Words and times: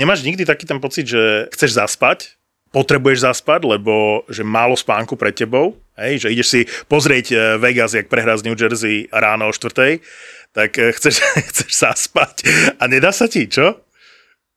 Nemáš 0.00 0.24
nikdy 0.24 0.48
taký 0.48 0.64
ten 0.64 0.80
pocit, 0.80 1.04
že 1.04 1.52
chceš 1.52 1.76
zaspať, 1.76 2.40
potrebuješ 2.72 3.20
zaspať, 3.20 3.68
lebo 3.68 4.24
že 4.32 4.40
málo 4.40 4.72
spánku 4.72 5.12
pred 5.12 5.36
tebou, 5.36 5.76
hej, 6.00 6.24
že 6.24 6.32
ideš 6.32 6.48
si 6.48 6.60
pozrieť 6.88 7.26
e, 7.28 7.36
Vegas, 7.60 7.92
jak 7.92 8.08
prehrá 8.08 8.32
z 8.40 8.48
New 8.48 8.56
Jersey 8.56 9.12
ráno 9.12 9.50
o 9.50 9.52
štvrtej, 9.52 10.00
tak 10.56 10.80
e, 10.80 10.96
chceš, 10.96 11.20
chceš 11.52 11.70
zaspať 11.76 12.48
a 12.80 12.88
nedá 12.88 13.12
sa 13.12 13.28
ti, 13.28 13.44
čo? 13.44 13.76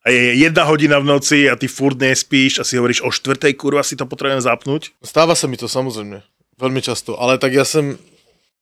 A 0.04 0.12
je 0.12 0.36
jedna 0.40 0.64
hodina 0.64 0.96
v 0.96 1.12
noci 1.12 1.44
a 1.44 1.60
ty 1.60 1.68
furt 1.68 2.00
nespíš 2.00 2.60
a 2.60 2.64
si 2.64 2.80
hovoríš 2.80 3.04
o 3.04 3.12
štvrtej, 3.12 3.56
kurva, 3.60 3.84
si 3.84 4.00
to 4.00 4.08
potrebujem 4.08 4.40
zapnúť. 4.40 4.96
Stáva 5.00 5.36
sa 5.36 5.44
mi 5.44 5.60
to 5.60 5.68
samozrejme, 5.68 6.24
veľmi 6.56 6.80
často, 6.80 7.20
ale 7.20 7.36
tak 7.36 7.52
ja 7.52 7.68
som, 7.68 8.00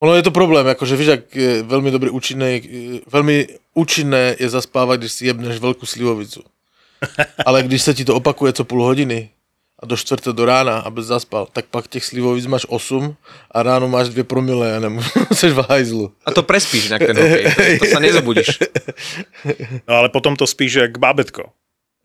ono 0.03 0.13
je 0.19 0.27
to 0.27 0.35
problém, 0.35 0.67
akože 0.67 0.99
víš, 0.99 1.11
ak 1.15 1.23
je 1.31 1.53
veľmi 1.63 1.95
dobrý 1.95 2.11
účinné, 2.11 2.59
veľmi 3.07 3.71
účinné 3.79 4.35
je 4.39 4.51
zaspávať, 4.51 4.97
když 4.99 5.13
si 5.15 5.23
jebneš 5.31 5.63
veľkú 5.63 5.87
slivovicu. 5.87 6.43
Ale 7.47 7.63
když 7.63 7.83
sa 7.83 7.93
ti 7.93 8.05
to 8.05 8.15
opakuje 8.17 8.53
co 8.53 8.65
půl 8.65 8.85
hodiny, 8.85 9.31
a 9.83 9.87
do 9.87 9.97
čtvrté 9.99 10.31
do 10.33 10.45
rána, 10.47 10.79
aby 10.87 11.03
zaspal, 11.03 11.51
tak 11.53 11.67
pak 11.67 11.91
těch 11.91 12.05
slivovic 12.05 12.47
máš 12.47 12.63
8 12.71 13.17
a 13.51 13.63
ráno 13.63 13.91
máš 13.91 14.15
2 14.15 14.23
promile 14.25 14.77
a 14.77 14.79
nemusíš 14.79 15.53
v 15.59 15.67
hajzlu. 15.69 16.07
A 16.23 16.31
to 16.31 16.43
prespíš 16.47 16.87
inak 16.87 17.03
ten 17.03 17.19
hokej, 17.19 17.45
to, 17.51 17.63
to 17.79 17.87
sa 17.91 17.99
nezabudíš. 17.99 18.49
No 19.89 19.95
ale 19.99 20.09
potom 20.09 20.37
to 20.39 20.47
spíš 20.47 20.75
jak 20.75 20.99
bábetko. 20.99 21.51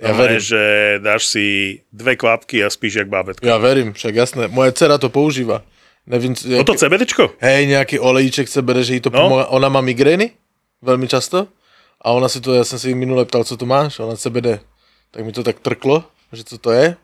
Ja 0.02 0.14
No, 0.14 0.18
verím. 0.18 0.40
že 0.42 0.62
dáš 1.02 1.26
si 1.26 1.46
dve 1.94 2.18
kvapky 2.18 2.66
a 2.66 2.70
spíš 2.70 3.02
jak 3.02 3.10
bábetko. 3.10 3.46
Ja 3.46 3.58
verím, 3.58 3.94
však 3.94 4.14
jasné. 4.16 4.44
Moja 4.50 4.72
dcera 4.74 4.98
to 4.98 5.10
používa. 5.10 5.62
Nevím, 6.06 6.36
co- 6.36 6.50
Toto 6.58 6.74
CBDčko? 6.78 7.34
hej, 7.42 7.66
nejaký 7.68 8.00
olejček 8.00 8.48
se 8.48 8.62
bere, 8.62 8.82
že 8.84 8.94
jí 8.94 9.02
to 9.02 9.10
No. 9.10 9.30
no. 9.30 9.46
Ona 9.54 9.70
má 9.70 9.82
migrény, 9.82 10.32
veľmi 10.82 11.06
často. 11.06 11.46
A 12.02 12.14
ona 12.14 12.30
si 12.30 12.42
to, 12.42 12.54
ja 12.54 12.62
som 12.64 12.78
si 12.80 12.94
minule 12.94 13.26
ptal, 13.26 13.42
co 13.44 13.58
tu 13.58 13.66
máš, 13.66 14.00
ona 14.00 14.14
CBD. 14.16 14.62
Tak 15.12 15.26
mi 15.26 15.32
to 15.32 15.44
tak 15.44 15.60
trklo, 15.60 16.04
že 16.34 16.44
co 16.44 16.58
to 16.58 16.72
je. 16.72 16.96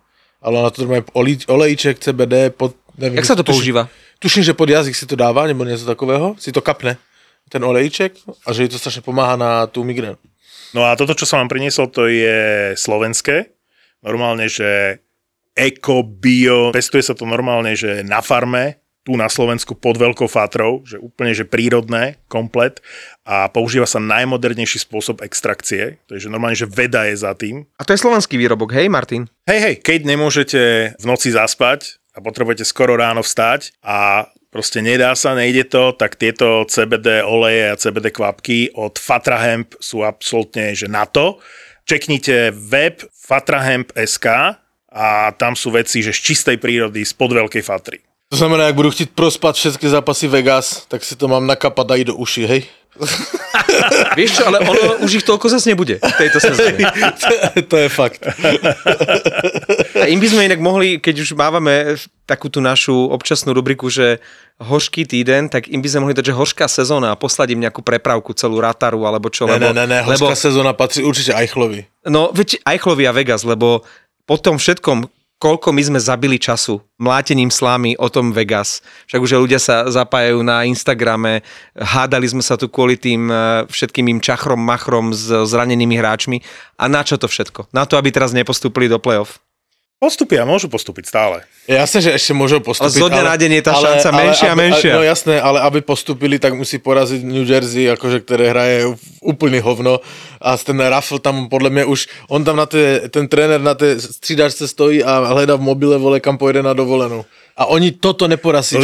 Ale 0.44 0.60
ona 0.60 0.70
to 0.70 0.84
má 0.84 1.00
olej, 1.16 1.48
olejček, 1.48 2.00
CBD, 2.04 2.52
pod, 2.52 2.76
nevím, 3.00 3.18
Jak 3.18 3.26
sa 3.26 3.36
to 3.36 3.44
tuším- 3.44 3.56
používa? 3.56 3.84
Tuším, 4.20 4.44
že 4.44 4.54
pod 4.54 4.70
jazyk 4.70 4.96
si 4.96 5.06
to 5.08 5.16
dáva, 5.16 5.48
nebo 5.48 5.64
něco 5.64 5.86
takového, 5.86 6.36
si 6.40 6.52
to 6.52 6.62
kapne, 6.62 6.98
ten 7.50 7.64
olejček, 7.64 8.16
a 8.48 8.54
že 8.54 8.64
jej 8.64 8.70
to 8.72 8.80
strašne 8.80 9.04
pomáha 9.04 9.36
na 9.36 9.68
tú 9.68 9.84
migrénu. 9.84 10.16
No 10.76 10.84
a 10.88 10.96
toto, 10.96 11.14
čo 11.16 11.28
som 11.28 11.40
vám 11.44 11.52
priniesol, 11.52 11.88
to 11.92 12.08
je 12.08 12.72
slovenské. 12.76 13.52
Normálne, 14.04 14.48
že 14.52 15.00
eko, 15.56 16.04
bio, 16.04 16.72
pestuje 16.74 17.04
sa 17.04 17.14
to 17.14 17.24
normálne, 17.28 17.76
že 17.76 18.04
na 18.04 18.20
farme, 18.24 18.83
tu 19.04 19.20
na 19.20 19.28
Slovensku 19.28 19.76
pod 19.76 20.00
veľkou 20.00 20.32
fatrou, 20.32 20.80
že 20.88 20.96
úplne, 20.96 21.36
že 21.36 21.44
prírodné, 21.44 22.16
komplet 22.32 22.80
a 23.28 23.52
používa 23.52 23.84
sa 23.84 24.00
najmodernejší 24.00 24.88
spôsob 24.88 25.20
extrakcie, 25.28 26.00
takže 26.08 26.32
normálne, 26.32 26.56
že 26.56 26.68
veda 26.68 27.04
je 27.12 27.16
za 27.20 27.36
tým. 27.36 27.68
A 27.76 27.84
to 27.84 27.92
je 27.92 28.00
slovenský 28.00 28.40
výrobok, 28.40 28.72
hej 28.72 28.88
Martin? 28.88 29.28
Hej, 29.44 29.60
hej, 29.60 29.76
keď 29.84 30.00
nemôžete 30.08 30.62
v 30.96 31.06
noci 31.06 31.36
zaspať 31.36 32.00
a 32.16 32.24
potrebujete 32.24 32.64
skoro 32.64 32.96
ráno 32.96 33.20
vstať 33.20 33.76
a 33.84 34.32
proste 34.48 34.80
nedá 34.80 35.12
sa, 35.20 35.36
nejde 35.36 35.68
to, 35.68 35.92
tak 35.92 36.16
tieto 36.16 36.64
CBD 36.64 37.20
oleje 37.28 37.76
a 37.76 37.80
CBD 37.80 38.08
kvapky 38.16 38.72
od 38.80 38.96
Fatrahemp 38.96 39.76
sú 39.84 40.08
absolútne 40.08 40.72
že 40.72 40.88
na 40.88 41.04
to. 41.04 41.44
Čeknite 41.84 42.56
web 42.56 43.04
fatrahemp.sk 43.12 44.28
a 44.94 45.08
tam 45.36 45.58
sú 45.58 45.74
veci, 45.74 46.00
že 46.06 46.16
z 46.16 46.22
čistej 46.32 46.58
prírody, 46.62 47.04
spod 47.04 47.34
veľkej 47.34 47.64
fatry. 47.66 48.00
To 48.34 48.42
znamená, 48.42 48.66
ak 48.66 48.74
budú 48.74 48.90
chtít 48.90 49.14
prospat 49.14 49.54
všetky 49.54 49.94
zápasy 49.94 50.26
Vegas, 50.26 50.90
tak 50.90 51.06
si 51.06 51.14
to 51.14 51.30
mám 51.30 51.46
nakapať 51.46 51.86
aj 51.94 52.02
do 52.10 52.14
uši, 52.18 52.44
hej? 52.50 52.62
Vieš 54.18 54.42
čo, 54.42 54.44
ale 54.50 54.66
ono 54.66 55.06
už 55.06 55.22
ich 55.22 55.26
toľko 55.26 55.54
zase 55.54 55.70
nebude 55.70 56.02
v 56.02 56.16
tejto 56.18 56.42
sezóne. 56.42 56.82
to 57.72 57.76
je 57.78 57.90
fakt. 57.94 58.26
A 59.98 60.10
im 60.10 60.18
by 60.18 60.28
sme 60.30 60.50
inak 60.50 60.58
mohli, 60.58 60.98
keď 60.98 61.22
už 61.22 61.38
mávame 61.38 61.94
takú 62.26 62.50
tú 62.50 62.58
našu 62.58 62.94
občasnú 63.14 63.54
rubriku, 63.54 63.86
že 63.94 64.18
horšký 64.58 65.06
týden, 65.06 65.54
tak 65.54 65.70
im 65.70 65.82
by 65.82 65.90
sme 65.94 66.10
mohli 66.10 66.18
dať, 66.18 66.34
že 66.34 66.38
horšká 66.38 66.66
sezóna 66.66 67.14
a 67.14 67.18
poslať 67.18 67.54
im 67.54 67.62
nejakú 67.66 67.86
prepravku 67.86 68.34
celú 68.34 68.58
Rataru 68.58 69.06
alebo 69.06 69.30
čo. 69.30 69.46
Ne, 69.46 69.62
lebo, 69.62 69.74
ne, 69.74 69.86
ne, 69.86 69.86
ne, 69.90 70.00
lebo, 70.10 70.26
horská 70.30 70.50
sezóna 70.50 70.74
patrí 70.74 71.06
určite 71.06 71.38
Eichlovi. 71.38 71.86
No, 72.10 72.34
veď 72.34 72.66
Eichlovi 72.66 73.06
a 73.06 73.14
Vegas, 73.14 73.46
lebo 73.46 73.86
po 74.26 74.42
tom 74.42 74.58
všetkom, 74.58 75.06
koľko 75.44 75.76
my 75.76 75.84
sme 75.84 76.00
zabili 76.00 76.40
času 76.40 76.80
mlátením 76.96 77.52
slámy 77.52 78.00
o 78.00 78.08
tom 78.08 78.32
Vegas. 78.32 78.80
Však 79.12 79.20
už 79.20 79.44
ľudia 79.44 79.60
sa 79.60 79.92
zapájajú 79.92 80.40
na 80.40 80.64
Instagrame, 80.64 81.44
hádali 81.76 82.32
sme 82.32 82.40
sa 82.40 82.56
tu 82.56 82.72
kvôli 82.72 82.96
tým 82.96 83.28
eh, 83.28 83.68
všetkým 83.68 84.08
im 84.08 84.24
čachrom, 84.24 84.64
machrom 84.64 85.12
s 85.12 85.28
zranenými 85.28 86.00
hráčmi. 86.00 86.40
A 86.80 86.88
na 86.88 87.04
čo 87.04 87.20
to 87.20 87.28
všetko? 87.28 87.76
Na 87.76 87.84
to, 87.84 88.00
aby 88.00 88.16
teraz 88.16 88.32
nepostúpili 88.32 88.88
do 88.88 89.04
play-off. 89.04 89.44
Postupia, 90.04 90.44
môžu 90.44 90.68
postúpiť 90.68 91.08
stále. 91.08 91.48
Jasné, 91.64 92.04
že 92.04 92.12
ešte 92.12 92.36
môžu 92.36 92.60
postúpiť. 92.60 92.92
Ale 92.92 93.00
zo 93.00 93.08
dňa 93.08 93.24
na 93.24 93.36
deň 93.40 93.52
je 93.56 93.64
tá 93.64 93.72
šanca 93.72 94.10
menšia 94.12 94.50
a 94.52 94.56
menšia. 94.60 94.94
No 94.94 95.02
jasné, 95.02 95.40
ale 95.40 95.64
aby 95.64 95.80
postupili, 95.80 96.36
tak 96.36 96.60
musí 96.60 96.76
poraziť 96.76 97.24
New 97.24 97.48
Jersey, 97.48 97.88
akože, 97.88 98.20
ktoré 98.20 98.52
hraje 98.52 98.78
úplný 99.24 99.64
hovno. 99.64 100.04
A 100.44 100.60
ten 100.60 100.76
Raffle 100.76 101.24
tam 101.24 101.48
podľa 101.48 101.72
mňa 101.72 101.84
už, 101.88 102.00
on 102.28 102.44
tam 102.44 102.60
na 102.60 102.68
té, 102.68 103.08
ten 103.08 103.32
tréner 103.32 103.64
na 103.64 103.80
té 103.80 103.96
střídačce 103.96 104.68
stojí 104.68 105.00
a 105.00 105.24
hledá 105.32 105.56
v 105.56 105.64
mobile, 105.64 105.96
vole, 105.96 106.20
kam 106.20 106.36
pojede 106.36 106.60
na 106.60 106.76
dovolenú. 106.76 107.24
A 107.56 107.72
oni 107.72 107.96
toto 107.96 108.28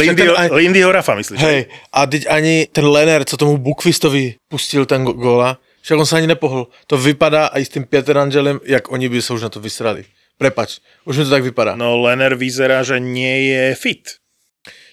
Lindyho, 0.00 0.32
ten 0.32 0.40
aj- 0.40 0.52
Lindyho 0.56 0.88
Rafa, 0.88 1.12
myslíš? 1.14 1.36
Hej, 1.36 1.68
a 1.92 2.06
teď 2.06 2.22
ani 2.32 2.64
ten 2.72 2.86
Lener, 2.88 3.28
co 3.28 3.36
tomu 3.36 3.60
Bukvistovi 3.60 4.40
pustil 4.48 4.86
ten 4.88 5.04
go- 5.04 5.12
góla, 5.12 5.60
však 5.84 6.00
on 6.00 6.06
sa 6.08 6.16
ani 6.16 6.32
nepohol. 6.32 6.72
To 6.86 6.96
vypadá 6.96 7.52
aj 7.52 7.60
s 7.60 7.72
tým 7.76 7.84
Pieterangelem, 7.84 8.56
jak 8.64 8.88
oni 8.88 9.08
by 9.10 9.20
sa 9.20 9.36
už 9.36 9.42
na 9.42 9.52
to 9.52 9.60
vysrali. 9.60 10.08
Prepač, 10.40 10.80
už 11.04 11.20
mi 11.20 11.24
to 11.28 11.30
tak 11.30 11.44
vypadá. 11.44 11.76
No. 11.76 12.00
Lener 12.00 12.32
vyzerá, 12.32 12.80
že 12.80 12.96
nie 12.96 13.52
je 13.52 13.76
fit. 13.76 14.16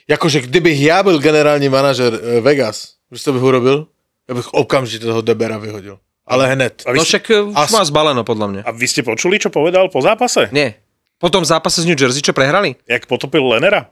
Jakože 0.08 0.44
kdybych 0.44 0.76
ja 0.82 1.04
byl 1.04 1.20
generální 1.20 1.70
manažer 1.72 2.12
eh, 2.14 2.40
Vegas, 2.44 3.00
víš, 3.12 3.24
co 3.24 3.34
bych 3.34 3.44
urobil? 3.44 3.88
Ja 4.28 4.36
bych 4.36 4.52
okamžite 4.52 5.08
toho 5.08 5.24
Debera 5.24 5.56
vyhodil. 5.58 6.00
Ale 6.28 6.52
hned. 6.52 6.84
A 6.84 6.92
vy, 6.92 7.00
No 7.00 7.08
ste, 7.08 7.24
však 7.24 7.26
eh, 7.32 7.42
už 7.48 7.56
As- 7.56 7.72
má 7.72 7.84
zbaleno, 7.88 8.28
podľa 8.28 8.48
mňa. 8.52 8.62
a 8.68 8.72
vy 8.76 8.88
ste 8.88 9.08
počuli, 9.08 9.40
čo 9.40 9.48
povedal 9.48 9.88
po 9.88 10.04
zápase? 10.04 10.52
Nie. 10.52 10.84
Po 11.18 11.32
tom 11.32 11.48
zápase 11.48 11.80
z 11.82 11.88
New 11.88 11.96
Jersey, 11.96 12.20
čo 12.22 12.36
prehrali? 12.36 12.76
Jak 12.84 13.08
potopil 13.08 13.42
Lenera? 13.42 13.88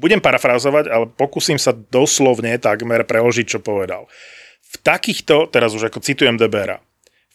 Budem 0.00 0.22
parafrázovať, 0.22 0.88
ale 0.88 1.04
pokúsim 1.12 1.58
sa 1.60 1.74
doslovne 1.76 2.56
takmer 2.56 3.04
preložiť, 3.04 3.46
čo 3.46 3.58
povedal. 3.60 4.08
V 4.64 4.74
takýchto, 4.80 5.50
teraz 5.52 5.74
už 5.76 5.90
ako 5.92 6.00
citujem 6.00 6.38
Debera, 6.40 6.80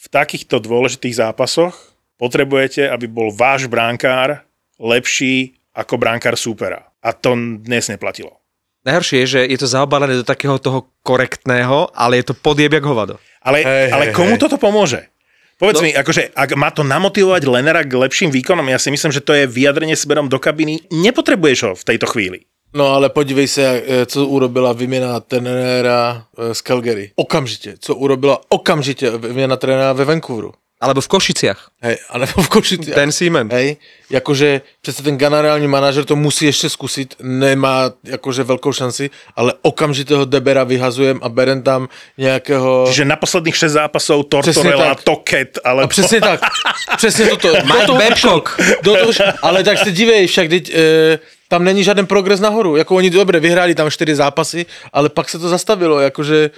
v 0.01 0.07
takýchto 0.09 0.57
dôležitých 0.63 1.19
zápasoch 1.21 1.75
potrebujete, 2.17 2.89
aby 2.89 3.07
bol 3.07 3.31
váš 3.31 3.67
bránkár 3.67 4.43
lepší 4.79 5.55
ako 5.75 5.99
bránkár 5.99 6.39
súpera. 6.39 6.87
A 7.03 7.11
to 7.13 7.35
dnes 7.61 7.87
neplatilo. 7.91 8.39
Najhoršie 8.85 9.17
je, 9.25 9.27
že 9.27 9.41
je 9.49 9.57
to 9.57 9.67
zaobalené 9.67 10.13
do 10.13 10.25
takého 10.25 10.61
toho 10.61 10.87
korektného, 11.01 11.89
ale 11.93 12.21
je 12.21 12.31
to 12.31 12.37
podjeb 12.37 12.73
jak 12.73 12.85
hovado. 12.85 13.17
Ale, 13.41 13.61
Hej, 13.65 13.89
ale 13.93 14.03
komu 14.13 14.37
hej. 14.37 14.41
toto 14.41 14.57
pomôže? 14.61 15.09
Povedz 15.57 15.79
No. 15.79 15.87
mi, 15.87 15.95
akože, 15.95 16.35
ak 16.35 16.51
má 16.59 16.67
to 16.69 16.83
namotivovať 16.83 17.47
Lenera 17.47 17.81
k 17.87 17.95
lepším 17.95 18.27
výkonom, 18.27 18.67
ja 18.67 18.75
si 18.75 18.91
myslím, 18.91 19.15
že 19.15 19.23
to 19.23 19.31
je 19.31 19.47
vyjadrenie 19.47 19.95
smerom 19.95 20.27
do 20.27 20.35
kabiny. 20.35 20.83
Nepotrebuješ 20.91 21.59
ho 21.63 21.71
v 21.79 21.83
tejto 21.87 22.05
chvíli. 22.11 22.43
No 22.75 22.91
ale 22.91 23.07
podívej 23.09 23.47
se, 23.47 23.63
eh, 23.63 24.05
co 24.05 24.25
urobila 24.27 24.73
vyměna 24.73 25.19
trenéra 25.19 26.27
eh, 26.37 26.53
z 26.53 26.59
Calgary. 26.61 27.11
Okamžitě. 27.15 27.75
Co 27.79 27.95
urobila 27.95 28.41
okamžitě 28.49 29.09
vyměna 29.17 29.55
trenéra 29.57 29.93
ve 29.93 30.05
Vancouveru. 30.05 30.53
Alebo 30.85 31.01
v 31.01 31.07
Košiciach. 31.07 31.59
Hej, 31.81 31.97
alebo 32.09 32.41
v 32.41 32.49
Košiciach. 32.49 32.95
Ben 32.95 33.11
Seaman. 33.11 33.49
Hej, 33.51 33.77
jakože 34.09 34.61
přece 34.81 35.03
ten 35.03 35.17
generální 35.17 35.67
manažer 35.67 36.05
to 36.05 36.15
musí 36.15 36.45
ještě 36.45 36.69
zkusit, 36.69 37.15
nemá 37.21 37.91
jakože 38.03 38.43
velkou 38.43 38.73
šanci, 38.73 39.09
ale 39.35 39.53
okamžite 39.61 40.15
ho 40.15 40.25
Debera 40.25 40.63
vyhazujem 40.63 41.19
a 41.23 41.29
berem 41.29 41.61
tam 41.61 41.89
nějakého... 42.17 42.85
Čiže 42.87 43.05
na 43.05 43.15
posledných 43.15 43.55
6 43.57 43.71
zápasov 43.71 44.25
Tortorella, 44.25 44.95
tak. 44.95 45.03
Toket, 45.03 45.59
ale... 45.63 45.83
A 45.83 45.87
přesně 45.87 46.21
tak, 46.21 46.39
přesně 46.97 47.25
toto. 47.25 47.53
Mike 47.53 47.91
Babcock. 47.91 48.61
Ale 49.41 49.63
tak 49.63 49.77
se 49.77 49.91
dívej, 49.91 50.27
však 50.27 50.49
teď, 50.49 50.69
e, 50.69 51.19
tam 51.47 51.63
není 51.63 51.83
žádný 51.83 52.05
progres 52.05 52.39
nahoru. 52.39 52.75
Jako 52.75 52.95
oni 52.95 53.09
dobre 53.09 53.39
vyhráli 53.39 53.75
tam 53.75 53.91
4 53.91 54.15
zápasy, 54.15 54.65
ale 54.93 55.09
pak 55.09 55.29
se 55.29 55.39
to 55.39 55.49
zastavilo, 55.49 55.99
jakože 55.99 56.49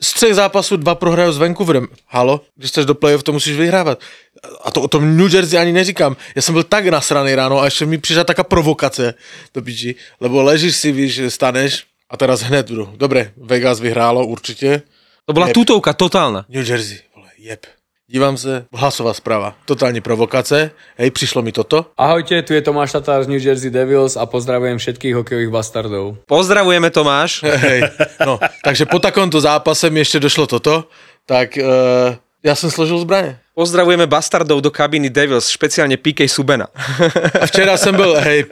z 0.00 0.14
třech 0.14 0.34
zápasů 0.34 0.76
dva 0.76 0.94
prohrajou 0.94 1.32
s 1.32 1.38
Vancouverem. 1.38 1.86
Halo, 2.06 2.40
když 2.56 2.70
chceš 2.70 2.86
do 2.86 2.94
playoff, 2.94 3.22
to 3.22 3.32
musíš 3.32 3.56
vyhrávat. 3.56 4.00
A 4.64 4.70
to 4.70 4.82
o 4.82 4.88
tom 4.88 5.16
New 5.16 5.34
Jersey 5.34 5.58
ani 5.58 5.72
neříkám. 5.72 6.16
Já 6.36 6.42
jsem 6.42 6.52
byl 6.52 6.62
tak 6.62 6.86
nasraný 6.86 7.34
ráno 7.34 7.60
a 7.60 7.64
ještě 7.64 7.86
mi 7.86 7.98
přišla 7.98 8.24
taká 8.24 8.44
provokace 8.44 9.14
do 9.54 9.62
piči, 9.62 9.94
lebo 10.20 10.42
ležíš 10.42 10.76
si, 10.76 10.92
víš, 10.92 11.20
staneš 11.28 11.84
a 12.10 12.16
teraz 12.16 12.40
hned 12.40 12.70
budu. 12.70 12.92
Dobre, 12.96 13.32
Vegas 13.36 13.80
vyhrálo 13.80 14.26
určitě. 14.26 14.82
To 15.26 15.32
bola 15.32 15.46
Jeb. 15.46 15.54
tutovka 15.54 15.92
totálna. 15.92 16.46
New 16.48 16.68
Jersey, 16.68 16.98
vole, 17.16 17.28
jeb. 17.38 17.66
Dívám 18.04 18.36
se, 18.36 18.66
hlasová 18.72 19.14
zpráva. 19.14 19.54
Totální 19.64 20.00
provokace. 20.00 20.70
Hej, 20.96 21.10
přišlo 21.10 21.42
mi 21.42 21.52
toto. 21.52 21.86
Ahojte, 21.96 22.42
tu 22.42 22.52
je 22.52 22.62
Tomáš 22.62 22.92
Tatár 22.92 23.24
z 23.24 23.28
New 23.28 23.40
Jersey 23.40 23.70
Devils 23.70 24.16
a 24.16 24.26
pozdravujem 24.26 24.78
všetkých 24.78 25.14
hokejových 25.14 25.48
bastardov. 25.48 26.16
Pozdravujeme 26.28 26.90
Tomáš. 26.90 27.40
Hej, 27.64 27.88
no, 28.26 28.36
takže 28.64 28.84
po 28.86 29.00
takomto 29.00 29.40
zápase 29.40 29.88
mi 29.88 30.04
ešte 30.04 30.20
došlo 30.20 30.44
toto, 30.44 30.84
tak 31.24 31.56
uh, 31.56 32.12
Ja 32.44 32.52
som 32.52 32.68
složil 32.68 33.00
zbraně. 33.00 33.40
Pozdravujeme 33.54 34.10
bastardov 34.10 34.58
do 34.58 34.66
kabiny 34.74 35.06
Devils, 35.14 35.46
špeciálne 35.46 35.94
PK 35.94 36.26
Subena. 36.26 36.66
A 37.38 37.46
včera 37.46 37.76
jsem 37.78 37.94
byl, 37.94 38.18
hej, 38.18 38.44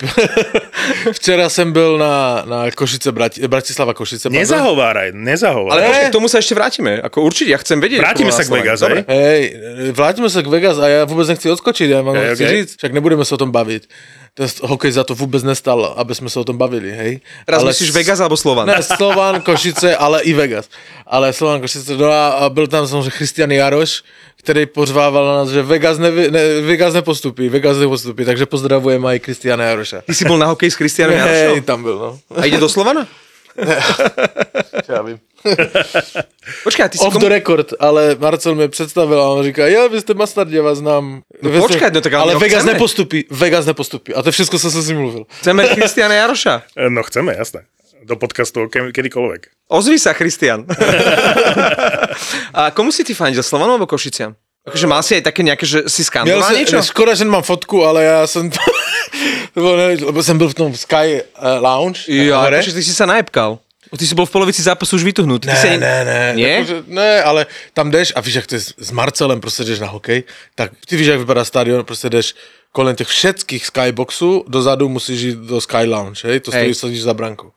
včera 1.19 1.49
jsem 1.49 1.73
byl 1.73 1.99
na, 1.99 2.43
na 2.47 2.71
Košice, 2.71 3.13
Brati, 3.13 3.49
Bratislava 3.49 3.95
Košice. 3.95 4.31
pardon. 4.31 4.39
Nezahováraj, 4.39 5.11
nezahováraj. 5.11 5.85
Ale 5.85 5.91
počkej, 5.91 6.07
k 6.07 6.15
tomu 6.15 6.27
sa 6.31 6.39
ešte 6.39 6.55
vrátime. 6.55 7.03
Ako 7.03 7.19
určite, 7.27 7.51
ja 7.51 7.59
chcem 7.59 7.83
vedieť. 7.83 7.99
Vrátime 7.99 8.31
sa 8.31 8.47
k. 8.47 8.55
Vegas, 8.55 8.79
Dobre. 8.79 9.03
hej? 9.03 9.11
Hej, 9.11 9.43
vrátíme 9.91 10.31
se 10.31 10.39
k 10.39 10.47
Vegas 10.47 10.79
a 10.79 10.87
já 10.89 11.05
vůbec 11.05 11.29
nechci 11.29 11.51
odskočit, 11.51 11.91
já 11.91 11.99
vám 12.03 12.15
chci 12.15 12.47
okej. 12.47 12.49
říct, 12.63 12.77
však 12.79 12.93
nebudeme 12.95 13.25
se 13.27 13.35
o 13.35 13.39
tom 13.43 13.51
bavit. 13.51 13.91
Ten 14.35 14.49
hokej 14.63 14.93
za 14.93 15.05
to 15.05 15.15
vůbec 15.15 15.43
nestal, 15.43 15.95
aby 15.97 16.15
jsme 16.15 16.31
se 16.31 16.41
o 16.41 16.45
tom 16.45 16.57
bavili, 16.59 16.93
hej. 16.93 17.21
Teraz 17.47 17.61
Ale 17.61 17.71
myslíš 17.71 17.91
Vegas 17.91 18.21
alebo 18.21 18.37
Slovan? 18.37 18.65
Ne, 18.67 18.83
Slovan, 18.83 19.41
Košice, 19.45 19.97
ale 19.97 20.23
i 20.25 20.33
Vegas. 20.33 20.69
Ale 21.07 21.33
Slovan, 21.33 21.61
Košice, 21.61 21.97
no 21.97 22.13
a 22.13 22.49
byl 22.49 22.67
tam 22.67 22.89
samozřejmě 22.89 23.11
Christian 23.11 23.53
Jaroš, 23.53 24.03
který 24.37 24.67
pořvával 24.67 25.27
na 25.27 25.35
nás, 25.35 25.49
že 25.49 25.63
Vegas, 25.63 25.99
nevy, 25.99 26.31
ne, 26.31 26.61
Vegas 26.61 26.95
nepostupí, 26.95 27.49
Vegas 27.49 27.77
nepostupí, 27.77 28.25
takže 28.25 28.47
pozdravujeme 28.47 29.17
i 29.17 29.19
Christiana 29.21 29.65
Jaroša. 29.65 30.01
Ty 30.01 30.15
si 30.15 30.25
bol 30.25 30.39
na 30.39 30.47
hokej 30.47 30.71
s 30.71 30.77
Kristianom 30.77 31.17
Hej, 31.17 31.43
Jarošom? 31.43 31.63
tam 31.63 31.83
byl, 31.83 31.99
no. 31.99 32.19
A 32.41 32.45
ide 32.45 32.57
do 32.57 32.69
Slovana? 32.69 33.07
Já 34.89 35.03
vím. 35.03 35.19
Počkaj, 36.65 36.89
ty 36.89 36.99
si 36.99 37.05
Off 37.05 37.13
komu... 37.13 37.25
the 37.25 37.29
record, 37.29 37.73
ale 37.81 38.17
Marcel 38.19 38.55
mi 38.55 38.69
představil 38.69 39.21
a 39.21 39.29
on 39.29 39.45
říká, 39.45 39.67
jo, 39.67 39.89
vy 39.89 40.01
jste 40.01 40.15
Mastard, 40.15 40.51
já 40.51 40.63
vás 40.63 40.79
znám. 40.79 41.23
No 41.43 41.51
Vy 41.51 41.59
jste- 41.59 41.69
počkej, 41.69 41.91
no 41.95 42.01
tak 42.01 42.13
ale 42.13 42.23
ale 42.23 42.41
Vegas 42.41 42.59
chceme. 42.63 42.73
nepostupí, 42.73 43.25
Vegas 43.31 43.67
nepostupí. 43.67 44.15
A 44.15 44.23
to 44.23 44.33
co 44.33 44.71
jsem 44.71 44.83
si 44.83 44.95
mluvil. 44.95 45.25
Chceme 45.41 45.69
Kristiana 45.69 46.15
Jaroša. 46.15 46.63
No 46.89 47.03
chceme, 47.03 47.35
jasné. 47.39 47.63
Do 48.03 48.17
podcastu 48.19 48.67
ke- 48.67 48.91
kedykoľvek. 48.91 49.71
Ozvi 49.71 49.95
sa, 49.95 50.11
Kristian. 50.11 50.67
a 52.55 52.71
komu 52.75 52.91
si 52.91 53.07
ty 53.07 53.15
fandil, 53.15 53.43
Slovanu 53.47 53.79
alebo 53.79 53.87
Košiciam? 53.87 54.35
Akože 54.63 54.87
mal 54.87 55.03
si 55.03 55.19
aj 55.19 55.27
také 55.27 55.43
nejaké, 55.43 55.67
že 55.67 55.91
si 55.91 56.07
skandoval 56.07 56.39
jsem, 56.47 56.63
niečo? 56.63 56.79
škoda, 56.83 57.15
že 57.19 57.25
nemám 57.27 57.43
fotku, 57.43 57.83
ale 57.85 58.05
já 58.05 58.27
jsem, 58.27 58.51
to 58.51 58.59
bylo, 59.55 59.77
ne, 59.77 59.97
lebo 60.07 60.23
jsem 60.23 60.39
byl 60.39 60.49
v 60.49 60.55
tom 60.55 60.71
Sky 60.77 61.19
uh, 61.19 61.59
Lounge. 61.63 62.01
Jo, 62.07 62.39
hore. 62.39 62.59
akože 62.63 62.73
ty 62.73 62.83
si 62.83 62.95
sa 62.95 63.07
najepkal. 63.07 63.59
Ty 63.93 64.07
si 64.07 64.15
bol 64.15 64.25
v 64.25 64.31
polovici 64.33 64.63
zápasu 64.63 64.97
už 64.97 65.05
vytuhnutý. 65.05 65.53
Ne, 65.53 65.77
ne, 65.77 66.05
ne. 66.05 66.33
Nie? 66.37 66.49
Jakože, 66.65 66.77
ne, 66.89 67.23
ale 67.23 67.47
tam 67.77 67.91
jdeš 67.91 68.13
a 68.17 68.21
víš, 68.25 68.35
jak 68.35 68.47
to 68.47 68.55
je 68.55 68.61
s- 68.61 68.91
Marcelem, 68.91 69.41
prostě 69.41 69.65
jdeš 69.65 69.81
na 69.85 69.87
hokej, 69.93 70.23
tak 70.55 70.73
ty 70.87 70.97
víš, 70.97 71.07
jak 71.07 71.19
vypadá 71.19 71.45
stadion, 71.45 71.85
prostě 71.85 72.09
jdeš 72.11 72.35
kolem 72.73 72.97
těch 72.97 73.09
všetkých 73.09 73.67
skyboxů, 73.67 74.45
dozadu 74.49 74.89
musíš 74.89 75.21
jít 75.21 75.39
do 75.39 75.61
Sky 75.61 75.85
Lounge, 75.85 76.29
hej, 76.29 76.41
to 76.41 76.51
stojí, 76.51 76.75
sedíš 76.75 77.03
za 77.03 77.15
brankou. 77.15 77.53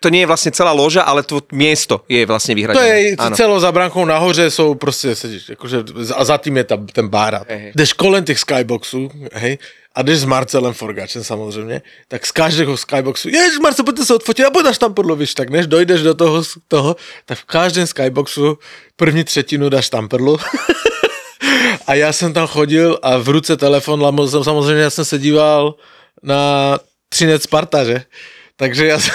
To 0.00 0.08
nie 0.12 0.20
je 0.22 0.28
vlastne 0.28 0.52
celá 0.52 0.76
loža, 0.76 1.02
ale 1.02 1.24
to 1.24 1.40
miesto 1.52 2.04
je 2.06 2.22
vlastne 2.28 2.52
To 2.52 2.58
vyhradené. 2.60 2.84
je 2.84 3.10
Áno. 3.18 3.36
celou 3.36 3.58
za 3.60 3.72
brankou 3.72 4.04
nahoře 4.04 4.50
jsou 4.50 4.74
prostě, 4.74 5.14
sedíš, 5.16 5.48
jakože, 5.48 5.84
a 6.16 6.24
za 6.24 6.36
tím 6.38 6.56
je 6.56 6.64
ta, 6.64 6.76
ten 6.92 7.08
bára. 7.08 7.44
Hej, 7.48 7.58
hej. 7.58 7.72
Jdeš 7.74 7.92
kolem 7.92 8.24
těch 8.24 8.38
skyboxů, 8.38 9.10
hej, 9.32 9.58
a 9.96 10.02
jdeš 10.02 10.18
s 10.18 10.24
Marcelem 10.24 10.74
Forgačem 10.74 11.24
samozřejmě, 11.24 11.82
tak 12.08 12.26
z 12.26 12.32
každého 12.32 12.76
skyboxu, 12.76 13.28
jež 13.28 13.58
Marcel, 13.58 13.84
pojďte 13.84 14.04
se 14.04 14.14
odfotit 14.14 14.46
a 14.46 14.68
až 14.68 14.78
tam 14.78 14.94
podlovíš, 14.94 15.34
tak 15.34 15.50
než 15.50 15.66
dojdeš 15.66 16.02
do 16.02 16.14
toho, 16.14 16.42
toho, 16.68 16.96
tak 17.24 17.38
v 17.38 17.44
každém 17.44 17.86
skyboxu 17.86 18.58
první 18.96 19.24
třetinu 19.24 19.68
dáš 19.68 19.88
tamperlu. 19.88 20.36
a 21.86 21.94
já 21.94 22.12
jsem 22.12 22.32
tam 22.32 22.46
chodil 22.46 22.98
a 23.02 23.16
v 23.16 23.28
ruce 23.28 23.56
telefon, 23.56 24.28
samozřejmě, 24.42 24.82
já 24.82 24.90
jsem 24.90 25.04
se 25.04 25.18
díval 25.18 25.74
na 26.22 26.78
Třinec 27.08 27.42
Sparta, 27.42 27.84
že? 27.84 28.02
Takže 28.56 28.98
jsem... 28.98 29.14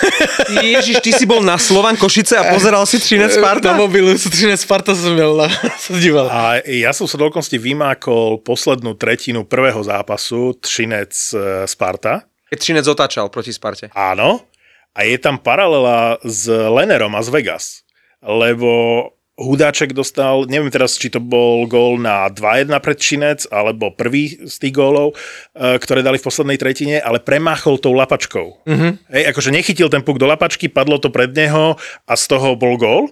Ježiš, 0.62 0.98
ty 1.02 1.14
si 1.14 1.26
bol 1.26 1.42
na 1.42 1.58
Slovan 1.58 1.98
Košice 1.98 2.38
a 2.38 2.54
pozeral 2.54 2.86
si 2.86 3.00
Třinec 3.00 3.34
Sparta? 3.34 3.74
Na 3.74 3.78
mobilu 3.78 4.14
Třinec 4.14 4.62
Sparta 4.62 4.96
som 4.96 5.14
měl, 5.14 5.34
na, 5.34 5.50
sa 5.82 5.98
díval. 5.98 6.30
A 6.30 6.62
ja 6.62 6.94
som 6.94 7.10
sa 7.10 7.18
dokonca 7.18 7.58
vymákol 7.58 8.46
poslednú 8.46 8.94
tretinu 8.94 9.42
prvého 9.50 9.82
zápasu 9.82 10.54
Třinec 10.62 11.34
e, 11.34 11.66
Sparta. 11.66 12.22
Keď 12.54 12.58
Třinec 12.60 12.86
otáčal 12.86 13.34
proti 13.34 13.50
Sparte. 13.50 13.90
Áno. 13.98 14.46
A 14.94 15.10
je 15.10 15.18
tam 15.18 15.42
paralela 15.42 16.22
s 16.22 16.46
Lenerom 16.52 17.18
a 17.18 17.22
z 17.26 17.30
Vegas. 17.34 17.82
Lebo 18.22 18.70
Hudáček 19.42 19.98
dostal, 19.98 20.46
neviem 20.46 20.70
teraz, 20.70 20.96
či 20.96 21.10
to 21.10 21.18
bol 21.18 21.66
gól 21.66 21.98
na 21.98 22.30
2-1 22.30 22.70
pred 22.78 22.98
Činec, 22.98 23.50
alebo 23.50 23.90
prvý 23.90 24.38
z 24.46 24.56
tých 24.62 24.74
gólov, 24.78 25.18
e, 25.58 25.82
ktoré 25.82 26.06
dali 26.06 26.22
v 26.22 26.26
poslednej 26.26 26.62
tretine, 26.62 27.02
ale 27.02 27.18
premáchol 27.18 27.82
tou 27.82 27.98
lapačkou. 27.98 28.66
Mm-hmm. 28.70 28.92
Hej, 29.10 29.24
akože 29.34 29.50
nechytil 29.50 29.90
ten 29.90 30.06
puk 30.06 30.22
do 30.22 30.30
lapačky, 30.30 30.70
padlo 30.70 31.02
to 31.02 31.10
pred 31.10 31.34
neho 31.34 31.76
a 32.06 32.14
z 32.14 32.24
toho 32.30 32.54
bol 32.54 32.78
gól. 32.78 33.10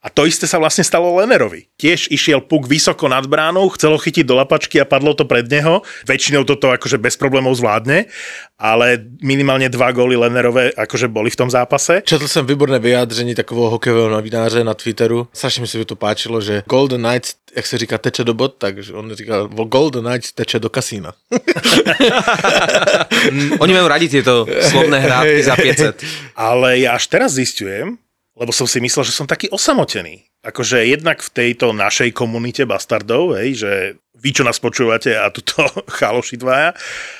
A 0.00 0.08
to 0.08 0.24
isté 0.24 0.48
sa 0.48 0.56
vlastne 0.56 0.80
stalo 0.80 1.12
Lenerovi. 1.12 1.68
Tiež 1.76 2.08
išiel 2.08 2.40
puk 2.40 2.64
vysoko 2.64 3.04
nad 3.04 3.20
bránou, 3.28 3.68
chcelo 3.76 4.00
chytiť 4.00 4.24
do 4.24 4.32
lapačky 4.32 4.80
a 4.80 4.88
padlo 4.88 5.12
to 5.12 5.28
pred 5.28 5.44
neho. 5.44 5.84
Väčšinou 6.08 6.48
toto 6.48 6.72
akože 6.72 6.96
bez 6.96 7.20
problémov 7.20 7.60
zvládne, 7.60 8.08
ale 8.56 8.96
minimálne 9.20 9.68
dva 9.68 9.92
góly 9.92 10.16
Lenerové 10.16 10.72
akože 10.72 11.12
boli 11.12 11.28
v 11.28 11.36
tom 11.36 11.52
zápase. 11.52 12.00
Četl 12.00 12.28
jsem 12.28 12.46
výborné 12.46 12.78
vyjádření 12.78 13.34
takového 13.34 13.70
hokejového 13.70 14.08
novináře 14.08 14.64
na 14.64 14.74
Twitteru. 14.74 15.28
Strašně 15.32 15.60
mi 15.60 15.68
se 15.68 15.84
to 15.84 15.96
páčilo, 15.96 16.40
že 16.40 16.62
Golden 16.66 17.02
Knights, 17.02 17.34
jak 17.56 17.66
se 17.66 17.78
říká, 17.78 17.98
teče 17.98 18.24
do 18.24 18.34
bod, 18.34 18.54
takže 18.58 18.92
on 18.92 19.12
říkal, 19.12 19.48
Golden 19.48 20.04
Knights 20.04 20.32
teče 20.32 20.58
do 20.58 20.68
kasína. 20.68 21.12
Oni 23.60 23.72
majú 23.76 23.88
radi 23.88 24.08
tieto 24.08 24.48
slovné 24.48 24.96
hrátky 24.96 25.40
za 25.44 25.56
500. 25.56 26.04
Ale 26.40 26.80
ja 26.80 26.96
až 26.96 27.04
teraz 27.12 27.36
zistujem, 27.36 28.00
lebo 28.40 28.56
som 28.56 28.64
si 28.64 28.80
myslel, 28.80 29.04
že 29.04 29.12
som 29.12 29.28
taký 29.28 29.52
osamotený. 29.52 30.24
Akože 30.40 30.88
jednak 30.88 31.20
v 31.20 31.28
tejto 31.28 31.76
našej 31.76 32.16
komunite 32.16 32.64
bastardov, 32.64 33.36
hej, 33.36 33.60
že 33.60 33.72
vy, 34.16 34.32
čo 34.32 34.48
nás 34.48 34.56
počúvate 34.56 35.12
a 35.12 35.28
tuto 35.28 35.60
chaloši 36.00 36.40
dvaja, 36.40 36.72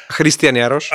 Christian 0.08 0.56
Jaroš. 0.56 0.88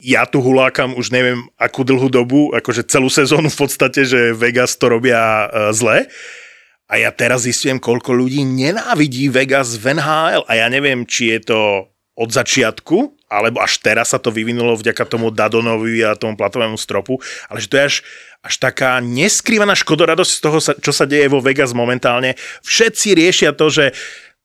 ja 0.00 0.24
tu 0.24 0.40
hulákam 0.40 0.96
už 0.96 1.12
neviem 1.12 1.44
akú 1.60 1.84
dlhú 1.84 2.08
dobu, 2.08 2.48
akože 2.56 2.88
celú 2.88 3.12
sezónu 3.12 3.52
v 3.52 3.60
podstate, 3.60 4.08
že 4.08 4.32
Vegas 4.32 4.80
to 4.80 4.88
robia 4.88 5.52
uh, 5.52 5.68
zle. 5.76 6.08
A 6.88 6.96
ja 6.96 7.12
teraz 7.12 7.44
zistujem, 7.44 7.76
koľko 7.76 8.16
ľudí 8.16 8.48
nenávidí 8.48 9.28
Vegas 9.28 9.76
v 9.76 10.00
NHL. 10.00 10.48
A 10.48 10.52
ja 10.56 10.72
neviem, 10.72 11.04
či 11.04 11.36
je 11.36 11.52
to 11.52 11.60
od 12.16 12.32
začiatku, 12.32 13.17
alebo 13.28 13.60
až 13.60 13.78
teraz 13.84 14.16
sa 14.16 14.18
to 14.18 14.32
vyvinulo 14.32 14.74
vďaka 14.74 15.04
tomu 15.04 15.28
Dadonovi 15.28 16.00
a 16.02 16.16
tomu 16.16 16.34
platovému 16.34 16.80
stropu, 16.80 17.20
ale 17.52 17.60
že 17.60 17.68
to 17.68 17.76
je 17.76 17.84
až, 17.84 17.96
až 18.40 18.54
taká 18.56 18.98
neskrývaná 19.04 19.76
škodoradosť 19.76 20.32
z 20.32 20.40
toho, 20.40 20.58
čo 20.80 20.92
sa 20.96 21.04
deje 21.04 21.28
vo 21.28 21.44
Vegas 21.44 21.76
momentálne. 21.76 22.34
Všetci 22.64 23.14
riešia 23.14 23.52
to, 23.52 23.68
že 23.68 23.92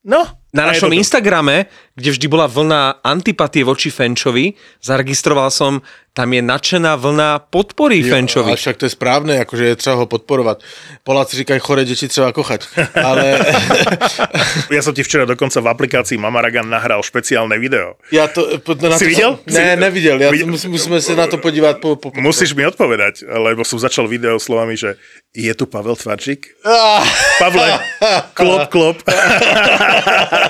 no... 0.03 0.42
Na 0.53 0.63
a 0.63 0.67
našom 0.69 0.93
to. 0.93 0.97
Instagrame, 1.01 1.65
kde 1.97 2.13
vždy 2.13 2.27
bola 2.29 2.45
vlna 2.45 3.01
antipatie 3.01 3.65
voči 3.65 3.89
Fenčovi, 3.89 4.53
zaregistroval 4.85 5.49
som, 5.49 5.81
tam 6.13 6.29
je 6.29 6.45
nadšená 6.45 6.93
vlna 6.93 7.49
podpory 7.49 8.05
Fenčovi. 8.05 8.53
Ale 8.53 8.61
však 8.61 8.77
to 8.77 8.85
je 8.85 8.93
správné, 8.93 9.33
jakože 9.41 9.65
je 9.65 9.75
třeba 9.75 9.95
ho 9.95 10.05
podporovat. 10.05 10.61
Poláci 11.03 11.37
říkají, 11.41 11.59
chore 11.59 11.85
děti 11.85 12.07
třeba 12.07 12.29
kochať. 12.31 12.65
Ale 13.05 13.25
Ja 14.69 14.81
som 14.85 14.93
ti 14.93 15.01
včera 15.01 15.25
dokonca 15.25 15.57
v 15.57 15.67
aplikácii 15.73 16.21
Mamaragan 16.21 16.69
nahral 16.69 17.01
špeciálne 17.01 17.57
video. 17.57 17.97
já 18.13 18.27
to... 18.29 18.45
Na 18.81 18.97
Jsi 18.97 19.05
to 19.05 19.09
viděl? 19.09 19.31
Jsem, 19.49 19.79
ne. 19.79 19.85
Já 19.85 19.89
Viděl- 19.89 20.19
to, 20.45 20.47
musím, 20.53 20.71
musíme 20.71 21.01
se 21.01 21.15
na 21.15 21.27
to 21.27 21.37
podívat 21.37 21.77
po... 21.81 21.95
po, 21.95 22.11
po 22.11 22.21
Musíš 22.21 22.53
mi 22.53 22.65
odpovedať, 22.65 23.25
lebo 23.25 23.65
som 23.65 23.81
začal 23.81 24.05
video 24.07 24.37
slovami, 24.37 24.77
že 24.77 24.95
je 25.33 25.53
tu 25.57 25.65
Pavel 25.65 25.95
Tvarčík? 25.97 26.45
Ah, 26.65 27.01
Pavle, 27.41 27.79
klop, 28.37 28.69
klop. 28.69 28.97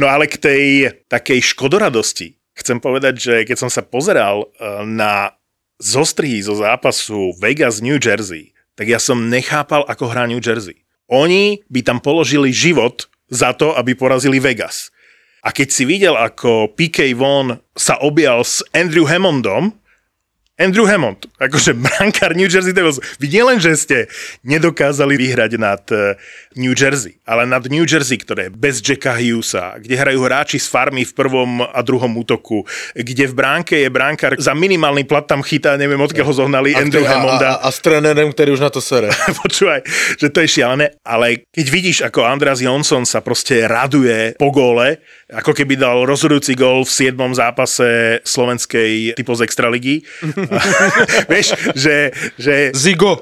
no 0.00 0.06
ale 0.10 0.26
k 0.26 0.36
tej 0.36 0.64
takej 1.06 1.40
škodoradosti 1.54 2.40
chcem 2.60 2.76
povedať, 2.76 3.14
že 3.16 3.34
keď 3.48 3.56
som 3.56 3.70
sa 3.72 3.80
pozeral 3.80 4.46
eh, 4.46 4.84
na 4.84 5.32
zostrihy 5.80 6.44
zo 6.44 6.60
zápasu 6.60 7.32
Vegas 7.40 7.80
New 7.80 7.96
Jersey, 7.96 8.52
tak 8.76 8.92
ja 8.92 9.00
som 9.00 9.32
nechápal, 9.32 9.88
ako 9.88 10.12
hrá 10.12 10.28
New 10.28 10.40
Jersey. 10.40 10.84
Oni 11.08 11.64
by 11.72 11.80
tam 11.82 11.98
položili 11.98 12.52
život 12.52 13.08
za 13.32 13.56
to, 13.56 13.74
aby 13.74 13.96
porazili 13.96 14.38
Vegas. 14.38 14.92
A 15.40 15.56
keď 15.56 15.68
si 15.72 15.88
videl, 15.88 16.14
ako 16.20 16.76
PK 16.76 17.16
Von 17.16 17.64
sa 17.72 17.96
objal 18.04 18.44
s 18.44 18.60
Andrew 18.76 19.08
Hammondom, 19.08 19.72
Andrew 20.60 20.84
Hammond, 20.84 21.24
akože 21.40 21.72
brankár 21.72 22.36
New 22.36 22.44
Jersey 22.44 22.76
Devils. 22.76 23.00
Vy 23.16 23.32
nielen, 23.32 23.56
že 23.56 23.72
ste 23.80 23.98
nedokázali 24.44 25.16
vyhrať 25.16 25.56
nad 25.56 25.80
eh, 25.88 26.20
New 26.60 26.76
Jersey, 26.76 27.16
ale 27.24 27.48
nad 27.48 27.64
New 27.72 27.88
Jersey, 27.88 28.20
ktoré 28.20 28.52
je 28.52 28.52
bez 28.52 28.84
Jacka 28.84 29.16
Hughesa, 29.16 29.80
kde 29.80 29.96
hrajú 29.96 30.20
hráči 30.20 30.60
z 30.60 30.68
farmy 30.68 31.08
v 31.08 31.16
prvom 31.16 31.64
a 31.64 31.80
druhom 31.80 32.12
útoku, 32.12 32.68
kde 32.92 33.32
v 33.32 33.34
bránke 33.34 33.80
je 33.80 33.88
bránkár 33.88 34.36
za 34.36 34.52
minimálny 34.52 35.08
plat 35.08 35.24
tam 35.24 35.40
chytá, 35.40 35.80
neviem 35.80 35.96
odkiaľ 35.96 36.26
ho 36.28 36.34
zohnali, 36.44 36.76
Andrew 36.76 37.08
a, 37.08 37.08
a, 37.08 37.12
Hammonda. 37.16 37.50
a, 37.56 37.68
s 37.72 37.80
trenérem, 37.80 38.28
který 38.28 38.52
už 38.52 38.60
na 38.60 38.68
to 38.68 38.84
sere. 38.84 39.08
Počúvaj, 39.42 39.80
že 40.20 40.28
to 40.28 40.44
je 40.44 40.48
šialené, 40.60 40.92
ale 41.08 41.48
keď 41.48 41.66
vidíš, 41.72 41.98
ako 42.04 42.28
Andras 42.28 42.60
Jonsson 42.60 43.08
sa 43.08 43.24
proste 43.24 43.64
raduje 43.64 44.36
po 44.36 44.52
góle, 44.52 45.00
ako 45.32 45.56
keby 45.56 45.80
dal 45.80 46.04
rozhodujúci 46.04 46.52
gól 46.52 46.84
v 46.84 46.92
7. 47.14 47.16
zápase 47.32 48.20
slovenskej 48.28 49.16
typo 49.16 49.32
z 49.32 49.46
Extraligy, 49.46 50.04
Vieš, 51.32 51.48
že... 51.74 52.10
že 52.38 52.54
Zigo. 52.74 53.20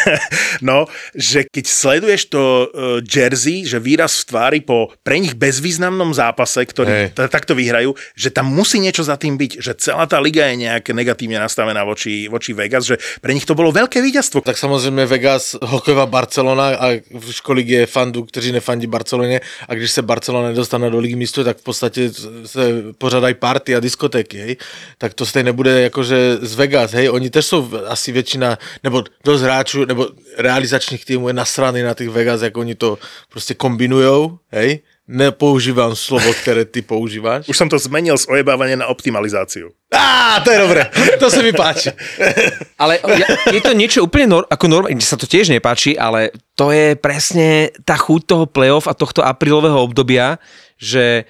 no, 0.70 0.86
že 1.14 1.46
keď 1.46 1.64
sleduješ 1.66 2.22
to 2.30 2.42
uh, 2.42 2.68
jersey, 3.02 3.66
že 3.66 3.82
výraz 3.82 4.22
v 4.22 4.24
tvári 4.30 4.60
po 4.60 4.92
pre 5.02 5.18
nich 5.18 5.34
bezvýznamnom 5.34 6.14
zápase, 6.14 6.62
ktorý 6.66 6.90
Hej. 6.90 7.06
t- 7.16 7.30
takto 7.30 7.54
vyhrajú, 7.54 7.94
že 8.14 8.30
tam 8.30 8.50
musí 8.50 8.78
niečo 8.78 9.02
za 9.02 9.16
tým 9.16 9.36
byť, 9.36 9.52
že 9.60 9.72
celá 9.78 10.06
tá 10.06 10.18
liga 10.22 10.46
je 10.50 10.66
nejak 10.66 10.90
negatívne 10.94 11.38
nastavená 11.40 11.82
voči, 11.84 12.28
voči 12.28 12.52
Vegas, 12.52 12.86
že 12.86 12.96
pre 13.20 13.34
nich 13.34 13.46
to 13.46 13.54
bolo 13.54 13.72
veľké 13.72 14.02
víťazstvo. 14.02 14.40
Tak 14.40 14.58
samozřejmě 14.58 15.06
Vegas, 15.06 15.56
hokejová 15.62 16.06
Barcelona 16.06 16.76
a 16.76 16.86
v 17.10 17.30
školik 17.30 17.68
je 17.68 17.86
fandů, 17.86 18.24
kteří 18.24 18.52
nefandí 18.52 18.86
Barceloně 18.86 19.40
a 19.68 19.74
když 19.74 19.90
se 19.90 20.02
Barcelona 20.02 20.48
nedostane 20.48 20.90
do 20.90 20.98
ligy 20.98 21.16
mistrů, 21.16 21.44
tak 21.44 21.58
v 21.58 21.62
podstatě 21.62 22.10
se 22.46 22.82
pořádají 22.98 23.34
party 23.34 23.76
a 23.76 23.80
diskotéky, 23.80 24.38
hej. 24.38 24.56
Tak 24.98 25.14
to 25.14 25.26
stejně 25.26 25.52
bude 25.52 25.82
jakože 25.82 26.36
z 26.40 26.54
Vegas, 26.60 26.92
hej. 26.92 27.08
Oni 27.08 27.32
tež 27.32 27.46
jsou 27.46 27.64
asi 27.88 28.12
většina, 28.12 28.58
nebo 28.84 29.04
dost 29.24 29.42
hráčů, 29.42 29.84
nebo 29.84 30.08
realizačních 30.36 31.04
týmů 31.04 31.28
je 31.28 31.34
nasraný 31.34 31.82
na 31.82 31.94
těch 31.94 32.08
Vegas, 32.08 32.42
jak 32.42 32.56
oni 32.56 32.74
to 32.74 32.98
prostě 33.32 33.54
kombinujou, 33.54 34.38
hej. 34.52 34.84
Nepoužívám 35.10 35.96
slovo, 35.96 36.30
které 36.42 36.64
ty 36.64 36.86
používáš. 36.86 37.50
Už 37.50 37.58
som 37.58 37.66
to 37.66 37.82
zmenil 37.82 38.14
z 38.14 38.30
ojebávania 38.30 38.78
na 38.78 38.86
optimalizáciu. 38.86 39.74
Á, 39.90 40.38
to 40.38 40.54
je 40.54 40.58
dobré, 40.62 40.86
to 41.18 41.26
se 41.26 41.42
mi 41.42 41.50
páči. 41.50 41.90
Ale 42.82 43.02
ja, 43.02 43.26
je 43.50 43.58
to 43.58 43.74
niečo 43.74 44.06
úplne 44.06 44.30
nor- 44.30 44.46
ako 44.46 44.70
normálne, 44.70 44.94
mne 44.94 45.02
sa 45.02 45.18
to 45.18 45.26
tiež 45.26 45.50
nepáči, 45.50 45.98
ale 45.98 46.30
to 46.54 46.70
je 46.70 46.94
presne 46.94 47.74
tá 47.82 47.98
chuť 47.98 48.20
toho 48.22 48.44
playoff 48.46 48.86
a 48.86 48.94
tohto 48.94 49.26
aprílového 49.26 49.82
obdobia, 49.82 50.38
že 50.78 51.26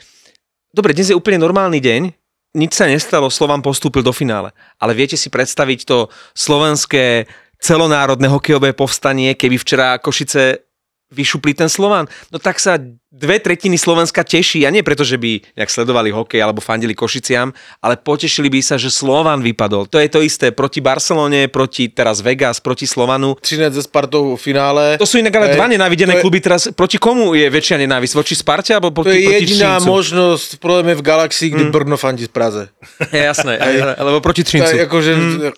dobre, 0.76 0.92
dnes 0.92 1.08
je 1.08 1.16
úplne 1.16 1.40
normálny 1.40 1.80
deň, 1.80 2.19
nič 2.54 2.72
sa 2.74 2.90
nestalo, 2.90 3.30
Slovan 3.30 3.62
postúpil 3.62 4.02
do 4.02 4.10
finále. 4.10 4.50
Ale 4.82 4.94
viete 4.94 5.14
si 5.14 5.30
predstaviť 5.30 5.86
to 5.86 6.10
slovenské 6.34 7.30
celonárodné 7.60 8.26
hokejové 8.26 8.72
povstanie, 8.72 9.36
keby 9.36 9.60
včera 9.60 10.00
Košice 10.00 10.64
vyšupli 11.10 11.52
ten 11.52 11.68
Slovan, 11.68 12.06
no 12.30 12.38
tak 12.38 12.62
sa 12.62 12.78
dve 13.10 13.42
tretiny 13.42 13.74
Slovenska 13.74 14.22
teší, 14.22 14.62
a 14.62 14.70
nie 14.70 14.86
preto, 14.86 15.02
že 15.02 15.18
by 15.18 15.42
nejak 15.58 15.66
sledovali 15.66 16.14
hokej 16.14 16.38
alebo 16.38 16.62
fandili 16.62 16.94
Košiciam, 16.94 17.50
ale 17.82 17.98
potešili 17.98 18.46
by 18.46 18.62
sa, 18.62 18.78
že 18.78 18.86
Slovan 18.86 19.42
vypadol. 19.42 19.90
To 19.90 19.98
je 19.98 20.06
to 20.06 20.22
isté 20.22 20.54
proti 20.54 20.78
Barcelone, 20.78 21.50
proti 21.50 21.90
teraz 21.90 22.22
Vegas, 22.22 22.62
proti 22.62 22.86
Slovanu. 22.86 23.34
Třinec 23.42 23.74
se 23.74 23.82
Spartou 23.82 24.36
v 24.36 24.40
finále. 24.40 24.94
To 24.98 25.06
sú 25.06 25.18
inak 25.18 25.34
ale 25.34 25.46
Hej, 25.50 25.56
dva 25.58 25.66
nenávidené 25.66 26.12
to 26.12 26.18
je- 26.18 26.22
kluby 26.22 26.38
teraz. 26.40 26.70
Proti 26.70 27.02
komu 27.02 27.34
je 27.34 27.50
väčšia 27.50 27.82
nenávisť? 27.82 28.14
Voči 28.14 28.34
Sparte 28.38 28.70
alebo 28.70 28.94
To 28.94 29.02
proti, 29.02 29.18
je 29.18 29.26
proti 29.26 29.36
jediná 29.42 29.82
Třincu? 29.82 29.90
možnosť, 29.90 30.48
problém 30.62 30.86
je 30.94 30.96
v 30.96 31.02
galaxii, 31.02 31.48
kdy 31.50 31.62
Brno 31.74 31.96
fandí 31.98 32.24
z 32.24 32.32
Praze. 32.32 32.70
Je 33.12 33.22
jasné, 33.26 33.58
alebo 33.98 34.22
proti 34.22 34.46
To 34.46 34.46
je 34.46 34.62
Třincu. 34.62 34.74
akože, 34.86 35.12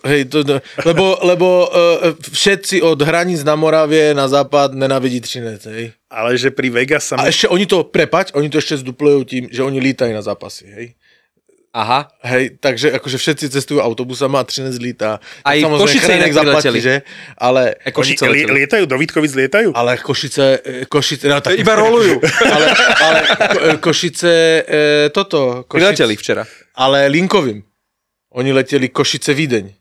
hej, 0.09 0.21
to, 0.25 0.40
to, 0.44 0.54
lebo, 0.88 1.21
lebo 1.21 1.68
uh, 1.68 2.16
všetci 2.16 2.80
od 2.80 2.97
hraníc 3.02 3.44
na 3.44 3.61
Moravie 3.61 4.16
na 4.16 4.25
západ 4.25 4.73
nenávidí 4.73 5.21
Třinec, 5.21 5.61
hej. 5.68 5.92
Ale 6.12 6.37
že 6.37 6.52
pri 6.52 6.69
Vegas 6.69 7.09
sa... 7.09 7.16
A 7.16 7.26
ešte 7.26 7.49
oni 7.49 7.64
to, 7.64 7.88
prepať, 7.88 8.37
oni 8.37 8.52
to 8.52 8.61
ešte 8.61 8.76
zduplujú 8.78 9.25
tým, 9.25 9.42
že 9.49 9.64
oni 9.64 9.81
lítajú 9.81 10.12
na 10.12 10.21
zápasy, 10.21 10.69
hej. 10.69 10.87
Aha. 11.73 12.04
Hej, 12.21 12.61
takže 12.61 12.92
akože 13.00 13.16
všetci 13.16 13.49
cestujú 13.49 13.81
autobusama 13.81 14.37
a 14.37 14.45
Třinec 14.45 14.76
lítá. 14.76 15.25
Aj 15.40 15.57
Tak 15.57 15.73
Košice 15.73 16.21
inak 16.21 16.37
zaplatí, 16.37 16.85
že? 16.85 17.00
Ale, 17.40 17.81
E, 17.81 17.88
Oni 17.88 17.97
Košice 17.97 18.28
li, 18.28 18.45
leteli. 18.45 18.57
lietajú, 18.61 18.85
do 18.85 19.00
Vítkovic 19.00 19.33
lietajú? 19.33 19.73
ale 19.73 19.97
Košice, 19.97 20.61
e, 20.61 20.85
Košice, 20.85 21.33
no, 21.33 21.40
tak, 21.40 21.57
Iba 21.57 21.73
rolujú. 21.73 22.21
ale, 22.54 22.66
ale 22.76 23.19
ko, 23.25 23.59
e, 23.64 23.69
Košice, 23.81 24.33
e, 24.69 24.81
toto, 25.16 25.64
Košice, 25.64 26.04
včera. 26.12 26.45
ale 26.76 27.09
linkovým. 27.09 27.64
Oni 28.37 28.52
leteli 28.52 28.92
Košice 28.92 29.33
Vídeň. 29.33 29.73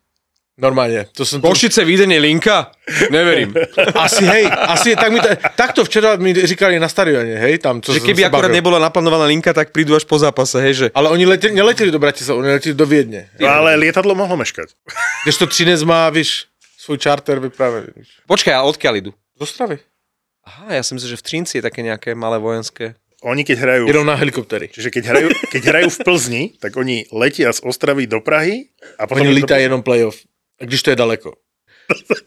Normálne. 0.62 1.10
To 1.18 1.26
som 1.26 1.42
Košice 1.42 1.82
videnie 1.82 2.22
linka? 2.22 2.70
Neverím. 3.10 3.50
Asi 3.98 4.22
hej, 4.22 4.46
asi 4.46 4.94
tak 4.94 5.10
mi 5.10 5.18
to, 5.18 5.34
takto 5.58 5.82
včera 5.82 6.22
mi 6.22 6.38
říkali 6.38 6.78
na 6.78 6.86
stadione, 6.86 7.34
hej, 7.34 7.58
tam, 7.58 7.82
čo 7.82 7.98
Že 7.98 8.06
som 8.06 8.08
keby 8.14 8.22
sa 8.22 8.28
akurát 8.30 8.54
bavil. 8.54 8.60
nebola 8.62 8.78
naplánovaná 8.78 9.26
linka, 9.26 9.58
tak 9.58 9.74
prídu 9.74 9.98
až 9.98 10.06
po 10.06 10.22
zápase, 10.22 10.62
hej, 10.62 10.74
že... 10.78 10.86
Ale 10.94 11.10
oni 11.10 11.26
leteli, 11.26 11.58
neleteli 11.58 11.90
do 11.90 11.98
Bratislavy, 11.98 12.38
oni 12.46 12.50
leteli 12.62 12.78
do 12.78 12.86
Viedne. 12.86 13.34
No, 13.42 13.50
ale 13.50 13.74
lietadlo 13.74 14.14
mohlo 14.14 14.38
meškať. 14.38 14.70
Když 15.26 15.36
to 15.42 15.50
Třinec 15.50 15.82
má, 15.82 16.06
víš, 16.14 16.46
svoj 16.78 17.02
čarter 17.02 17.42
vypravený. 17.42 18.06
Počkaj, 18.30 18.54
a 18.54 18.62
odkiaľ 18.62 18.94
idú? 19.02 19.12
Z 19.42 19.50
Ostravy. 19.50 19.82
Aha, 20.46 20.78
ja 20.78 20.86
som 20.86 20.94
myslel, 20.94 21.18
že 21.18 21.22
v 21.22 21.26
Třinci 21.26 21.54
je 21.58 21.64
také 21.66 21.82
nejaké 21.82 22.14
malé 22.14 22.38
vojenské. 22.38 22.94
Oni 23.22 23.46
keď 23.46 23.58
hrajú... 23.62 23.84
Jedou 23.86 24.02
na 24.02 24.18
helikoptery. 24.18 24.70
Čiže 24.74 24.90
keď 24.90 25.04
hrajú, 25.14 25.28
keď 25.54 25.62
hrajú 25.70 25.90
v 25.94 25.98
Plzni, 26.02 26.44
tak 26.58 26.74
oni 26.74 27.06
letia 27.14 27.54
z 27.54 27.62
Ostravy 27.62 28.10
do 28.10 28.18
Prahy 28.18 28.74
a 28.98 29.06
potom... 29.06 29.22
Oni 29.22 29.38
lítají 29.38 29.70
jenom 29.70 29.86
playoff. 29.86 30.18
A 30.62 30.64
když 30.66 30.82
to 30.86 30.90
je 30.94 30.98
daleko. 30.98 31.34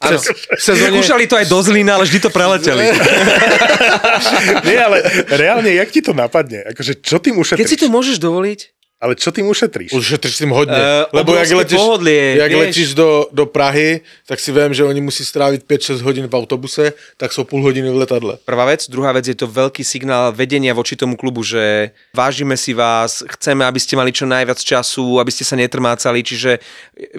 Áno. 0.02 0.20
Sezóne, 0.60 0.92
Skúšali 0.92 1.24
to 1.24 1.40
aj 1.40 1.46
do 1.48 1.56
Zlína, 1.64 1.96
ale 1.96 2.04
vždy 2.04 2.18
to 2.20 2.28
preleteli. 2.28 2.84
Nie, 4.68 4.78
ale 4.84 5.00
reálne, 5.32 5.72
jak 5.72 5.88
ti 5.88 6.04
to 6.04 6.12
napadne? 6.12 6.60
Akože, 6.68 7.00
čo 7.00 7.16
tým 7.16 7.40
Keď 7.40 7.40
ušetríš? 7.40 7.70
si 7.72 7.80
to 7.80 7.88
môžeš 7.88 8.20
dovoliť, 8.20 8.60
Ale 9.04 9.20
čo 9.20 9.28
tým 9.28 9.44
ušetríš? 9.52 9.92
už 9.92 10.06
šetříš 10.16 10.38
tým 10.38 10.50
hodně. 10.50 10.80
Eh, 10.80 11.04
Lebo 11.12 11.36
jak 11.36 11.50
letíš, 11.50 11.76
pohodlie, 11.76 12.36
jak 12.40 12.48
vieš. 12.52 12.60
letíš 12.60 12.88
do, 12.94 13.28
do 13.32 13.44
Prahy, 13.46 14.00
tak 14.24 14.40
si 14.40 14.48
viem, 14.48 14.72
že 14.72 14.80
oni 14.84 15.04
musí 15.04 15.20
stráviť 15.20 15.68
5-6 15.68 16.00
hodín 16.00 16.24
v 16.24 16.32
autobuse, 16.32 16.96
tak 17.20 17.32
sú 17.36 17.44
půl 17.44 17.60
hodiny 17.60 17.92
v 17.92 18.00
letadle. 18.00 18.40
Prvá 18.48 18.64
vec. 18.64 18.88
Druhá 18.88 19.12
vec 19.12 19.28
je 19.28 19.36
to 19.36 19.44
veľký 19.44 19.84
signál 19.84 20.32
vedenia 20.32 20.72
voči 20.72 20.96
tomu 20.96 21.20
klubu, 21.20 21.44
že 21.44 21.92
vážime 22.16 22.56
si 22.56 22.72
vás, 22.72 23.20
chceme, 23.36 23.68
aby 23.68 23.76
ste 23.76 23.92
mali 24.00 24.08
čo 24.08 24.24
najviac 24.24 24.56
času, 24.56 25.20
aby 25.20 25.28
ste 25.28 25.44
sa 25.44 25.60
netrmácali. 25.60 26.24
Čiže 26.24 26.64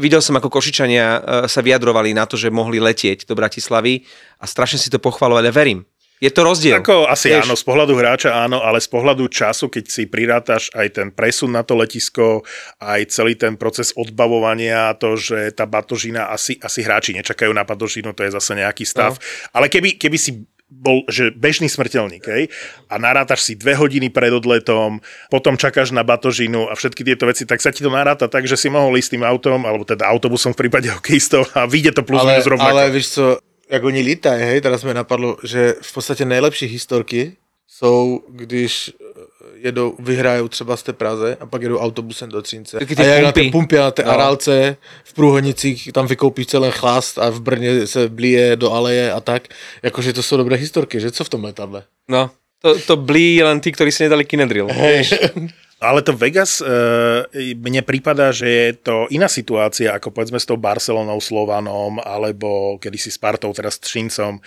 videl 0.02 0.26
som, 0.26 0.34
ako 0.34 0.50
Košičania 0.50 1.06
e, 1.06 1.20
sa 1.46 1.62
vyjadrovali 1.62 2.18
na 2.18 2.26
to, 2.26 2.34
že 2.34 2.50
mohli 2.50 2.82
letieť 2.82 3.30
do 3.30 3.38
Bratislavy 3.38 4.02
a 4.42 4.50
strašne 4.50 4.82
si 4.82 4.90
to 4.90 4.98
pochvalovali. 4.98 5.54
Verim. 5.54 5.86
Je 6.26 6.34
to 6.34 6.42
rozdiel. 6.42 6.82
Ako 6.82 7.06
asi 7.06 7.30
Vieš. 7.30 7.46
áno, 7.46 7.54
z 7.54 7.62
pohľadu 7.62 7.94
hráča 7.94 8.34
áno, 8.34 8.66
ale 8.66 8.82
z 8.82 8.90
pohľadu 8.90 9.30
času, 9.30 9.70
keď 9.70 9.86
si 9.86 10.10
prirátaš 10.10 10.74
aj 10.74 10.88
ten 10.98 11.08
presun 11.14 11.54
na 11.54 11.62
to 11.62 11.78
letisko, 11.78 12.42
aj 12.82 13.14
celý 13.14 13.38
ten 13.38 13.54
proces 13.54 13.94
odbavovania, 13.94 14.98
to, 14.98 15.14
že 15.14 15.54
tá 15.54 15.70
batožina, 15.70 16.34
asi, 16.34 16.58
asi 16.58 16.82
hráči 16.82 17.14
nečakajú 17.14 17.54
na 17.54 17.62
batožinu, 17.62 18.18
to 18.18 18.26
je 18.26 18.34
zase 18.34 18.58
nejaký 18.58 18.90
stav. 18.90 19.14
No. 19.14 19.22
Ale 19.54 19.70
keby, 19.70 20.02
keby 20.02 20.18
si 20.18 20.50
bol 20.66 21.06
že 21.06 21.30
bežný 21.30 21.70
smrteľník, 21.70 22.26
hej, 22.26 22.50
a 22.90 22.98
narátaš 22.98 23.46
si 23.46 23.54
dve 23.54 23.78
hodiny 23.78 24.10
pred 24.10 24.34
odletom, 24.34 24.98
potom 25.30 25.62
čakáš 25.62 25.94
na 25.94 26.02
batožinu 26.02 26.66
a 26.66 26.74
všetky 26.74 27.06
tieto 27.06 27.30
veci, 27.30 27.46
tak 27.46 27.62
sa 27.62 27.70
ti 27.70 27.86
to 27.86 27.94
naráta 27.94 28.26
tak, 28.26 28.50
že 28.50 28.58
si 28.58 28.74
mohol 28.74 28.98
ísť 28.98 29.14
tým 29.14 29.24
autom, 29.30 29.62
alebo 29.62 29.86
teda 29.86 30.10
autobusom 30.10 30.58
v 30.58 30.66
prípade 30.66 30.90
hokejistov 30.96 31.54
a 31.54 31.70
vyjde 31.70 31.94
to 31.94 32.02
plus 32.02 32.26
ale, 32.26 32.30
minus 32.34 32.50
rovnako. 32.50 32.74
ale 32.74 32.90
víš 32.90 33.08
co, 33.14 33.38
jak 33.70 33.84
oni 33.84 34.02
lítají, 34.02 34.42
hej, 34.44 34.62
teraz 34.62 34.84
mi 34.84 34.94
napadlo, 34.94 35.38
že 35.44 35.76
v 35.82 35.94
podstatě 35.94 36.26
nejlepší 36.26 36.66
historky 36.66 37.34
jsou, 37.68 38.22
když 38.30 38.90
eh, 38.90 39.22
jedou, 39.56 39.96
vyhrajou 40.00 40.48
třeba 40.48 40.78
z 40.78 40.84
té 40.84 40.94
Praze 40.94 41.38
a 41.40 41.46
pak 41.46 41.62
jedou 41.62 41.78
autobusem 41.78 42.30
do 42.30 42.42
Třince. 42.42 42.80
Taky 42.80 42.94
A 42.94 43.04
ty 43.04 43.10
jak 43.10 43.24
na 43.24 43.32
té 43.32 43.44
pumpě, 43.52 43.80
na 43.80 43.92
té 43.92 44.04
No. 44.04 44.12
Arálce, 44.12 44.78
v 45.04 45.14
Průhonicích, 45.14 45.90
tam 45.92 46.08
vykoupíš 46.08 46.48
celý 46.48 46.72
chlast 46.72 47.18
a 47.18 47.30
v 47.30 47.42
Brně 47.42 47.88
se 47.88 48.10
blije 48.10 48.56
do 48.56 48.72
aleje 48.72 49.12
a 49.12 49.20
tak. 49.20 49.48
Jakože 49.84 50.14
to 50.14 50.24
jsou 50.24 50.38
dobré 50.38 50.56
historky, 50.56 51.00
že? 51.00 51.12
Co 51.12 51.24
v 51.24 51.30
tom 51.30 51.44
letadle? 51.44 51.84
No, 52.10 52.30
to, 52.62 52.80
to 52.80 52.96
blí 52.98 53.44
len 53.44 53.60
tí, 53.62 53.72
ktorí 53.72 53.92
si 53.92 54.04
nedali 54.04 54.26
kinedrill. 54.26 54.70
Ale 55.86 56.02
to 56.02 56.18
Vegas, 56.18 56.66
e, 56.66 57.54
mne 57.54 57.86
prípada, 57.86 58.34
že 58.34 58.50
je 58.50 58.68
to 58.74 59.06
iná 59.14 59.30
situácia, 59.30 59.94
ako 59.94 60.10
povedzme 60.10 60.42
s 60.42 60.50
tou 60.50 60.58
Barcelonou, 60.58 61.22
Slovanom, 61.22 62.02
alebo 62.02 62.82
kedysi 62.82 63.14
Spartou, 63.14 63.54
teraz 63.54 63.78
Třincom, 63.78 64.42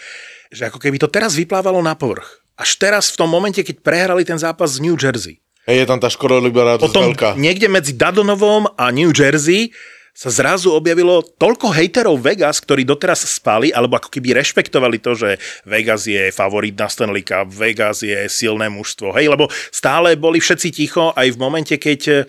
že 0.50 0.66
ako 0.66 0.82
keby 0.82 0.98
to 0.98 1.06
teraz 1.06 1.38
vyplávalo 1.38 1.78
na 1.78 1.94
povrch. 1.94 2.42
Až 2.58 2.74
teraz 2.74 3.14
v 3.14 3.22
tom 3.22 3.30
momente, 3.30 3.62
keď 3.62 3.86
prehrali 3.86 4.26
ten 4.26 4.34
zápas 4.34 4.74
z 4.74 4.82
New 4.82 4.98
Jersey. 4.98 5.38
Hej, 5.68 5.84
je 5.84 5.86
tam 5.86 6.00
tá 6.02 6.10
Škoda 6.10 6.42
Liberá, 6.42 6.74
to 6.74 6.90
Potom 6.90 7.14
veľká. 7.14 7.38
niekde 7.38 7.70
medzi 7.70 7.94
Dadonovom 7.94 8.72
a 8.74 8.90
New 8.90 9.14
Jersey 9.14 9.70
sa 10.18 10.34
zrazu 10.34 10.74
objavilo 10.74 11.22
toľko 11.22 11.70
hejterov 11.70 12.18
Vegas, 12.18 12.58
ktorí 12.58 12.82
doteraz 12.82 13.22
spali, 13.22 13.70
alebo 13.70 14.02
ako 14.02 14.10
keby 14.10 14.34
rešpektovali 14.34 14.98
to, 14.98 15.14
že 15.14 15.38
Vegas 15.62 16.10
je 16.10 16.34
favorit 16.34 16.74
na 16.74 16.90
Stanley 16.90 17.22
Cup, 17.22 17.46
Vegas 17.54 18.02
je 18.02 18.26
silné 18.26 18.66
mužstvo. 18.66 19.14
Hej, 19.14 19.30
lebo 19.30 19.46
stále 19.70 20.18
boli 20.18 20.42
všetci 20.42 20.74
ticho 20.74 21.14
aj 21.14 21.30
v 21.30 21.38
momente, 21.38 21.74
keď 21.78 22.26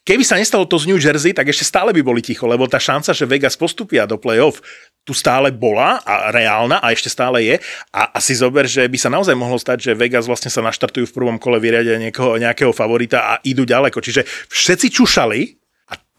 Keby 0.00 0.24
sa 0.24 0.40
nestalo 0.40 0.64
to 0.64 0.80
z 0.80 0.88
New 0.88 0.96
Jersey, 0.96 1.36
tak 1.36 1.52
ešte 1.52 1.60
stále 1.60 1.92
by 1.92 2.00
boli 2.00 2.24
ticho, 2.24 2.48
lebo 2.48 2.64
tá 2.64 2.80
šanca, 2.80 3.12
že 3.12 3.28
Vegas 3.28 3.52
postupia 3.52 4.08
do 4.08 4.16
play-off, 4.16 4.64
tu 5.04 5.12
stále 5.12 5.52
bola 5.52 6.00
a 6.08 6.32
reálna 6.32 6.80
a 6.80 6.88
ešte 6.88 7.12
stále 7.12 7.44
je. 7.44 7.60
A 7.92 8.16
asi 8.16 8.32
zober, 8.32 8.64
že 8.64 8.88
by 8.88 8.96
sa 8.96 9.12
naozaj 9.12 9.36
mohlo 9.36 9.60
stať, 9.60 9.92
že 9.92 9.92
Vegas 9.92 10.24
vlastne 10.24 10.48
sa 10.48 10.64
naštartujú 10.64 11.04
v 11.04 11.14
prvom 11.14 11.36
kole 11.36 11.60
vyriadia 11.60 12.00
niekoho, 12.00 12.40
nejakého 12.40 12.72
favorita 12.72 13.28
a 13.28 13.32
idú 13.44 13.68
ďaleko. 13.68 14.00
Čiže 14.00 14.24
všetci 14.48 14.88
čušali 14.88 15.59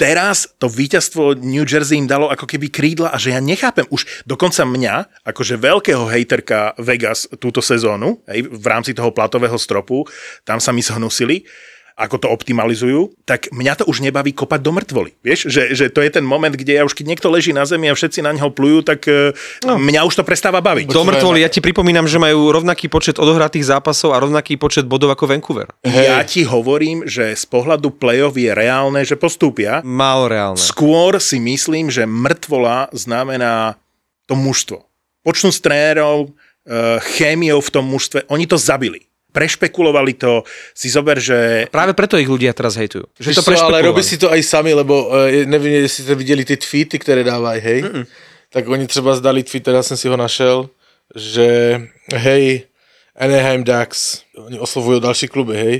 teraz 0.01 0.49
to 0.57 0.65
víťazstvo 0.65 1.37
New 1.37 1.61
Jersey 1.61 2.01
im 2.01 2.09
dalo 2.09 2.33
ako 2.33 2.49
keby 2.49 2.73
krídla 2.73 3.13
a 3.13 3.21
že 3.21 3.37
ja 3.37 3.39
nechápem 3.39 3.85
už 3.93 4.25
dokonca 4.25 4.65
mňa, 4.65 5.21
akože 5.29 5.61
veľkého 5.61 6.09
hejterka 6.09 6.73
Vegas 6.81 7.29
túto 7.37 7.61
sezónu, 7.61 8.25
hej, 8.25 8.49
v 8.49 8.65
rámci 8.65 8.97
toho 8.97 9.13
platového 9.13 9.61
stropu, 9.61 10.09
tam 10.41 10.57
sa 10.57 10.73
mi 10.73 10.81
zhnusili, 10.81 11.45
ako 11.95 12.15
to 12.23 12.27
optimalizujú, 12.31 13.11
tak 13.27 13.51
mňa 13.51 13.81
to 13.81 13.83
už 13.87 14.01
nebaví 14.01 14.31
kopať 14.31 14.59
do 14.63 14.71
mŕtvoly. 14.73 15.11
Vieš, 15.21 15.51
že, 15.51 15.63
že 15.75 15.85
to 15.91 16.01
je 16.01 16.09
ten 16.09 16.25
moment, 16.25 16.53
kde 16.53 16.79
ja 16.79 16.83
už 16.87 16.95
keď 16.95 17.05
niekto 17.07 17.27
leží 17.29 17.51
na 17.51 17.67
zemi 17.67 17.91
a 17.91 17.93
všetci 17.95 18.23
na 18.23 18.31
neho 18.33 18.49
plujú, 18.49 18.81
tak 18.81 19.05
no. 19.67 19.77
mňa 19.77 20.07
už 20.07 20.21
to 20.21 20.23
prestáva 20.23 20.63
baviť. 20.63 20.89
Do 20.89 21.03
mŕtvoly, 21.05 21.43
ja 21.43 21.49
ti 21.51 21.59
pripomínam, 21.59 22.07
že 22.07 22.17
majú 22.17 22.51
rovnaký 22.55 22.87
počet 22.87 23.19
odohratých 23.19 23.67
zápasov 23.67 24.15
a 24.15 24.21
rovnaký 24.23 24.55
počet 24.55 24.87
bodov 24.87 25.13
ako 25.13 25.29
Vancouver. 25.29 25.67
Hej. 25.83 26.07
Ja 26.07 26.19
ti 26.23 26.41
hovorím, 26.47 27.05
že 27.05 27.35
z 27.35 27.45
pohľadu 27.47 27.93
play-off 27.99 28.35
je 28.39 28.51
reálne, 28.51 29.03
že 29.03 29.19
postúpia. 29.19 29.83
Málo 29.85 30.31
reálne. 30.31 30.59
Skôr 30.59 31.19
si 31.19 31.37
myslím, 31.37 31.91
že 31.91 32.07
mŕtvola 32.07 32.89
znamená 32.95 33.75
to 34.25 34.33
mužstvo. 34.33 34.81
Počnú 35.21 35.53
s 35.53 35.59
trénerov, 35.61 36.31
eh, 36.65 36.97
chémiou 37.19 37.59
v 37.61 37.69
tom 37.69 37.85
mužstve, 37.85 38.25
oni 38.31 38.47
to 38.47 38.57
zabili 38.57 39.10
prešpekulovali 39.31 40.13
to, 40.19 40.43
si 40.75 40.91
zober, 40.91 41.17
že... 41.17 41.67
Práve 41.71 41.95
preto 41.95 42.19
ich 42.19 42.27
ľudia 42.27 42.51
teraz 42.51 42.75
hejtujú. 42.75 43.07
Že 43.15 43.39
to 43.39 43.43
ale 43.63 43.87
robí 43.87 44.03
si 44.03 44.19
to 44.19 44.27
aj 44.27 44.43
sami, 44.43 44.75
lebo 44.75 45.07
uh, 45.07 45.31
neviem, 45.47 45.87
jestli 45.87 46.03
ste 46.03 46.15
videli 46.15 46.43
tie 46.43 46.59
tweety, 46.59 46.99
ktoré 46.99 47.23
dávajú, 47.23 47.59
hej? 47.63 47.79
Mm-mm. 47.87 48.05
Tak 48.51 48.67
oni 48.67 48.83
třeba 48.87 49.15
zdali 49.15 49.47
tweet, 49.47 49.63
teraz 49.63 49.87
som 49.87 49.95
si 49.95 50.11
ho 50.11 50.19
našel, 50.19 50.67
že 51.15 51.79
hej, 52.11 52.67
Anaheim 53.15 53.63
Ducks, 53.63 54.27
oni 54.35 54.59
oslovujú 54.59 54.99
další 54.99 55.31
kluby, 55.31 55.55
hej? 55.55 55.75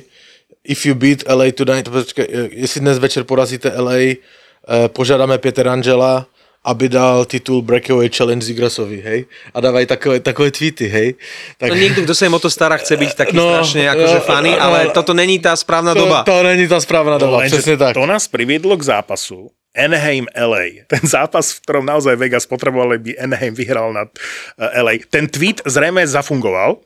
If 0.64 0.88
you 0.88 0.96
beat 0.96 1.28
LA 1.28 1.52
tonight, 1.52 1.90
počkej, 1.90 2.28
eh, 2.28 2.50
jestli 2.64 2.82
dnes 2.82 3.00
večer 3.00 3.24
porazíte 3.28 3.68
LA, 3.76 3.92
uh, 3.92 4.00
eh, 4.00 4.88
požádáme 4.88 5.38
Peter 5.38 5.68
Angela, 5.68 6.31
aby 6.62 6.86
dal 6.94 7.26
titul 7.26 7.66
Breakaway 7.66 8.06
Challenge 8.06 8.46
Zigrasovi, 8.46 9.02
hej? 9.02 9.20
A 9.50 9.58
dávajú 9.58 9.86
takové, 9.90 10.22
takové 10.22 10.54
tweety, 10.54 10.86
hej? 10.86 11.18
Tak... 11.58 11.74
No 11.74 11.76
niekto, 11.76 12.06
kto 12.06 12.14
sa 12.14 12.30
im 12.30 12.38
o 12.38 12.42
to 12.42 12.54
stará, 12.54 12.78
chce 12.78 12.94
byť 13.02 13.12
taký 13.18 13.34
no, 13.34 13.50
strašne 13.50 13.90
akože 13.90 14.20
no, 14.22 14.26
funny, 14.30 14.54
ale 14.54 14.78
no, 14.90 14.94
toto 14.94 15.18
není 15.18 15.42
tá 15.42 15.58
správna 15.58 15.98
to, 15.98 16.06
doba. 16.06 16.22
To 16.22 16.38
není 16.46 16.70
tá 16.70 16.78
správna 16.78 17.18
doba, 17.18 17.42
no, 17.42 17.50
presne 17.50 17.74
tak. 17.82 17.98
To 17.98 18.06
nás 18.06 18.30
priviedlo 18.30 18.78
k 18.78 18.94
zápasu, 18.94 19.50
Anaheim 19.74 20.30
LA. 20.38 20.86
Ten 20.86 21.02
zápas, 21.02 21.58
v 21.58 21.66
ktorom 21.66 21.88
naozaj 21.88 22.20
Vegas 22.20 22.46
potreboval, 22.46 22.94
aby 22.94 23.18
Anaheim 23.18 23.56
vyhral 23.56 23.90
nad 23.96 24.12
eh, 24.60 24.84
LA. 24.86 25.02
Ten 25.08 25.26
tweet 25.32 25.66
zrejme 25.66 26.06
zafungoval, 26.06 26.78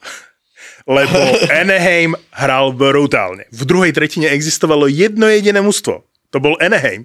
lebo 0.88 1.20
Anaheim 1.62 2.16
hral 2.32 2.72
brutálne. 2.72 3.50
V 3.52 3.68
druhej 3.68 3.92
tretine 3.92 4.32
existovalo 4.32 4.88
jedno 4.88 5.28
jediné 5.28 5.60
mužstvo. 5.60 6.06
To 6.32 6.38
bol 6.38 6.56
Anaheim. 6.62 7.04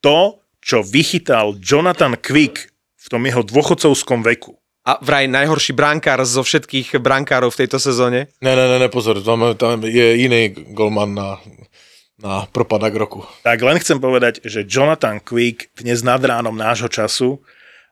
To 0.00 0.45
čo 0.66 0.82
vychytal 0.82 1.54
Jonathan 1.62 2.18
Quick 2.18 2.74
v 2.74 3.06
tom 3.06 3.22
jeho 3.22 3.46
dôchodcovskom 3.46 4.26
veku. 4.26 4.58
A 4.82 4.98
vraj 4.98 5.30
najhorší 5.30 5.74
brankár 5.74 6.18
zo 6.26 6.42
všetkých 6.42 6.98
brankárov 6.98 7.54
v 7.54 7.58
tejto 7.62 7.78
sezóne? 7.78 8.34
Ne, 8.42 8.52
ne, 8.58 8.66
ne, 8.66 8.82
ne 8.82 8.90
pozor, 8.90 9.22
tam, 9.22 9.54
tam 9.54 9.86
je 9.86 10.26
iný 10.26 10.50
golman 10.74 11.14
na, 11.14 11.28
na 12.18 12.50
propadak 12.50 12.94
roku. 12.98 13.22
Tak 13.46 13.62
len 13.62 13.78
chcem 13.78 14.02
povedať, 14.02 14.42
že 14.42 14.66
Jonathan 14.66 15.22
Quick 15.22 15.70
dnes 15.78 16.02
nad 16.02 16.18
ránom 16.22 16.54
nášho 16.54 16.90
času 16.90 17.38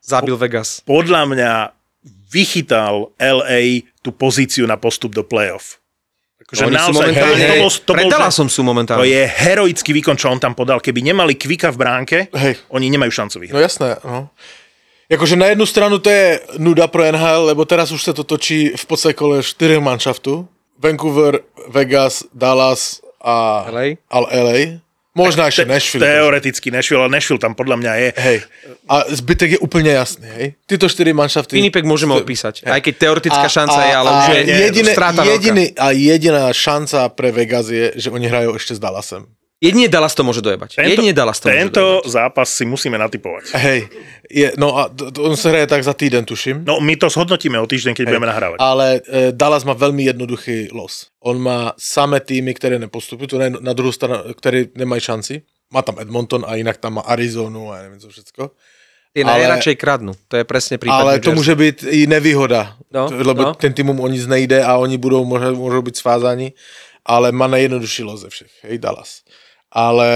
zabil 0.03 0.35
Vegas. 0.35 0.83
Podľa 0.87 1.31
mňa 1.31 1.53
vychytal 2.31 3.15
LA 3.19 3.87
tú 4.03 4.11
pozíciu 4.11 4.67
na 4.67 4.75
postup 4.75 5.15
do 5.15 5.23
playoff. 5.23 5.79
Akože 6.55 6.71
Oni 6.71 6.79
naozaj, 6.79 7.11
momentálne, 7.11 7.47
to 7.51 7.57
bol, 7.59 7.71
to 7.75 7.93
bol, 7.99 8.09
že, 8.15 8.31
som 8.31 8.47
sú 8.47 8.61
momentálne. 8.63 9.03
To 9.03 9.07
je 9.11 9.23
heroický 9.27 9.91
výkon, 9.91 10.15
čo 10.15 10.31
on 10.31 10.39
tam 10.39 10.55
podal. 10.55 10.79
Keby 10.79 11.03
nemali 11.03 11.35
kvika 11.35 11.75
v 11.75 11.79
bránke, 11.83 12.19
Hej. 12.31 12.63
oni 12.71 12.87
nemajú 12.95 13.11
šancu 13.11 13.37
vyhrať. 13.43 13.55
No 13.59 13.61
jasné, 13.61 13.89
no. 14.07 14.31
Jakože 15.11 15.37
na 15.37 15.53
jednu 15.53 15.67
stranu 15.67 15.99
to 15.99 16.09
je 16.09 16.41
nuda 16.63 16.89
pro 16.89 17.05
NHL, 17.05 17.53
lebo 17.53 17.69
teraz 17.69 17.93
už 17.93 18.01
sa 18.01 18.13
to 18.17 18.25
točí 18.25 18.73
v 18.73 18.85
podstate 18.87 19.13
kole 19.13 19.43
4 19.43 19.83
manšaftu. 19.83 20.49
Vancouver, 20.81 21.45
Vegas, 21.69 22.25
Dallas 22.33 23.05
a 23.21 23.69
LA. 23.69 24.01
A 24.09 24.17
LA. 24.31 24.84
Možná 25.15 25.47
ešte 25.47 25.63
Nashville. 25.63 26.03
Teoreticky 26.03 26.75
Nashville, 26.75 27.07
ale 27.07 27.15
Nashville 27.15 27.39
tam 27.39 27.55
podľa 27.55 27.79
mňa 27.79 27.93
je. 28.03 28.09
Hej. 28.19 28.39
A 28.91 28.95
zbytek 29.15 29.51
je 29.55 29.59
úplne 29.63 29.95
jasný, 29.95 30.27
hej. 30.27 30.47
Títo 30.67 30.91
štyri 30.91 31.15
manšafty... 31.15 31.55
Winnipeg 31.55 31.87
môžeme 31.87 32.19
odpísať, 32.19 32.67
hej. 32.67 32.71
aj 32.75 32.81
keď 32.83 32.95
teoretická 32.99 33.47
a, 33.47 33.55
šanca 33.55 33.79
a, 33.79 33.87
je, 33.87 33.93
ale 33.95 34.09
už 34.11 34.27
je 34.27 34.41
jediné, 34.43 34.93
jediný, 35.23 35.65
A 35.79 35.87
jediná 35.95 36.45
šanca 36.51 37.15
pre 37.15 37.31
Vegas 37.31 37.71
je, 37.71 37.95
že 37.95 38.11
oni 38.11 38.27
hrajú 38.27 38.59
ešte 38.59 38.75
s 38.75 38.81
Dallasem. 38.83 39.23
Jedine 39.63 39.89
Dallas 39.89 40.13
to 40.13 40.27
môže 40.27 40.43
dojebať. 40.43 40.77
Tento, 40.77 40.91
Jedine 40.93 41.15
Dallas 41.15 41.39
to 41.39 41.49
tento 41.49 42.03
môže 42.03 42.13
zápas 42.13 42.51
si 42.51 42.69
musíme 42.69 42.99
natypovať. 42.99 43.55
Hej, 43.55 43.81
je, 44.29 44.49
no 44.61 44.77
a 44.77 44.91
on 45.23 45.39
sa 45.39 45.55
hraje 45.55 45.71
tak 45.71 45.81
za 45.87 45.97
týden, 45.97 46.27
tuším. 46.27 46.67
No 46.67 46.83
my 46.83 46.99
to 46.99 47.07
zhodnotíme 47.09 47.57
o 47.57 47.65
týždeň, 47.65 47.97
keď 47.97 48.05
Hej. 48.05 48.11
budeme 48.13 48.29
nahrávať. 48.29 48.59
Ale 48.61 49.01
e, 49.07 49.33
Dallas 49.33 49.63
má 49.63 49.73
veľmi 49.73 50.05
jednoduchý 50.11 50.75
los. 50.75 51.09
On 51.23 51.39
má 51.39 51.73
samé 51.81 52.21
týmy, 52.21 52.53
ktoré 52.53 52.77
nepostupujú, 52.77 53.27
to 53.31 53.39
ne, 53.41 53.57
na 53.63 53.73
druhú 53.73 53.95
stranu, 53.95 54.37
ktoré 54.37 54.69
nemajú 54.75 55.01
šanci. 55.01 55.47
Má 55.73 55.81
tam 55.81 55.97
Edmonton 56.03 56.45
a 56.45 56.61
inak 56.61 56.77
tam 56.83 57.01
má 57.01 57.03
Arizonu 57.09 57.73
a 57.73 57.81
neviem 57.87 58.03
co 58.03 58.13
všetko. 58.13 58.53
Tie 59.15 59.23
najradšej 59.23 59.79
kradnú, 59.79 60.19
to 60.27 60.43
je 60.43 60.45
presne 60.45 60.75
prípad 60.75 60.99
Ale 60.99 61.23
to 61.23 61.31
môže 61.39 61.55
byť 61.55 61.87
i 61.87 62.11
nevýhoda, 62.11 62.75
no, 62.91 63.07
lebo 63.07 63.43
no. 63.47 63.51
ten 63.55 63.71
tým 63.71 63.95
o 63.95 64.09
nic 64.11 64.27
nejde 64.27 64.59
a 64.59 64.75
oni 64.75 64.99
budou, 64.99 65.23
môžu, 65.23 65.55
môžu 65.55 65.87
byť 65.87 65.95
svázaní, 65.95 66.51
ale 67.07 67.31
má 67.31 67.47
najjednodušší 67.47 68.03
los 68.03 68.27
ze 68.27 68.29
všech, 68.35 68.67
hej, 68.67 68.83
Dallas 68.83 69.23
ale 69.75 70.11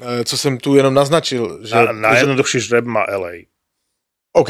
e, 0.00 0.24
co 0.24 0.38
jsem 0.38 0.58
tu 0.58 0.76
jenom 0.76 0.94
naznačil, 0.94 1.58
že... 1.64 1.74
Na, 1.74 1.92
najjednoduchší 1.92 2.60
žreb 2.60 2.84
má 2.84 3.06
LA. 3.16 3.30
OK, 4.32 4.48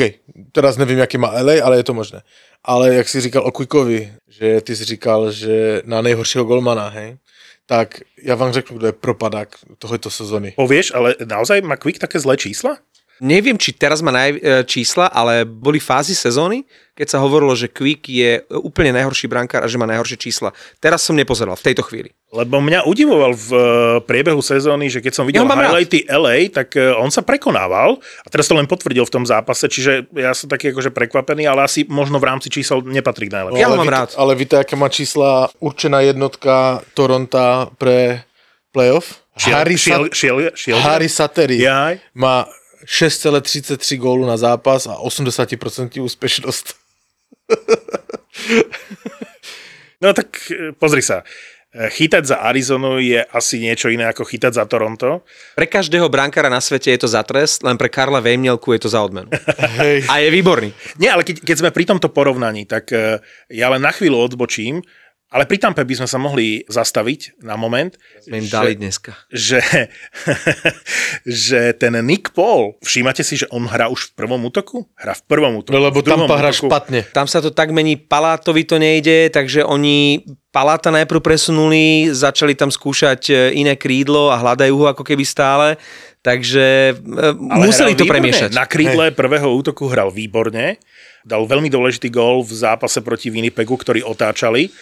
teraz 0.53 0.77
nevím, 0.77 0.99
jaký 0.99 1.19
má 1.19 1.31
LA, 1.31 1.65
ale 1.65 1.77
je 1.77 1.85
to 1.85 1.95
možné. 1.95 2.23
Ale 2.65 2.95
jak 2.95 3.09
si 3.09 3.21
říkal 3.21 3.43
o 3.47 3.51
Quickovi, 3.51 4.13
že 4.29 4.61
ty 4.61 4.77
si 4.77 4.85
říkal, 4.85 5.33
že 5.33 5.83
na 5.85 6.03
nejhoršího 6.03 6.45
golmana, 6.45 6.89
hej, 6.89 7.17
tak 7.67 8.01
já 8.23 8.35
vám 8.35 8.53
řeknu, 8.53 8.79
kdo 8.79 8.87
je 8.87 8.93
propadák 8.93 9.49
tohoto 9.79 10.11
sezóny. 10.11 10.53
Povieš, 10.57 10.95
ale 10.95 11.15
naozaj 11.25 11.61
má 11.61 11.77
Quick 11.77 11.99
také 11.99 12.21
zlé 12.21 12.37
čísla? 12.37 12.79
Neviem, 13.21 13.57
či 13.57 13.73
teraz 13.73 14.05
má 14.05 14.13
naj, 14.13 14.31
e, 14.37 14.41
čísla, 14.69 15.09
ale 15.09 15.49
boli 15.49 15.81
fázy 15.81 16.13
sezóny, 16.13 16.69
keď 16.97 17.17
sa 17.17 17.19
hovorilo, 17.21 17.53
že 17.53 17.69
Quick 17.69 18.09
je 18.09 18.41
úplne 18.57 18.93
najhorší 18.97 19.29
brankár 19.29 19.61
a 19.61 19.69
že 19.69 19.77
má 19.77 19.85
najhoršie 19.85 20.17
čísla. 20.17 20.57
Teraz 20.81 21.05
som 21.05 21.13
nepozeral 21.13 21.53
v 21.57 21.65
tejto 21.69 21.85
chvíli. 21.85 22.17
Lebo 22.33 22.61
mňa 22.61 22.89
udivoval 22.89 23.33
v 23.37 23.49
e, 23.53 23.61
priebehu 24.05 24.41
sezóny, 24.41 24.89
že 24.89 25.05
keď 25.05 25.13
som 25.13 25.25
videl 25.29 25.45
ja 25.45 25.53
highlighty 25.53 26.09
rád. 26.09 26.13
LA, 26.17 26.37
tak 26.49 26.77
e, 26.77 26.93
on 26.97 27.13
sa 27.13 27.21
prekonával 27.21 28.01
a 28.01 28.27
teraz 28.33 28.49
to 28.49 28.57
len 28.57 28.65
potvrdil 28.65 29.05
v 29.05 29.13
tom 29.13 29.25
zápase, 29.29 29.69
čiže 29.69 30.09
ja 30.17 30.33
som 30.33 30.49
taký 30.49 30.73
akože 30.73 30.93
prekvapený, 30.93 31.45
ale 31.45 31.69
asi 31.69 31.85
možno 31.89 32.17
v 32.17 32.33
rámci 32.33 32.49
čísel 32.49 32.81
nepatrí 32.81 33.29
k 33.29 33.41
najlepším. 33.41 33.61
Ja 33.61 33.73
ho 33.73 33.81
mám 33.81 33.93
rád. 33.93 34.17
Ale 34.17 34.33
víte, 34.33 34.61
aké 34.61 34.77
má 34.77 34.89
čísla 34.89 35.53
určená 35.61 36.01
jednotka 36.01 36.81
Toronto 36.97 37.73
pre 37.81 38.25
playoff? 38.73 39.25
Šiel, 39.37 39.53
Harry, 39.53 39.77
šiel, 39.77 40.03
šiel, 40.17 40.37
šiel, 40.57 40.81
Harry 40.81 41.13
Sattery 41.13 41.61
má 42.17 42.49
6,33 42.87 43.99
gólu 43.99 44.25
na 44.25 44.39
zápas 44.39 44.87
a 44.87 45.03
80% 45.03 45.99
úspešnosť. 45.99 46.67
no 50.03 50.15
tak 50.15 50.39
e, 50.51 50.73
pozri 50.79 51.03
sa. 51.03 51.27
E, 51.75 51.91
chytať 51.91 52.25
za 52.25 52.37
Arizonu 52.47 53.03
je 53.03 53.21
asi 53.21 53.61
niečo 53.61 53.91
iné 53.91 54.09
ako 54.09 54.25
chytať 54.25 54.57
za 54.57 54.65
Toronto. 54.65 55.27
Pre 55.59 55.67
každého 55.67 56.09
brankára 56.09 56.49
na 56.49 56.63
svete 56.63 56.95
je 56.95 57.01
to 57.03 57.11
za 57.11 57.27
trest, 57.27 57.67
len 57.67 57.77
pre 57.77 57.91
Karla 57.91 58.23
Vejmielku 58.23 58.73
je 58.73 58.81
to 58.87 58.89
za 58.89 59.03
odmenu. 59.03 59.29
Hej. 59.83 60.07
A 60.09 60.23
je 60.23 60.31
výborný. 60.31 60.71
Nie, 60.97 61.13
ale 61.13 61.27
keď, 61.27 61.43
keď 61.43 61.57
sme 61.61 61.71
pri 61.75 61.85
tomto 61.85 62.09
porovnaní, 62.09 62.65
tak 62.65 62.89
e, 62.95 63.19
ja 63.51 63.67
len 63.69 63.83
na 63.83 63.91
chvíľu 63.91 64.25
odbočím 64.25 64.81
ale 65.27 65.43
pri 65.43 65.59
Tampe 65.59 65.83
by 65.83 65.95
sme 65.99 66.09
sa 66.09 66.23
mohli 66.23 66.63
zastaviť 66.71 67.43
na 67.43 67.59
moment. 67.59 67.99
Sme 68.23 68.39
im 68.39 68.47
dali 68.47 68.79
dneska. 68.79 69.11
Že, 69.27 69.59
že 71.51 71.75
ten 71.75 71.99
Nick 72.07 72.31
Paul, 72.31 72.79
všímate 72.79 73.27
si, 73.27 73.43
že 73.43 73.51
on 73.51 73.67
hrá 73.67 73.91
už 73.91 74.15
v 74.15 74.23
prvom 74.23 74.39
útoku? 74.47 74.87
Hrá 74.95 75.19
v 75.19 75.23
prvom 75.27 75.59
útoku. 75.59 75.75
No 75.75 75.83
lebo 75.83 75.99
Tampa 76.07 76.39
hrá 76.39 76.55
špatne. 76.55 77.11
Tam 77.11 77.27
sa 77.27 77.43
to 77.43 77.51
tak 77.51 77.75
mení, 77.75 77.99
Palátovi 77.99 78.63
to 78.63 78.79
nejde, 78.79 79.35
takže 79.35 79.67
oni 79.67 80.23
Paláta 80.55 80.89
najprv 80.89 81.21
presunuli, 81.21 82.09
začali 82.09 82.57
tam 82.57 82.73
skúšať 82.73 83.29
e, 83.29 83.61
iné 83.61 83.77
krídlo 83.77 84.33
a 84.33 84.41
hľadajú 84.41 84.73
ho 84.73 84.87
ako 84.89 85.05
keby 85.05 85.21
stále. 85.21 85.77
Takže 86.25 86.97
e, 86.97 87.53
Ale 87.53 87.67
museli 87.67 87.93
to 87.93 88.09
výborné. 88.09 88.13
premiešať. 88.17 88.51
Na 88.57 88.65
krídle 88.65 89.11
hey. 89.11 89.13
prvého 89.13 89.53
útoku 89.53 89.85
hral 89.91 90.09
výborne. 90.09 90.81
Dal 91.29 91.45
veľmi 91.45 91.69
dôležitý 91.69 92.09
gól 92.09 92.41
v 92.41 92.57
zápase 92.57 93.05
proti 93.05 93.29
Winnipegu, 93.29 93.77
ktorý 93.77 94.01
otáčali 94.07 94.73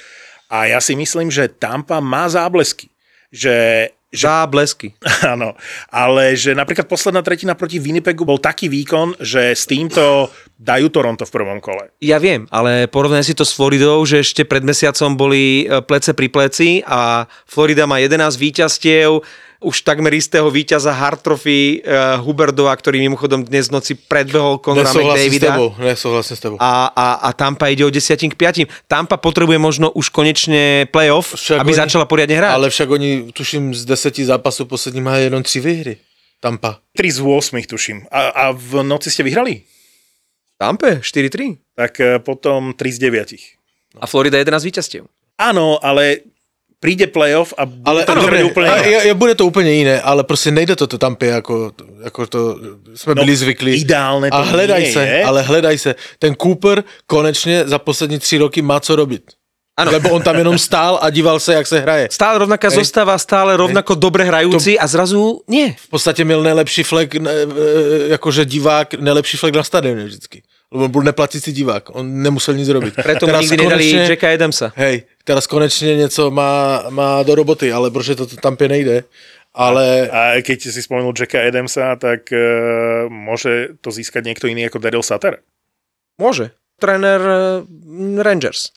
a 0.54 0.70
ja 0.70 0.78
si 0.78 0.94
myslím, 0.94 1.34
že 1.34 1.50
Tampa 1.50 1.98
má 1.98 2.30
záblesky. 2.30 2.86
Že, 3.34 3.90
že... 4.14 4.22
Záblesky. 4.30 4.94
Áno, 5.34 5.58
ale 5.90 6.38
že 6.38 6.54
napríklad 6.54 6.86
posledná 6.86 7.26
tretina 7.26 7.58
proti 7.58 7.82
Winnipegu 7.82 8.22
bol 8.22 8.38
taký 8.38 8.70
výkon, 8.70 9.18
že 9.18 9.50
s 9.50 9.66
týmto 9.66 10.30
dajú 10.54 10.86
Toronto 10.88 11.26
v 11.26 11.34
prvom 11.34 11.58
kole. 11.58 11.90
Ja 11.98 12.22
viem, 12.22 12.46
ale 12.54 12.86
porovnaj 12.86 13.26
si 13.26 13.34
to 13.34 13.42
s 13.42 13.52
Floridou, 13.52 13.98
že 14.06 14.22
ešte 14.22 14.46
pred 14.46 14.62
mesiacom 14.62 15.18
boli 15.18 15.66
e, 15.66 15.82
plece 15.82 16.14
pri 16.14 16.30
pleci 16.30 16.78
a 16.86 17.26
Florida 17.44 17.90
má 17.90 17.98
11 17.98 18.38
víťazstiev, 18.38 19.18
už 19.64 19.80
takmer 19.80 20.12
istého 20.12 20.44
víťaza 20.52 20.92
Hard 20.92 21.24
Trophy 21.24 21.80
uh, 21.80 22.20
Huberdova, 22.20 22.76
ktorý 22.76 23.00
mimochodom 23.00 23.48
dnes 23.48 23.72
v 23.72 23.80
noci 23.80 23.92
predbehol 23.96 24.60
Conora 24.60 24.92
McDavida. 24.92 25.56
tebou, 25.56 25.72
nesouhlasím 25.80 26.36
s 26.36 26.40
tebou. 26.44 26.56
A, 26.60 26.92
a, 26.92 27.06
a 27.24 27.28
Tampa 27.32 27.72
ide 27.72 27.80
o 27.80 27.88
10 27.88 28.12
k 28.28 28.36
5. 28.36 28.68
Tampa 28.84 29.16
potrebuje 29.16 29.56
možno 29.56 29.88
už 29.88 30.12
konečne 30.12 30.84
playoff, 30.92 31.32
Však 31.32 31.64
aby 31.64 31.72
oni- 31.72 31.80
začala 31.80 32.04
poriadne 32.04 32.36
hrať. 32.36 32.52
Ale 32.52 32.68
však 32.68 32.88
oni, 32.92 33.10
tuším, 33.32 33.72
z 33.72 33.88
deseti 33.88 34.20
zápasov 34.28 34.68
poslední 34.68 35.00
majú 35.00 35.32
jenom 35.32 35.40
tři 35.42 35.60
výhry. 35.64 35.94
Tampa. 36.44 36.84
3 36.92 37.10
z 37.10 37.18
8 37.24 37.64
tuším. 37.64 37.98
A, 38.12 38.28
a 38.28 38.44
v 38.52 38.84
noci 38.84 39.08
ste 39.08 39.24
vyhrali? 39.24 39.64
Tampe 40.58 41.00
4-3. 41.02 41.56
Tak 41.76 42.00
e, 42.00 42.18
potom 42.18 42.72
3 42.72 42.92
z 42.92 42.98
9. 42.98 43.34
A 44.00 44.06
Florida 44.06 44.38
11 44.38 44.64
víťazstiev. 44.64 45.04
Áno, 45.38 45.78
ale 45.82 46.18
príde 46.78 47.06
playoff 47.06 47.54
a 47.58 47.64
bude 47.66 47.82
Ale, 47.86 48.00
to 48.04 48.14
dobre, 48.14 48.38
vyzerať 48.44 48.50
úplne 48.52 48.68
inak. 48.68 48.86
je, 48.86 48.98
je, 49.08 49.14
bude 49.14 49.34
to 49.34 49.44
úplne 49.46 49.72
iné, 49.72 49.96
ale 50.00 50.24
prostě 50.24 50.50
nejde 50.50 50.76
to 50.76 50.86
to 50.86 50.98
Tampě, 50.98 51.28
jako, 51.28 51.72
jako 52.04 52.26
to 52.26 52.40
jsme 52.94 53.14
No, 53.14 53.22
byli 53.24 53.36
zvyklí. 53.36 53.72
ideálne 53.80 54.30
to 54.30 54.36
A 54.36 54.40
hledaj 54.42 54.82
nie 54.82 54.92
se, 54.92 55.02
je. 55.06 55.24
ale 55.24 55.42
hledaj 55.42 55.78
se. 55.78 55.94
Ten 56.18 56.34
Cooper 56.34 56.84
konečně 57.06 57.64
za 57.66 57.78
poslední 57.78 58.18
tři 58.18 58.38
roky 58.38 58.62
má 58.62 58.80
co 58.80 58.96
robit. 58.96 59.22
Ano. 59.74 59.90
Lebo 59.90 60.10
on 60.10 60.22
tam 60.22 60.38
jenom 60.38 60.58
stál 60.58 60.98
a 61.02 61.10
díval 61.10 61.40
se, 61.40 61.54
jak 61.54 61.66
se 61.66 61.80
hraje. 61.80 62.08
Stále 62.10 62.38
rovnaká 62.38 62.68
Hej. 62.68 62.78
zostava, 62.78 63.18
stále 63.18 63.56
rovnako 63.56 63.94
dobre 63.98 64.22
hrajúci 64.24 64.78
a 64.78 64.87
zrazu 64.87 65.42
nie. 65.50 65.74
V 65.74 65.88
podstatě 65.88 66.24
měl 66.24 66.42
nejlepší 66.42 66.82
flek, 66.82 67.14
ne, 67.14 67.30
e, 67.30 68.08
jakože 68.08 68.44
divák, 68.44 68.94
nejlepší 68.94 69.37
flek 69.37 69.54
na 69.54 69.62
stadioně 69.62 70.04
vždycky. 70.04 70.42
Lebo 70.72 70.88
byl 70.88 71.02
neplatící 71.02 71.52
divák, 71.52 71.90
on 71.90 72.22
nemusel 72.22 72.54
nic 72.54 72.68
robit. 72.68 72.94
Preto 73.02 73.26
mu 73.26 73.40
nikdy 73.40 73.56
nedali 73.56 73.90
Jacka 73.90 74.32
Adamsa. 74.32 74.72
Hej, 74.76 75.02
teraz 75.24 75.46
konečně 75.46 75.96
něco 75.96 76.30
má, 76.30 76.84
má 76.90 77.22
do 77.22 77.34
roboty, 77.34 77.72
ale 77.72 77.90
protože 77.90 78.14
to 78.14 78.26
tam 78.26 78.56
nejde. 78.68 79.04
Ale 79.54 80.10
A 80.10 80.42
keď 80.42 80.66
si 80.66 80.82
spomenul 80.82 81.14
Jacka 81.14 81.38
Adamsa, 81.38 81.94
tak 81.94 82.26
uh, 82.34 83.06
môže 83.06 83.78
to 83.78 83.94
získať 83.94 84.26
niekto 84.26 84.50
iný 84.50 84.66
ako 84.66 84.82
Daryl 84.82 85.02
Sutter? 85.02 85.46
Môže. 86.18 86.50
Tréner 86.82 87.22
eh, 87.22 87.62
Rangers. 88.18 88.74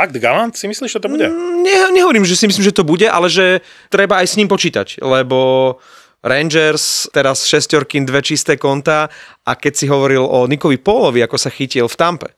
Fakt, 0.00 0.16
Galant 0.16 0.56
si 0.56 0.64
myslíš, 0.64 0.96
že 0.96 1.00
to 1.04 1.12
bude? 1.12 1.28
Ne, 1.60 1.92
nehovorím, 1.92 2.24
že 2.24 2.32
si 2.32 2.48
myslím, 2.48 2.64
že 2.64 2.72
to 2.72 2.88
bude, 2.88 3.04
ale 3.04 3.28
že 3.28 3.60
treba 3.92 4.16
aj 4.24 4.32
s 4.32 4.38
ním 4.40 4.48
počítať, 4.48 5.04
lebo 5.04 5.76
Rangers, 6.24 7.04
teraz 7.12 7.44
šestorkin, 7.44 8.08
dve 8.08 8.24
čisté 8.24 8.56
konta 8.56 9.12
a 9.44 9.52
keď 9.60 9.72
si 9.76 9.84
hovoril 9.92 10.24
o 10.24 10.48
Nikovi 10.48 10.80
Pólovi, 10.80 11.20
ako 11.20 11.36
sa 11.36 11.52
chytil 11.52 11.84
v 11.84 11.96
Tampe, 12.00 12.32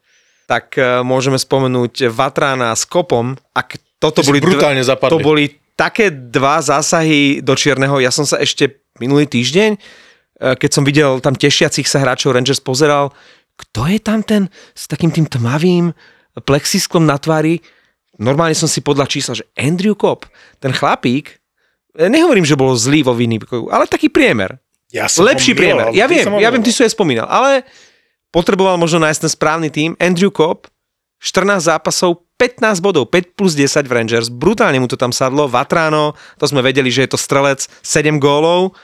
tak 0.50 0.74
eh, 0.74 1.06
môžeme 1.06 1.38
spomenúť 1.38 2.10
Vatrana 2.10 2.74
s 2.74 2.82
Kopom. 2.82 3.38
Ak 3.54 3.78
toto 4.02 4.26
boli, 4.26 4.42
brutálne 4.42 4.82
zapadli. 4.82 5.14
to 5.14 5.18
boli 5.22 5.44
také 5.78 6.10
dva 6.10 6.58
zásahy 6.58 7.46
do 7.46 7.54
čierneho. 7.54 8.02
Ja 8.02 8.10
som 8.10 8.26
sa 8.26 8.42
ešte 8.42 8.82
minulý 8.98 9.30
týždeň, 9.30 9.70
eh, 9.78 10.54
keď 10.58 10.70
som 10.70 10.82
videl 10.82 11.22
tam 11.22 11.38
tešiacich 11.38 11.86
sa 11.86 12.02
hráčov 12.02 12.34
Rangers, 12.34 12.58
pozeral, 12.58 13.14
kto 13.54 13.86
je 13.86 13.98
tam 14.02 14.26
ten 14.26 14.50
s 14.74 14.90
takým 14.90 15.14
tým 15.14 15.30
tmavým 15.30 15.94
plexisklom 16.40 17.04
na 17.04 17.20
tvári. 17.20 17.60
Normálne 18.16 18.56
som 18.56 18.70
si 18.70 18.80
podľa 18.80 19.08
čísla, 19.08 19.36
že 19.36 19.44
Andrew 19.58 19.92
Cobb, 19.92 20.24
ten 20.62 20.72
chlapík, 20.72 21.36
eh, 21.98 22.08
nehovorím, 22.08 22.48
že 22.48 22.56
bol 22.56 22.72
zlý 22.72 23.04
vo 23.04 23.12
Winnipegu, 23.12 23.68
ale 23.68 23.84
taký 23.84 24.08
priemer. 24.08 24.56
Ja 24.92 25.08
som 25.08 25.24
Lepší 25.24 25.56
ho 25.56 25.58
priemer. 25.58 25.86
Ja 25.96 26.04
viem, 26.04 26.28
ho 26.28 26.36
ja 26.36 26.52
viem, 26.52 26.60
ty 26.60 26.68
si 26.68 26.84
aj 26.84 26.92
spomínal, 26.92 27.24
ale 27.24 27.64
potreboval 28.28 28.76
možno 28.76 29.00
nájsť 29.00 29.20
ten 29.24 29.32
správny 29.32 29.68
tým. 29.72 29.96
Andrew 29.96 30.28
Cobb, 30.28 30.68
14 31.16 31.64
zápasov, 31.64 32.28
15 32.36 32.84
bodov, 32.84 33.08
5 33.08 33.32
plus 33.32 33.56
10 33.56 33.88
v 33.88 33.92
Rangers, 33.92 34.28
brutálne 34.28 34.76
mu 34.76 34.90
to 34.90 35.00
tam 35.00 35.14
sadlo, 35.14 35.48
Vatrano, 35.48 36.12
to 36.36 36.44
sme 36.44 36.60
vedeli, 36.60 36.92
že 36.92 37.08
je 37.08 37.10
to 37.16 37.18
strelec, 37.20 37.64
7 37.80 38.20
gólov, 38.20 38.76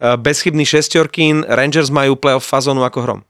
eh, 0.00 0.16
bezchybný 0.16 0.64
šestorkin, 0.64 1.44
Rangers 1.44 1.92
majú 1.92 2.16
playoff 2.16 2.48
fazónu 2.48 2.80
ako 2.86 2.98
hrom. 3.04 3.20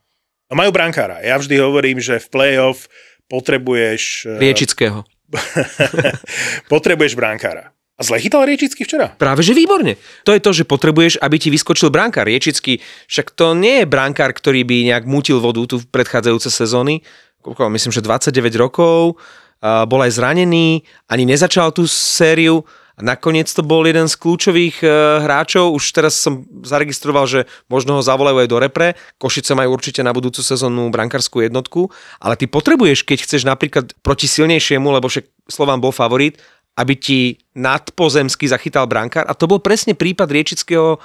No, 0.52 0.60
majú 0.60 0.68
brankára. 0.68 1.24
Ja 1.24 1.40
vždy 1.40 1.56
hovorím, 1.64 1.96
že 1.96 2.20
v 2.20 2.28
playoff 2.28 2.84
potrebuješ... 3.32 4.28
eh, 4.28 4.36
Riečického. 4.36 5.08
potrebuješ 6.72 7.16
brankára. 7.16 7.72
A 7.96 8.00
zle 8.04 8.20
chytal 8.20 8.44
Riečický 8.44 8.84
včera. 8.84 9.12
Práve 9.16 9.40
že 9.40 9.56
výborne. 9.56 9.96
To 10.28 10.36
je 10.36 10.40
to, 10.42 10.50
že 10.52 10.68
potrebuješ, 10.68 11.20
aby 11.22 11.36
ti 11.40 11.48
vyskočil 11.48 11.88
brankár. 11.88 12.28
Riečický, 12.28 12.80
však 13.08 13.32
to 13.32 13.56
nie 13.56 13.84
je 13.84 13.86
brankár, 13.88 14.32
ktorý 14.32 14.64
by 14.64 14.92
nejak 14.92 15.04
mutil 15.08 15.40
vodu 15.40 15.64
tu 15.64 15.80
v 15.80 15.88
predchádzajúce 15.88 16.50
sezóny. 16.52 17.00
Myslím, 17.46 17.92
že 17.92 18.04
29 18.04 18.54
rokov, 18.58 19.16
a 19.62 19.86
bol 19.86 20.02
aj 20.02 20.18
zranený, 20.18 20.82
ani 21.06 21.24
nezačal 21.26 21.70
tú 21.70 21.86
sériu. 21.86 22.66
Nakoniec 23.00 23.48
to 23.48 23.64
bol 23.64 23.80
jeden 23.88 24.04
z 24.04 24.20
kľúčových 24.20 24.84
e, 24.84 24.88
hráčov. 25.24 25.72
Už 25.72 25.84
teraz 25.96 26.20
som 26.20 26.44
zaregistroval, 26.60 27.24
že 27.24 27.40
možno 27.72 27.96
ho 27.96 28.02
zavolajú 28.04 28.44
aj 28.44 28.48
do 28.52 28.58
repre. 28.60 28.88
Košice 29.16 29.56
majú 29.56 29.72
určite 29.72 30.04
na 30.04 30.12
budúcu 30.12 30.44
sezónu 30.44 30.92
brankárskú 30.92 31.40
jednotku. 31.40 31.88
Ale 32.20 32.36
ty 32.36 32.44
potrebuješ, 32.44 33.08
keď 33.08 33.18
chceš 33.24 33.48
napríklad 33.48 33.96
proti 34.04 34.28
silnejšiemu, 34.28 34.92
lebo 34.92 35.08
však 35.08 35.24
Slován 35.48 35.80
bol 35.80 35.94
favorit, 35.94 36.36
aby 36.76 36.92
ti 36.92 37.20
nadpozemsky 37.56 38.44
zachytal 38.44 38.84
brankár. 38.84 39.24
A 39.24 39.32
to 39.32 39.48
bol 39.48 39.60
presne 39.60 39.96
prípad 39.96 40.28
Riečického 40.28 40.96
e, 40.96 40.98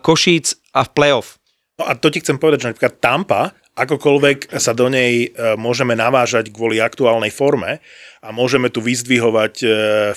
Košíc 0.00 0.56
a 0.72 0.88
v 0.88 0.90
playoff. 0.96 1.36
No 1.78 1.86
a 1.86 1.94
to 1.94 2.10
ti 2.10 2.24
chcem 2.24 2.40
povedať, 2.40 2.64
že 2.64 2.68
napríklad 2.74 2.94
Tampa, 2.98 3.54
akokoľvek 3.78 4.58
sa 4.58 4.74
do 4.74 4.90
nej 4.90 5.30
e, 5.30 5.54
môžeme 5.54 5.94
navážať 5.94 6.50
kvôli 6.50 6.82
aktuálnej 6.82 7.30
forme 7.30 7.78
a 8.18 8.28
môžeme 8.34 8.66
tu 8.66 8.82
vyzdvihovať 8.82 9.54
e, 9.62 9.66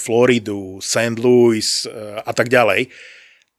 Floridu, 0.01 0.81
St. 0.81 1.21
Louis 1.21 1.85
e, 1.85 1.87
a 2.17 2.31
tak 2.33 2.49
ďalej, 2.49 2.89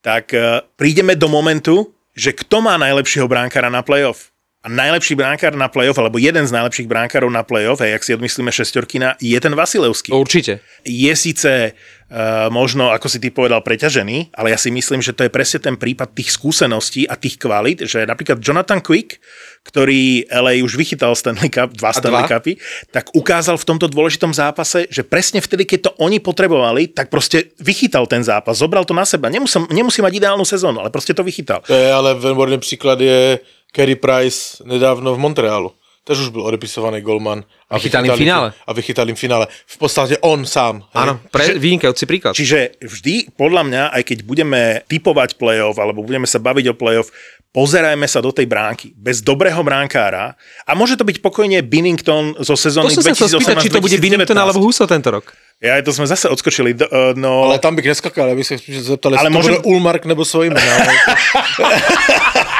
tak 0.03 0.35
prídeme 0.75 1.15
do 1.15 1.31
momentu, 1.31 1.95
že 2.11 2.35
kto 2.35 2.59
má 2.59 2.75
najlepšieho 2.75 3.23
bránkara 3.23 3.71
na 3.71 3.79
playoff? 3.87 4.32
A 4.63 4.71
najlepší 4.71 5.19
bránkár 5.19 5.59
na 5.59 5.67
playoff, 5.67 5.99
alebo 5.99 6.15
jeden 6.15 6.47
z 6.47 6.55
najlepších 6.55 6.87
bránkarov 6.87 7.27
na 7.27 7.43
playoff, 7.43 7.83
hej, 7.83 7.99
ak 7.99 8.03
si 8.07 8.15
odmyslíme 8.15 8.47
šestorkina, 8.47 9.19
je 9.19 9.35
ten 9.35 9.51
Vasilevský 9.51 10.15
Určite. 10.15 10.63
je 10.87 11.13
síce 11.19 11.75
uh, 11.75 12.47
možno, 12.47 12.87
ako 12.87 13.11
si 13.11 13.19
ty 13.19 13.27
povedal, 13.27 13.59
preťažený, 13.59 14.31
ale 14.31 14.55
ja 14.55 14.59
si 14.59 14.71
myslím, 14.71 15.03
že 15.03 15.11
to 15.11 15.27
je 15.27 15.35
presne 15.35 15.59
ten 15.59 15.75
prípad 15.75 16.15
tých 16.15 16.31
skúseností 16.31 17.03
a 17.11 17.19
tých 17.19 17.43
kvalít, 17.43 17.83
že 17.83 18.07
napríklad 18.07 18.39
Jonathan 18.39 18.79
Quick, 18.79 19.19
ktorý 19.67 20.31
LA 20.31 20.63
už 20.63 20.79
vychytal 20.79 21.11
Stanley 21.11 21.51
Cup, 21.51 21.75
dva 21.75 21.91
A 21.91 21.99
Stanley 21.99 22.23
dva? 22.23 22.31
Cupy, 22.31 22.55
tak 22.87 23.11
ukázal 23.11 23.59
v 23.59 23.67
tomto 23.67 23.91
dôležitom 23.91 24.31
zápase, 24.31 24.87
že 24.87 25.03
presne 25.03 25.43
vtedy, 25.43 25.67
keď 25.67 25.91
to 25.91 25.91
oni 25.99 26.23
potrebovali, 26.23 26.87
tak 26.87 27.11
proste 27.11 27.51
vychytal 27.59 28.07
ten 28.07 28.23
zápas, 28.23 28.63
zobral 28.63 28.87
to 28.87 28.95
na 28.95 29.03
seba. 29.03 29.27
Nemusí, 29.27 29.59
nemusí 29.75 29.99
mať 29.99 30.23
ideálnu 30.23 30.47
sezónu, 30.47 30.79
ale 30.79 30.87
proste 30.87 31.11
to 31.11 31.19
vychytal. 31.19 31.59
To 31.67 31.75
je 31.75 31.91
ale 31.91 32.15
výborný 32.15 32.63
příklad 32.63 33.03
je 33.03 33.43
Kerry 33.73 33.97
Price 33.97 34.61
nedávno 34.61 35.17
v 35.17 35.19
Montrealu. 35.19 35.73
Tež 36.03 36.19
už 36.19 36.29
byl 36.35 36.43
odepisovaný 36.43 37.01
golman. 37.01 37.43
A 37.71 37.79
Vychytal 37.79 38.05
im 38.05 38.11
v 38.11 38.17
finále. 38.17 38.53
A 38.67 38.73
vychytal 38.73 39.09
im 39.09 39.15
v 39.15 39.19
finále. 39.19 39.47
V 39.65 39.77
podstatě 39.77 40.17
on 40.19 40.45
sám. 40.45 40.83
hej. 40.91 41.01
Áno, 41.01 41.19
pre, 41.31 41.55
vynikajúci 41.55 42.03
príklad. 42.05 42.35
Čiže 42.35 42.75
vždy, 42.83 43.31
podľa 43.39 43.63
mňa, 43.63 43.83
aj 43.95 44.03
keď 44.03 44.17
budeme 44.27 44.83
typovať 44.91 45.39
playoff, 45.39 45.79
alebo 45.79 46.03
budeme 46.03 46.27
sa 46.27 46.43
baviť 46.43 46.69
o 46.69 46.75
playoff, 46.75 47.07
pozerajme 47.55 48.03
sa 48.03 48.19
do 48.19 48.35
tej 48.35 48.51
bránky. 48.51 48.91
Bez 48.99 49.23
dobrého 49.23 49.63
bránkára, 49.63 50.35
a 50.67 50.71
môže 50.75 50.99
to 50.99 51.07
byť 51.07 51.23
pokojne 51.23 51.63
Binnington 51.63 52.35
zo 52.35 52.59
To 52.59 52.59
sezóny 52.59 52.91
som 52.91 53.15
sa 53.15 53.31
spýtať, 53.31 53.63
či 53.63 53.71
to 53.71 53.79
bude 53.79 53.95
Binnington 53.95 54.35
alebo 54.35 54.59
Huso 54.59 54.83
tento 54.83 55.07
rok. 55.07 55.31
Ja, 55.63 55.79
to 55.79 55.95
sme 55.95 56.03
zase 56.03 56.27
odskočili. 56.27 56.75
Do, 56.75 56.83
uh, 56.91 57.15
no, 57.15 57.47
Ale 57.47 57.63
tam 57.63 57.79
bych 57.79 57.85
neskakal, 57.85 58.27
já 58.27 58.35
bych 58.35 58.47
se 58.47 58.57
spíš 58.57 58.79
zeptal, 58.91 59.15
Ale 59.15 59.23
jestli 59.23 59.31
to 59.31 59.39
môžem- 59.39 59.55
bude 59.55 59.63
Ulmark 59.71 60.05
nebo 60.05 60.25
svojím. 60.25 60.53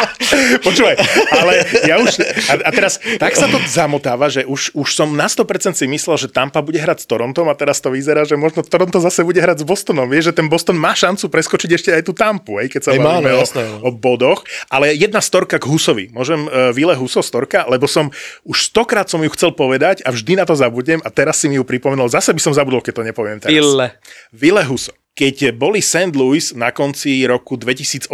Počúvaj, 0.68 0.96
ale 1.34 1.54
ja 1.86 1.96
už... 2.02 2.20
A, 2.50 2.54
a 2.68 2.72
teraz 2.74 2.98
tak 3.20 3.34
sa 3.38 3.48
to 3.50 3.62
zamotáva, 3.70 4.28
že 4.30 4.44
už, 4.46 4.74
už 4.74 4.90
som 4.94 5.10
na 5.14 5.30
100% 5.30 5.78
si 5.78 5.86
myslel, 5.86 6.16
že 6.18 6.28
Tampa 6.30 6.60
bude 6.62 6.80
hrať 6.80 7.04
s 7.04 7.06
Torontom 7.06 7.48
a 7.50 7.56
teraz 7.56 7.80
to 7.80 7.94
vyzerá, 7.94 8.26
že 8.26 8.34
možno 8.40 8.66
Toronto 8.66 8.98
zase 9.00 9.22
bude 9.22 9.40
hrať 9.40 9.62
s 9.62 9.66
Bostonom. 9.66 10.10
Vieš, 10.10 10.34
že 10.34 10.38
ten 10.38 10.48
Boston 10.50 10.78
má 10.78 10.98
šancu 10.98 11.30
preskočiť 11.30 11.70
ešte 11.74 11.90
aj 11.94 12.04
tú 12.06 12.14
Tampu, 12.16 12.58
aj, 12.60 12.68
keď 12.74 12.82
sa 12.82 12.92
má, 12.98 13.20
bavíme 13.20 13.32
no, 13.32 13.38
o, 13.38 13.42
jasné, 13.44 13.64
no. 13.68 13.78
o 13.86 13.90
bodoch. 13.94 14.42
Ale 14.70 14.94
jedna 14.96 15.22
storka 15.22 15.62
k 15.62 15.66
Husovi. 15.70 16.10
Môžem 16.12 16.46
uh, 16.48 16.74
Vile 16.74 16.98
Huso 16.98 17.22
storka, 17.22 17.66
lebo 17.70 17.86
som 17.86 18.10
už 18.48 18.58
stokrát 18.74 19.08
som 19.08 19.22
ju 19.22 19.30
chcel 19.36 19.54
povedať 19.54 20.02
a 20.04 20.10
vždy 20.10 20.40
na 20.40 20.46
to 20.48 20.58
zabudnem 20.58 21.00
a 21.04 21.10
teraz 21.14 21.40
si 21.42 21.52
mi 21.52 21.60
ju 21.60 21.64
pripomenul. 21.68 22.10
Zase 22.10 22.34
by 22.34 22.42
som 22.42 22.54
zabudol, 22.56 22.82
keď 22.82 22.94
to 23.02 23.04
nepoviem 23.06 23.38
teraz. 23.40 23.54
Ille. 23.54 23.98
Ville 24.34 24.64
Huso. 24.66 24.96
Keď 25.14 25.54
boli 25.54 25.78
St. 25.78 26.14
Louis 26.18 26.54
na 26.58 26.74
konci 26.74 27.22
roku 27.30 27.54
2018, 27.54 28.10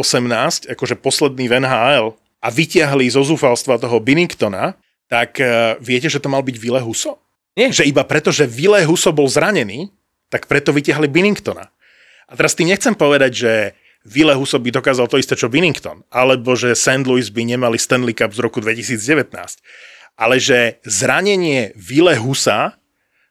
akože 0.68 0.96
posledný 1.00 1.48
v 1.48 1.54
NHL, 1.64 2.06
a 2.40 2.48
vytiahli 2.48 3.12
zo 3.12 3.24
zúfalstva 3.24 3.80
toho 3.80 4.00
Binningtona, 4.00 4.80
tak 5.12 5.44
uh, 5.44 5.76
viete, 5.84 6.08
že 6.08 6.24
to 6.24 6.32
mal 6.32 6.40
byť 6.40 6.56
Ville 6.56 6.80
Huso? 6.80 7.20
Nie. 7.60 7.76
Že 7.76 7.92
iba 7.92 8.08
preto, 8.08 8.32
že 8.32 8.48
Ville 8.48 8.80
Huso 8.88 9.12
bol 9.12 9.28
zranený, 9.28 9.92
tak 10.32 10.48
preto 10.48 10.72
vytiahli 10.72 11.12
Binningtona. 11.12 11.68
A 12.30 12.32
teraz 12.38 12.56
tým 12.56 12.72
nechcem 12.72 12.96
povedať, 12.96 13.32
že 13.36 13.52
Ville 14.08 14.32
Huso 14.32 14.56
by 14.62 14.72
dokázal 14.72 15.12
to 15.12 15.20
isté, 15.20 15.36
čo 15.36 15.52
Binnington, 15.52 16.08
alebo 16.08 16.56
že 16.56 16.72
St. 16.72 17.04
Louis 17.04 17.28
by 17.28 17.44
nemali 17.44 17.76
Stanley 17.76 18.16
Cup 18.16 18.32
z 18.32 18.40
roku 18.40 18.64
2019. 18.64 19.28
Ale 20.16 20.36
že 20.40 20.80
zranenie 20.88 21.76
Ville 21.76 22.16
Husa 22.16 22.79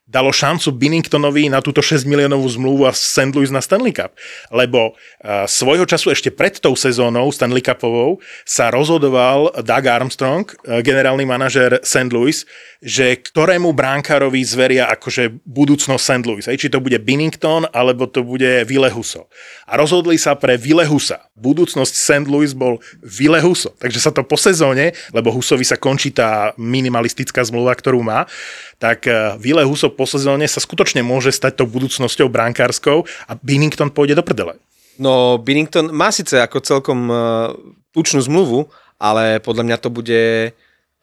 dalo 0.09 0.33
šancu 0.33 0.73
Binningtonovi 0.73 1.53
na 1.53 1.61
túto 1.61 1.85
6 1.85 2.09
miliónovú 2.09 2.49
zmluvu 2.49 2.89
a 2.89 2.91
St. 2.91 3.29
Louis 3.37 3.53
na 3.53 3.61
Stanley 3.61 3.93
Cup. 3.93 4.17
Lebo 4.49 4.97
uh, 4.97 5.45
svojho 5.45 5.85
času 5.85 6.09
ešte 6.09 6.33
pred 6.33 6.57
tou 6.57 6.73
sezónou 6.73 7.29
Stanley 7.29 7.61
Cupovou 7.61 8.17
sa 8.41 8.73
rozhodoval 8.73 9.53
Doug 9.61 9.85
Armstrong, 9.85 10.49
uh, 10.49 10.81
generálny 10.81 11.29
manažer 11.29 11.77
St. 11.85 12.09
Louis, 12.09 12.41
že 12.81 13.21
ktorému 13.21 13.69
bránkárovi 13.77 14.41
zveria 14.41 14.89
akože 14.89 15.45
budúcnosť 15.45 16.01
St. 16.01 16.25
Louis. 16.25 16.45
Či 16.49 16.73
to 16.73 16.81
bude 16.81 16.97
Binnington, 17.05 17.69
alebo 17.69 18.09
to 18.09 18.25
bude 18.25 18.65
Ville 18.65 18.89
Huso. 18.89 19.29
A 19.69 19.77
rozhodli 19.77 20.17
sa 20.17 20.33
pre 20.33 20.57
Ville 20.57 20.89
Husa. 20.89 21.28
Budúcnosť 21.39 21.95
St. 21.95 22.27
Louis 22.27 22.51
bol 22.51 22.83
Ville 22.99 23.39
Huso. 23.39 23.71
Takže 23.79 23.99
sa 24.03 24.11
to 24.11 24.27
po 24.27 24.35
sezóne, 24.35 24.91
lebo 25.15 25.31
Husovi 25.31 25.63
sa 25.63 25.79
končí 25.79 26.11
tá 26.11 26.51
minimalistická 26.59 27.41
zmluva, 27.47 27.73
ktorú 27.73 28.03
má, 28.03 28.27
tak 28.75 29.07
Ville 29.39 29.63
Huso 29.63 29.87
po 29.87 30.03
sezóne 30.03 30.43
sa 30.45 30.59
skutočne 30.59 30.99
môže 30.99 31.31
stať 31.31 31.63
tou 31.63 31.67
budúcnosťou 31.67 32.27
brankárskou 32.27 33.07
a 33.27 33.33
Binnington 33.39 33.91
pôjde 33.91 34.19
do 34.19 34.23
prdele. 34.23 34.59
No, 34.99 35.39
Binnington 35.39 35.95
má 35.95 36.11
síce 36.11 36.35
ako 36.43 36.59
celkom 36.59 36.99
uh, 37.07 37.55
tučnú 37.95 38.19
zmluvu, 38.19 38.67
ale 38.99 39.39
podľa 39.39 39.63
mňa 39.63 39.77
to 39.79 39.87
bude 39.87 40.51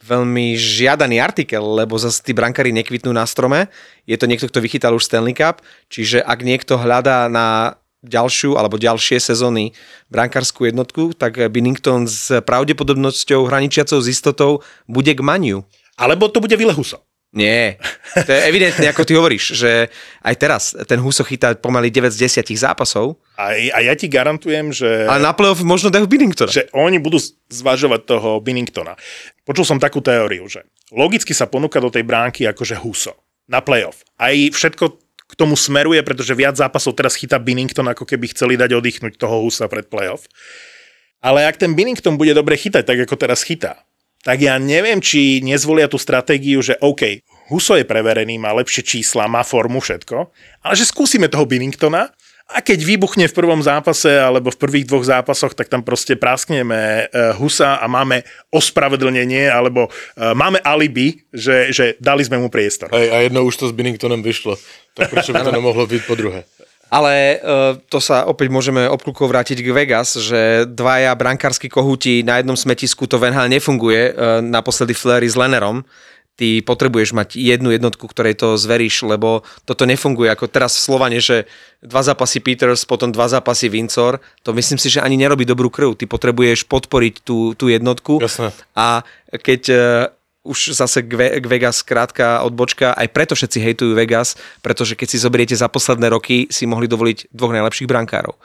veľmi 0.05 0.53
žiadaný 0.61 1.17
artikel, 1.25 1.65
lebo 1.65 1.97
zase 1.97 2.21
tí 2.21 2.37
brankári 2.37 2.69
nekvitnú 2.77 3.17
na 3.17 3.25
strome. 3.25 3.73
Je 4.05 4.15
to 4.21 4.29
niekto, 4.29 4.53
kto 4.53 4.61
vychytal 4.61 4.93
už 4.93 5.09
Stanley 5.09 5.33
Cup, 5.33 5.65
čiže 5.89 6.21
ak 6.21 6.45
niekto 6.45 6.77
hľadá 6.77 7.33
na 7.33 7.81
ďalšiu 8.07 8.55
alebo 8.55 8.79
ďalšie 8.81 9.19
sezóny 9.19 9.75
brankárskú 10.09 10.71
jednotku, 10.71 11.13
tak 11.19 11.37
Binnington 11.51 12.07
s 12.07 12.31
pravdepodobnosťou 12.47 13.45
hraničiacou 13.51 13.99
s 13.99 14.09
istotou 14.09 14.63
bude 14.87 15.11
k 15.13 15.21
Maniu. 15.21 15.67
Alebo 15.99 16.31
to 16.31 16.39
bude 16.39 16.55
Ville 16.55 16.73
Huso. 16.73 17.03
Nie, 17.37 17.77
to 18.25 18.33
je 18.33 18.49
evidentne, 18.49 18.89
ako 18.89 19.05
ty 19.05 19.13
hovoríš, 19.13 19.53
že 19.61 19.93
aj 20.25 20.35
teraz 20.41 20.63
ten 20.89 20.97
Huso 20.97 21.21
chytá 21.21 21.53
pomaly 21.53 21.93
9 21.93 22.09
z 22.09 22.33
10 22.33 22.49
zápasov. 22.57 23.21
A, 23.37 23.53
a 23.53 23.79
ja 23.85 23.93
ti 23.93 24.09
garantujem, 24.09 24.73
že... 24.73 25.05
A 25.05 25.21
na 25.21 25.37
playoff 25.37 25.61
možno 25.61 25.93
dajú 25.93 26.09
Binningtona. 26.09 26.49
Že 26.49 26.73
oni 26.73 26.97
budú 26.97 27.21
zvažovať 27.53 28.09
toho 28.09 28.41
Binningtona. 28.41 28.97
Počul 29.45 29.69
som 29.69 29.77
takú 29.77 30.01
teóriu, 30.01 30.49
že 30.49 30.65
logicky 30.95 31.37
sa 31.37 31.45
ponúka 31.45 31.77
do 31.77 31.93
tej 31.93 32.09
bránky 32.09 32.49
akože 32.49 32.81
Huso 32.81 33.13
na 33.51 33.61
playoff. 33.61 34.01
Aj 34.17 34.33
všetko 34.33 35.06
k 35.27 35.33
tomu 35.35 35.59
smeruje, 35.59 35.99
pretože 36.07 36.39
viac 36.39 36.55
zápasov 36.55 36.95
teraz 36.95 37.19
chytá 37.19 37.43
Binnington, 37.43 37.87
ako 37.91 38.07
keby 38.07 38.31
chceli 38.31 38.55
dať 38.55 38.79
oddychnúť 38.79 39.19
toho 39.19 39.43
Husa 39.43 39.67
pred 39.67 39.91
playoff. 39.91 40.31
Ale 41.19 41.43
ak 41.43 41.59
ten 41.59 41.75
Binnington 41.75 42.15
bude 42.15 42.31
dobre 42.33 42.55
chytať, 42.55 42.87
tak 42.87 42.99
ako 43.03 43.19
teraz 43.19 43.43
chytá, 43.43 43.83
tak 44.23 44.43
ja 44.43 44.59
neviem, 44.59 44.99
či 45.03 45.43
nezvolia 45.43 45.87
tú 45.91 45.99
stratégiu, 45.99 46.63
že 46.63 46.79
OK, 46.83 47.23
Huso 47.51 47.79
je 47.79 47.87
preverený, 47.87 48.39
má 48.43 48.51
lepšie 48.55 48.83
čísla, 48.83 49.31
má 49.31 49.47
formu, 49.47 49.79
všetko, 49.79 50.17
ale 50.67 50.75
že 50.75 50.87
skúsime 50.87 51.31
toho 51.31 51.47
Binningtona 51.47 52.11
a 52.47 52.63
keď 52.63 52.79
vybuchne 52.79 53.27
v 53.27 53.35
prvom 53.35 53.59
zápase 53.59 54.07
alebo 54.07 54.55
v 54.55 54.61
prvých 54.61 54.87
dvoch 54.87 55.03
zápasoch, 55.03 55.51
tak 55.51 55.67
tam 55.67 55.83
proste 55.83 56.15
praskneme 56.15 57.11
uh, 57.11 57.35
Husa 57.35 57.83
a 57.83 57.87
máme 57.91 58.23
ospravedlnenie 58.55 59.51
alebo 59.51 59.91
uh, 59.91 60.31
máme 60.31 60.63
alibi, 60.63 61.27
že, 61.35 61.75
že 61.75 61.85
dali 61.99 62.23
sme 62.23 62.39
mu 62.39 62.47
priestor. 62.47 62.95
Hej, 62.95 63.11
a 63.11 63.17
jedno 63.27 63.43
už 63.43 63.59
to 63.59 63.67
s 63.67 63.75
Binningtonem 63.75 64.23
vyšlo, 64.23 64.55
tak 64.95 65.11
prečo 65.11 65.35
by 65.35 65.43
to 65.43 65.51
nemohlo 65.59 65.91
byť 65.91 66.03
po 66.07 66.15
druhé? 66.15 66.47
Ale 66.87 67.43
uh, 67.43 67.75
to 67.91 67.99
sa 67.99 68.31
opäť 68.31 68.47
môžeme 68.47 68.87
obklukov 68.87 69.27
vrátiť 69.27 69.59
k 69.59 69.75
Vegas, 69.75 70.15
že 70.15 70.71
dvaja 70.71 71.11
brankársky 71.19 71.67
kohúti 71.67 72.23
na 72.23 72.39
jednom 72.39 72.55
smetisku 72.55 73.11
to 73.11 73.19
Venhal 73.19 73.51
nefunguje, 73.51 74.15
uh, 74.15 74.39
naposledy 74.39 74.95
Fleury 74.95 75.27
s 75.27 75.35
Lenerom. 75.35 75.83
Ty 76.37 76.61
potrebuješ 76.69 77.17
mať 77.17 77.41
jednu 77.41 77.73
jednotku, 77.73 78.05
ktorej 78.05 78.37
to 78.37 78.61
zveríš, 78.61 79.09
lebo 79.09 79.41
toto 79.65 79.89
nefunguje 79.89 80.29
ako 80.29 80.53
teraz 80.53 80.77
v 80.77 80.85
Slovane, 80.85 81.17
že 81.17 81.49
dva 81.81 82.05
zápasy 82.05 82.45
Peters, 82.45 82.85
potom 82.85 83.09
dva 83.09 83.25
zápasy 83.25 83.73
Vincor. 83.73 84.21
To 84.45 84.53
myslím 84.53 84.77
si, 84.77 84.93
že 84.93 85.01
ani 85.01 85.17
nerobí 85.17 85.49
dobrú 85.49 85.73
krv. 85.73 85.97
Ty 85.97 86.05
potrebuješ 86.05 86.69
podporiť 86.69 87.25
tú, 87.25 87.57
tú 87.57 87.73
jednotku. 87.73 88.21
Jasné. 88.21 88.53
A 88.77 89.01
keď 89.33 89.63
uh, 89.73 89.79
už 90.47 90.77
zase 90.77 91.03
k 91.03 91.47
Vegas 91.49 91.81
krátka 91.81 92.45
odbočka, 92.45 92.93
aj 92.93 93.09
preto 93.11 93.35
všetci 93.35 93.59
hejtujú 93.59 93.93
Vegas, 93.97 94.39
pretože 94.63 94.95
keď 94.95 95.09
si 95.11 95.19
zoberiete 95.19 95.57
za 95.59 95.67
posledné 95.67 96.13
roky, 96.13 96.47
si 96.53 96.69
mohli 96.69 96.87
dovoliť 96.87 97.33
dvoch 97.35 97.57
najlepších 97.57 97.91
brankárov. 97.91 98.37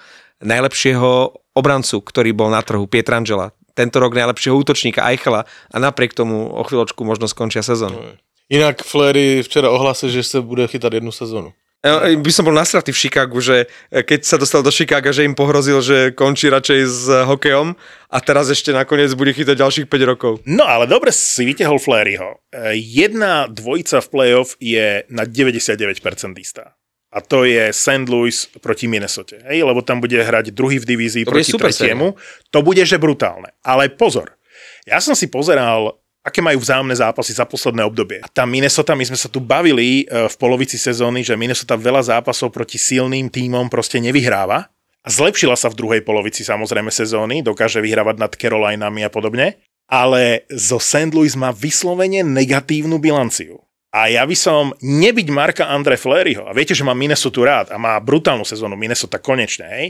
Najlepšieho 0.41 1.37
obrancu, 1.53 2.01
ktorý 2.01 2.33
bol 2.33 2.49
na 2.49 2.65
trhu, 2.65 2.89
Pietrangela, 2.89 3.53
tento 3.73 3.97
rok 3.99 4.15
najlepšieho 4.15 4.55
útočníka 4.55 5.05
Eichela 5.11 5.47
a 5.71 5.75
napriek 5.79 6.15
tomu 6.15 6.51
o 6.51 6.61
chvíľočku 6.63 7.01
možno 7.03 7.27
skončia 7.27 7.63
sezónu. 7.65 8.17
Inak 8.51 8.83
Flery 8.83 9.41
včera 9.47 9.71
ohlásil, 9.71 10.11
že 10.11 10.27
sa 10.27 10.43
bude 10.43 10.67
chytať 10.67 10.99
jednu 10.99 11.15
sezónu. 11.15 11.55
By 11.81 12.29
som 12.29 12.45
bol 12.45 12.53
nasratý 12.53 12.93
v 12.93 13.01
Chicagu, 13.01 13.41
že 13.41 13.65
keď 13.89 14.21
sa 14.21 14.37
dostal 14.37 14.61
do 14.61 14.69
Chicaga, 14.69 15.09
že 15.09 15.25
im 15.25 15.33
pohrozil, 15.33 15.81
že 15.81 16.13
končí 16.13 16.45
radšej 16.45 16.79
s 16.85 17.09
hokejom 17.09 17.73
a 18.05 18.17
teraz 18.21 18.53
ešte 18.53 18.69
nakoniec 18.69 19.09
bude 19.17 19.33
chytať 19.33 19.57
ďalších 19.57 19.87
5 19.89 20.11
rokov. 20.13 20.45
No 20.45 20.61
ale 20.61 20.85
dobre 20.85 21.09
si 21.09 21.41
vytiahol 21.41 21.81
Fleryho. 21.81 22.37
Jedna 22.77 23.49
dvojica 23.49 23.97
v 23.97 24.07
playoff 24.13 24.53
je 24.61 25.09
na 25.09 25.25
99% 25.25 25.97
istá. 26.37 26.77
A 27.11 27.19
to 27.19 27.43
je 27.43 27.75
St. 27.75 28.07
Louis 28.07 28.33
proti 28.63 28.87
Minnesota. 28.87 29.35
Hej? 29.51 29.67
Lebo 29.67 29.83
tam 29.83 29.99
bude 29.99 30.15
hrať 30.15 30.55
druhý 30.55 30.79
v 30.79 30.95
divízii 30.95 31.27
To 31.27 31.35
proti 31.35 31.51
super 31.51 31.67
tretiemu. 31.67 32.15
To 32.55 32.63
bude 32.63 32.83
že 32.87 32.95
brutálne. 32.95 33.51
Ale 33.67 33.91
pozor. 33.91 34.39
Ja 34.87 35.03
som 35.03 35.13
si 35.13 35.27
pozeral 35.27 36.01
aké 36.21 36.37
majú 36.37 36.61
vzájomné 36.61 36.93
zápasy 36.93 37.33
za 37.33 37.49
posledné 37.49 37.81
obdobie. 37.81 38.21
A 38.21 38.29
tá 38.29 38.45
Minnesota, 38.45 38.93
my 38.93 39.01
sme 39.09 39.17
sa 39.17 39.25
tu 39.25 39.41
bavili 39.41 40.05
e, 40.05 40.29
v 40.29 40.35
polovici 40.37 40.77
sezóny, 40.77 41.25
že 41.25 41.33
Minnesota 41.33 41.73
veľa 41.73 42.13
zápasov 42.13 42.53
proti 42.53 42.77
silným 42.77 43.33
tímom 43.33 43.73
proste 43.73 43.97
nevyhráva. 43.97 44.69
A 45.01 45.07
zlepšila 45.09 45.57
sa 45.57 45.73
v 45.73 45.81
druhej 45.81 46.05
polovici 46.05 46.45
samozrejme 46.45 46.93
sezóny, 46.93 47.41
dokáže 47.41 47.81
vyhrávať 47.81 48.21
nad 48.21 48.31
Carolinami 48.37 49.01
a 49.01 49.09
podobne. 49.09 49.57
Ale 49.89 50.45
zo 50.53 50.77
St. 50.77 51.09
Louis 51.09 51.33
má 51.33 51.49
vyslovene 51.49 52.21
negatívnu 52.21 53.01
bilanciu. 53.01 53.65
A 53.91 54.07
ja 54.07 54.23
by 54.23 54.35
som 54.35 54.71
nebyť 54.79 55.27
Marka 55.35 55.67
Andre 55.67 55.99
Fleryho, 55.99 56.47
a 56.47 56.55
viete, 56.55 56.71
že 56.71 56.87
má 56.87 56.95
Minnesota 56.95 57.43
rád 57.43 57.67
a 57.75 57.77
má 57.77 57.99
brutálnu 57.99 58.47
sezónu 58.47 58.79
Minnesota 58.79 59.19
konečne, 59.19 59.67
hej, 59.67 59.87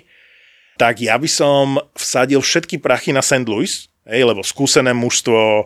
tak 0.81 1.05
ja 1.05 1.13
by 1.21 1.29
som 1.29 1.77
vsadil 1.93 2.41
všetky 2.41 2.81
prachy 2.81 3.13
na 3.13 3.21
St. 3.21 3.45
Louis, 3.45 3.90
Hej, 4.01 4.25
lebo 4.25 4.41
skúsené 4.41 4.91
mužstvo, 4.91 5.37
uh, 5.61 5.65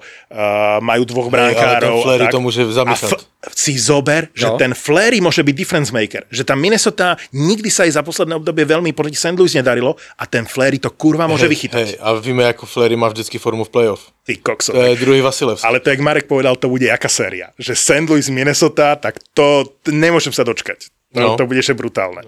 majú 0.77 1.03
dvoch 1.03 1.31
brankárov. 1.31 1.71
ale 1.71 2.03
ten 2.03 2.03
Flery 2.03 2.19
a 2.19 2.27
tak. 2.27 2.33
to 2.35 2.39
môže 2.39 2.61
zamykať. 2.67 3.07
A 3.07 3.15
f- 3.15 3.23
si 3.49 3.73
zober, 3.73 4.27
že 4.31 4.45
No. 4.45 4.59
ten 4.59 4.71
Flery 4.71 5.17
môže 5.17 5.39
byť 5.39 5.55
difference 5.55 5.89
maker. 5.89 6.27
Že 6.27 6.43
tá 6.43 6.53
Minnesota 6.53 7.07
nikdy 7.31 7.69
sa 7.69 7.87
aj 7.87 7.95
za 7.95 8.03
posledné 8.03 8.35
obdobie 8.35 8.67
veľmi 8.67 8.91
proti 8.91 9.15
St. 9.15 9.33
Louis 9.33 9.49
nedarilo 9.49 9.95
a 10.13 10.23
ten 10.25 10.43
Flery 10.43 10.77
to 10.77 10.91
kurva 10.91 11.25
môže 11.25 11.47
vychytať. 11.47 11.87
Hej, 11.87 11.97
a 11.97 12.11
víme, 12.13 12.43
ako 12.43 12.67
Flery 12.67 12.93
má 12.93 13.07
vždycky 13.07 13.37
formu 13.37 13.63
v 13.63 13.71
playoff. 13.71 14.11
Ty 14.21 14.35
kokso. 14.37 14.71
To 14.71 14.83
je 14.83 14.97
druhý 14.97 15.21
Vasilevský. 15.21 15.63
Ale 15.63 15.79
to, 15.79 15.87
jak 15.87 16.01
Marek 16.01 16.27
povedal, 16.27 16.53
to 16.55 16.67
bude 16.67 16.83
jaká 16.83 17.07
séria. 17.07 17.55
Že 17.55 17.71
St. 17.73 18.05
Louis, 18.05 18.27
Minnesota, 18.27 18.93
tak 18.95 19.15
to 19.31 19.63
t- 19.79 19.89
nemôžem 19.89 20.29
sa 20.29 20.43
dočkať. 20.43 20.91
To, 21.13 21.19
No. 21.23 21.39
to 21.39 21.47
bude 21.47 21.63
že 21.63 21.71
brutálne. 21.71 22.19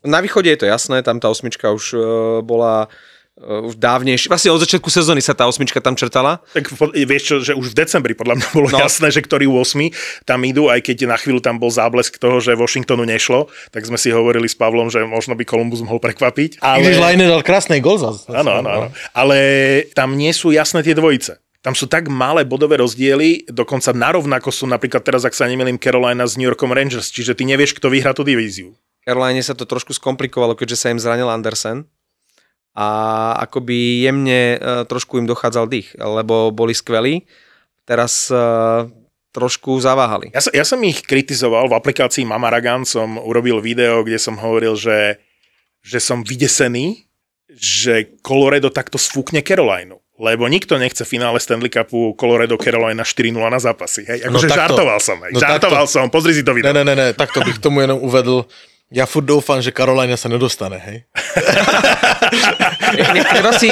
Na 0.00 0.18
východe 0.18 0.46
je 0.46 0.56
to 0.56 0.66
jasné, 0.66 1.00
tam 1.00 1.16
tá 1.16 1.28
osmička 1.28 1.68
už 1.68 1.84
uh, 1.92 2.00
bola 2.40 2.88
už 3.34 3.74
dávnejšie. 3.74 4.30
Vlastne 4.30 4.54
od 4.54 4.62
začiatku 4.62 4.86
sezóny 4.86 5.18
sa 5.18 5.34
tá 5.34 5.50
osmička 5.50 5.82
tam 5.82 5.98
črtala. 5.98 6.38
Tak 6.54 6.70
vieš 6.94 7.22
čo, 7.26 7.34
že 7.42 7.52
už 7.58 7.74
v 7.74 7.78
decembri 7.82 8.14
podľa 8.14 8.38
mňa 8.38 8.48
bolo 8.54 8.68
No. 8.70 8.78
jasné, 8.78 9.10
že 9.10 9.26
ktorí 9.26 9.50
8 9.50 9.90
tam 10.22 10.38
idú, 10.46 10.70
aj 10.70 10.86
keď 10.86 11.10
na 11.10 11.18
chvíľu 11.18 11.42
tam 11.42 11.58
bol 11.58 11.66
záblesk 11.66 12.14
toho, 12.22 12.38
že 12.38 12.54
Washingtonu 12.54 13.02
nešlo, 13.02 13.50
tak 13.74 13.82
sme 13.90 13.98
si 13.98 14.14
hovorili 14.14 14.46
s 14.46 14.54
Pavlom, 14.54 14.86
že 14.86 15.02
možno 15.02 15.34
by 15.34 15.42
Columbus 15.42 15.82
mohol 15.82 15.98
prekvapiť. 15.98 16.62
Ale... 16.62 16.86
Když 16.86 16.98
Line 17.02 17.26
dal 17.26 17.42
krásny 17.42 17.82
gol 17.82 17.98
zase. 17.98 18.30
Áno, 18.30 18.62
áno, 18.62 18.68
áno. 18.70 18.88
Ale 19.10 19.38
tam 19.98 20.14
nie 20.14 20.30
sú 20.30 20.54
jasné 20.54 20.86
tie 20.86 20.94
dvojice. 20.94 21.42
Tam 21.58 21.74
sú 21.74 21.90
tak 21.90 22.12
malé 22.12 22.44
bodové 22.44 22.76
rozdiely, 22.78 23.48
dokonca 23.48 23.90
narovnako 23.96 24.52
sú 24.52 24.68
napríklad 24.68 25.00
teraz, 25.00 25.24
ak 25.24 25.32
sa 25.32 25.48
nemýlim, 25.48 25.80
Carolina 25.80 26.28
s 26.28 26.36
New 26.36 26.44
Yorkom 26.44 26.70
Rangers, 26.70 27.08
čiže 27.08 27.32
ty 27.32 27.48
nevieš, 27.48 27.72
kto 27.80 27.88
vyhrá 27.88 28.12
tú 28.12 28.20
divíziu. 28.20 28.76
Caroline 29.02 29.40
sa 29.40 29.56
to 29.56 29.64
trošku 29.64 29.96
skomplikovalo, 29.96 30.54
keďže 30.54 30.76
sa 30.76 30.86
im 30.92 31.00
zranil 31.00 31.26
Andersen 31.32 31.88
a 32.74 32.88
akoby 33.38 34.02
jemne 34.02 34.58
uh, 34.58 34.82
trošku 34.82 35.18
im 35.18 35.30
dochádzal 35.30 35.70
dých, 35.70 35.94
lebo 35.94 36.50
boli 36.50 36.74
skvelí. 36.74 37.22
Teraz 37.86 38.28
uh, 38.34 38.90
trošku 39.30 39.78
zaváhali. 39.78 40.30
Ja, 40.34 40.42
som, 40.42 40.52
ja 40.54 40.64
som 40.66 40.78
ich 40.82 41.02
kritizoval, 41.02 41.70
v 41.70 41.78
aplikácii 41.78 42.26
Mamaragan 42.26 42.82
som 42.82 43.18
urobil 43.18 43.62
video, 43.62 44.02
kde 44.02 44.18
som 44.18 44.34
hovoril, 44.38 44.74
že, 44.74 45.18
že 45.82 45.98
som 45.98 46.22
vydesený, 46.22 47.06
že 47.54 48.10
Colorado 48.22 48.70
takto 48.74 48.98
sfúkne 48.98 49.42
Carolinu. 49.42 50.02
Lebo 50.14 50.46
nikto 50.46 50.78
nechce 50.78 51.02
finále 51.02 51.42
Stanley 51.42 51.66
Cupu 51.66 52.14
Colorado 52.14 52.54
Carolina 52.54 53.02
4-0 53.02 53.34
na 53.50 53.58
zápasy. 53.58 54.06
Hej? 54.06 54.22
No 54.30 54.38
Akože 54.38 54.46
takto. 54.46 54.58
žartoval 54.62 54.98
som. 55.02 55.18
Hej? 55.26 55.30
No 55.34 55.38
žartoval 55.42 55.86
som, 55.90 56.06
pozri 56.06 56.38
si 56.38 56.46
to 56.46 56.54
Ne, 56.54 56.62
video. 56.62 56.70
ne, 56.70 56.82
ne, 56.86 56.94
ne, 56.94 57.08
takto 57.10 57.42
bych 57.42 57.58
tomu 57.58 57.82
jenom 57.82 57.98
uvedl. 57.98 58.46
Ja 58.92 59.08
furt 59.08 59.24
doufám, 59.24 59.64
že 59.64 59.72
Karolina 59.72 60.14
sa 60.20 60.28
nedostane, 60.28 60.76
hej? 60.76 60.98
Treba 63.34 63.50
si, 63.58 63.68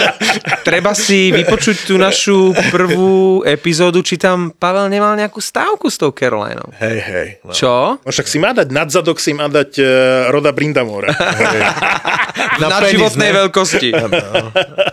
treba 0.67 0.93
si 0.99 1.31
vypočuť 1.31 1.87
tú 1.87 1.95
našu 1.95 2.51
prvú 2.75 3.43
epizódu, 3.47 4.03
či 4.03 4.19
tam 4.19 4.51
Pavel 4.51 4.91
nemal 4.91 5.15
nejakú 5.15 5.39
stávku 5.39 5.87
s 5.87 5.95
tou 5.95 6.11
Carolinou. 6.11 6.67
Hej, 6.75 6.99
hej. 7.07 7.29
No. 7.47 7.55
Čo? 7.55 8.03
No 8.03 8.09
však 8.11 8.27
si 8.27 8.39
má 8.43 8.51
dať 8.51 8.69
nadzadok, 8.75 9.23
si 9.23 9.31
má 9.31 9.47
dať 9.47 9.71
uh, 9.79 9.87
Roda 10.35 10.51
Brindamora. 10.51 11.15
Na, 12.61 12.67
Na 12.67 12.79
penis, 12.83 12.99
životnej 12.99 13.31
ne? 13.31 13.37
veľkosti. 13.45 13.89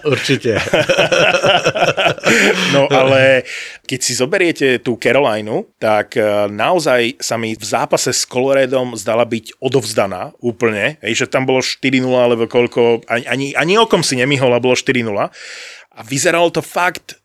Určite. 0.05 0.51
No 2.75 2.85
ale 2.89 3.43
keď 3.85 3.99
si 3.99 4.13
zoberiete 4.13 4.67
tú 4.79 4.95
Carolinu, 5.01 5.69
tak 5.81 6.15
eh, 6.17 6.47
naozaj 6.49 7.19
sa 7.21 7.35
mi 7.35 7.53
v 7.57 7.65
zápase 7.65 8.13
s 8.13 8.23
Coloredom 8.25 8.93
zdala 8.95 9.25
byť 9.25 9.59
odovzdaná 9.59 10.33
úplne. 10.39 11.01
Hej, 11.01 11.25
že 11.25 11.31
tam 11.31 11.49
bolo 11.49 11.63
4-0 11.63 12.05
alebo 12.13 12.45
koľko, 12.45 13.05
ani, 13.09 13.25
ani, 13.25 13.47
ani 13.57 13.73
okom 13.79 14.05
si 14.05 14.19
nemihol 14.19 14.53
a 14.53 14.61
bolo 14.61 14.77
4-0. 14.77 15.09
A 15.89 15.99
vyzeralo 16.05 16.53
to 16.53 16.61
fakt 16.63 17.19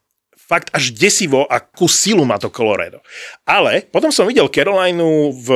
fakt 0.44 0.68
až 0.76 0.92
desivo, 0.92 1.48
akú 1.48 1.88
silu 1.88 2.28
má 2.28 2.36
to 2.36 2.52
Colorado. 2.52 3.00
Ale 3.48 3.88
potom 3.88 4.12
som 4.12 4.28
videl 4.28 4.52
Carolinu 4.52 5.32
v 5.32 5.48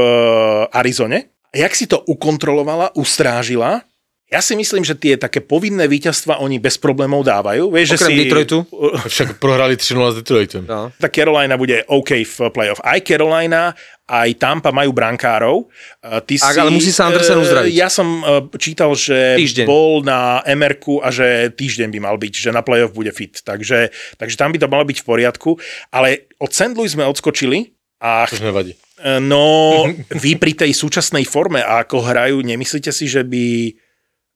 Arizone 0.73 1.29
a 1.53 1.55
jak 1.61 1.73
si 1.77 1.85
to 1.85 2.01
ukontrolovala, 2.09 2.97
ustrážila, 2.97 3.85
ja 4.29 4.45
si 4.45 4.53
myslím, 4.53 4.85
že 4.85 4.93
tie 4.93 5.17
také 5.17 5.41
povinné 5.41 5.89
víťazstva 5.89 6.45
oni 6.45 6.61
bez 6.61 6.77
problémov 6.77 7.25
dávajú. 7.25 7.73
Vieš, 7.73 7.97
Okrem 7.97 8.13
že 8.13 8.13
si... 8.13 8.21
Detroitu. 8.29 8.59
Však 9.17 9.41
prohrali 9.41 9.81
3-0 9.81 10.13
s 10.13 10.17
Detroitom. 10.21 10.63
No. 10.69 10.93
tá 11.01 11.09
Carolina 11.09 11.57
bude 11.57 11.81
OK 11.89 12.13
v 12.29 12.37
playoff. 12.53 12.77
Aj 12.85 13.01
Carolina, 13.01 13.73
aj 14.05 14.29
Tampa 14.37 14.69
majú 14.69 14.93
brankárov. 14.93 15.73
Uh, 16.05 16.21
Ty 16.21 16.35
Ak, 16.45 16.53
si, 16.53 16.59
ale 16.61 16.69
musí 16.69 16.93
sa 16.93 17.09
Andersen 17.09 17.41
eh, 17.41 17.45
uzdraviť. 17.45 17.73
Ja 17.73 17.89
som 17.89 18.21
uh, 18.21 18.45
čítal, 18.61 18.93
že 18.93 19.41
Týždeň. 19.41 19.65
bol 19.65 20.05
na 20.05 20.45
MRku 20.45 21.01
a 21.01 21.09
že 21.09 21.49
týždeň 21.57 21.89
by 21.89 21.99
mal 22.05 22.21
byť, 22.21 22.33
že 22.37 22.51
na 22.53 22.61
playoff 22.61 22.93
bude 22.93 23.13
fit. 23.17 23.33
Takže, 23.41 23.89
takže 24.21 24.37
tam 24.37 24.53
by 24.53 24.61
to 24.61 24.69
malo 24.69 24.85
byť 24.85 24.99
v 25.01 25.09
poriadku. 25.09 25.57
Ale 25.89 26.29
od 26.37 26.53
St. 26.53 26.77
Louis 26.77 26.93
sme 26.93 27.09
odskočili 27.09 27.73
a 28.05 28.29
To 28.29 28.45
nevadí. 28.45 28.77
no, 29.25 29.89
vy 30.25 30.37
pri 30.37 30.53
tej 30.53 30.77
súčasnej 30.77 31.25
forme 31.25 31.65
a 31.65 31.81
ako 31.81 32.05
hrajú, 32.05 32.45
nemyslíte 32.45 32.93
si, 32.93 33.09
že 33.09 33.25
by 33.25 33.73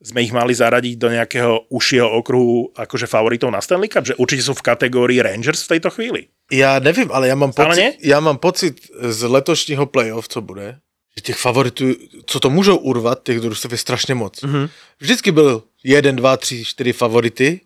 sme 0.02 0.20
ich 0.26 0.34
mali 0.34 0.50
zaradiť 0.50 0.94
do 0.98 1.08
nejakého 1.08 1.70
užšieho 1.70 2.10
okruhu 2.18 2.74
akože 2.74 3.06
favoritov 3.06 3.54
na 3.54 3.62
Stanley 3.62 3.88
Cup? 3.88 4.06
Že 4.06 4.18
určite 4.18 4.42
sú 4.42 4.52
v 4.58 4.66
kategórii 4.66 5.22
Rangers 5.22 5.62
v 5.64 5.78
tejto 5.78 5.94
chvíli. 5.94 6.28
Ja 6.50 6.82
nevím, 6.82 7.08
ale 7.14 7.28
já 7.28 7.34
mám 7.34 7.52
pocit, 7.52 7.96
já 8.02 8.20
mám 8.20 8.38
pocit 8.38 8.90
z 9.00 9.22
letošního 9.22 9.86
playoff, 9.86 10.28
co 10.28 10.40
bude, 10.40 10.78
že 11.16 11.22
těch 11.22 11.36
favoritů, 11.36 11.94
co 12.26 12.40
to 12.40 12.50
můžou 12.50 12.76
urvat, 12.76 13.22
těch 13.22 13.40
družstev 13.40 13.72
je 13.72 13.78
strašně 13.78 14.14
moc. 14.14 14.42
Mm-hmm. 14.42 14.68
Vždycky 15.00 15.32
byl 15.32 15.62
jeden, 15.84 16.16
dva, 16.16 16.36
tři, 16.36 16.64
čtyři 16.64 16.92
favority, 16.92 17.60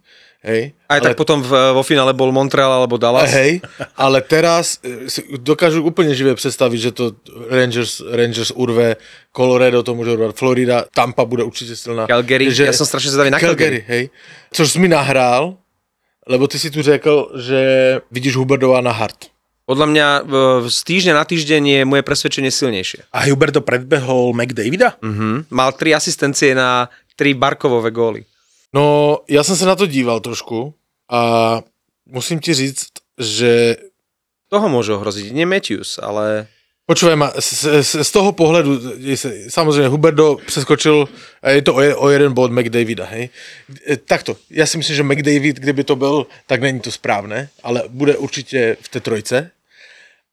hej. 0.46 0.72
Aj 0.86 1.02
tak 1.02 1.18
potom 1.18 1.42
v, 1.42 1.50
vo 1.74 1.82
finále 1.82 2.14
bol 2.14 2.30
Montreal 2.30 2.70
alebo 2.72 2.94
Dallas. 2.96 3.26
Hej, 3.34 3.58
ale 3.98 4.22
teraz 4.22 4.78
eh, 4.80 5.10
si 5.10 5.26
dokážu 5.42 5.82
úplně 5.82 6.14
živě 6.14 6.34
představit, 6.34 6.78
že 6.78 6.90
to 6.94 7.12
Rangers, 7.50 8.00
Rangers 8.10 8.50
urve, 8.54 8.96
Colorado 9.36 9.82
to 9.82 9.94
může 9.94 10.10
urvat, 10.14 10.36
Florida, 10.36 10.84
Tampa 10.94 11.24
bude 11.24 11.42
určitě 11.42 11.76
silná. 11.76 12.06
Calgary, 12.06 12.46
ja 12.54 12.72
som 12.72 12.86
strašne 12.86 13.10
zvedavý 13.10 13.30
na 13.34 13.38
Calgary, 13.42 13.82
Calgary. 13.82 13.84
hej. 13.88 14.04
Což 14.54 14.66
jsi 14.72 14.78
mi 14.78 14.88
nahrál, 14.88 15.56
lebo 16.28 16.46
ty 16.48 16.58
si 16.58 16.70
tu 16.70 16.82
řekl, 16.82 17.32
že 17.38 17.60
vidíš 18.10 18.36
Huberdova 18.36 18.80
na 18.80 18.90
hard. 18.94 19.30
Podľa 19.66 19.86
mňa 19.90 20.06
v- 20.22 20.70
z 20.70 20.78
týždňa 20.86 21.12
na 21.18 21.24
týždeň 21.26 21.62
je 21.66 21.80
moje 21.82 22.02
presvedčenie 22.06 22.54
silnejšie. 22.54 23.10
A 23.10 23.26
Huberto 23.26 23.58
predbehol 23.66 24.30
McDavida? 24.30 24.94
Mhm. 25.02 25.50
Mal 25.50 25.74
tri 25.74 25.90
asistencie 25.90 26.54
na 26.54 26.86
tri 27.18 27.34
Barkovové 27.34 27.90
góly. 27.90 28.22
No, 28.74 29.18
já 29.28 29.44
jsem 29.44 29.56
se 29.56 29.66
na 29.66 29.76
to 29.76 29.86
díval 29.86 30.20
trošku 30.20 30.74
a 31.10 31.60
musím 32.06 32.40
ti 32.40 32.54
říct, 32.54 32.88
že 33.18 33.76
Toho 34.46 34.70
môže 34.70 34.94
ohroziť. 34.94 35.34
Nie 35.34 35.42
Matthews, 35.46 35.98
ale... 35.98 36.46
Počúvaj 36.86 37.16
ma, 37.18 37.34
z, 37.34 37.82
z, 37.82 38.06
z 38.06 38.10
toho 38.14 38.30
se- 39.14 39.50
samozřejmě 39.50 39.88
Huberdo 39.88 40.38
přeskočil, 40.46 41.08
a 41.42 41.50
je 41.50 41.62
to 41.62 41.74
o, 41.74 41.82
o 41.98 42.08
jeden 42.10 42.32
bod 42.32 42.52
McDavida, 42.52 43.04
hej. 43.04 43.28
E, 43.90 43.96
Takto, 43.96 44.36
já 44.50 44.66
si 44.66 44.78
myslím, 44.78 44.96
že 44.96 45.02
McDavid, 45.02 45.56
kdyby 45.56 45.84
to 45.84 45.96
byl, 45.96 46.26
tak 46.46 46.60
není 46.60 46.80
to 46.80 46.92
správné, 46.92 47.48
ale 47.62 47.82
bude 47.88 48.16
určitě 48.16 48.76
v 48.80 48.88
té 48.88 49.00
trojce. 49.00 49.50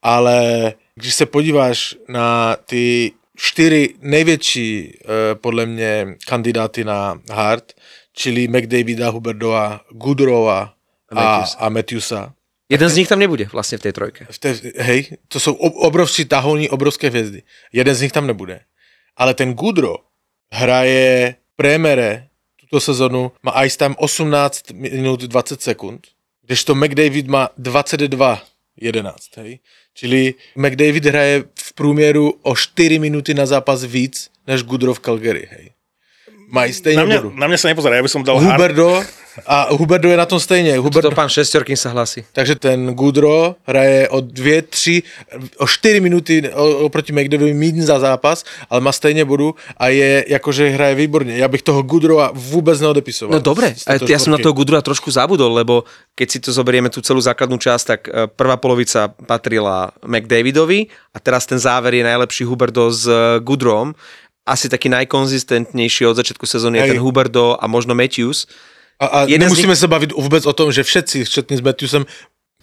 Ale 0.01 0.73
když 0.95 1.13
se 1.13 1.25
podíváš 1.25 1.95
na 2.07 2.55
ty 2.65 3.11
čtyři 3.35 3.95
největší, 4.01 4.97
eh, 5.01 5.35
podle 5.35 5.65
mě, 5.65 6.15
kandidáty 6.27 6.83
na 6.83 7.21
Hart, 7.31 7.73
čili 8.13 8.47
McDavida, 8.47 9.09
Huberdova, 9.09 9.81
Goodrowa 9.91 10.73
a, 11.09 11.15
Matthewsa. 11.15 11.57
a 11.57 11.69
Matthewsa, 11.69 12.33
Jeden 12.69 12.89
z 12.89 12.95
nich 12.95 13.07
tam 13.11 13.19
nebude 13.19 13.45
vlastne 13.53 13.77
v 13.77 13.85
tej 13.85 13.93
trojke. 13.93 14.21
v 14.25 14.37
té, 14.39 14.49
hej, 14.81 15.19
to 15.27 15.39
jsou 15.39 15.53
ob, 15.53 15.73
obrovští 15.75 16.25
tahouní, 16.25 16.69
obrovské 16.69 17.09
hvězdy. 17.09 17.43
Jeden 17.73 17.95
z 17.95 18.01
nich 18.01 18.11
tam 18.11 18.27
nebude. 18.27 18.59
Ale 19.17 19.33
ten 19.33 19.53
Gudro 19.53 19.97
hraje 20.49 21.35
prémere 21.55 22.27
tuto 22.57 22.79
sezonu, 22.79 23.31
má 23.43 23.53
ice 23.65 23.77
time 23.77 23.95
18 23.97 24.71
minut 24.73 25.21
20 25.21 25.61
sekund, 25.61 26.07
kdežto 26.41 26.75
McDavid 26.75 27.27
má 27.27 27.49
22 27.57 28.41
11, 28.81 29.37
hej. 29.37 29.59
Čili 29.93 30.33
McDavid 30.55 31.05
hraje 31.05 31.43
v 31.59 31.73
průměru 31.73 32.33
o 32.41 32.55
4 32.55 32.99
minuty 32.99 33.33
na 33.33 33.45
zápas 33.45 33.83
víc 33.83 34.29
než 34.47 34.63
Gudro 34.63 34.93
v 34.93 34.99
Calgary, 34.99 35.47
hej. 35.51 35.71
Mají 36.53 36.69
Na 36.71 36.77
stejně 36.77 37.03
mňa, 37.05 37.17
bodu. 37.17 37.31
na 37.33 37.45
mňa 37.49 37.57
sa 37.57 37.67
nepozerá, 37.73 37.97
ja 37.97 38.05
by 38.05 38.11
som 38.13 38.21
dal 38.21 38.37
hard. 38.37 38.61
Huberdo 38.61 39.01
a 39.49 39.73
Huberdo 39.73 40.05
je 40.13 40.17
na 40.17 40.29
tom 40.29 40.37
stejně. 40.37 40.77
Huberdo, 40.77 41.09
To 41.09 41.15
pán 41.17 41.25
Šestorkin 41.25 41.73
sa 41.73 41.89
hlasí. 41.89 42.21
takže 42.37 42.55
ten 42.61 42.93
Gudro 42.93 43.57
hraje 43.65 44.05
o 44.13 44.21
dvě, 44.21 44.61
tři, 44.61 45.03
o 45.57 45.65
čtyři 45.67 45.99
minuty 45.99 46.49
oproti 46.85 47.09
McDavidovi 47.13 47.53
míň 47.53 47.81
za 47.81 47.97
zápas, 47.99 48.45
ale 48.69 48.81
má 48.81 48.91
stejně 48.93 49.25
bodu 49.25 49.55
a 49.77 49.87
je, 49.89 50.25
jakože 50.27 50.69
hraje 50.69 50.95
výborně. 50.95 51.37
Já 51.37 51.47
bych 51.47 51.61
toho 51.61 51.81
Gudrova 51.81 52.29
vůbec 52.33 52.79
neodepisoval. 52.79 53.33
No 53.33 53.41
dobre, 53.41 53.73
ja 54.05 54.19
som 54.21 54.29
na 54.29 54.37
toho 54.37 54.53
Gudrua 54.53 54.85
trošku 54.85 55.09
zabudol, 55.09 55.49
lebo 55.57 55.89
keď 56.13 56.27
si 56.29 56.37
to 56.37 56.53
zoberieme 56.53 56.93
tú 56.93 57.01
celú 57.01 57.17
základnú 57.17 57.57
časť, 57.57 57.85
tak 57.89 57.99
e, 58.05 58.29
prvá 58.29 58.61
polovica 58.61 59.09
patrila 59.25 59.89
McDavidovi 60.05 60.93
a 61.09 61.17
teraz 61.17 61.49
ten 61.49 61.57
záver 61.57 61.97
je 61.97 62.05
najlepší 62.05 62.45
Huberdo 62.45 62.93
s 62.93 63.09
e, 63.09 63.41
Gudrom. 63.41 63.97
Asi 64.45 64.69
taký 64.69 64.91
najkonzistentnejší 64.91 66.03
od 66.05 66.19
začiatku 66.19 66.43
sezóny 66.43 66.77
je 66.77 66.83
Hej. 66.83 66.91
ten 66.91 66.99
Huberdo 66.99 67.55
a 67.55 67.67
možno 67.67 67.95
Matthews. 67.95 68.47
A, 68.99 69.05
a 69.05 69.19
nemusíme 69.25 69.75
se 69.75 69.87
bavit 69.87 70.11
vůbec 70.11 70.45
o 70.45 70.53
tom, 70.53 70.71
že 70.71 70.83
všetci, 70.83 71.23
včetně 71.25 71.57
s 71.57 71.61
Matthewsem, 71.61 72.05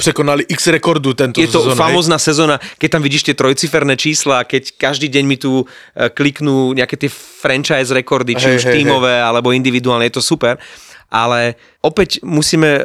překonali 0.00 0.48
x 0.48 0.66
rekordů 0.66 1.12
tento 1.12 1.40
Je 1.40 1.46
to 1.46 1.60
sezónu, 1.60 1.76
hej. 1.76 1.80
famózna 1.84 2.18
sezóna, 2.18 2.56
keď 2.80 2.88
tam 2.96 3.02
vidíš 3.04 3.22
tie 3.28 3.36
trojciferné 3.36 4.00
čísla, 4.00 4.48
keď 4.48 4.72
každý 4.80 5.12
deň 5.12 5.24
mi 5.28 5.36
tu 5.36 5.60
e, 5.60 5.64
kliknú 6.08 6.72
nejaké 6.72 6.96
tie 6.96 7.12
franchise 7.12 7.92
rekordy, 7.92 8.32
či 8.32 8.48
Hej, 8.48 8.56
už 8.56 8.64
hej, 8.64 8.74
tímové 8.80 9.20
alebo 9.20 9.52
individuálne, 9.52 10.08
je 10.08 10.16
to 10.16 10.24
super. 10.24 10.56
Ale 11.12 11.60
opäť 11.84 12.24
musíme 12.24 12.80
e, 12.80 12.82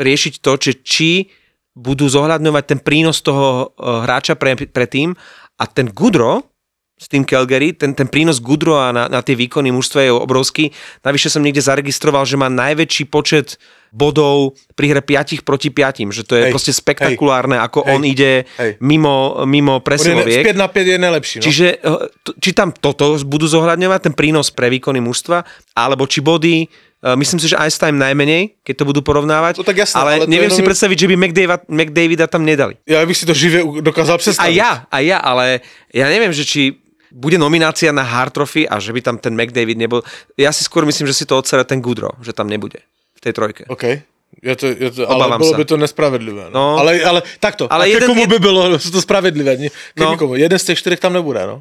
riešiť 0.00 0.34
to, 0.40 0.52
že 0.56 0.72
či 0.80 1.28
budú 1.76 2.08
zohľadňovať 2.08 2.64
ten 2.64 2.80
prínos 2.80 3.20
toho 3.20 3.76
e, 3.76 3.84
hráča 4.08 4.40
pre, 4.40 4.56
pre 4.56 4.88
tým 4.88 5.12
a 5.60 5.64
ten 5.68 5.92
Gudro, 5.92 6.51
s 7.02 7.10
tým 7.10 7.26
Calgary, 7.26 7.74
ten, 7.74 7.98
ten 7.98 8.06
prínos 8.06 8.38
Gudroa 8.38 8.94
na, 8.94 9.10
na 9.10 9.18
tie 9.26 9.34
výkony 9.34 9.74
mužstva 9.74 10.06
je 10.06 10.14
obrovský. 10.14 10.70
Navyše 11.02 11.34
som 11.34 11.42
niekde 11.42 11.58
zaregistroval, 11.58 12.22
že 12.22 12.38
má 12.38 12.46
najväčší 12.46 13.10
počet 13.10 13.58
bodov 13.92 14.56
pri 14.72 14.88
hre 14.88 15.02
5 15.04 15.44
proti 15.44 15.68
5, 15.68 16.08
že 16.14 16.24
to 16.24 16.32
je 16.38 16.48
Hej, 16.48 16.52
proste 16.54 16.72
spektakulárne, 16.72 17.60
ako 17.60 17.84
hej, 17.84 17.90
on 17.92 18.00
ide 18.08 18.32
hej. 18.56 18.80
mimo, 18.80 19.44
mimo 19.44 19.84
presiloviek. 19.84 20.48
5 20.48 20.56
na 20.56 20.68
5 20.70 20.94
je 20.94 20.96
nejlepší. 20.96 21.36
No? 21.38 21.44
Čiže 21.44 21.66
eh, 21.76 22.38
či 22.40 22.50
tam 22.56 22.72
toto 22.72 23.18
budú 23.26 23.44
zohľadňovať, 23.44 24.00
ten 24.00 24.14
prínos 24.16 24.48
pre 24.48 24.72
výkony 24.72 25.04
mužstva, 25.04 25.44
alebo 25.76 26.08
či 26.08 26.24
body, 26.24 26.64
eh, 26.64 27.16
myslím 27.20 27.36
si, 27.36 27.52
že 27.52 27.60
Ice 27.68 27.76
Time 27.76 28.00
najmenej, 28.00 28.64
keď 28.64 28.74
to 28.80 28.84
budú 28.88 29.04
porovnávať, 29.04 29.60
No 29.60 29.64
tak 29.68 29.84
jasné, 29.84 30.00
ale, 30.00 30.12
ale 30.24 30.24
neviem 30.24 30.48
si 30.48 30.64
nový- 30.64 30.72
predstaviť, 30.72 30.96
že 30.96 31.06
by 31.12 31.14
McDavida, 31.20 31.56
McDavida 31.68 32.24
tam 32.32 32.48
nedali. 32.48 32.80
Já 32.88 33.04
bych 33.04 33.16
si 33.16 33.26
to 33.28 33.34
živě 33.36 33.60
u- 33.62 33.80
dokázal 33.84 34.16
A 34.16 34.18
představit. 34.18 34.56
ja, 34.56 34.88
a 34.88 34.98
ja, 35.04 35.20
ale 35.20 35.60
ja 35.92 36.08
neviem, 36.08 36.32
že 36.32 36.48
či 36.48 36.80
bude 37.12 37.36
nominácia 37.36 37.92
na 37.92 38.00
Hard 38.00 38.32
Trophy 38.32 38.64
a 38.64 38.80
že 38.80 38.88
by 38.90 39.00
tam 39.04 39.16
ten 39.20 39.36
McDavid 39.36 39.76
nebol. 39.76 40.00
Ja 40.40 40.48
si 40.48 40.64
skôr 40.64 40.88
myslím, 40.88 41.04
že 41.04 41.12
si 41.12 41.24
to 41.28 41.36
odsere 41.36 41.60
ten 41.62 41.84
Goodrow, 41.84 42.16
že 42.24 42.32
tam 42.32 42.48
nebude 42.48 42.80
v 43.12 43.20
tej 43.20 43.32
trojke. 43.36 43.62
OK. 43.68 43.84
Je 44.40 44.56
to, 44.56 44.64
je 44.72 44.90
to, 44.96 45.04
ale 45.04 45.28
Obávám 45.28 45.40
bylo 45.44 45.52
sa. 45.52 45.58
by 45.60 45.64
to 45.68 45.76
nespravedlivé. 45.76 46.44
No. 46.48 46.56
No. 46.56 46.80
Ale, 46.80 47.04
ale 47.04 47.20
takto. 47.36 47.68
Ale 47.68 47.84
a 47.84 47.86
jeden- 47.86 48.00
jeden, 48.00 48.08
komu 48.08 48.24
by 48.26 48.38
bylo 48.40 48.60
to 48.96 49.00
spravedlivé? 49.04 49.60
No. 50.00 50.16
nikomu. 50.16 50.40
Jeden 50.40 50.56
z 50.58 50.64
těch 50.72 50.78
čtyřech 50.80 51.00
tam 51.04 51.12
nebude, 51.12 51.44
no. 51.46 51.60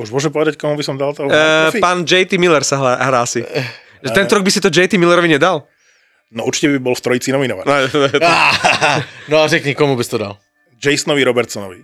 Už 0.00 0.12
môžem 0.12 0.28
povedať, 0.28 0.60
komu 0.60 0.76
by 0.76 0.84
som 0.84 0.96
dal 1.00 1.16
toho? 1.16 1.28
Uh, 1.28 1.72
Profi? 1.72 1.80
pán 1.80 2.04
JT 2.04 2.36
Miller 2.36 2.60
sa 2.64 2.76
hrá, 2.76 2.92
hrá 3.00 3.24
si. 3.24 3.40
Že 4.04 4.12
tento 4.12 4.36
rok 4.36 4.44
by 4.44 4.52
si 4.52 4.60
to 4.60 4.68
JT 4.68 4.96
Millerovi 5.00 5.28
nedal? 5.28 5.64
No 6.28 6.44
určite 6.44 6.68
by 6.76 6.78
bol 6.84 6.92
v 6.92 7.00
trojici 7.00 7.32
nominovaný. 7.32 7.64
no 9.28 9.36
a 9.44 9.48
řekni, 9.48 9.72
komu 9.72 9.96
bys 9.96 10.08
to 10.08 10.18
dal? 10.20 10.36
Jasonovi 10.76 11.24
Robertsonovi. 11.24 11.80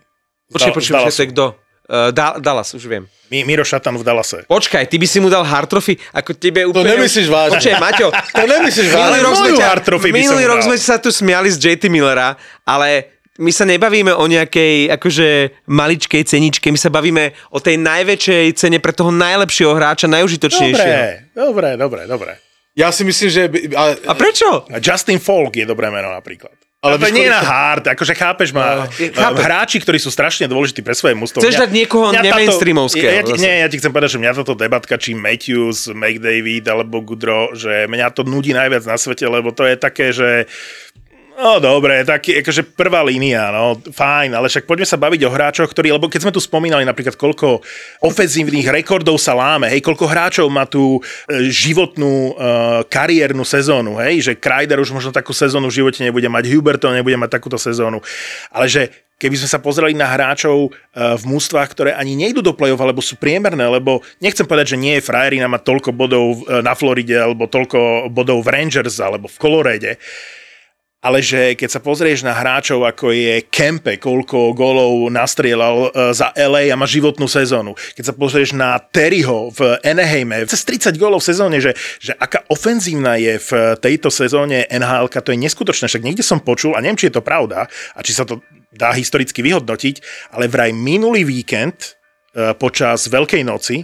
Počkej, 0.53 0.61
Zdal- 0.61 0.77
počkej, 0.77 0.93
zdala 0.93 1.05
počkej, 1.09 1.17
to 1.17 1.23
je 1.23 1.31
kto? 1.33 1.45
Uh, 1.93 2.09
da- 2.09 2.41
Dallas, 2.41 2.73
už 2.73 2.89
viem. 2.89 3.05
Mi- 3.29 3.45
Miro 3.45 3.61
Šatan 3.61 4.01
v 4.01 4.05
Dallase. 4.05 4.49
Počkaj, 4.49 4.89
ty 4.89 4.97
by 4.97 5.05
si 5.05 5.21
mu 5.21 5.29
dal 5.29 5.45
hard 5.45 5.69
trophy, 5.69 6.01
ako 6.09 6.33
tebe 6.33 6.65
úplne... 6.65 6.89
nemyslíš 6.89 7.29
vážne. 7.29 7.61
Počkaj, 7.61 7.75
Maťo, 7.77 8.09
To 8.41 8.45
nemyslíš 8.49 8.89
minulý 8.89 8.97
vážne? 8.97 9.21
rok, 9.21 9.35
sme 9.37 9.51
ťa, 9.53 9.69
minulý 10.09 10.45
rok 10.49 10.61
sme 10.65 10.77
sa 10.81 10.97
tu 10.97 11.13
smiali 11.13 11.53
z 11.53 11.61
JT 11.61 11.93
Millera, 11.93 12.33
ale 12.65 13.13
my 13.37 13.53
sa 13.53 13.69
nebavíme 13.69 14.13
o 14.13 14.25
nejakej 14.25 14.89
akože 14.89 15.29
maličkej 15.65 16.25
ceničke, 16.25 16.69
my 16.69 16.81
sa 16.81 16.89
bavíme 16.89 17.33
o 17.53 17.61
tej 17.61 17.77
najväčšej 17.77 18.47
cene 18.57 18.81
pre 18.81 18.93
toho 18.93 19.13
najlepšieho 19.13 19.73
hráča, 19.73 20.09
najužitočnejšieho. 20.09 21.33
Dobre, 21.37 21.77
dobre, 21.77 21.77
dobre, 21.77 22.01
dobre. 22.09 22.33
Ja 22.73 22.89
si 22.89 23.05
myslím, 23.05 23.29
že... 23.29 23.43
By, 23.53 23.59
a, 23.77 23.85
A 24.09 24.13
prečo? 24.17 24.65
Justin 24.81 25.21
Falk 25.21 25.53
je 25.53 25.69
dobré 25.69 25.93
meno 25.93 26.09
napríklad. 26.09 26.57
Ale 26.83 26.99
to 26.99 27.15
nie 27.15 27.31
na 27.31 27.39
hard, 27.39 27.95
akože 27.95 28.11
chápeš 28.19 28.51
ma. 28.51 28.91
chápem. 28.91 29.39
Hráči, 29.39 29.79
ktorí 29.79 30.03
sú 30.03 30.11
strašne 30.11 30.51
dôležití 30.51 30.83
pre 30.83 30.99
svoje 30.99 31.15
mústvo. 31.15 31.39
Chceš 31.39 31.63
dať 31.63 31.71
niekoho 31.71 32.11
nemainstreamovského 32.11 33.07
Ja, 33.07 33.23
ja, 33.23 33.39
nie, 33.39 33.55
ja 33.63 33.71
ti 33.71 33.79
chcem 33.79 33.95
povedať, 33.95 34.19
že 34.19 34.23
mňa 34.27 34.43
toto 34.43 34.59
debatka, 34.59 34.99
či 34.99 35.15
Matthews, 35.15 35.95
McDavid 35.95 36.67
alebo 36.67 36.99
Goodrow, 36.99 37.55
že 37.55 37.87
mňa 37.87 38.11
to 38.11 38.27
nudí 38.27 38.51
najviac 38.51 38.83
na 38.83 38.99
svete, 38.99 39.23
lebo 39.31 39.55
to 39.55 39.63
je 39.63 39.79
také, 39.79 40.11
že 40.11 40.51
No 41.33 41.57
dobre, 41.59 42.05
tak 42.05 42.29
akože 42.29 42.77
prvá 42.77 43.01
línia, 43.01 43.49
no 43.49 43.81
fajn, 43.81 44.37
ale 44.37 44.53
však 44.53 44.69
poďme 44.69 44.85
sa 44.85 45.01
baviť 45.01 45.21
o 45.25 45.33
hráčoch, 45.33 45.71
ktorí, 45.73 45.89
lebo 45.89 46.13
keď 46.13 46.29
sme 46.29 46.35
tu 46.35 46.45
spomínali 46.45 46.85
napríklad, 46.85 47.17
koľko 47.17 47.65
ofenzívnych 48.05 48.69
rekordov 48.69 49.17
sa 49.17 49.33
láme, 49.33 49.73
hej, 49.73 49.81
koľko 49.81 50.05
hráčov 50.05 50.47
má 50.53 50.69
tú 50.69 51.01
e, 51.01 51.49
životnú 51.49 52.13
e, 52.13 52.33
kariérnu 52.85 53.49
sezónu, 53.49 53.97
hej, 54.05 54.29
že 54.29 54.33
Kreider 54.37 54.77
už 54.77 54.93
možno 54.93 55.09
takú 55.09 55.33
sezónu 55.33 55.73
v 55.73 55.81
živote 55.81 56.05
nebude 56.05 56.29
mať, 56.29 56.53
Huberto 56.53 56.93
nebude 56.93 57.17
mať 57.17 57.41
takúto 57.41 57.57
sezónu, 57.57 58.05
ale 58.53 58.69
že 58.69 58.93
keby 59.17 59.39
sme 59.39 59.49
sa 59.49 59.63
pozreli 59.63 59.95
na 59.95 60.11
hráčov 60.11 60.69
e, 60.69 60.71
v 60.99 61.25
mústvách, 61.31 61.69
ktoré 61.73 61.91
ani 61.95 62.13
nejdu 62.19 62.43
do 62.43 62.53
play-off, 62.53 62.83
alebo 62.83 62.99
sú 62.99 63.15
priemerné, 63.17 63.63
lebo 63.71 64.03
nechcem 64.19 64.45
povedať, 64.45 64.75
že 64.75 64.83
nie 64.83 64.99
je 64.99 65.07
frajerina 65.07 65.49
mať 65.49 65.63
toľko 65.65 65.91
bodov 65.95 66.45
e, 66.45 66.61
na 66.61 66.75
Floride, 66.75 67.17
alebo 67.23 67.47
toľko 67.47 68.11
bodov 68.11 68.43
v 68.45 68.51
Rangers, 68.51 68.99
alebo 68.99 69.31
v 69.31 69.39
Colorade, 69.39 69.97
ale 71.03 71.19
že 71.19 71.59
keď 71.59 71.69
sa 71.69 71.81
pozrieš 71.83 72.23
na 72.23 72.31
hráčov, 72.31 72.87
ako 72.87 73.11
je 73.11 73.43
Kempe, 73.51 73.99
koľko 73.99 74.55
golov 74.55 75.11
nastrieľal 75.11 75.91
e, 75.91 76.15
za 76.15 76.31
LA 76.39 76.71
a 76.71 76.79
má 76.79 76.87
životnú 76.87 77.27
sezónu. 77.27 77.75
Keď 77.99 78.05
sa 78.07 78.15
pozrieš 78.15 78.55
na 78.55 78.79
Terryho 78.79 79.51
v 79.51 79.83
Anaheime, 79.83 80.47
cez 80.47 80.63
30 80.63 80.95
golov 81.03 81.27
v 81.27 81.29
sezóne, 81.35 81.59
že, 81.59 81.75
že 81.99 82.15
aká 82.15 82.47
ofenzívna 82.47 83.19
je 83.19 83.35
v 83.43 83.51
tejto 83.83 84.15
sezóne 84.15 84.63
NHL, 84.71 85.11
to 85.11 85.35
je 85.35 85.43
neskutočné. 85.43 85.91
Však 85.91 86.07
niekde 86.07 86.23
som 86.23 86.39
počul, 86.39 86.79
a 86.79 86.81
neviem, 86.81 86.97
či 86.97 87.11
je 87.11 87.19
to 87.19 87.27
pravda, 87.27 87.67
a 87.99 88.01
či 88.07 88.15
sa 88.15 88.23
to 88.23 88.39
dá 88.71 88.95
historicky 88.95 89.43
vyhodnotiť, 89.43 90.31
ale 90.39 90.47
vraj 90.47 90.71
minulý 90.71 91.27
víkend 91.27 91.99
e, 92.31 92.55
počas 92.55 93.11
Veľkej 93.11 93.43
noci 93.43 93.83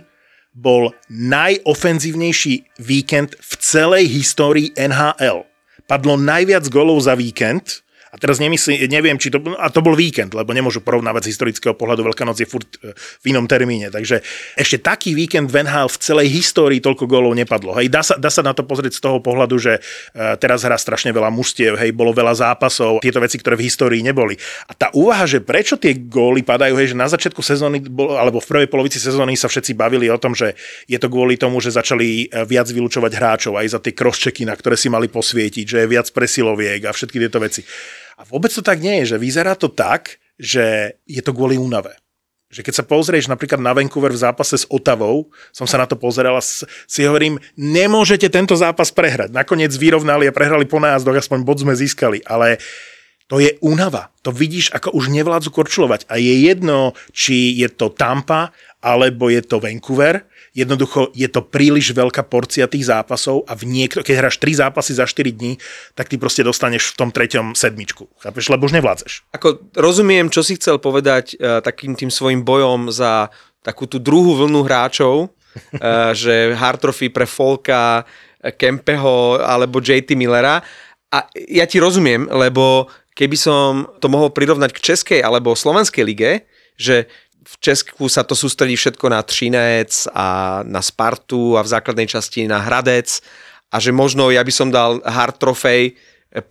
bol 0.54 0.94
najofenzívnejší 1.10 2.78
víkend 2.78 3.34
v 3.34 3.52
celej 3.58 4.06
histórii 4.06 4.70
NHL 4.78 5.57
padlo 5.88 6.20
najviac 6.20 6.68
golov 6.68 7.00
za 7.00 7.16
víkend. 7.16 7.80
A 8.12 8.16
teraz 8.16 8.40
nemyslím, 8.40 8.88
neviem, 8.88 9.20
či 9.20 9.28
to, 9.28 9.40
a 9.60 9.68
to 9.68 9.84
bol 9.84 9.92
víkend, 9.92 10.32
lebo 10.32 10.56
nemôžu 10.56 10.80
porovnávať 10.80 11.28
z 11.28 11.30
historického 11.36 11.76
pohľadu, 11.76 12.08
Veľká 12.08 12.24
noc 12.24 12.40
je 12.40 12.48
furt 12.48 12.68
e, 12.80 12.96
v 12.96 13.24
inom 13.30 13.44
termíne, 13.44 13.92
takže 13.92 14.24
ešte 14.56 14.80
taký 14.80 15.12
víkend 15.12 15.52
v 15.52 15.66
NHL 15.66 15.92
v 15.92 15.98
celej 16.00 16.28
histórii 16.32 16.80
toľko 16.80 17.04
golov 17.04 17.36
nepadlo. 17.36 17.76
Hej, 17.76 17.92
dá 17.92 18.00
sa, 18.00 18.14
dá 18.16 18.32
sa 18.32 18.40
na 18.40 18.56
to 18.56 18.64
pozrieť 18.64 18.96
z 18.96 19.04
toho 19.04 19.18
pohľadu, 19.20 19.56
že 19.60 19.78
uh, 19.78 20.38
teraz 20.40 20.64
hrá 20.64 20.78
strašne 20.78 21.12
veľa 21.12 21.28
mužstiev, 21.28 21.76
hej, 21.76 21.90
bolo 21.92 22.14
veľa 22.14 22.34
zápasov, 22.38 23.04
tieto 23.04 23.20
veci, 23.20 23.36
ktoré 23.36 23.58
v 23.58 23.66
histórii 23.68 24.00
neboli. 24.00 24.38
A 24.70 24.72
tá 24.72 24.88
úvaha, 24.94 25.28
že 25.28 25.44
prečo 25.44 25.76
tie 25.76 25.94
góly 25.96 26.40
padajú, 26.46 26.78
hej, 26.78 26.94
že 26.94 26.96
na 26.96 27.10
začiatku 27.10 27.44
sezóny, 27.44 27.84
alebo 28.16 28.40
v 28.40 28.48
prvej 28.48 28.68
polovici 28.70 28.96
sezóny 28.96 29.36
sa 29.36 29.50
všetci 29.50 29.76
bavili 29.76 30.08
o 30.08 30.18
tom, 30.18 30.32
že 30.32 30.56
je 30.88 30.96
to 30.96 31.10
kvôli 31.10 31.36
tomu, 31.36 31.60
že 31.60 31.74
začali 31.74 32.30
e, 32.30 32.46
viac 32.46 32.70
vylúčovať 32.70 33.12
hráčov 33.12 33.54
aj 33.58 33.66
za 33.76 33.78
tie 33.82 33.92
crosschecky, 33.92 34.46
na 34.48 34.54
ktoré 34.56 34.78
si 34.78 34.88
mali 34.88 35.10
posvietiť, 35.10 35.64
že 35.64 35.78
je 35.84 35.92
viac 35.92 36.08
presiloviek 36.10 36.82
a 36.88 36.94
všetky 36.94 37.16
tieto 37.18 37.38
veci. 37.42 37.62
A 38.18 38.26
vôbec 38.26 38.50
to 38.50 38.66
tak 38.66 38.82
nie 38.82 39.02
je, 39.02 39.14
že 39.14 39.22
vyzerá 39.22 39.54
to 39.54 39.70
tak, 39.70 40.18
že 40.34 40.98
je 41.06 41.22
to 41.22 41.30
kvôli 41.30 41.54
únave. 41.54 41.94
Že 42.50 42.64
keď 42.66 42.74
sa 42.74 42.84
pozrieš 42.88 43.30
napríklad 43.30 43.62
na 43.62 43.76
Vancouver 43.76 44.10
v 44.10 44.24
zápase 44.24 44.58
s 44.58 44.66
Otavou, 44.66 45.30
som 45.54 45.68
sa 45.70 45.78
na 45.78 45.86
to 45.86 45.94
pozeral 45.94 46.34
a 46.34 46.42
si 46.42 47.00
hovorím, 47.06 47.38
nemôžete 47.54 48.26
tento 48.32 48.58
zápas 48.58 48.90
prehrať. 48.90 49.30
Nakoniec 49.30 49.70
vyrovnali 49.76 50.26
a 50.26 50.34
prehrali 50.34 50.66
po 50.66 50.82
nájazdoch, 50.82 51.20
aspoň 51.20 51.44
bod 51.44 51.60
sme 51.62 51.76
získali, 51.76 52.24
ale 52.26 52.58
to 53.28 53.38
je 53.38 53.60
únava. 53.60 54.08
To 54.24 54.32
vidíš, 54.32 54.72
ako 54.72 54.96
už 54.96 55.12
nevládzu 55.12 55.52
korčulovať. 55.52 56.08
A 56.08 56.16
je 56.16 56.48
jedno, 56.48 56.96
či 57.12 57.60
je 57.60 57.68
to 57.68 57.92
Tampa, 57.92 58.56
alebo 58.80 59.28
je 59.28 59.44
to 59.44 59.60
Vancouver. 59.60 60.24
Jednoducho 60.58 61.14
je 61.14 61.30
to 61.30 61.46
príliš 61.46 61.94
veľká 61.94 62.26
porcia 62.26 62.66
tých 62.66 62.90
zápasov 62.90 63.46
a 63.46 63.54
v 63.54 63.70
niekto, 63.70 64.02
keď 64.02 64.26
hráš 64.26 64.42
3 64.42 64.66
zápasy 64.66 64.98
za 64.98 65.06
4 65.06 65.30
dní, 65.30 65.54
tak 65.94 66.10
ty 66.10 66.18
proste 66.18 66.42
dostaneš 66.42 66.98
v 66.98 66.98
tom 66.98 67.10
treťom 67.14 67.54
sedmičku. 67.54 68.10
Chápeš? 68.18 68.50
Lebo 68.50 68.66
už 68.66 68.74
nevládzeš. 68.74 69.30
Ako 69.38 69.70
rozumiem, 69.78 70.26
čo 70.26 70.42
si 70.42 70.58
chcel 70.58 70.82
povedať 70.82 71.38
uh, 71.38 71.62
takým 71.62 71.94
tým 71.94 72.10
svojim 72.10 72.42
bojom 72.42 72.90
za 72.90 73.30
takú 73.62 73.86
tú 73.86 74.02
druhú 74.02 74.34
vlnu 74.34 74.66
hráčov, 74.66 75.30
uh, 75.30 76.10
že 76.26 76.58
hard 76.58 76.82
trophy 76.82 77.06
pre 77.14 77.30
Folka, 77.30 78.02
eh, 78.42 78.50
Kempeho 78.50 79.38
alebo 79.38 79.78
JT 79.78 80.18
Millera. 80.18 80.58
A 81.14 81.18
ja 81.46 81.70
ti 81.70 81.78
rozumiem, 81.78 82.26
lebo 82.26 82.90
keby 83.14 83.38
som 83.38 83.86
to 84.02 84.10
mohol 84.10 84.34
prirovnať 84.34 84.74
k 84.74 84.84
českej 84.92 85.20
alebo 85.22 85.54
slovenskej 85.54 86.02
lige, 86.02 86.50
že 86.78 87.10
v 87.48 87.54
Česku 87.64 88.12
sa 88.12 88.28
to 88.28 88.36
sústredí 88.36 88.76
všetko 88.76 89.08
na 89.08 89.24
Třinec 89.24 90.04
a 90.12 90.60
na 90.68 90.84
Spartu 90.84 91.56
a 91.56 91.64
v 91.64 91.72
základnej 91.72 92.04
časti 92.04 92.44
na 92.44 92.60
Hradec 92.60 93.24
a 93.72 93.80
že 93.80 93.88
možno 93.88 94.28
ja 94.28 94.44
by 94.44 94.52
som 94.52 94.68
dal 94.68 95.00
hard 95.00 95.40
trofej 95.40 95.96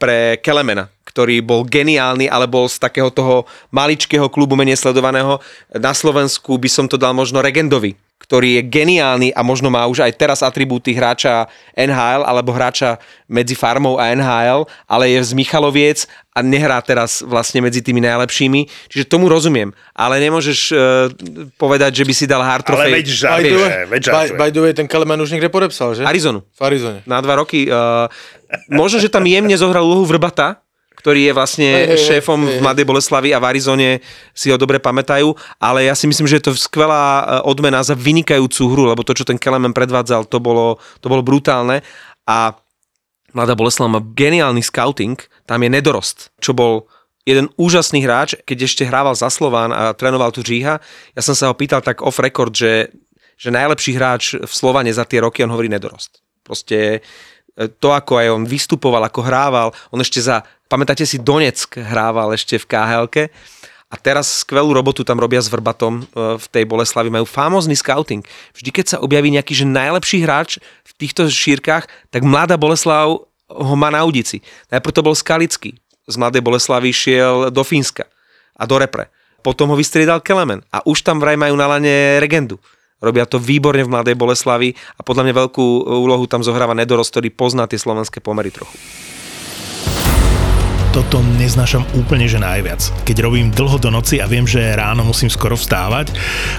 pre 0.01 0.41
Kelemena, 0.41 0.89
ktorý 1.05 1.45
bol 1.45 1.61
geniálny, 1.61 2.25
ale 2.25 2.49
bol 2.49 2.65
z 2.65 2.81
takého 2.81 3.13
toho 3.13 3.45
maličkého 3.69 4.25
klubu 4.25 4.57
menej 4.57 4.81
sledovaného. 4.81 5.37
Na 5.69 5.93
Slovensku 5.93 6.57
by 6.57 6.65
som 6.65 6.89
to 6.89 6.97
dal 6.97 7.13
možno 7.13 7.45
Regendovi, 7.45 7.93
ktorý 8.17 8.59
je 8.59 8.67
geniálny 8.67 9.29
a 9.31 9.45
možno 9.45 9.71
má 9.71 9.87
už 9.87 10.03
aj 10.03 10.17
teraz 10.17 10.43
atribúty 10.43 10.91
hráča 10.91 11.47
NHL 11.77 12.25
alebo 12.25 12.51
hráča 12.51 12.99
medzi 13.29 13.55
farmou 13.55 13.95
a 14.01 14.11
NHL, 14.11 14.67
ale 14.89 15.15
je 15.15 15.21
z 15.21 15.31
Michaloviec 15.37 16.09
a 16.35 16.43
nehrá 16.43 16.81
teraz 16.83 17.23
vlastne 17.23 17.63
medzi 17.63 17.79
tými 17.79 18.03
najlepšími. 18.03 18.91
Čiže 18.91 19.07
tomu 19.07 19.31
rozumiem, 19.31 19.71
ale 19.95 20.19
nemôžeš 20.19 20.59
uh, 20.69 20.77
povedať, 21.55 22.01
že 22.01 22.03
by 22.03 22.13
si 22.13 22.25
dal 22.27 22.43
hard 22.43 22.67
trofej. 22.67 22.89
Ale 22.91 22.97
veď 22.99 23.07
By 23.07 23.09
the, 23.09 23.17
žartuje, 23.17 23.55
way, 23.57 23.85
veď 23.87 24.01
by, 24.01 24.07
žartuje. 24.11 24.37
by 24.37 24.49
the 24.51 24.61
way, 24.61 24.73
ten 24.75 24.87
Kelemen 24.91 25.21
už 25.23 25.31
niekde 25.31 25.49
podepsal, 25.53 25.95
že? 25.95 26.03
Arizonu. 26.03 26.43
V 26.51 26.61
Arizone. 26.61 26.99
Na 27.07 27.23
dva 27.23 27.39
roky. 27.39 27.69
Uh, 27.71 28.11
možno, 28.67 28.99
že 28.99 29.07
tam 29.07 29.23
jemne 29.23 29.55
zohral 29.55 29.87
úlohu 29.87 30.03
Vrbata, 30.03 30.66
ktorý 30.97 31.29
je 31.29 31.33
vlastne 31.37 31.69
hej, 31.69 31.87
hej, 31.93 32.01
šéfom 32.09 32.41
hej, 32.41 32.49
v 32.49 32.53
hej. 32.57 32.63
Mladej 32.65 32.85
Boleslavi 32.89 33.29
a 33.31 33.39
v 33.39 33.47
Arizone 33.53 33.89
si 34.33 34.49
ho 34.49 34.57
dobre 34.57 34.81
pamätajú, 34.81 35.31
ale 35.61 35.85
ja 35.85 35.93
si 35.93 36.09
myslím, 36.09 36.25
že 36.25 36.41
je 36.41 36.49
to 36.49 36.53
skvelá 36.57 37.05
eh, 37.05 37.25
odmena 37.45 37.85
za 37.85 37.93
vynikajúcu 37.93 38.63
hru, 38.73 38.83
lebo 38.89 39.05
to, 39.05 39.13
čo 39.13 39.23
ten 39.23 39.37
Kelemen 39.37 39.77
predvádzal, 39.77 40.25
to 40.25 40.41
bolo, 40.41 40.81
to 40.99 41.07
bolo 41.07 41.21
brutálne 41.21 41.85
a 42.25 42.57
Mladá 43.35 43.53
Boleslav 43.53 43.91
má 43.91 44.01
geniálny 44.01 44.65
scouting, 44.65 45.19
tam 45.45 45.59
je 45.61 45.69
nedorost, 45.69 46.33
čo 46.41 46.57
bol 46.57 46.89
jeden 47.27 47.51
úžasný 47.59 48.07
hráč, 48.07 48.39
keď 48.47 48.71
ešte 48.71 48.87
hrával 48.87 49.11
za 49.11 49.27
Slován 49.27 49.75
a 49.75 49.91
trénoval 49.91 50.31
tu 50.31 50.39
Říha. 50.39 50.79
Ja 51.11 51.21
som 51.21 51.35
sa 51.35 51.51
ho 51.51 51.55
pýtal 51.59 51.83
tak 51.83 51.99
off 51.99 52.23
record, 52.23 52.55
že, 52.55 52.87
že 53.35 53.51
najlepší 53.51 53.99
hráč 53.99 54.39
v 54.39 54.47
Slovane 54.47 54.95
za 54.95 55.03
tie 55.03 55.19
roky, 55.19 55.43
on 55.43 55.51
hovorí 55.51 55.67
nedorost. 55.67 56.23
Proste 56.39 56.79
e, 56.79 56.99
to, 57.57 57.89
ako 57.89 58.21
aj 58.21 58.27
on 58.29 58.43
vystupoval, 58.45 59.01
ako 59.01 59.25
hrával, 59.25 59.69
on 59.89 59.99
ešte 59.99 60.21
za, 60.21 60.45
pamätáte 60.69 61.03
si, 61.03 61.17
Donetsk 61.17 61.81
hrával 61.81 62.37
ešte 62.37 62.61
v 62.61 62.65
khl 62.69 63.05
a 63.87 63.95
teraz 63.95 64.43
skvelú 64.43 64.75
robotu 64.75 65.07
tam 65.07 65.15
robia 65.15 65.39
s 65.39 65.47
Vrbatom 65.47 66.03
e, 66.03 66.35
v 66.35 66.45
tej 66.51 66.67
Boleslavi, 66.67 67.07
majú 67.07 67.23
famózny 67.23 67.71
scouting. 67.71 68.19
Vždy, 68.51 68.69
keď 68.75 68.85
sa 68.85 68.97
objaví 68.99 69.31
nejaký 69.31 69.55
že 69.55 69.63
najlepší 69.63 70.27
hráč 70.27 70.59
v 70.59 70.91
týchto 70.99 71.31
šírkach, 71.31 71.87
tak 72.11 72.27
mladá 72.27 72.59
Boleslav 72.59 73.23
ho 73.47 73.75
má 73.79 73.87
na 73.87 74.03
udici. 74.03 74.43
Najprv 74.67 74.91
to 74.91 75.05
bol 75.07 75.15
Skalický, 75.15 75.79
z 76.07 76.15
Mladej 76.15 76.43
Boleslavy 76.43 76.91
šiel 76.95 77.51
do 77.51 77.63
Fínska 77.63 78.07
a 78.55 78.63
do 78.63 78.79
repre. 78.79 79.11
Potom 79.39 79.71
ho 79.71 79.75
vystriedal 79.79 80.23
Kelemen 80.23 80.63
a 80.71 80.83
už 80.83 81.03
tam 81.03 81.23
vraj 81.23 81.39
majú 81.39 81.55
na 81.55 81.67
lane 81.67 82.19
Regendu. 82.19 82.59
Robia 82.97 83.29
to 83.29 83.37
výborne 83.37 83.85
v 83.85 83.93
Mladej 83.93 84.17
Boleslavi 84.17 84.73
a 84.97 85.05
podľa 85.05 85.29
mňa 85.29 85.33
veľkú 85.45 85.65
úlohu 85.85 86.25
tam 86.25 86.41
zohráva 86.41 86.73
Nedorost, 86.73 87.13
ktorý 87.13 87.29
pozná 87.29 87.69
tie 87.69 87.77
slovenské 87.77 88.17
pomery 88.25 88.49
trochu. 88.49 88.73
toto 90.97 91.21
neznášam 91.37 91.85
úplne, 91.93 92.25
že 92.25 92.41
najviac. 92.41 92.81
Keď 93.05 93.21
robím 93.21 93.53
dlho 93.53 93.77
do 93.77 93.93
noci 93.93 94.17
a 94.17 94.25
viem, 94.25 94.49
že 94.49 94.73
ráno 94.73 95.05
musím 95.05 95.29
skoro 95.29 95.53
vstávať 95.53 96.09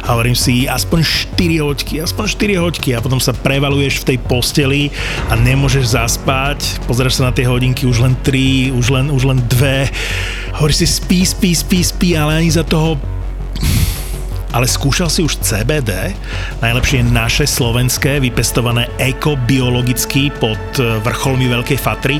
a 0.06 0.14
hovorím 0.14 0.38
si 0.38 0.70
aspoň 0.70 1.02
4 1.34 1.58
hoďky, 1.58 1.94
aspoň 2.06 2.24
4 2.54 2.62
hoďky 2.62 2.94
a 2.94 3.02
potom 3.02 3.18
sa 3.18 3.34
prevaluješ 3.34 4.06
v 4.06 4.14
tej 4.14 4.18
posteli 4.22 4.94
a 5.26 5.34
nemôžeš 5.34 5.90
zaspať, 5.90 6.86
pozrieš 6.86 7.18
sa 7.18 7.26
na 7.26 7.32
tie 7.34 7.50
hodinky 7.50 7.82
už 7.82 7.98
len 7.98 8.14
3, 8.22 8.78
už 8.78 8.86
len, 8.94 9.10
už 9.10 9.26
len 9.26 9.42
2, 9.42 10.54
hovoríš 10.62 10.86
si 10.86 11.02
spí, 11.02 11.26
spí, 11.26 11.50
spí, 11.58 11.82
spí, 11.82 12.14
ale 12.14 12.38
ani 12.38 12.54
za 12.54 12.62
toho 12.62 12.94
Ale 14.52 14.64
skúšal 14.64 15.12
si 15.12 15.20
už 15.20 15.44
CBD? 15.44 16.16
Najlepšie 16.64 17.04
naše 17.04 17.44
slovenské, 17.44 18.16
vypestované 18.16 18.88
ekobiologicky 18.96 20.32
pod 20.40 20.60
eh, 20.80 20.96
vrcholmi 21.04 21.48
Veľkej 21.52 21.78
Fatry? 21.78 22.16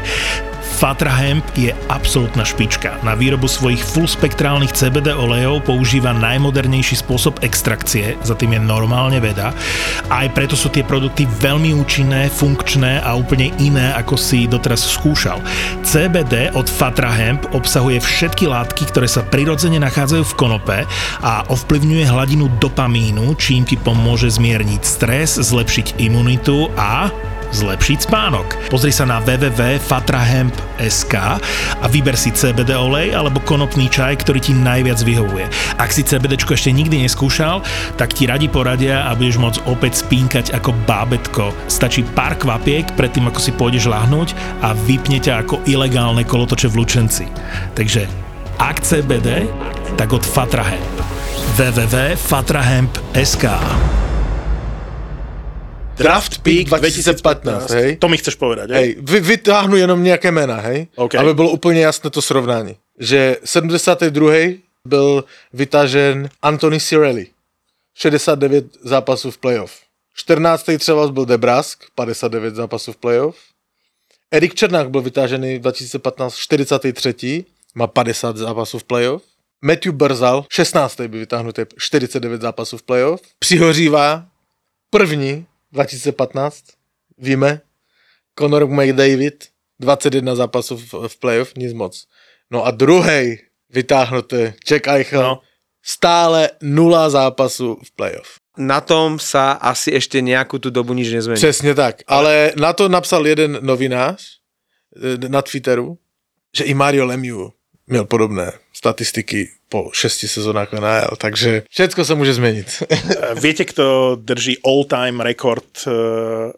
Fatra 0.68 1.10
Hemp 1.10 1.42
je 1.56 1.72
absolútna 1.88 2.44
špička. 2.44 3.00
Na 3.00 3.16
výrobu 3.16 3.48
svojich 3.48 3.80
fullspektrálnych 3.80 4.76
CBD 4.76 5.16
olejov 5.16 5.64
používa 5.64 6.12
najmodernejší 6.12 7.00
spôsob 7.00 7.40
extrakcie, 7.40 8.20
za 8.20 8.36
tým 8.36 8.54
je 8.54 8.60
normálne 8.60 9.16
veda. 9.18 9.56
Aj 10.12 10.28
preto 10.36 10.54
sú 10.54 10.68
tie 10.68 10.84
produkty 10.84 11.24
veľmi 11.40 11.72
účinné, 11.72 12.28
funkčné 12.28 13.00
a 13.00 13.16
úplne 13.16 13.50
iné, 13.56 13.96
ako 13.96 14.20
si 14.20 14.44
doteraz 14.44 14.84
skúšal. 14.84 15.40
CBD 15.82 16.52
od 16.52 16.68
Fatra 16.68 17.10
Hemp 17.10 17.48
obsahuje 17.56 18.04
všetky 18.04 18.46
látky, 18.46 18.92
ktoré 18.92 19.08
sa 19.08 19.24
prirodzene 19.24 19.80
nachádzajú 19.80 20.24
v 20.28 20.36
konope 20.36 20.78
a 21.24 21.42
ovplyvňuje 21.48 22.04
hladinu 22.06 22.46
dopamínu, 22.60 23.34
čím 23.40 23.64
ti 23.64 23.80
pomôže 23.80 24.28
zmierniť 24.28 24.82
stres, 24.84 25.40
zlepšiť 25.40 25.96
imunitu 25.96 26.68
a 26.76 27.08
zlepšiť 27.52 27.98
spánok. 28.08 28.68
Pozri 28.68 28.92
sa 28.92 29.04
na 29.08 29.20
www.fatrahemp.sk 29.24 31.14
a 31.78 31.86
vyber 31.88 32.16
si 32.16 32.32
CBD 32.34 32.74
olej 32.76 33.14
alebo 33.16 33.40
konopný 33.44 33.88
čaj, 33.88 34.20
ktorý 34.24 34.40
ti 34.40 34.52
najviac 34.56 35.00
vyhovuje. 35.04 35.48
Ak 35.80 35.92
si 35.92 36.04
CBD 36.04 36.36
ešte 36.38 36.72
nikdy 36.72 37.04
neskúšal, 37.04 37.62
tak 38.00 38.12
ti 38.16 38.26
radi 38.26 38.48
poradia 38.48 39.04
a 39.08 39.14
budeš 39.16 39.36
môcť 39.38 39.60
opäť 39.68 40.02
spínkať 40.04 40.56
ako 40.56 40.72
bábetko. 40.88 41.52
Stačí 41.68 42.02
pár 42.02 42.34
kvapiek 42.40 42.88
predtým, 42.96 43.28
ako 43.28 43.40
si 43.40 43.52
pôjdeš 43.52 43.86
lahnúť 43.86 44.34
a 44.64 44.72
vypne 44.74 45.20
ťa 45.20 45.44
ako 45.44 45.60
ilegálne 45.68 46.24
kolotoče 46.24 46.68
v 46.72 46.76
Lučenci. 46.82 47.26
Takže 47.76 48.08
ak 48.58 48.82
CBD, 48.82 49.46
tak 49.94 50.12
od 50.12 50.26
Fatrahemp. 50.26 50.82
www.fatrahemp.sk 51.58 53.44
Draft 55.98 56.38
Peak 56.38 56.66
2015, 56.66 57.70
hej? 57.70 57.96
To 57.96 58.08
mi 58.08 58.16
chceš 58.16 58.38
povedať, 58.38 58.70
hej? 58.70 58.78
Hej, 58.78 58.90
vy, 59.02 59.20
vytáhnu 59.20 59.76
jenom 59.76 60.02
nějaké 60.02 60.30
jména, 60.30 60.56
hej? 60.56 60.86
OK. 60.96 61.14
Aby 61.14 61.34
bylo 61.34 61.50
úplně 61.50 61.80
jasné 61.80 62.10
to 62.10 62.22
srovnání. 62.22 62.76
Že 62.98 63.36
72. 63.44 64.32
byl 64.84 65.24
vytažen 65.52 66.28
Anthony 66.42 66.80
Cirelli. 66.80 67.26
69 67.94 68.66
zápasů 68.82 69.30
v 69.30 69.38
playoff. 69.38 69.72
14. 70.14 70.64
třeba 70.78 71.08
byl 71.08 71.26
Debrask, 71.26 71.84
59 71.94 72.54
zápasů 72.54 72.92
v 72.92 72.96
playoff. 72.96 73.36
Erik 74.30 74.54
Černák 74.54 74.90
byl 74.90 75.02
vytážený 75.02 75.58
v 75.58 75.60
2015 75.60 76.34
43. 76.36 77.44
Má 77.74 77.86
50 77.86 78.36
zápasů 78.36 78.78
v 78.78 78.84
playoff. 78.84 79.22
Matthew 79.62 79.92
Brzal, 79.92 80.44
16. 80.52 81.00
byl 81.00 81.20
vytáhnutý, 81.20 81.62
49 81.78 82.42
zápasů 82.42 82.78
v 82.78 82.82
playoff. 82.82 83.20
Přihořívá 83.38 84.26
první 84.90 85.46
2015, 85.72 86.64
víme, 87.18 87.60
Conor 88.38 88.66
McDavid, 88.66 89.44
21 89.80 90.34
zápasů 90.34 90.76
v, 90.76 91.08
v 91.08 91.18
playoff, 91.18 91.54
nic 91.56 91.72
moc. 91.72 92.06
No 92.50 92.66
a 92.66 92.70
druhý 92.70 93.38
vytáhnutý, 93.70 94.52
Jack 94.68 94.88
Eichel, 94.88 95.22
no. 95.22 95.40
Stále 95.82 96.50
nula 96.62 97.10
zápasů 97.10 97.78
v 97.84 97.90
playoff. 97.90 98.28
Na 98.58 98.80
tom 98.80 99.22
sa 99.22 99.54
asi 99.54 99.94
ešte 99.94 100.18
nejakú 100.18 100.58
tú 100.58 100.74
dobu 100.74 100.90
nič 100.90 101.14
nezmení. 101.14 101.38
Přesně 101.38 101.74
tak. 101.74 102.02
Ale 102.06 102.52
na 102.58 102.72
to 102.72 102.88
napsal 102.88 103.26
jeden 103.26 103.58
novinář 103.62 104.18
eh, 104.98 105.28
na 105.28 105.42
Twitteru, 105.42 105.98
že 106.56 106.64
i 106.64 106.74
Mario 106.74 107.06
Lemieux 107.06 107.57
měl 107.88 108.04
podobné 108.04 108.52
statistiky 108.72 109.50
po 109.68 109.90
šesti 109.92 110.28
sezónách 110.28 110.72
v 110.72 110.80
NHL, 110.80 111.14
takže 111.20 111.50
všetko 111.68 112.00
sa 112.04 112.14
môže 112.16 112.40
zmeniť. 112.40 112.68
Viete, 113.44 113.68
kto 113.68 114.16
drží 114.16 114.64
all-time 114.64 115.20
rekord 115.20 115.68
eh, 115.84 116.52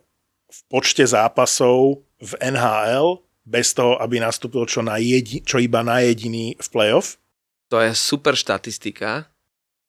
v 0.50 0.60
počte 0.70 1.02
zápasov 1.06 2.06
v 2.22 2.32
NHL 2.38 3.18
bez 3.42 3.74
toho, 3.74 3.98
aby 3.98 4.22
nastúpil 4.22 4.62
čo, 4.70 4.86
na 4.86 5.02
jedi, 5.02 5.42
čo 5.42 5.58
iba 5.58 5.82
na 5.82 6.04
jediný 6.06 6.54
v 6.54 6.68
playoff? 6.70 7.18
To 7.74 7.82
je 7.82 7.94
super 7.94 8.38
štatistika. 8.38 9.26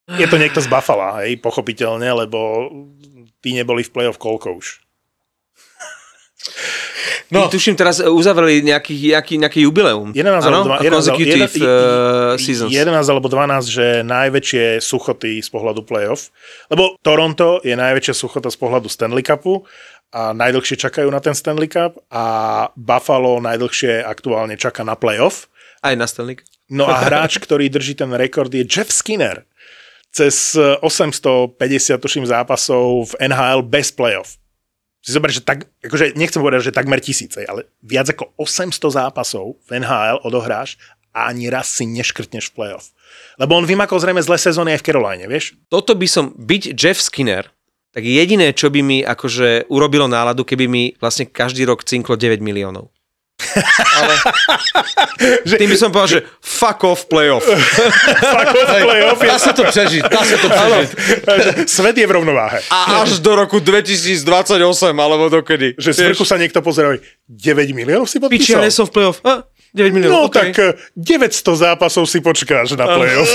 Je 0.10 0.26
to 0.26 0.42
niekto 0.42 0.60
z 0.60 0.68
Buffalo, 0.68 1.22
hej, 1.22 1.38
pochopiteľne, 1.40 2.26
lebo 2.26 2.68
tí 3.40 3.54
neboli 3.54 3.86
v 3.86 3.94
playoff 3.94 4.18
koľko 4.18 4.58
už. 4.58 4.81
No. 7.32 7.48
Tuším, 7.48 7.80
teraz 7.80 8.04
uzavreli 8.04 8.60
nejaký, 8.60 9.16
nejaký, 9.16 9.40
nejaký 9.40 9.60
jubileum. 9.64 10.12
11 10.12 10.44
Áno? 10.44 10.68
alebo, 10.68 10.76
A 10.76 10.84
11, 10.84 11.16
consecutive 11.16 11.56
uh, 11.64 12.36
seasons. 12.36 12.76
11 12.76 12.92
alebo 13.08 13.32
12, 13.32 13.72
že 13.72 13.86
najväčšie 14.04 14.84
suchoty 14.84 15.40
z 15.40 15.48
pohľadu 15.48 15.88
playoff. 15.88 16.28
Lebo 16.68 17.00
Toronto 17.00 17.64
je 17.64 17.72
najväčšia 17.72 18.14
suchota 18.14 18.52
z 18.52 18.60
pohľadu 18.60 18.92
Stanley 18.92 19.24
Cupu 19.24 19.64
a 20.12 20.36
najdlhšie 20.36 20.76
čakajú 20.76 21.08
na 21.08 21.24
ten 21.24 21.32
Stanley 21.32 21.72
Cup 21.72 22.04
a 22.12 22.68
Buffalo 22.76 23.40
najdlhšie 23.40 24.04
aktuálne 24.04 24.60
čaká 24.60 24.84
na 24.84 25.00
playoff. 25.00 25.48
Aj 25.80 25.96
na 25.96 26.04
Stanley. 26.04 26.36
Cup. 26.36 26.52
No 26.68 26.84
a 26.92 27.00
hráč, 27.08 27.40
ktorý 27.40 27.72
drží 27.72 27.96
ten 27.96 28.12
rekord 28.12 28.52
je 28.52 28.68
Jeff 28.68 28.92
Skinner. 28.92 29.48
Cez 30.12 30.60
850 30.60 31.56
tuším 31.96 32.28
zápasov 32.28 33.16
v 33.16 33.32
NHL 33.32 33.64
bez 33.64 33.96
playoff. 33.96 34.41
Si 35.02 35.10
zober, 35.10 35.34
že 35.34 35.42
tak, 35.42 35.66
akože 35.82 36.14
nechcem 36.14 36.38
povedať, 36.38 36.70
že 36.70 36.78
takmer 36.78 37.02
tisíce, 37.02 37.42
ale 37.42 37.66
viac 37.82 38.14
ako 38.14 38.38
800 38.38 38.78
zápasov 38.78 39.58
v 39.66 39.82
NHL 39.82 40.22
odohráš 40.22 40.78
a 41.12 41.34
ani 41.34 41.50
raz 41.50 41.74
si 41.74 41.90
neškrtneš 41.90 42.54
v 42.54 42.56
playoff. 42.56 42.94
Lebo 43.42 43.58
on 43.58 43.66
vymakol 43.66 43.98
zrejme 43.98 44.22
zlé 44.22 44.38
sezóny 44.38 44.78
aj 44.78 44.86
v 44.86 44.88
Caroline, 44.88 45.26
vieš? 45.26 45.58
Toto 45.74 45.98
by 45.98 46.08
som, 46.08 46.38
byť 46.38 46.78
Jeff 46.78 47.02
Skinner, 47.02 47.50
tak 47.92 48.08
jediné, 48.08 48.56
čo 48.56 48.72
by 48.72 48.80
mi 48.80 48.98
akože 49.04 49.68
urobilo 49.68 50.08
náladu, 50.08 50.48
keby 50.48 50.66
mi 50.70 50.84
vlastne 51.02 51.28
každý 51.28 51.68
rok 51.68 51.84
cinklo 51.84 52.16
9 52.16 52.40
miliónov. 52.40 52.88
Ale 53.98 54.14
tým 55.60 55.70
by 55.70 55.78
som 55.78 55.90
povedal, 55.92 56.20
že 56.20 56.22
fuck 56.40 56.80
off 56.88 57.06
playoff. 57.12 57.44
Fuck 58.34 58.50
off 58.56 58.70
playoff 58.82 59.20
Dá 59.20 59.38
sa 59.38 59.52
to 59.52 59.64
prežiť, 59.68 60.04
dá 60.08 60.22
sa 60.24 60.38
to 60.40 60.48
prežiť. 60.48 60.90
svet 61.80 61.96
je 61.98 62.06
v 62.08 62.14
rovnováhe. 62.14 62.60
A 62.72 63.04
až 63.04 63.20
do 63.20 63.32
roku 63.36 63.60
2028, 63.60 64.24
alebo 64.96 65.30
dokedy. 65.30 65.76
Že 65.78 65.92
z 65.92 66.02
sa 66.22 66.38
niekto 66.40 66.64
pozerá, 66.64 66.96
9 67.28 67.72
miliónov 67.76 68.08
si 68.08 68.20
Piči, 68.20 68.56
ja 68.56 68.60
podpísal? 68.60 68.72
som 68.72 68.86
v 68.88 68.92
playoff. 68.92 69.18
A, 69.24 69.48
9 69.72 69.88
No 69.88 69.96
miliónov, 69.96 70.28
okay. 70.28 70.52
tak 70.52 70.76
eh, 70.76 70.76
900 71.00 71.64
zápasov 71.64 72.04
si 72.04 72.20
počkáš 72.20 72.76
na 72.76 72.92
playoff. 72.92 73.32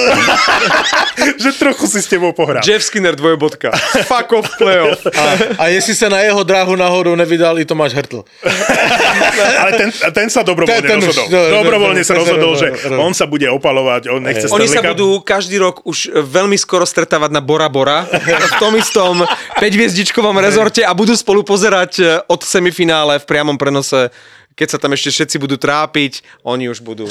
že 1.42 1.50
trochu 1.56 1.88
si 1.88 2.04
s 2.04 2.08
tebou 2.12 2.36
pohrám. 2.36 2.60
Jeff 2.60 2.84
Skinner 2.84 3.16
dvojbodka. 3.16 3.72
Fuck 4.10 4.36
off 4.36 4.48
playoff. 4.60 5.00
A, 5.16 5.24
a 5.56 5.64
jestli 5.72 5.96
sa 5.96 6.12
na 6.12 6.20
jeho 6.20 6.44
dráhu 6.44 6.76
nahoru 6.76 7.16
nevydal 7.16 7.56
i 7.56 7.64
Tomáš 7.64 7.96
Hertl. 7.96 8.20
Ale 9.64 9.70
ten, 9.80 9.88
ten 10.12 10.28
sa 10.28 10.44
dobrovoľne 10.44 10.84
Ten- 10.84 10.92
ten 10.92 11.00
už- 11.00 11.08
rozhodol. 11.16 11.28
no, 11.32 11.40
no, 11.40 11.56
dobrovoľne 11.64 12.02
no, 12.02 12.06
sa 12.06 12.12
ten 12.12 12.20
sa 12.20 12.20
rozhodol, 12.20 12.52
že 12.52 12.66
rozhodol. 12.68 12.98
on 13.00 13.12
sa 13.16 13.24
bude 13.24 13.46
opalovať, 13.48 14.02
on 14.12 14.20
nechce 14.20 14.44
Oni 14.52 14.68
sa 14.68 14.84
budú 14.84 15.08
každý 15.24 15.56
rok 15.56 15.88
už 15.88 16.12
veľmi 16.20 16.60
skoro 16.60 16.84
stretávať 16.84 17.32
na 17.32 17.40
Bora 17.40 17.72
Bora 17.72 18.04
v 18.12 18.54
tom 18.60 18.76
istom 18.76 19.24
5-hviezdičkovom 19.56 20.36
rezorte 20.36 20.84
a 20.84 20.92
budú 20.92 21.16
spolu 21.16 21.40
pozerať 21.42 21.92
e, 21.96 22.04
od 22.28 22.40
semifinále 22.44 23.16
v 23.16 23.24
priamom 23.24 23.56
prenose. 23.56 24.12
Keď 24.56 24.68
sa 24.72 24.78
tam 24.80 24.96
ešte 24.96 25.12
všetci 25.12 25.36
budú 25.36 25.60
trápiť, 25.60 26.24
oni 26.40 26.72
už 26.72 26.80
budú. 26.80 27.04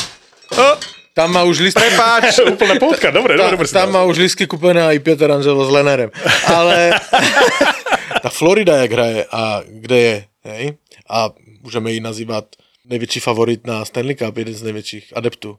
Tam 1.16 1.32
má 1.32 1.48
už 1.48 1.64
list... 1.64 1.78
Prepáč, 1.80 2.42
Úplná 2.52 2.76
poutka, 2.76 3.08
dobre, 3.08 3.38
dobre, 3.38 3.64
tam 3.72 3.94
má 3.96 4.04
už 4.04 4.20
lístky 4.20 4.44
kúpené 4.50 4.84
aj 4.84 5.00
Peter 5.00 5.32
Angelo 5.32 5.64
s 5.64 5.72
Lenerem. 5.72 6.12
Ale 6.50 6.92
ta 8.24 8.30
Florida, 8.30 8.84
jak 8.84 8.92
hraje 8.92 9.22
a 9.32 9.64
kde 9.64 9.98
je, 9.98 10.16
hej, 10.44 10.66
a 11.10 11.30
můžeme 11.64 11.92
ji 11.92 12.00
nazývat 12.00 12.46
největší 12.86 13.20
favorit 13.20 13.68
na 13.68 13.86
Stanley 13.86 14.16
Cup, 14.16 14.38
jeden 14.38 14.54
z 14.54 14.64
největších 14.64 15.14
adeptů, 15.16 15.58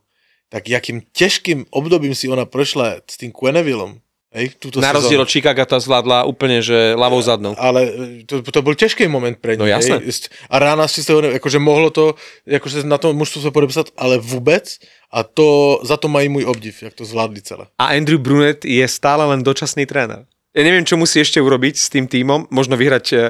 tak 0.48 0.68
jakým 0.68 1.02
těžkým 1.12 1.66
obdobím 1.70 2.14
si 2.14 2.28
ona 2.28 2.44
prošla 2.44 2.94
s 3.10 3.16
tým 3.16 3.32
Quennevillom, 3.32 3.98
hej, 4.36 4.46
túto 4.60 4.84
na 4.84 4.92
rozdiel 4.92 5.24
od 5.24 5.32
Chicago 5.32 5.64
to 5.64 5.80
zvládla 5.80 6.28
úplne, 6.28 6.60
že 6.60 6.92
ľavou 6.92 7.18
zadnou. 7.24 7.56
Ale 7.56 7.80
e, 8.20 8.24
to, 8.28 8.44
to 8.44 8.60
byl 8.62 8.74
těžký 8.76 9.08
moment 9.08 9.40
pre 9.40 9.56
ně. 9.56 9.58
No 9.58 9.66
jasné. 9.66 9.96
Hej? 10.04 10.12
A 10.50 10.58
rána 10.58 10.84
z 10.88 10.92
čistého, 10.92 11.24
akože 11.24 11.58
mohlo 11.58 11.90
to, 11.90 12.14
akože 12.44 12.84
na 12.84 13.00
tom 13.00 13.16
mužstvu 13.16 13.40
sa 13.42 13.50
podepsat, 13.50 13.88
ale 13.96 14.18
vůbec. 14.20 14.78
A 15.12 15.22
to, 15.22 15.80
za 15.82 15.96
to 15.96 16.08
mají 16.08 16.28
můj 16.28 16.44
obdiv, 16.44 16.82
jak 16.82 16.94
to 16.94 17.04
zvládli 17.04 17.42
celé. 17.42 17.66
A 17.78 17.96
Andrew 17.96 18.20
Brunet 18.20 18.64
je 18.64 18.84
stále 18.88 19.24
len 19.24 19.40
dočasný 19.42 19.86
tréner. 19.86 20.28
Ja 20.56 20.64
neviem, 20.64 20.88
čo 20.88 20.96
musí 20.96 21.20
ešte 21.20 21.36
urobiť 21.36 21.76
s 21.76 21.92
tým 21.92 22.08
tímom. 22.08 22.48
Možno 22.48 22.80
vyhrať 22.80 23.06
e, 23.12 23.20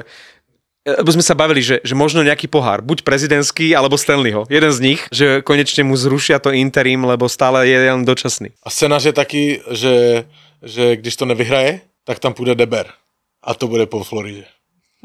lebo 0.87 1.11
sme 1.11 1.19
sa 1.19 1.35
bavili, 1.35 1.59
že, 1.59 1.83
že 1.83 1.91
možno 1.91 2.23
nejaký 2.23 2.47
pohár, 2.47 2.79
buď 2.79 3.03
prezidentský, 3.03 3.75
alebo 3.75 3.99
Stanleyho. 3.99 4.47
Jeden 4.47 4.71
z 4.71 4.79
nich, 4.79 5.01
že 5.11 5.43
konečne 5.43 5.83
mu 5.83 5.99
zrušia 5.99 6.39
to 6.39 6.55
interim, 6.55 7.03
lebo 7.03 7.27
stále 7.27 7.67
je 7.67 7.75
len 7.75 8.07
dočasný. 8.07 8.55
A 8.63 8.71
scénář 8.71 9.11
je 9.11 9.13
taky, 9.13 9.43
že, 9.75 10.23
že 10.63 10.95
když 10.95 11.15
to 11.15 11.25
nevyhraje, 11.25 11.81
tak 12.03 12.19
tam 12.19 12.33
půjde 12.33 12.55
Deber. 12.55 12.93
A 13.41 13.53
to 13.53 13.67
bude 13.67 13.85
po 13.85 14.03
Floridě. 14.03 14.45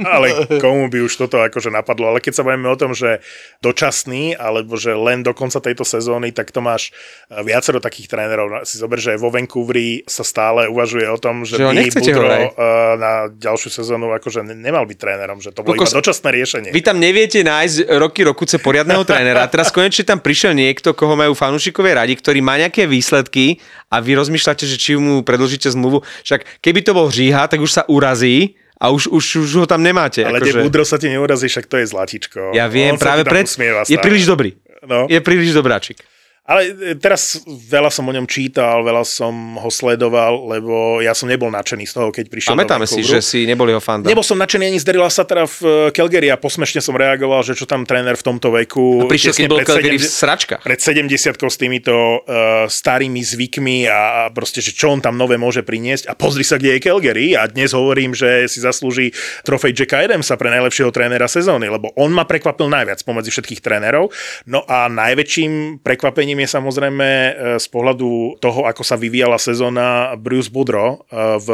Ale 0.01 0.33
komu 0.57 0.89
by 0.89 1.05
už 1.05 1.15
toto 1.19 1.37
akože 1.37 1.69
napadlo. 1.69 2.09
Ale 2.09 2.19
keď 2.19 2.41
sa 2.41 2.43
bavíme 2.43 2.65
o 2.65 2.75
tom, 2.75 2.97
že 2.97 3.21
dočasný, 3.61 4.33
alebo 4.35 4.75
že 4.75 4.91
len 4.91 5.21
do 5.21 5.31
konca 5.31 5.61
tejto 5.61 5.85
sezóny, 5.85 6.33
tak 6.33 6.49
to 6.49 6.59
máš 6.59 6.97
e, 7.29 7.37
viacero 7.43 7.77
takých 7.77 8.09
trénerov. 8.09 8.65
Si 8.65 8.77
zober, 8.77 8.97
že 8.97 9.15
vo 9.15 9.29
Vancouveri 9.29 10.01
sa 10.05 10.25
stále 10.25 10.65
uvažuje 10.67 11.05
o 11.05 11.17
tom, 11.17 11.45
že, 11.45 11.57
Že 11.57 11.65
by 11.65 11.75
nechcete 11.75 12.09
Boudreau 12.09 12.17
ho 12.17 12.25
vraj. 12.25 12.45
e, 12.49 12.53
na 12.97 13.13
ďalšiu 13.29 13.69
sezónu 13.71 14.09
akože 14.13 14.41
ne- 14.43 14.57
nemal 14.57 14.85
byť 14.85 14.97
trénerom, 14.97 15.39
že 15.39 15.53
to 15.53 15.61
bolo 15.61 15.77
Kokos- 15.77 15.93
iba 15.93 16.01
dočasné 16.01 16.29
riešenie. 16.33 16.71
Vy 16.71 16.81
tam 16.81 16.97
neviete 16.97 17.39
nájsť 17.41 17.77
roky 17.97 18.25
rokuce 18.25 18.57
poriadneho 18.59 19.05
trénera. 19.05 19.45
Teraz 19.47 19.69
konečne 19.69 20.03
tam 20.03 20.19
prišiel 20.19 20.57
niekto, 20.57 20.93
koho 20.93 21.13
majú 21.15 21.37
fanúšikovia 21.37 22.01
radi, 22.01 22.17
ktorý 22.17 22.41
má 22.41 22.57
nejaké 22.57 22.89
výsledky 22.89 23.61
a 23.89 24.01
vy 24.01 24.17
rozmýšľate, 24.17 24.65
že 24.65 24.81
či 24.81 24.97
mu 24.97 25.21
predlžíte 25.21 25.69
zmluvu. 25.69 26.01
Však 26.25 26.65
keby 26.65 26.81
to 26.81 26.97
bol 26.97 27.13
Žíha, 27.13 27.45
tak 27.45 27.61
už 27.61 27.69
sa 27.71 27.85
urazí 27.87 28.57
a 28.83 28.91
už, 28.91 29.07
už, 29.07 29.47
už 29.47 29.51
ho 29.63 29.67
tam 29.71 29.79
nemáte. 29.79 30.27
Ale 30.27 30.43
akože. 30.43 30.67
Budro 30.67 30.83
sa 30.83 30.99
ti 30.99 31.07
neurazí, 31.07 31.47
však 31.47 31.71
to 31.71 31.79
je 31.79 31.87
zlatičko. 31.87 32.51
Ja 32.51 32.67
viem, 32.67 32.99
On 32.99 32.99
práve 32.99 33.23
pred... 33.23 33.47
Je 33.87 33.95
príliš 33.95 34.27
dobrý. 34.27 34.59
No. 34.83 35.07
Je 35.07 35.23
príliš 35.23 35.55
dobráčik. 35.55 36.03
Ale 36.43 36.75
e, 36.75 36.99
teraz 36.99 37.39
veľa 37.47 37.87
som 37.87 38.03
o 38.03 38.13
ňom 38.13 38.27
čítal, 38.27 38.83
veľa 38.83 39.07
som 39.07 39.63
ho 39.63 39.71
sledoval, 39.71 40.51
lebo 40.51 40.99
ja 40.99 41.15
som 41.15 41.31
nebol 41.31 41.55
nadšený 41.55 41.87
z 41.87 41.95
toho, 41.95 42.11
keď 42.11 42.27
prišiel 42.27 42.59
Pamätáme 42.59 42.83
si, 42.83 43.07
že 43.07 43.23
si 43.23 43.47
nebol 43.47 43.71
jeho 43.71 43.79
fanda. 43.79 44.11
Nebol 44.11 44.27
som 44.27 44.35
nadšený 44.35 44.75
ani 44.75 44.79
z 44.83 44.85
Daryla 44.91 45.07
Satara 45.07 45.47
v 45.47 45.59
e, 45.63 45.71
Calgary 45.95 46.35
a 46.35 46.37
posmešne 46.37 46.83
som 46.83 46.99
reagoval, 46.99 47.47
že 47.47 47.55
čo 47.55 47.63
tam 47.63 47.87
tréner 47.87 48.19
v 48.19 48.25
tomto 48.27 48.51
veku... 48.59 49.07
A 49.07 49.09
prišiel, 49.09 49.39
keď 49.39 49.47
bol 49.47 49.63
pred 49.63 49.71
Calgary 49.71 49.99
v 50.03 50.11
70 50.11 50.19
sračkách. 50.19 50.63
pred 50.67 50.81
70 50.83 51.15
s 51.43 51.59
týmito 51.59 51.95
uh, 51.95 52.67
starými 52.67 53.23
zvykmi 53.23 53.87
a, 53.87 54.01
a 54.27 54.35
proste, 54.35 54.59
že 54.59 54.75
čo 54.75 54.91
on 54.91 54.99
tam 54.99 55.15
nové 55.15 55.39
môže 55.39 55.63
priniesť 55.63 56.11
a 56.11 56.19
pozri 56.19 56.43
sa, 56.43 56.59
kde 56.59 56.75
je 56.75 56.81
Calgary 56.83 57.39
a 57.39 57.47
dnes 57.47 57.71
hovorím, 57.71 58.19
že 58.19 58.51
si 58.51 58.59
zaslúži 58.59 59.15
trofej 59.47 59.77
Jacka 59.79 60.03
Adamsa 60.03 60.35
pre 60.35 60.51
najlepšieho 60.51 60.91
trénera 60.91 61.31
sezóny, 61.31 61.71
lebo 61.71 61.95
on 61.95 62.11
ma 62.11 62.27
prekvapil 62.27 62.67
najviac 62.67 62.99
pomedzi 63.07 63.31
všetkých 63.31 63.61
trénerov. 63.63 64.11
No 64.49 64.67
a 64.67 64.91
najväčším 64.91 65.85
prekvapením 65.85 66.32
je 66.41 66.49
samozrejme 66.49 67.09
e, 67.09 67.33
z 67.61 67.67
pohľadu 67.69 68.41
toho, 68.41 68.65
ako 68.65 68.83
sa 68.87 68.97
vyvíjala 68.97 69.37
sezóna 69.37 70.17
Bruce 70.17 70.49
Boudreau 70.49 71.05
e, 71.05 71.37
v, 71.43 71.49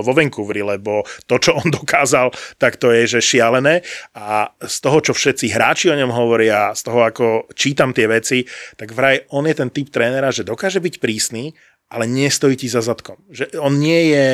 vo 0.00 0.12
Vancouveri, 0.14 0.64
lebo 0.64 1.04
to, 1.28 1.36
čo 1.36 1.58
on 1.58 1.68
dokázal, 1.80 2.32
tak 2.56 2.80
to 2.80 2.94
je, 2.94 3.18
že 3.18 3.34
šialené 3.36 3.84
a 4.16 4.48
z 4.62 4.76
toho, 4.80 4.98
čo 5.04 5.12
všetci 5.12 5.50
hráči 5.52 5.90
o 5.90 5.98
ňom 5.98 6.12
hovoria, 6.14 6.72
z 6.72 6.80
toho, 6.86 7.04
ako 7.04 7.26
čítam 7.52 7.90
tie 7.90 8.08
veci, 8.08 8.46
tak 8.78 8.94
vraj 8.94 9.26
on 9.34 9.44
je 9.44 9.54
ten 9.58 9.70
typ 9.74 9.90
trénera, 9.90 10.30
že 10.30 10.46
dokáže 10.46 10.78
byť 10.80 10.94
prísny, 11.02 11.52
ale 11.92 12.08
nestojí 12.08 12.56
ti 12.56 12.68
za 12.70 12.80
zadkom. 12.80 13.20
Že 13.30 13.60
on 13.60 13.76
nie 13.78 14.10
je, 14.10 14.26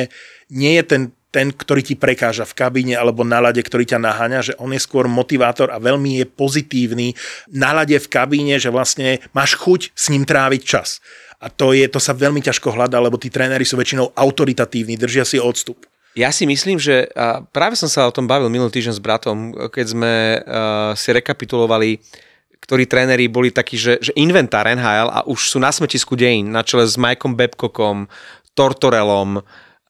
nie 0.53 0.77
je 0.79 0.83
ten 0.87 1.03
ten, 1.31 1.55
ktorý 1.55 1.81
ti 1.81 1.95
prekáža 1.95 2.43
v 2.43 2.53
kabíne 2.53 2.99
alebo 2.99 3.23
na 3.23 3.39
lade, 3.39 3.63
ktorý 3.63 3.87
ťa 3.87 4.03
naháňa, 4.03 4.39
že 4.51 4.53
on 4.59 4.75
je 4.75 4.83
skôr 4.83 5.07
motivátor 5.07 5.71
a 5.71 5.79
veľmi 5.79 6.19
je 6.19 6.25
pozitívny 6.27 7.15
na 7.47 7.71
lade 7.71 7.95
v 7.95 8.11
kabíne, 8.11 8.59
že 8.59 8.67
vlastne 8.67 9.23
máš 9.31 9.55
chuť 9.55 9.95
s 9.95 10.11
ním 10.11 10.27
tráviť 10.27 10.61
čas. 10.61 10.99
A 11.41 11.49
to, 11.49 11.73
je, 11.73 11.87
to 11.89 11.97
sa 11.97 12.13
veľmi 12.13 12.43
ťažko 12.43 12.69
hľadá, 12.75 13.01
lebo 13.01 13.17
tí 13.17 13.33
tréneri 13.33 13.65
sú 13.65 13.79
väčšinou 13.79 14.13
autoritatívni, 14.13 14.99
držia 14.99 15.25
si 15.25 15.41
odstup. 15.41 15.87
Ja 16.11 16.29
si 16.35 16.43
myslím, 16.43 16.75
že 16.75 17.07
a 17.15 17.39
práve 17.39 17.79
som 17.79 17.87
sa 17.87 18.03
o 18.03 18.11
tom 18.11 18.27
bavil 18.27 18.51
minulý 18.51 18.69
týždeň 18.75 18.93
s 18.99 19.01
bratom, 19.01 19.37
keď 19.71 19.85
sme 19.87 20.13
uh, 20.37 20.91
si 20.91 21.09
rekapitulovali, 21.15 22.03
ktorí 22.61 22.83
tréneri 22.85 23.31
boli 23.31 23.49
takí, 23.49 23.79
že, 23.79 23.97
že 24.03 24.11
inventár 24.19 24.67
NHL 24.67 25.09
a 25.09 25.23
už 25.25 25.55
sú 25.55 25.57
na 25.57 25.71
smetisku 25.71 26.19
dejín, 26.19 26.51
na 26.51 26.67
čele 26.67 26.83
s 26.83 26.99
Mikeom 26.99 27.33
Babcockom, 27.33 28.11
Tortorellom, 28.53 29.39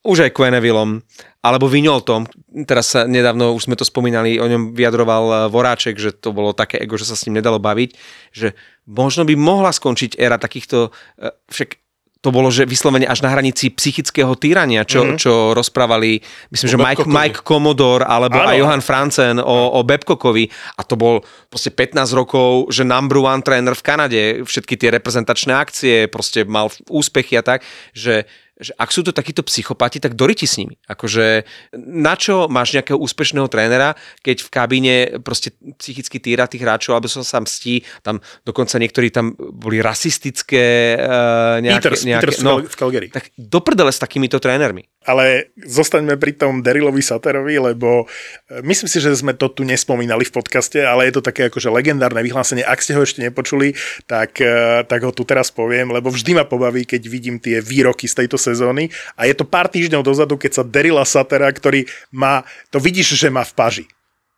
už 0.06 0.30
aj 0.30 0.34
Quennevillom, 0.34 1.02
alebo 1.42 1.66
Vignoltom. 1.66 2.30
Teraz 2.64 2.94
sa 2.94 3.04
nedávno, 3.04 3.50
už 3.52 3.66
sme 3.66 3.74
to 3.74 3.82
spomínali, 3.82 4.38
o 4.38 4.46
ňom 4.46 4.72
vyjadroval 4.78 5.24
eh, 5.26 5.38
Voráček, 5.50 5.98
že 5.98 6.14
to 6.14 6.30
bolo 6.30 6.54
také 6.54 6.78
ego, 6.78 6.94
že 6.94 7.10
sa 7.10 7.18
s 7.18 7.26
ním 7.26 7.42
nedalo 7.42 7.58
baviť, 7.58 7.90
že 8.30 8.54
možno 8.86 9.26
by 9.26 9.34
mohla 9.34 9.74
skončiť 9.74 10.16
éra 10.16 10.38
takýchto, 10.38 10.94
eh, 11.18 11.34
však 11.50 11.82
to 12.22 12.30
bolo, 12.30 12.54
že 12.54 12.70
vyslovene 12.70 13.02
až 13.02 13.26
na 13.26 13.34
hranici 13.34 13.74
psychického 13.74 14.38
týrania, 14.38 14.86
čo, 14.86 15.02
mm-hmm. 15.02 15.18
čo 15.18 15.58
rozprávali, 15.58 16.22
myslím, 16.54 16.68
že 16.70 16.78
Mike. 16.78 17.10
Mike 17.10 17.42
Commodore 17.42 18.06
alebo 18.06 18.38
Áno. 18.38 18.46
aj 18.46 18.56
Johan 18.62 18.82
Francen 18.82 19.36
o, 19.42 19.74
o 19.74 19.82
Babcockovi 19.82 20.46
a 20.78 20.86
to 20.86 20.94
bol 20.94 21.26
proste 21.50 21.74
15 21.74 22.14
rokov, 22.14 22.70
že 22.70 22.86
number 22.86 23.18
one 23.18 23.42
tréner 23.42 23.74
v 23.74 23.82
Kanade, 23.82 24.22
všetky 24.46 24.78
tie 24.78 24.94
reprezentačné 24.94 25.50
akcie, 25.50 26.06
proste 26.06 26.46
mal 26.46 26.70
úspechy 26.86 27.34
a 27.34 27.42
tak, 27.42 27.66
že 27.90 28.30
že 28.60 28.76
ak 28.76 28.90
sú 28.92 29.00
to 29.00 29.16
takíto 29.16 29.40
psychopati, 29.42 29.98
tak 29.98 30.12
doriti 30.12 30.44
s 30.44 30.60
nimi. 30.60 30.76
Akože 30.86 31.48
na 31.76 32.14
čo 32.14 32.46
máš 32.52 32.76
nejakého 32.76 33.00
úspešného 33.00 33.48
trénera, 33.48 33.96
keď 34.20 34.44
v 34.44 34.48
kabíne 34.52 34.94
proste 35.24 35.56
psychicky 35.80 36.20
týra 36.20 36.44
tých 36.44 36.62
hráčov, 36.62 36.94
alebo 36.94 37.08
sa 37.08 37.24
sa 37.24 37.40
mstí, 37.40 37.82
tam 38.04 38.20
dokonca 38.44 38.76
niektorí 38.76 39.08
tam 39.08 39.32
boli 39.36 39.80
rasistické 39.80 40.96
uh, 41.00 41.58
nejaké... 41.64 41.88
Peters, 41.88 42.02
nejaké 42.04 42.24
Peters 42.28 42.40
v 42.44 42.76
Calgary. 42.76 43.08
tak 43.08 43.32
do 43.34 43.58
prdele 43.64 43.90
s 43.90 43.98
takýmito 43.98 44.36
trénermi. 44.36 44.86
Ale 45.02 45.50
zostaňme 45.58 46.14
pri 46.14 46.38
tom 46.38 46.62
Derilovi 46.62 47.02
Saterovi, 47.02 47.58
lebo 47.58 48.06
e, 48.46 48.62
myslím 48.62 48.86
si, 48.86 49.02
že 49.02 49.10
sme 49.18 49.34
to 49.34 49.50
tu 49.50 49.66
nespomínali 49.66 50.22
v 50.22 50.30
podcaste, 50.30 50.78
ale 50.78 51.10
je 51.10 51.18
to 51.18 51.22
také 51.26 51.50
akože 51.50 51.74
legendárne 51.74 52.22
vyhlásenie. 52.22 52.62
Ak 52.62 52.78
ste 52.86 52.94
ho 52.94 53.02
ešte 53.02 53.18
nepočuli, 53.18 53.74
tak, 54.06 54.38
e, 54.38 54.86
tak 54.86 55.02
ho 55.02 55.10
tu 55.10 55.26
teraz 55.26 55.50
poviem, 55.50 55.90
lebo 55.90 56.06
vždy 56.06 56.38
ma 56.38 56.46
pobaví, 56.46 56.86
keď 56.86 57.02
vidím 57.10 57.42
tie 57.42 57.58
výroky 57.58 58.06
z 58.06 58.22
tejto 58.22 58.38
sezóny. 58.42 58.90
A 59.14 59.24
je 59.24 59.34
to 59.34 59.46
pár 59.46 59.70
týždňov 59.70 60.02
dozadu, 60.02 60.34
keď 60.34 60.50
sa 60.50 60.62
Derila 60.66 61.06
Satera, 61.06 61.46
ktorý 61.46 61.86
má, 62.10 62.42
to 62.68 62.82
vidíš, 62.82 63.14
že 63.14 63.30
má 63.30 63.46
v 63.46 63.54
paži. 63.54 63.84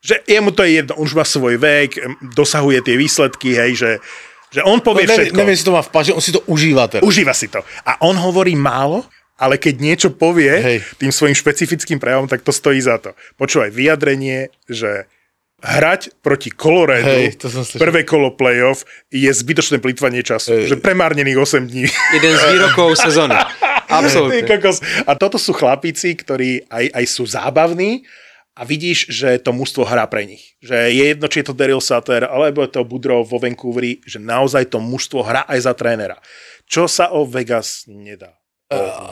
Že 0.04 0.20
jemu 0.28 0.52
to 0.52 0.60
je 0.60 0.70
jedno, 0.76 1.00
už 1.00 1.16
má 1.16 1.24
svoj 1.24 1.56
vek, 1.56 1.96
dosahuje 2.36 2.84
tie 2.84 3.00
výsledky, 3.00 3.56
hej, 3.56 3.72
že, 3.72 3.90
že 4.52 4.60
on 4.60 4.84
povie 4.84 5.08
No, 5.08 5.16
neviem, 5.16 5.32
všetko. 5.32 5.38
neviem, 5.40 5.56
si 5.56 5.64
to 5.64 5.72
má 5.72 5.80
v 5.80 5.88
paži, 5.88 6.12
on 6.12 6.20
si 6.20 6.28
to 6.28 6.44
užíva 6.44 6.84
teraz. 6.92 7.00
Užíva 7.00 7.32
si 7.32 7.48
to. 7.48 7.64
A 7.88 7.96
on 8.04 8.12
hovorí 8.14 8.52
málo, 8.52 9.08
ale 9.34 9.56
keď 9.56 9.74
niečo 9.80 10.08
povie 10.12 10.52
Hej. 10.52 10.78
Tým 10.94 11.08
svojim 11.10 11.32
špecifickým 11.32 11.96
prejavom, 11.96 12.28
tak 12.28 12.44
to 12.44 12.52
stojí 12.52 12.78
za 12.78 13.00
to. 13.00 13.16
Počúvaj, 13.34 13.72
vyjadrenie, 13.72 14.52
že 14.68 15.08
hrať 15.64 16.20
proti 16.20 16.52
Coloradu, 16.52 17.08
Hej, 17.08 17.40
to 17.40 17.48
som 17.48 17.64
slyšel. 17.64 17.80
prvé 17.80 18.04
kolo 18.04 18.36
playoff, 18.36 18.84
je 19.08 19.26
zbytočné 19.26 19.80
plýtvanie 19.80 20.20
času. 20.20 20.52
Hej. 20.52 20.64
Že 20.68 20.76
premárnených 20.84 21.40
8 21.40 21.64
dní. 21.64 21.88
Jeden 22.12 22.32
z 22.36 22.42
výrokov 22.52 23.00
sezóny. 23.00 23.32
Kokos. 24.46 24.78
A 25.04 25.12
toto 25.14 25.36
sú 25.38 25.52
chlapíci, 25.52 26.14
ktorí 26.14 26.66
aj, 26.70 26.84
aj 26.94 27.04
sú 27.06 27.22
zábavní 27.28 28.02
a 28.54 28.62
vidíš, 28.62 29.10
že 29.10 29.42
to 29.42 29.50
mužstvo 29.50 29.82
hrá 29.82 30.06
pre 30.06 30.24
nich. 30.24 30.54
Že 30.62 30.76
je 30.94 31.04
jedno, 31.10 31.26
či 31.26 31.42
je 31.42 31.46
to 31.50 31.58
Daryl 31.58 31.82
Sutter, 31.82 32.22
alebo 32.22 32.62
je 32.62 32.70
to 32.70 32.86
Budro 32.86 33.26
vo 33.26 33.42
Vancouveri, 33.42 33.98
že 34.06 34.22
naozaj 34.22 34.70
to 34.70 34.78
mužstvo 34.78 35.26
hrá 35.26 35.42
aj 35.50 35.58
za 35.66 35.72
trénera. 35.74 36.22
Čo 36.70 36.86
sa 36.86 37.10
o 37.10 37.26
Vegas 37.26 37.82
nedá. 37.90 38.38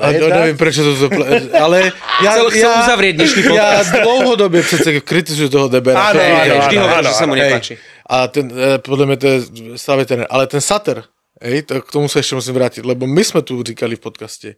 A 0.03 0.11
to, 0.11 0.27
neviem, 0.27 0.57
prečo 0.59 0.83
to... 0.83 1.07
Pl- 1.13 1.53
ale 1.55 1.93
ja, 2.25 2.35
Chcel- 2.35 2.51
chcel 2.51 2.73
uzavrieť 2.83 3.15
dnešný 3.15 3.41
Ja 3.43 3.51
podcast. 3.53 3.91
dlhodobie 4.03 4.63
přece 4.63 4.89
kritizujem 5.01 5.51
toho 5.51 5.69
Debera. 5.69 6.01
Áno, 6.11 6.19
áno, 6.19 6.55
Vždy 6.67 6.77
áno, 6.79 6.83
hovorí, 6.89 6.99
áno, 6.99 7.09
že 7.09 7.15
sa 7.15 7.27
mu 7.29 7.35
áno. 7.37 7.43
nepáči. 7.43 7.75
A 8.11 8.17
ten, 8.33 8.47
e, 8.51 8.79
podľa 8.83 9.05
mňa 9.07 9.17
to 9.23 9.27
je 9.29 9.39
stále 9.79 10.03
ten, 10.09 10.27
ale 10.27 10.47
ten 10.51 10.59
Sater, 10.59 11.05
hej, 11.43 11.67
to, 11.67 11.83
k 11.83 11.91
tomu 11.91 12.07
sa 12.07 12.23
ešte 12.23 12.39
musím 12.39 12.55
vrátiť, 12.57 12.83
lebo 12.87 13.05
my 13.05 13.23
sme 13.27 13.43
tu 13.43 13.59
říkali 13.59 13.99
v 13.99 14.03
podcaste, 14.03 14.49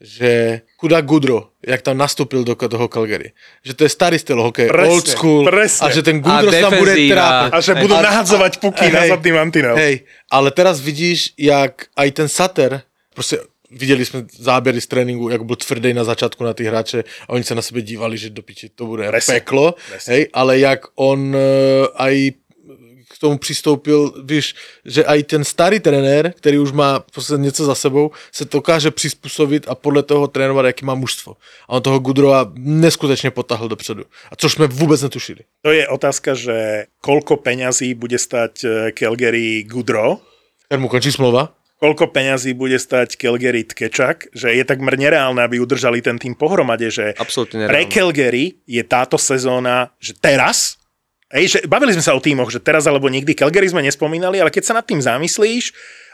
že 0.00 0.64
chudák 0.80 1.04
Gudro, 1.04 1.52
jak 1.60 1.84
tam 1.84 2.00
nastúpil 2.00 2.40
do 2.40 2.56
toho 2.56 2.88
Calgary, 2.88 3.36
že 3.60 3.76
to 3.76 3.84
je 3.84 3.92
starý 3.92 4.16
styl 4.16 4.40
hokej, 4.40 4.72
Presne, 4.72 4.88
old 4.88 5.04
school, 5.04 5.44
presne. 5.44 5.84
a 5.84 5.86
že 5.92 6.00
ten 6.00 6.24
Gudro 6.24 6.48
A 6.48 6.56
sa 6.56 6.72
tam 6.72 6.80
bude 6.80 6.94
trápiť. 6.96 7.50
A 7.52 7.56
že 7.60 7.72
budú 7.76 7.94
nahadzovať 8.00 8.52
puky 8.64 8.88
na 8.88 9.00
zadný 9.12 9.30
mantinel. 9.36 9.76
Hej, 9.76 10.08
ale 10.32 10.48
teraz 10.56 10.80
vidíš, 10.80 11.36
jak 11.36 11.92
aj 11.92 12.08
ten 12.16 12.28
Sater, 12.32 12.80
proste 13.12 13.44
videli 13.70 14.02
sme 14.02 14.24
zábery 14.26 14.80
z 14.80 14.88
tréninku, 14.88 15.28
jak 15.30 15.44
bol 15.44 15.54
tvrdý 15.54 15.92
na 15.94 16.02
začiatku 16.02 16.42
na 16.42 16.56
tých 16.56 16.68
hráče 16.72 16.98
a 17.28 17.36
oni 17.36 17.44
sa 17.44 17.54
na 17.54 17.62
sebe 17.62 17.84
dívali, 17.84 18.18
že 18.18 18.34
do 18.34 18.42
piči, 18.42 18.72
to 18.72 18.88
bude 18.88 19.04
Presne, 19.06 19.38
peklo, 19.38 19.76
presne. 19.76 20.08
hej, 20.10 20.22
ale 20.34 20.58
jak 20.58 20.90
on 20.98 21.30
uh, 21.36 21.86
aj 21.94 22.40
tomu 23.20 23.38
přistoupil, 23.38 24.24
víš, 24.24 24.54
že 24.84 25.04
aj 25.04 25.22
ten 25.22 25.44
starý 25.44 25.80
trenér, 25.80 26.32
který 26.36 26.58
už 26.58 26.72
má 26.72 27.04
něco 27.36 27.64
za 27.64 27.74
sebou, 27.74 28.10
se 28.32 28.44
dokáže 28.44 28.90
přizpůsobit 28.90 29.68
a 29.68 29.74
podle 29.74 30.02
toho 30.02 30.26
trénovat, 30.28 30.66
jaký 30.66 30.84
má 30.84 30.94
mužstvo. 30.94 31.36
A 31.68 31.76
on 31.76 31.82
toho 31.82 31.98
Gudrova 31.98 32.52
neskutečně 32.56 33.30
potáhl 33.30 33.68
dopředu. 33.68 34.04
A 34.30 34.36
což 34.36 34.52
jsme 34.52 34.66
vůbec 34.66 35.02
netušili. 35.02 35.38
To 35.62 35.70
je 35.70 35.88
otázka, 35.88 36.34
že 36.34 36.86
koľko 37.04 37.36
peňazí 37.44 37.92
bude 37.94 38.16
stať 38.16 38.64
eh, 38.64 38.70
Calgary 38.96 39.64
Goodrow, 39.68 40.24
Ten 40.68 40.80
mu 40.80 40.88
končí 40.88 41.12
smlouva? 41.12 41.52
koľko 41.80 42.12
peňazí 42.12 42.52
bude 42.52 42.76
stať 42.76 43.16
Calgary 43.16 43.64
Tkečak, 43.64 44.32
že 44.36 44.52
je 44.52 44.64
takmer 44.64 45.00
nereálne, 45.00 45.40
aby 45.40 45.60
udržali 45.60 46.04
ten 46.04 46.20
tým 46.20 46.36
pohromade, 46.36 46.92
že 46.92 47.16
Absolútne 47.16 47.66
pre. 47.68 47.88
Calgary 47.88 48.60
je 48.68 48.84
táto 48.84 49.16
sezóna, 49.16 49.92
že 49.96 50.12
teraz 50.12 50.79
Ej, 51.30 51.44
že 51.46 51.58
bavili 51.70 51.94
sme 51.94 52.02
sa 52.02 52.18
o 52.18 52.20
týmoch, 52.20 52.50
že 52.50 52.58
teraz 52.58 52.90
alebo 52.90 53.06
nikdy 53.06 53.38
Calgary 53.38 53.70
sme 53.70 53.86
nespomínali, 53.86 54.42
ale 54.42 54.50
keď 54.50 54.62
sa 54.66 54.74
nad 54.74 54.82
tým 54.82 54.98
zamyslíš, 54.98 55.70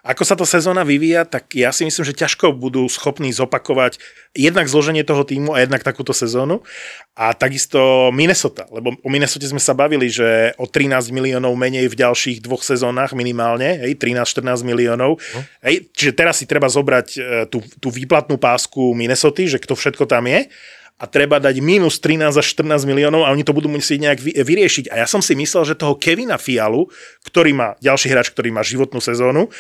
ako 0.07 0.23
sa 0.23 0.39
to 0.39 0.47
sezóna 0.47 0.87
vyvíja, 0.87 1.27
tak 1.27 1.51
ja 1.57 1.75
si 1.75 1.83
myslím, 1.83 2.05
že 2.07 2.15
ťažko 2.15 2.55
budú 2.55 2.87
schopní 2.87 3.35
zopakovať 3.35 3.99
jednak 4.39 4.71
zloženie 4.71 5.03
toho 5.03 5.27
týmu 5.27 5.57
a 5.57 5.65
jednak 5.67 5.83
takúto 5.83 6.15
sezónu. 6.15 6.63
A 7.19 7.35
takisto 7.35 8.13
Minnesota, 8.15 8.71
lebo 8.71 8.95
o 9.03 9.09
Minnesota 9.11 9.49
sme 9.51 9.59
sa 9.59 9.75
bavili, 9.75 10.07
že 10.07 10.55
o 10.63 10.69
13 10.69 11.11
miliónov 11.11 11.57
menej 11.59 11.91
v 11.91 11.99
ďalších 11.99 12.39
dvoch 12.45 12.63
sezónach 12.63 13.17
minimálne, 13.19 13.83
hej, 13.83 13.99
13-14 13.99 14.63
miliónov. 14.63 15.19
Uh. 15.19 15.43
Hej, 15.65 15.91
čiže 15.97 16.13
teraz 16.15 16.39
si 16.39 16.47
treba 16.47 16.71
zobrať 16.71 17.09
e, 17.17 17.21
tú, 17.51 17.59
tú 17.83 17.89
výplatnú 17.91 18.39
pásku 18.39 18.95
Minnesota, 18.95 19.43
že 19.43 19.59
kto 19.59 19.75
všetko 19.75 20.07
tam 20.07 20.31
je 20.31 20.47
a 20.97 21.05
treba 21.05 21.37
dať 21.37 21.61
minus 21.61 22.01
13 22.01 22.41
až 22.41 22.47
14 22.57 22.89
miliónov 22.89 23.29
a 23.29 23.33
oni 23.33 23.45
to 23.45 23.53
budú 23.53 23.69
musieť 23.69 24.01
nejak 24.01 24.21
vyriešiť. 24.25 24.89
A 24.89 25.05
ja 25.05 25.07
som 25.07 25.21
si 25.21 25.37
myslel, 25.37 25.69
že 25.69 25.77
toho 25.77 25.93
Kevina 26.01 26.41
Fialu, 26.41 26.89
ktorý 27.29 27.53
má, 27.53 27.69
ďalší 27.85 28.09
hráč, 28.09 28.33
ktorý 28.33 28.49
má 28.49 28.65
životnú 28.65 29.05
sezónu, 29.05 29.53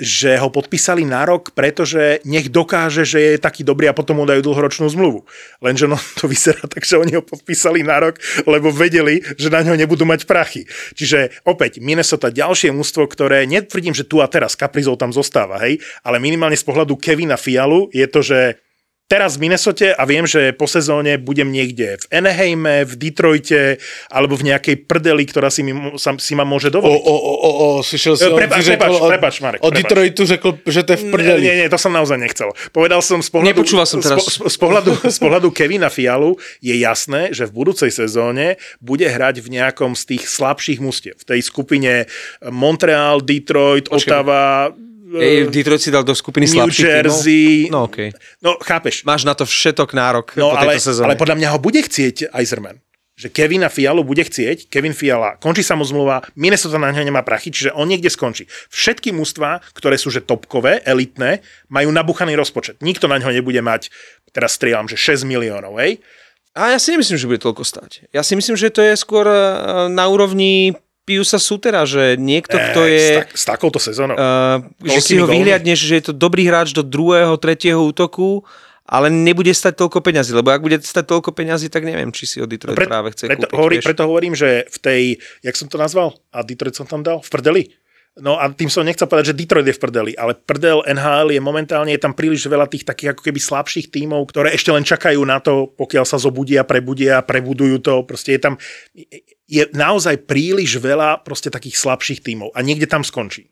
že 0.00 0.34
ho 0.40 0.48
podpísali 0.48 1.04
na 1.04 1.28
rok, 1.28 1.52
pretože 1.52 2.24
nech 2.24 2.48
dokáže, 2.48 3.04
že 3.04 3.18
je 3.20 3.32
taký 3.36 3.62
dobrý 3.62 3.86
a 3.86 3.94
potom 3.94 4.18
mu 4.18 4.24
dajú 4.24 4.40
dlhoročnú 4.40 4.88
zmluvu. 4.90 5.28
Lenže 5.60 5.86
no, 5.86 6.00
to 6.18 6.26
vyzerá 6.26 6.64
tak, 6.66 6.82
že 6.82 6.98
oni 6.98 7.20
ho 7.20 7.22
podpísali 7.22 7.84
na 7.84 8.00
rok, 8.00 8.18
lebo 8.48 8.72
vedeli, 8.72 9.22
že 9.36 9.52
na 9.52 9.62
ňo 9.62 9.76
nebudú 9.76 10.08
mať 10.08 10.24
prachy. 10.24 10.66
Čiže 10.96 11.44
opäť 11.46 11.78
Minnesota 11.78 12.32
ďalšie 12.32 12.72
mústvo, 12.74 13.04
ktoré 13.06 13.44
netvrdím, 13.44 13.92
že 13.92 14.08
tu 14.08 14.24
a 14.24 14.26
teraz 14.26 14.56
Kaprizov 14.56 14.98
tam 14.98 15.12
zostáva, 15.14 15.60
hej, 15.62 15.78
ale 16.02 16.16
minimálne 16.18 16.56
z 16.56 16.64
pohľadu 16.64 16.96
Kevina 16.96 17.36
Fialu 17.36 17.92
je 17.92 18.06
to, 18.08 18.24
že 18.24 18.58
teraz 19.10 19.34
v 19.34 19.50
Minnesote 19.50 19.90
a 19.90 20.06
viem, 20.06 20.22
že 20.22 20.54
po 20.54 20.70
sezóne 20.70 21.18
budem 21.18 21.50
niekde 21.50 21.98
v 21.98 22.04
Anaheime, 22.14 22.86
v 22.86 22.94
Detroite 22.94 23.82
alebo 24.06 24.38
v 24.38 24.54
nejakej 24.54 24.86
prdeli, 24.86 25.26
ktorá 25.26 25.50
si, 25.50 25.66
mi, 25.66 25.74
si 25.98 26.32
ma 26.38 26.46
môže 26.46 26.70
dovoliť. 26.70 26.94
O, 26.94 27.02
o, 27.02 27.16
o, 27.18 27.34
o, 27.34 27.50
o 27.50 27.66
slyšel 27.82 28.14
som, 28.14 28.38
prepač, 28.38 28.62
řekl, 28.62 28.78
prepač, 28.78 28.94
od, 28.94 29.10
prepač, 29.10 29.34
Marek, 29.42 29.60
od 29.66 29.72
Detroitu 29.74 30.22
řekl, 30.22 30.48
že 30.62 30.86
to 30.86 30.94
je 30.94 30.98
v 31.02 31.04
prdeli. 31.10 31.42
Nie, 31.42 31.54
nie, 31.58 31.66
to 31.66 31.74
som 31.74 31.90
naozaj 31.90 32.22
nechcel. 32.22 32.54
Povedal 32.70 33.02
som 33.02 33.18
z 33.18 33.34
pohľadu, 33.34 33.50
Nepočúval 33.50 33.86
som 33.90 33.98
teraz. 33.98 34.22
Z, 34.22 34.46
z, 34.46 34.58
pohľadu, 34.62 34.94
z 35.02 35.18
pohľadu 35.18 35.50
Kevina 35.50 35.90
Fialu 35.90 36.38
je 36.62 36.78
jasné, 36.78 37.34
že 37.34 37.50
v 37.50 37.66
budúcej 37.66 37.90
sezóne 37.90 38.62
bude 38.78 39.10
hrať 39.10 39.42
v 39.42 39.58
nejakom 39.58 39.98
z 39.98 40.14
tých 40.14 40.30
slabších 40.30 40.78
mústiev. 40.78 41.18
V 41.18 41.26
tej 41.26 41.42
skupine 41.42 42.06
Montreal, 42.46 43.18
Detroit, 43.18 43.90
Počkej. 43.90 43.98
Ottawa, 43.98 44.70
Ej, 45.18 45.50
Detroit 45.50 45.82
si 45.82 45.90
dal 45.90 46.06
do 46.06 46.14
skupiny 46.14 46.46
New 46.46 46.54
slabších 46.54 46.86
Jersey. 46.86 47.66
Tímov? 47.66 47.74
No, 47.74 47.80
okay. 47.90 48.08
no, 48.38 48.54
chápeš. 48.62 49.02
Máš 49.02 49.26
na 49.26 49.34
to 49.34 49.42
všetok 49.42 49.90
nárok 49.90 50.38
no, 50.38 50.54
po 50.54 50.58
ale, 50.60 50.78
sezóne. 50.78 51.10
ale 51.10 51.18
podľa 51.18 51.34
mňa 51.34 51.48
ho 51.50 51.58
bude 51.58 51.82
chcieť 51.82 52.30
Eiserman. 52.30 52.78
Že 53.20 53.36
Kevina 53.36 53.68
Fialu 53.68 54.00
bude 54.00 54.24
chcieť, 54.24 54.72
Kevin 54.72 54.96
Fiala, 54.96 55.36
končí 55.36 55.60
sa 55.60 55.76
mu 55.76 55.84
zmluva, 55.84 56.24
Minnesota 56.40 56.80
na 56.80 56.88
ňo 56.88 57.04
nemá 57.04 57.20
prachy, 57.20 57.52
čiže 57.52 57.68
on 57.76 57.84
niekde 57.84 58.08
skončí. 58.08 58.48
Všetky 58.72 59.12
mužstva, 59.12 59.60
ktoré 59.76 60.00
sú 60.00 60.08
že 60.08 60.24
topkové, 60.24 60.80
elitné, 60.88 61.44
majú 61.68 61.92
nabuchaný 61.92 62.32
rozpočet. 62.32 62.80
Nikto 62.80 63.12
na 63.12 63.20
ňo 63.20 63.28
nebude 63.28 63.60
mať, 63.60 63.92
teraz 64.32 64.56
strieľam, 64.56 64.88
že 64.88 64.96
6 64.96 65.28
miliónov, 65.28 65.76
hej? 65.76 66.00
A 66.56 66.72
ja 66.72 66.78
si 66.80 66.96
nemyslím, 66.96 67.20
že 67.20 67.28
bude 67.28 67.44
toľko 67.44 67.62
stať. 67.62 68.10
Ja 68.10 68.24
si 68.24 68.34
myslím, 68.34 68.56
že 68.56 68.72
to 68.72 68.80
je 68.82 68.96
skôr 68.96 69.28
eh, 69.28 69.86
na 69.92 70.08
úrovni 70.08 70.74
Piusa 71.08 71.40
Sutera, 71.42 71.82
že 71.88 72.14
niekto, 72.20 72.54
kto 72.54 72.86
je... 72.86 73.02
S, 73.02 73.18
tak, 73.18 73.30
s 73.34 73.44
takouto 73.48 73.78
sezónou. 73.82 74.14
Uh, 74.14 74.62
že 74.84 75.00
si 75.02 75.14
ho 75.18 75.26
vyhliadneš, 75.26 75.80
že 75.80 75.94
je 75.98 76.04
to 76.10 76.14
dobrý 76.14 76.46
hráč 76.46 76.70
do 76.76 76.86
druhého, 76.86 77.34
tretieho 77.40 77.82
útoku, 77.82 78.46
ale 78.90 79.06
nebude 79.06 79.50
stať 79.54 79.78
toľko 79.78 80.02
peňazí, 80.02 80.34
lebo 80.34 80.50
ak 80.50 80.62
bude 80.62 80.78
stať 80.82 81.06
toľko 81.06 81.30
peňazí, 81.30 81.70
tak 81.70 81.86
neviem, 81.86 82.10
či 82.10 82.26
si 82.26 82.36
ho 82.42 82.46
Detroit 82.46 82.74
no, 82.74 82.78
pre, 82.78 82.90
práve 82.90 83.14
chce 83.14 83.30
preto, 83.30 83.46
kúpiť. 83.46 83.54
Hovorí, 83.54 83.76
preto 83.78 84.02
hovorím, 84.06 84.34
že 84.34 84.66
v 84.66 84.78
tej, 84.82 85.02
jak 85.46 85.54
som 85.54 85.70
to 85.70 85.78
nazval, 85.78 86.18
a 86.34 86.42
Detroit 86.42 86.74
som 86.74 86.90
tam 86.90 87.06
dal, 87.06 87.22
v 87.22 87.30
prdeli. 87.30 87.62
No 88.18 88.34
a 88.42 88.50
tým 88.50 88.66
som 88.66 88.82
nechcel 88.82 89.06
povedať, 89.06 89.30
že 89.30 89.38
Detroit 89.38 89.70
je 89.70 89.78
v 89.78 89.82
prdeli, 89.86 90.12
ale 90.18 90.34
prdel 90.34 90.82
NHL 90.82 91.30
je 91.30 91.38
momentálne, 91.38 91.94
je 91.94 92.02
tam 92.02 92.10
príliš 92.10 92.42
veľa 92.50 92.66
tých 92.66 92.82
takých 92.82 93.14
ako 93.14 93.22
keby 93.22 93.38
slabších 93.38 93.86
tímov, 93.86 94.26
ktoré 94.34 94.50
ešte 94.50 94.74
len 94.74 94.82
čakajú 94.82 95.22
na 95.22 95.38
to, 95.38 95.70
pokiaľ 95.78 96.02
sa 96.02 96.18
zobudia, 96.18 96.66
prebudia, 96.66 97.22
prebudujú 97.22 97.78
to. 97.78 98.02
Proste 98.02 98.34
je 98.34 98.40
tam, 98.42 98.54
je 99.46 99.62
naozaj 99.70 100.26
príliš 100.26 100.82
veľa 100.82 101.22
proste 101.22 101.54
takých 101.54 101.78
slabších 101.78 102.26
tímov 102.26 102.50
a 102.50 102.58
niekde 102.66 102.90
tam 102.90 103.06
skončí. 103.06 103.46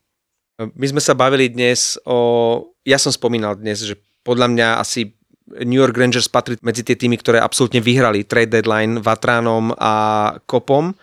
My 0.59 0.87
sme 0.91 0.99
sa 0.99 1.15
bavili 1.15 1.47
dnes 1.47 1.95
o, 2.03 2.75
ja 2.83 2.99
som 2.99 3.15
spomínal 3.15 3.55
dnes, 3.55 3.79
že 3.79 3.95
podľa 4.27 4.51
mňa 4.51 4.69
asi 4.83 5.15
New 5.63 5.79
York 5.79 5.95
Rangers 5.95 6.27
patrí 6.27 6.59
medzi 6.67 6.83
tie 6.83 6.99
týmy, 6.99 7.15
ktoré 7.23 7.39
absolútne 7.39 7.79
vyhrali 7.79 8.27
trade 8.27 8.59
deadline 8.59 8.99
Vatránom 8.99 9.71
a 9.79 9.95
Kopom 10.45 10.99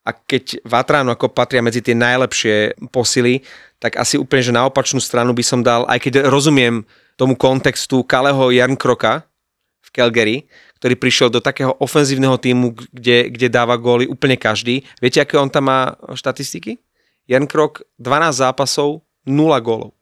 a 0.00 0.10
keď 0.16 0.64
Vatrán 0.64 1.06
ako 1.12 1.28
patria 1.30 1.60
medzi 1.60 1.84
tie 1.84 1.92
najlepšie 1.92 2.80
posily, 2.88 3.44
tak 3.80 4.00
asi 4.00 4.16
úplne, 4.16 4.42
že 4.44 4.56
na 4.56 4.64
opačnú 4.64 5.00
stranu 5.00 5.36
by 5.36 5.44
som 5.44 5.60
dal, 5.60 5.84
aj 5.88 6.00
keď 6.00 6.28
rozumiem 6.28 6.84
tomu 7.20 7.36
kontextu 7.36 8.00
Kaleho 8.04 8.48
Jarnkroka 8.48 9.28
v 9.84 9.88
Calgary, 9.92 10.36
ktorý 10.80 10.94
prišiel 10.96 11.28
do 11.28 11.44
takého 11.44 11.76
ofenzívneho 11.76 12.40
týmu, 12.40 12.72
kde, 12.92 13.28
kde 13.28 13.52
dáva 13.52 13.76
góly 13.76 14.08
úplne 14.08 14.40
každý. 14.40 14.80
Viete, 15.04 15.20
aké 15.20 15.36
on 15.36 15.52
tam 15.52 15.68
má 15.68 15.92
štatistiky? 16.16 16.80
Jarnkrok 17.28 17.84
12 18.00 18.40
zápasov, 18.40 19.04
0 19.28 19.36
gólov. 19.60 19.92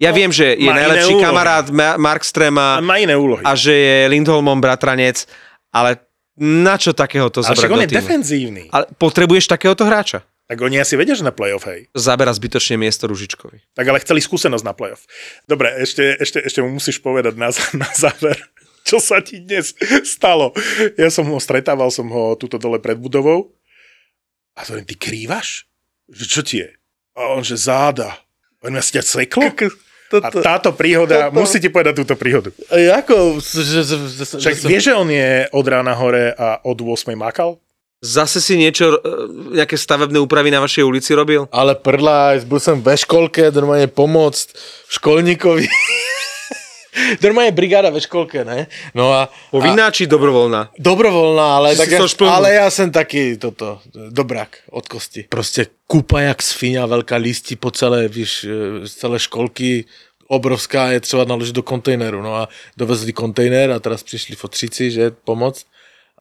Ja 0.00 0.14
no, 0.14 0.16
viem, 0.16 0.32
že 0.32 0.56
je 0.56 0.70
najlepší 0.70 1.20
kamarát 1.20 1.68
Mark 2.00 2.24
Strema 2.24 2.78
a, 2.78 2.80
má 2.80 2.96
iné 2.96 3.12
úlohy. 3.12 3.44
a 3.44 3.52
že 3.52 3.74
je 3.74 3.96
Lindholmom 4.08 4.56
bratranec, 4.56 5.28
ale 5.68 6.00
na 6.40 6.80
čo 6.80 6.96
takéhoto 6.96 7.44
zobrať 7.44 7.68
Ale 7.68 7.74
on 7.76 7.84
je 7.84 7.92
defenzívny. 7.92 8.62
Ale 8.72 8.88
potrebuješ 8.96 9.44
takéhoto 9.44 9.84
hráča. 9.84 10.24
Tak 10.50 10.58
oni 10.66 10.82
asi 10.82 10.98
vedia, 10.98 11.14
že 11.14 11.22
na 11.22 11.30
playoff, 11.30 11.68
hej. 11.70 11.86
Zabera 11.94 12.34
zbytočne 12.34 12.74
miesto 12.74 13.06
Ružičkovi. 13.06 13.70
Tak 13.70 13.86
ale 13.86 14.02
chceli 14.02 14.18
skúsenosť 14.18 14.64
na 14.66 14.74
playoff. 14.74 15.06
Dobre, 15.46 15.70
ešte, 15.78 16.18
ešte, 16.18 16.42
ešte 16.42 16.58
mu 16.64 16.74
musíš 16.74 16.98
povedať 16.98 17.38
na, 17.38 17.54
na 17.78 17.86
záver, 17.94 18.34
čo 18.88 18.98
sa 18.98 19.22
ti 19.22 19.38
dnes 19.44 19.76
stalo. 20.02 20.50
Ja 20.98 21.06
som 21.12 21.30
ho 21.30 21.38
stretával, 21.38 21.94
som 21.94 22.10
ho 22.10 22.34
tuto 22.34 22.58
dole 22.58 22.82
pred 22.82 22.98
budovou 22.98 23.54
a 24.58 24.66
to 24.66 24.74
ty 24.82 24.98
krývaš? 24.98 25.70
Že 26.10 26.24
čo 26.26 26.40
ti 26.42 26.56
je? 26.66 26.70
A 27.14 27.30
on, 27.36 27.46
že 27.46 27.54
záda. 27.54 28.18
On 28.66 28.74
ma 28.74 28.82
si 28.82 28.98
ťa? 28.98 29.06
Toto, 30.10 30.26
a 30.26 30.42
táto 30.42 30.74
príhoda, 30.74 31.30
toto... 31.30 31.38
musíte 31.38 31.70
povedať 31.70 32.02
túto 32.02 32.18
príhodu. 32.18 32.50
Ako? 32.98 33.38
Však 33.38 34.66
vieš, 34.66 34.90
že 34.90 34.92
on 34.98 35.06
je 35.06 35.46
od 35.54 35.66
rána 35.70 35.94
hore 35.94 36.34
a 36.34 36.58
od 36.66 36.82
8 36.82 37.14
makal? 37.14 37.62
Zase 38.00 38.40
si 38.40 38.56
niečo, 38.56 38.96
e, 38.96 39.60
nejaké 39.60 39.76
stavebné 39.76 40.16
úpravy 40.24 40.48
na 40.48 40.64
vašej 40.64 40.88
ulici 40.88 41.12
robil? 41.12 41.44
Ale 41.52 41.76
prdla, 41.76 42.40
byl 42.48 42.56
som 42.56 42.80
ve 42.80 42.96
školke, 42.96 43.52
normálne 43.52 43.92
pomôcť 43.92 44.56
školníkovi. 44.88 45.68
Normálne 47.24 47.54
brigáda 47.54 47.90
ve 47.90 48.00
školke, 48.00 48.44
ne? 48.44 48.66
No 48.94 49.14
a... 49.14 49.30
Povinná 49.50 49.88
a, 49.88 49.94
či 49.94 50.10
dobrovoľná? 50.10 50.74
Dobrovoľná, 50.78 51.46
ale, 51.62 51.68
tak 51.78 51.90
ja, 51.90 52.02
ale 52.26 52.48
ja 52.58 52.66
som 52.70 52.90
taký 52.90 53.38
toto, 53.38 53.78
dobrak 53.92 54.66
od 54.70 54.86
kosti. 54.86 55.30
Proste 55.30 55.70
kúpa 55.86 56.22
jak 56.26 56.42
svinia, 56.42 56.90
veľká 56.90 57.16
listí 57.18 57.54
po 57.54 57.70
celé, 57.70 58.10
víš, 58.10 58.46
e, 58.46 58.86
celé 58.86 59.18
školky, 59.18 59.86
obrovská 60.30 60.94
je 60.94 61.00
třeba 61.00 61.24
naložiť 61.24 61.54
do 61.54 61.62
kontejneru. 61.62 62.22
No 62.22 62.36
a 62.36 62.48
dovezli 62.76 63.12
kontejner 63.12 63.70
a 63.70 63.82
teraz 63.82 64.02
přišli 64.02 64.36
fotříci, 64.36 64.90
že 64.90 65.10
pomoc. 65.10 65.66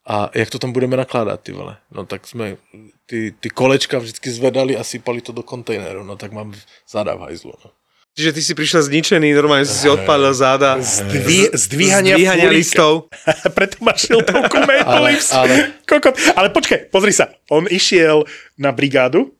A 0.09 0.29
jak 0.33 0.49
to 0.49 0.59
tam 0.59 0.71
budeme 0.71 0.97
nakládat, 0.97 1.41
ty 1.41 1.51
vole? 1.51 1.77
No 1.91 2.05
tak 2.05 2.27
jsme 2.27 2.57
ty, 3.05 3.33
ty 3.39 3.49
kolečka 3.49 3.99
vždycky 3.99 4.31
zvedali 4.31 4.77
a 4.77 4.83
sypali 4.83 5.21
to 5.21 5.31
do 5.31 5.43
kontejneru. 5.43 6.03
No 6.03 6.15
tak 6.15 6.31
mám 6.31 6.51
v 6.51 7.19
hajzlu. 7.19 7.53
No. 7.65 7.71
Čiže 8.19 8.35
ty 8.35 8.41
si 8.43 8.51
prišiel 8.51 8.83
zničený, 8.83 9.31
normálne 9.31 9.63
si 9.63 9.79
si 9.79 9.87
odpálil 9.87 10.35
záda. 10.35 10.75
Zdví, 10.75 11.55
zdvíhania, 11.55 12.19
zdvíhania 12.19 12.51
listov. 12.51 13.07
Preto 13.55 13.79
máš 13.79 14.11
šiltovku 14.11 14.59
Maple 14.67 14.99
Leafs. 15.07 15.31
Ale, 15.31 15.71
ale... 15.87 16.11
ale 16.35 16.47
počkaj, 16.51 16.91
pozri 16.91 17.15
sa. 17.15 17.31
On 17.47 17.63
išiel 17.63 18.27
na 18.59 18.75
brigádu, 18.75 19.31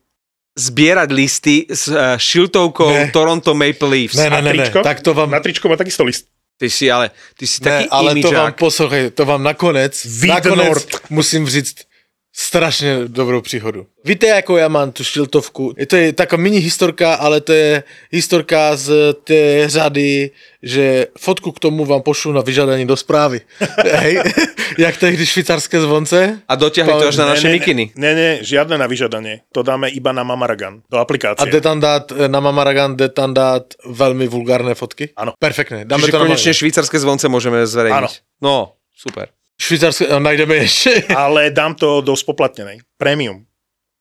zbierať 0.55 1.11
listy 1.11 1.67
s 1.67 1.91
uh, 1.91 2.15
šiltovkou 2.15 2.87
ne. 2.87 3.11
Toronto 3.11 3.51
Maple 3.51 3.91
Leafs. 3.91 4.15
Ne, 4.15 4.31
ne, 4.31 4.39
ne, 4.47 4.55
ne. 4.55 4.71
Tak 4.71 5.03
to 5.03 5.11
vám... 5.11 5.27
Na 5.27 5.43
tričko 5.43 5.67
má 5.67 5.75
takisto 5.75 6.07
list. 6.07 6.31
Ty 6.55 6.71
si 6.71 6.87
ale, 6.87 7.11
ty 7.35 7.43
si 7.43 7.59
ne, 7.59 7.83
taký 7.83 7.91
ale 7.91 8.11
imidžák. 8.15 8.31
to 8.31 8.39
vám, 8.39 8.53
poslouchej, 8.55 9.03
to 9.11 9.23
vám 9.27 9.43
nakonec, 9.43 9.91
nakonec 10.23 10.87
musím 11.11 11.43
říct 11.47 11.87
strašně 12.33 12.97
dobrou 13.07 13.41
příhodu. 13.41 13.85
Víte, 14.05 14.27
jakou 14.27 14.57
já 14.57 14.67
mám 14.67 14.91
tu 14.91 15.03
šiltovku? 15.03 15.73
Je 15.77 15.85
to 15.85 15.95
je 15.95 16.13
taková 16.13 16.41
mini 16.41 16.57
historka, 16.57 17.13
ale 17.13 17.41
to 17.41 17.53
je 17.53 17.83
historka 18.11 18.75
z 18.75 19.13
té 19.23 19.69
řady, 19.69 20.31
že 20.63 21.07
fotku 21.17 21.51
k 21.51 21.59
tomu 21.59 21.85
vám 21.85 22.01
pošlu 22.01 22.31
na 22.31 22.41
vyžadání 22.41 22.87
do 22.87 22.97
správy. 22.97 23.41
Hej? 23.83 24.21
Jak 24.77 24.97
tehdy 24.97 25.25
švýcarské 25.25 25.81
zvonce. 25.81 26.39
A 26.47 26.55
dotiahli 26.55 26.93
to 26.93 27.07
až 27.07 27.17
na 27.17 27.25
naše 27.25 27.47
ne, 27.47 27.53
mikiny. 27.53 27.91
Ne, 27.95 28.15
ne, 28.15 28.29
žiadne 28.43 28.77
na 28.77 28.87
vyžadanie. 28.87 29.41
To 29.51 29.63
dáme 29.63 29.89
iba 29.89 30.11
na 30.11 30.23
Mamaragan, 30.23 30.81
do 30.91 30.97
aplikácie. 30.97 31.43
A 31.43 31.51
jde 31.51 31.61
tam 31.61 31.79
dát, 31.79 32.11
na 32.27 32.39
Mamaragan 32.39 32.95
jde 32.95 33.09
tam 33.09 33.33
dát 33.33 33.73
velmi 33.85 34.27
vulgárne 34.27 34.75
fotky? 34.75 35.09
Áno. 35.17 35.33
Perfektne. 35.39 35.85
Dáme 35.85 36.07
Čiže 36.07 36.11
to 36.11 36.19
konečne 36.19 36.53
švýcarské 36.53 36.99
zvonce 36.99 37.27
môžeme 37.27 37.65
zverejniť. 37.65 37.97
Áno. 37.97 38.09
No, 38.41 38.55
super. 38.95 39.38
Švýcarské, 39.59 40.07
no, 40.07 40.23
najdeme 40.23 40.63
ešte. 40.63 41.03
Ale 41.15 41.51
dám 41.51 41.75
to 41.75 42.01
do 42.01 42.15
spoplatnenej. 42.15 42.79
Premium. 42.95 43.43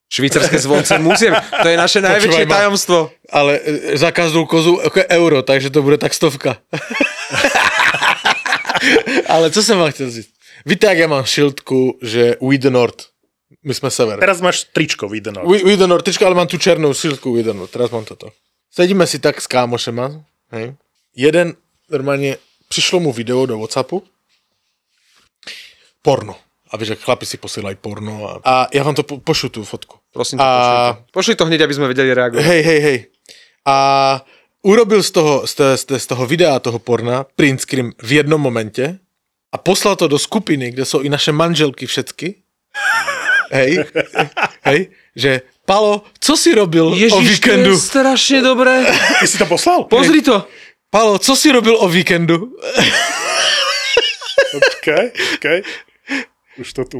Švýcarské 0.09 0.59
zvonce 0.59 0.99
musím, 0.99 1.37
to 1.63 1.69
je 1.69 1.77
naše 1.77 2.01
najväčšie 2.01 2.49
ma. 2.49 2.55
tajomstvo. 2.57 3.13
Ale 3.29 3.61
e, 3.61 3.99
za 3.99 4.09
každou 4.09 4.49
kozu 4.49 4.81
euro, 5.11 5.45
takže 5.45 5.69
to 5.69 5.85
bude 5.85 6.01
tak 6.01 6.15
stovka. 6.15 6.57
Ale 9.29 9.51
co 9.51 9.63
jsem 9.63 9.79
vám 9.79 9.93
chtěl 9.93 10.11
říct? 10.11 10.31
Víte, 10.67 10.87
jak 10.87 10.99
já 10.99 11.07
mám 11.07 11.25
šiltku, 11.25 11.99
že 12.03 12.37
We 12.41 12.59
the 12.59 12.71
North. 12.71 13.05
My 13.65 13.75
jsme 13.75 13.91
sever. 13.91 14.19
Teraz 14.19 14.41
máš 14.41 14.65
tričko 14.65 15.09
videno. 15.09 15.45
We, 15.45 15.65
we 15.65 15.77
the 15.77 15.87
North, 15.87 16.05
tyčka, 16.05 16.27
ale 16.27 16.35
mám 16.35 16.47
tu 16.47 16.59
černou 16.59 16.95
šiltku 16.95 17.33
We 17.33 17.43
the 17.43 17.53
North. 17.53 17.73
Teraz 17.73 17.91
mám 17.91 18.05
toto. 18.05 18.31
Sedíme 18.71 19.07
si 19.07 19.19
tak 19.19 19.41
s 19.41 19.47
kámošema, 19.47 20.25
hej. 20.51 20.75
Jeden 21.17 21.55
normálně 21.91 22.37
přišlo 22.69 23.01
mu 23.01 23.13
video 23.13 23.47
do 23.47 23.59
Whatsappu. 23.59 24.03
Porno. 26.03 26.37
A 26.71 26.77
víš, 26.77 26.89
jak 26.89 26.99
chlapi 26.99 27.27
si 27.27 27.37
posílají 27.37 27.77
porno. 27.81 28.29
A, 28.29 28.41
a 28.45 28.67
já 28.73 28.83
vám 28.83 28.95
to 28.95 29.03
po, 29.03 29.19
pošlu 29.19 29.49
tu 29.49 29.65
fotku. 29.65 29.97
Prosím 30.13 30.41
A- 30.41 30.45
pošli 30.45 31.05
to. 31.05 31.13
Pošli 31.13 31.35
to 31.35 31.45
hneď, 31.47 31.61
aby 31.65 31.75
sme 31.75 31.89
vedeli 31.89 32.13
reagovať. 32.15 32.45
Hej, 32.45 32.63
hej, 32.63 32.81
hej. 32.81 32.99
A 33.65 33.77
urobil 34.63 35.03
z 35.03 35.11
toho, 35.11 35.47
z, 35.47 35.55
z, 35.77 35.85
z 35.99 36.07
toho 36.07 36.27
videa, 36.27 36.59
toho 36.61 36.79
porna, 36.79 37.25
print 37.25 37.61
screen 37.65 37.93
v 38.03 38.11
jednom 38.13 38.41
momente 38.41 38.99
a 39.53 39.57
poslal 39.59 39.97
to 39.97 40.09
do 40.09 40.19
skupiny, 40.19 40.71
kde 40.71 40.85
jsou 40.85 41.01
i 41.01 41.09
naše 41.09 41.33
manželky 41.33 41.87
všetky. 41.87 42.35
Hej, 43.51 43.85
hej, 44.63 44.81
že 45.17 45.41
Palo, 45.65 46.05
co 46.21 46.37
si 46.37 46.55
robil 46.55 46.89
o 46.89 46.97
Ježiš, 46.97 47.29
víkendu? 47.29 47.65
to 47.65 47.77
je 47.77 47.89
strašne 47.93 48.39
dobré. 48.41 48.89
Ty 49.21 49.27
si 49.29 49.37
to 49.41 49.45
poslal? 49.49 49.85
Pozri 49.85 50.21
to. 50.25 50.49
Palo, 50.91 51.19
co 51.21 51.37
si 51.37 51.53
robil 51.53 51.77
o 51.77 51.89
víkendu? 51.89 52.57
Okay, 54.81 55.13
okay. 55.37 55.59
Už 56.59 56.73
to 56.73 56.85
tu. 56.85 56.99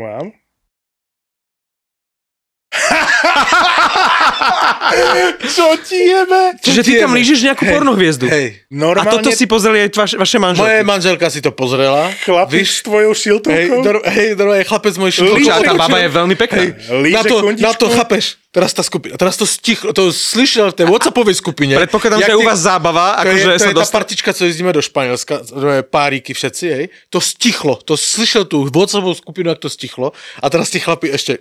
Čo 5.55 5.67
ti 5.83 5.99
jebe? 5.99 6.55
Čiže 6.59 6.81
ty 6.83 6.93
tam 6.99 7.13
lížeš 7.13 7.39
nejakú 7.45 7.65
Hej, 7.67 7.73
pornohviezdu. 7.75 8.27
Hej, 8.27 8.47
A 8.63 8.73
Normálne 8.73 9.21
toto 9.21 9.31
si 9.33 9.45
pozreli 9.45 9.87
aj 9.87 9.91
vaš, 9.95 10.13
vaše 10.17 10.39
moje 10.39 10.57
manželky. 10.57 10.85
manželka 10.87 11.27
si 11.29 11.41
to 11.41 11.51
pozrela. 11.53 12.11
chlapík 12.25 12.65
s 12.65 12.81
tvojou 12.83 13.13
Hej, 13.13 13.21
šiltovkou? 13.21 13.79
dor, 13.83 13.97
hej, 14.07 14.29
normálne 14.35 14.65
chlapec 14.65 14.95
môj 14.97 15.11
šiltovkou. 15.13 15.39
Počkaj, 15.39 15.55
ale 15.55 15.65
tá 15.65 15.75
baba 15.77 15.99
je 15.99 16.09
veľmi 16.09 16.37
pekná. 16.39 16.63
Líže 17.03 17.15
na 17.15 17.23
to, 17.23 17.37
kundičku? 17.43 17.67
na 17.67 17.73
to 17.75 17.87
chápeš, 17.89 18.25
teraz 18.49 18.71
tá 18.73 18.83
skupina, 18.83 19.15
teraz 19.17 19.35
to 19.37 19.45
stichlo, 19.45 19.91
to 19.93 20.09
slyšel 20.11 20.73
v 20.73 20.77
tej 20.79 20.87
Whatsappovej 20.89 21.37
skupine. 21.37 21.75
Predpokladám, 21.79 22.19
že 22.23 22.33
je 22.33 22.39
u 22.39 22.47
vás 22.47 22.61
zábava, 22.61 23.07
to 23.21 23.29
je, 23.29 23.31
akože 23.31 23.45
to 23.45 23.59
sa 23.59 23.69
je 23.69 23.77
tá 23.77 23.81
dostal... 23.83 23.97
partička, 24.01 24.31
co 24.33 24.43
jezdíme 24.45 24.71
do 24.73 24.83
Španielska, 24.83 25.35
to 25.45 25.69
je 25.79 25.83
páriky 25.85 26.33
všetci, 26.33 26.65
hej, 26.69 26.85
to 27.09 27.19
stichlo, 27.19 27.77
to 27.83 27.95
slyšel 27.95 28.45
tú 28.47 28.67
Whatsappovú 28.69 29.15
skupinu, 29.15 29.51
jak 29.53 29.61
to 29.61 29.71
stichlo 29.71 30.13
a 30.41 30.47
teraz 30.49 30.71
tí 30.71 30.81
chlapi 30.81 31.11
ešte, 31.13 31.39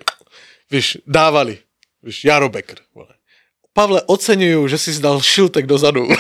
víš, 0.68 1.00
dávali, 1.08 1.64
víš, 2.08 2.26
Jaro 2.26 2.50
Becker. 2.50 2.80
vole. 2.96 3.14
Pavle, 3.76 4.02
oceňujú, 4.08 4.66
že 4.72 4.78
si 4.82 4.92
zdal 4.96 5.22
šiltek 5.22 5.70
dozadu. 5.70 6.08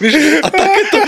Víš, 0.00 0.40
a 0.40 0.48
takéto, 0.50 0.98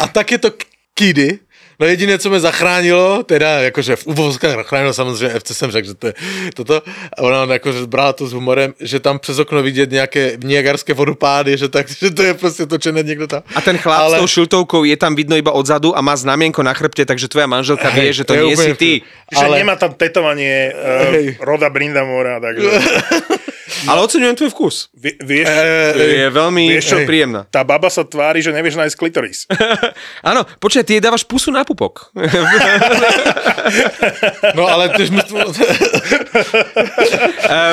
a 0.00 0.04
takéto 0.08 0.48
kidy, 0.96 1.38
no 1.80 1.86
jediné, 1.86 2.18
co 2.18 2.30
mě 2.30 2.40
zachránilo, 2.40 3.22
teda 3.22 3.60
jakože 3.72 3.96
v 3.96 4.06
uvozkách 4.06 4.50
zachránilo 4.50 4.92
samozřejmě 4.94 5.28
FC 5.40 5.50
jsem 5.56 5.70
řekl, 5.70 5.86
že 5.88 5.94
to 5.94 6.06
je 6.06 6.14
toto, 6.54 6.82
a 7.16 7.22
ona 7.22 7.52
jakože 7.52 7.86
brala 7.86 8.12
to 8.12 8.26
s 8.26 8.32
humorem, 8.32 8.74
že 8.80 9.00
tam 9.00 9.18
přes 9.18 9.38
okno 9.38 9.62
vidět 9.62 9.90
nějaké 9.90 10.36
niagarské 10.44 10.94
vodopády, 10.94 11.56
že, 11.56 11.68
tak, 11.68 11.88
že 11.88 12.10
to 12.10 12.22
je 12.22 12.34
prostě 12.34 12.66
točené 12.66 13.02
někdo 13.02 13.26
tam. 13.26 13.42
A 13.54 13.60
ten 13.60 13.78
chlap 13.78 14.00
Ale- 14.00 14.16
s 14.16 14.20
tou 14.20 14.26
šiltovkou 14.26 14.84
je 14.84 14.96
tam 14.96 15.16
vidno 15.16 15.36
iba 15.36 15.52
odzadu 15.52 15.96
a 15.96 16.00
má 16.00 16.16
znamienko 16.16 16.62
na 16.62 16.72
chrbte, 16.74 17.04
takže 17.06 17.28
tvoja 17.28 17.46
manželka 17.46 17.90
vie, 17.90 18.12
že 18.12 18.24
to 18.24 18.34
je 18.34 18.42
nie 18.44 18.56
si 18.56 18.74
ty. 18.74 18.92
Že 19.32 19.44
Ale- 19.46 19.58
nemá 19.58 19.76
tam 19.76 19.94
tetovanie 19.94 20.74
uh, 20.74 21.14
Hej. 21.14 21.36
roda 21.40 21.70
Brindamora, 21.70 22.40
takže 22.40 22.68
Ale 23.84 23.98
oceňujem 24.00 24.34
tvoj 24.34 24.50
vkus. 24.50 24.76
vie, 24.92 25.14
vieš, 25.18 25.46
Eh, 25.46 25.92
To 25.92 26.02
je 26.02 26.28
veľmi 26.30 26.64
Vieš 26.70 26.84
čo? 26.86 26.96
príjemná. 27.02 27.46
tá 27.46 27.62
baba 27.62 27.86
sa 27.86 28.02
tvári, 28.02 28.38
že 28.38 28.50
nevieš 28.50 28.76
nájsť 28.76 28.94
klitoris. 28.94 29.38
Áno, 30.30 30.46
počkaj, 30.56 30.82
ty 30.82 30.92
jej 30.92 31.02
dávaš 31.02 31.22
pusu 31.22 31.48
na 31.48 31.62
pupok. 31.62 32.10
No 34.52 34.66
ale 34.66 34.90
Uh, 34.90 35.06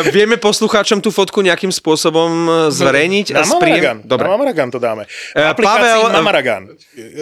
vieme 0.16 0.38
poslucháčom 0.38 1.00
tú 1.00 1.10
fotku 1.10 1.42
nejakým 1.42 1.70
spôsobom 1.70 2.30
eh, 2.46 2.52
zverejniť? 2.70 3.34
Na 3.34 3.44
Mamaragan. 3.44 3.98
Dobre. 4.04 4.26
Na 4.26 4.32
Mamaragan 4.32 4.68
to 4.70 4.78
dáme. 4.78 5.04
Eh, 5.34 5.42
aplikácii 5.44 5.74
Pavel, 5.76 6.02
eh, 6.04 6.14
Mamaragan. 6.14 6.64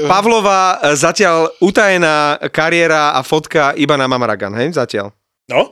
Pavlova 0.06 0.60
eh, 0.78 0.94
zatiaľ 0.94 1.56
utajená 1.60 2.16
kariéra 2.50 3.12
a 3.12 3.22
fotka 3.22 3.74
iba 3.76 3.96
na 3.96 4.06
Mamaragan, 4.06 4.54
hej? 4.56 4.76
Zatiaľ. 4.76 5.12
No? 5.48 5.72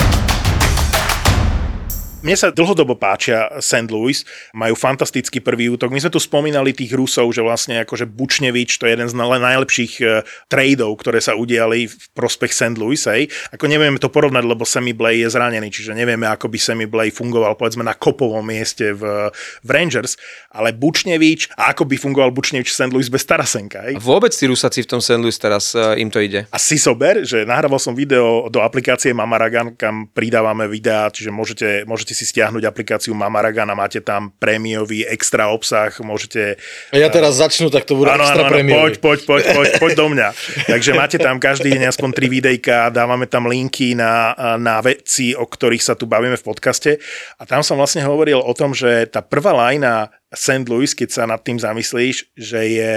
Mne 2.21 2.37
sa 2.37 2.53
dlhodobo 2.53 2.93
páčia 3.01 3.49
St. 3.57 3.89
Louis, 3.89 4.21
majú 4.53 4.77
fantastický 4.77 5.41
prvý 5.41 5.73
útok. 5.73 5.89
My 5.89 5.97
sme 6.05 6.13
tu 6.13 6.21
spomínali 6.21 6.69
tých 6.69 6.93
Rusov, 6.93 7.33
že 7.33 7.41
vlastne 7.41 7.81
akože 7.81 8.05
Bučnevič, 8.05 8.77
to 8.77 8.85
je 8.85 8.93
jeden 8.93 9.09
z 9.09 9.17
naj- 9.17 9.41
najlepších 9.41 9.93
uh, 10.05 10.21
tradeov, 10.45 11.01
ktoré 11.01 11.17
sa 11.17 11.33
udiali 11.33 11.89
v 11.89 11.97
prospech 12.13 12.53
St. 12.53 12.77
Louis. 12.77 13.01
Hej. 13.09 13.25
Ako 13.57 13.65
nevieme 13.65 13.97
to 13.97 14.13
porovnať, 14.13 14.45
lebo 14.45 14.69
Sammy 14.69 14.93
Blay 14.93 15.25
je 15.25 15.33
zranený, 15.33 15.73
čiže 15.73 15.97
nevieme, 15.97 16.29
ako 16.29 16.45
by 16.45 16.61
Sammy 16.61 16.85
Blay 16.85 17.09
fungoval 17.09 17.57
povedzme 17.57 17.81
na 17.81 17.97
kopovom 17.97 18.45
mieste 18.45 18.93
v, 18.93 19.33
v 19.65 19.69
Rangers, 19.73 20.13
ale 20.53 20.77
Bučnevič, 20.77 21.57
a 21.57 21.73
ako 21.73 21.89
by 21.89 21.97
fungoval 21.97 22.29
Bučnevič 22.29 22.69
v 22.69 22.77
St. 22.85 22.93
Louis 22.93 23.09
bez 23.09 23.25
Tarasenka. 23.25 23.89
Hej. 23.89 23.97
Vôbec 23.97 24.29
tí 24.29 24.45
Rusaci 24.45 24.85
v 24.85 24.93
tom 24.93 25.01
St. 25.01 25.17
Louis 25.17 25.33
teraz 25.41 25.73
uh, 25.73 25.97
im 25.97 26.13
to 26.13 26.21
ide. 26.21 26.45
A 26.53 26.61
si 26.61 26.77
sober, 26.77 27.25
že 27.25 27.49
nahrával 27.49 27.81
som 27.81 27.97
video 27.97 28.45
do 28.53 28.61
aplikácie 28.61 29.09
Mamaragan, 29.09 29.73
kam 29.73 30.05
pridávame 30.13 30.69
videá, 30.69 31.09
čiže 31.09 31.33
môžete, 31.33 31.89
môžete 31.89 32.10
si 32.11 32.27
stiahnuť 32.27 32.63
aplikáciu 32.67 33.15
Mamaragan 33.15 33.67
a 33.71 33.75
máte 33.75 33.99
tam 34.03 34.31
prémiový 34.37 35.07
extra 35.07 35.49
obsah, 35.51 35.91
môžete... 36.03 36.59
a 36.91 36.97
ja 36.97 37.09
teraz 37.11 37.39
začnu, 37.39 37.71
tak 37.71 37.87
to 37.87 37.95
bude 37.97 38.11
Áno, 38.11 38.23
extra 38.23 38.45
áno, 38.45 38.51
prémiový. 38.51 38.77
poď, 38.77 38.93
poď, 38.99 39.19
poď, 39.25 39.43
poď, 39.55 39.67
poď 39.81 39.91
do 39.97 40.07
mňa. 40.11 40.27
Takže 40.67 40.91
máte 40.93 41.17
tam 41.17 41.39
každý 41.39 41.71
deň 41.73 41.91
aspoň 41.91 42.09
tri 42.15 42.27
videjka, 42.27 42.91
dávame 42.91 43.25
tam 43.25 43.47
linky 43.47 43.95
na, 43.95 44.35
na 44.59 44.79
veci, 44.79 45.33
o 45.35 45.43
ktorých 45.47 45.83
sa 45.83 45.93
tu 45.97 46.05
bavíme 46.05 46.35
v 46.35 46.45
podcaste. 46.45 46.99
A 47.39 47.43
tam 47.47 47.63
som 47.63 47.79
vlastne 47.79 48.03
hovoril 48.03 48.39
o 48.39 48.53
tom, 48.53 48.71
že 48.75 49.07
tá 49.09 49.23
prvá 49.23 49.55
lajna 49.55 50.11
St. 50.31 50.67
Louis, 50.67 50.91
keď 50.95 51.09
sa 51.11 51.23
nad 51.27 51.43
tým 51.43 51.59
zamyslíš, 51.59 52.31
že 52.35 52.61
je 52.71 52.95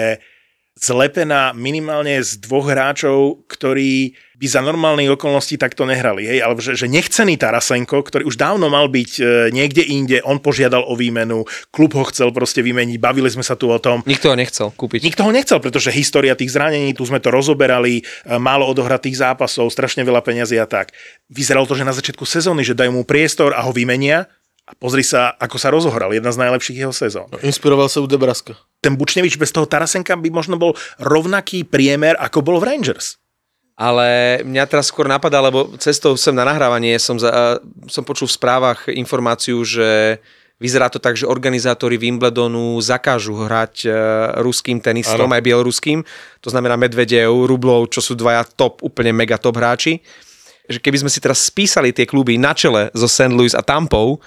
zlepená 0.74 1.54
minimálne 1.54 2.18
z 2.18 2.42
dvoch 2.42 2.66
hráčov, 2.66 3.46
ktorí 3.46 4.18
by 4.34 4.46
za 4.50 4.60
normálnych 4.60 5.14
okolností 5.14 5.54
takto 5.54 5.86
nehrali. 5.86 6.26
Hej? 6.26 6.38
Alebo 6.42 6.58
že, 6.58 6.74
že 6.74 6.90
nechcený 6.90 7.38
Tarasenko, 7.38 8.02
ktorý 8.02 8.26
už 8.26 8.34
dávno 8.34 8.66
mal 8.66 8.90
byť 8.90 9.10
e, 9.18 9.22
niekde 9.54 9.82
inde, 9.86 10.18
on 10.26 10.42
požiadal 10.42 10.82
o 10.82 10.94
výmenu, 10.98 11.46
klub 11.70 11.94
ho 11.94 12.04
chcel 12.10 12.34
proste 12.34 12.60
vymeniť, 12.60 12.98
bavili 12.98 13.30
sme 13.30 13.46
sa 13.46 13.54
tu 13.54 13.70
o 13.70 13.78
tom. 13.78 14.02
Nikto 14.04 14.34
ho 14.34 14.36
nechcel 14.36 14.74
kúpiť. 14.74 15.06
Nikto 15.06 15.22
ho 15.22 15.30
nechcel, 15.30 15.58
pretože 15.62 15.94
história 15.94 16.34
tých 16.34 16.50
zranení, 16.50 16.92
tu 16.92 17.06
sme 17.06 17.22
to 17.22 17.30
rozoberali, 17.30 18.02
e, 18.02 18.34
málo 18.36 18.66
odohratých 18.66 19.22
zápasov, 19.22 19.70
strašne 19.70 20.02
veľa 20.02 20.20
peňazí 20.20 20.58
a 20.58 20.66
tak. 20.66 20.90
Vyzeralo 21.30 21.66
to, 21.70 21.78
že 21.78 21.86
na 21.86 21.94
začiatku 21.94 22.26
sezóny, 22.26 22.66
že 22.66 22.74
dajú 22.74 22.90
mu 22.90 23.02
priestor 23.06 23.54
a 23.54 23.62
ho 23.62 23.70
vymenia 23.70 24.26
a 24.64 24.72
pozri 24.72 25.04
sa, 25.04 25.36
ako 25.36 25.56
sa 25.60 25.68
rozohral. 25.68 26.16
Jedna 26.16 26.32
z 26.32 26.40
najlepších 26.40 26.88
jeho 26.88 26.94
sezón. 26.94 27.28
Inspiroval 27.44 27.92
sa 27.92 28.00
u 28.00 28.08
Debraska. 28.08 28.56
Ten 28.80 28.96
Bučnevič 28.96 29.36
bez 29.36 29.52
toho 29.52 29.68
Tarasenka 29.68 30.16
by 30.16 30.28
možno 30.32 30.56
bol 30.56 30.72
rovnaký 30.96 31.68
priemer, 31.68 32.16
ako 32.16 32.40
bol 32.40 32.56
v 32.60 32.72
Rangers. 32.72 33.20
Ale 33.74 34.38
mňa 34.46 34.64
teraz 34.70 34.94
skôr 34.94 35.10
napadá, 35.10 35.42
lebo 35.42 35.74
cestou 35.82 36.14
sem 36.14 36.30
na 36.30 36.46
nahrávanie 36.46 36.94
som, 37.02 37.18
za, 37.18 37.58
som 37.90 38.06
počul 38.06 38.30
v 38.30 38.36
správach 38.38 38.86
informáciu, 38.86 39.66
že 39.66 40.22
vyzerá 40.62 40.86
to 40.86 41.02
tak, 41.02 41.18
že 41.18 41.26
organizátori 41.26 41.98
Wimbledonu 41.98 42.78
zakážu 42.78 43.34
hrať 43.34 43.74
e, 43.84 43.88
ruským 44.38 44.78
tenistom, 44.78 45.26
Áno. 45.26 45.34
aj 45.34 45.42
bieloruským. 45.42 46.06
To 46.40 46.48
znamená 46.54 46.78
Medvedev, 46.78 47.34
Rublov, 47.50 47.90
čo 47.90 47.98
sú 47.98 48.14
dvaja 48.14 48.46
top, 48.46 48.86
úplne 48.86 49.10
mega 49.10 49.42
top 49.42 49.58
hráči. 49.58 49.98
Že 50.70 50.78
keby 50.78 50.96
sme 51.04 51.10
si 51.10 51.18
teraz 51.18 51.42
spísali 51.42 51.90
tie 51.90 52.06
kluby 52.06 52.38
na 52.38 52.54
čele 52.54 52.94
so 52.94 53.10
St. 53.10 53.34
Louis 53.34 53.52
a 53.52 53.60
Tampou 53.60 54.22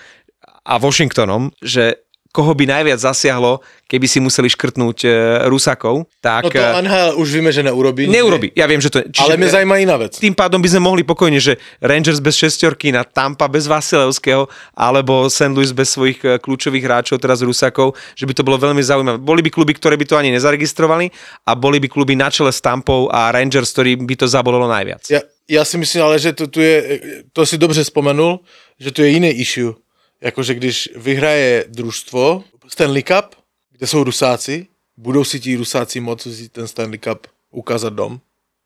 a 0.67 0.75
Washingtonom, 0.75 1.55
že 1.63 2.06
koho 2.38 2.53
by 2.53 2.69
najviac 2.69 3.01
zasiahlo, 3.01 3.65
keby 3.89 4.05
si 4.05 4.21
museli 4.21 4.45
škrtnúť 4.45 4.97
e, 5.01 5.09
Rusakov, 5.49 6.05
tak 6.21 6.45
No 6.45 6.49
to 6.53 6.61
e, 6.61 6.77
NHL 6.85 7.09
už 7.17 7.27
víme, 7.33 7.49
že 7.49 7.65
neurobí. 7.65 8.05
neurobi. 8.05 8.53
Ja 8.53 8.69
viem, 8.69 8.77
že 8.77 8.93
to... 8.93 9.01
Čiže, 9.01 9.25
Ale 9.25 9.41
mňa 9.41 9.49
zaujíma 9.57 9.75
iná 9.81 9.97
vec. 9.97 10.21
tým 10.21 10.38
pádom 10.38 10.61
by 10.61 10.69
sme 10.69 10.85
mohli 10.85 11.01
pokojne, 11.01 11.41
že 11.41 11.57
Rangers 11.81 12.21
bez 12.21 12.38
šestorky 12.38 12.93
na 12.93 13.01
Tampa 13.01 13.49
bez 13.49 13.65
Vasilevského, 13.65 14.45
alebo 14.77 15.25
St. 15.33 15.49
Louis 15.49 15.73
bez 15.73 15.97
svojich 15.97 16.21
e, 16.21 16.38
kľúčových 16.38 16.85
hráčov, 16.85 17.17
teraz 17.17 17.41
Rusakov, 17.41 17.97
že 18.13 18.29
by 18.29 18.33
to 18.38 18.45
bolo 18.45 18.61
veľmi 18.61 18.85
zaujímavé. 18.85 19.17
Boli 19.17 19.41
by 19.41 19.49
kluby, 19.49 19.73
ktoré 19.73 19.97
by 19.97 20.05
to 20.05 20.13
ani 20.13 20.29
nezaregistrovali 20.29 21.09
a 21.43 21.57
boli 21.57 21.81
by 21.81 21.89
kluby 21.89 22.13
na 22.13 22.29
čele 22.29 22.53
s 22.53 22.61
Tampou 22.61 23.09
a 23.09 23.33
Rangers, 23.33 23.73
ktorý 23.73 23.97
by 23.97 24.13
to 24.13 24.29
zabolilo 24.29 24.69
najviac. 24.69 25.09
Ja, 25.09 25.25
ja 25.47 25.63
si 25.63 25.79
myslím 25.79 26.05
ale, 26.05 26.19
že 26.19 26.35
to 26.35 26.45
tu 26.45 26.61
je, 26.61 26.99
to 27.33 27.47
si 27.47 27.57
dobře 27.57 27.81
vzpomenul, 27.88 28.43
že 28.77 28.91
tu 28.91 29.01
je 29.01 29.09
jiný 29.15 29.31
issue. 29.31 29.73
Jakože 30.22 30.53
když 30.53 30.89
vyhraje 30.95 31.65
družstvo 31.68 32.43
Stanley 32.68 33.03
Cup, 33.03 33.36
kde 33.72 33.88
jsou 33.88 34.03
Rusáci, 34.03 34.68
budou 34.97 35.24
si 35.24 35.39
ti 35.39 35.55
Rusáci 35.55 35.99
moc 35.99 36.22
si 36.22 36.49
ten 36.49 36.68
Stanley 36.68 36.97
Cup 36.97 37.28
ukázat 37.51 37.93
dom. 37.93 38.20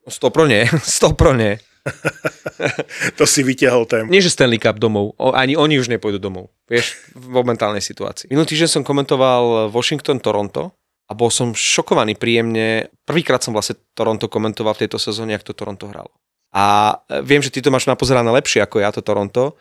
Stopro 0.08 0.47
nie, 0.47 0.66
stopro 0.84 1.34
nie. 1.34 1.60
To 3.18 3.26
si 3.26 3.41
vytiahol 3.41 3.89
tému. 3.89 4.14
Nie, 4.14 4.22
že 4.22 4.30
Stanley 4.30 4.62
Cup 4.62 4.78
domov, 4.78 5.18
o, 5.18 5.34
ani 5.34 5.58
oni 5.58 5.82
už 5.82 5.89
nepôjdu 5.89 6.22
domov, 6.22 6.54
vieš, 6.70 6.93
v 7.18 7.34
momentálnej 7.34 7.82
situácii. 7.82 8.30
Minulý 8.30 8.54
týždeň 8.54 8.70
som 8.70 8.84
komentoval 8.86 9.74
Washington-Toronto 9.74 10.70
a 11.10 11.12
bol 11.18 11.34
som 11.34 11.58
šokovaný 11.58 12.16
príjemne. 12.16 12.93
Prvýkrát 13.02 13.41
som 13.41 13.58
vlastne 13.58 13.82
Toronto 13.97 14.30
komentoval 14.30 14.78
v 14.78 14.86
tejto 14.86 15.02
sezóne, 15.02 15.34
ak 15.34 15.41
to 15.41 15.58
Toronto 15.58 15.89
hralo. 15.89 16.14
A 16.54 16.95
e, 17.10 17.26
viem, 17.26 17.41
že 17.41 17.49
ty 17.49 17.66
to 17.66 17.74
máš 17.74 17.89
napozerané 17.89 18.30
lepšie 18.30 18.62
ako 18.62 18.78
ja 18.78 18.93
to 18.93 19.02
Toronto. 19.02 19.58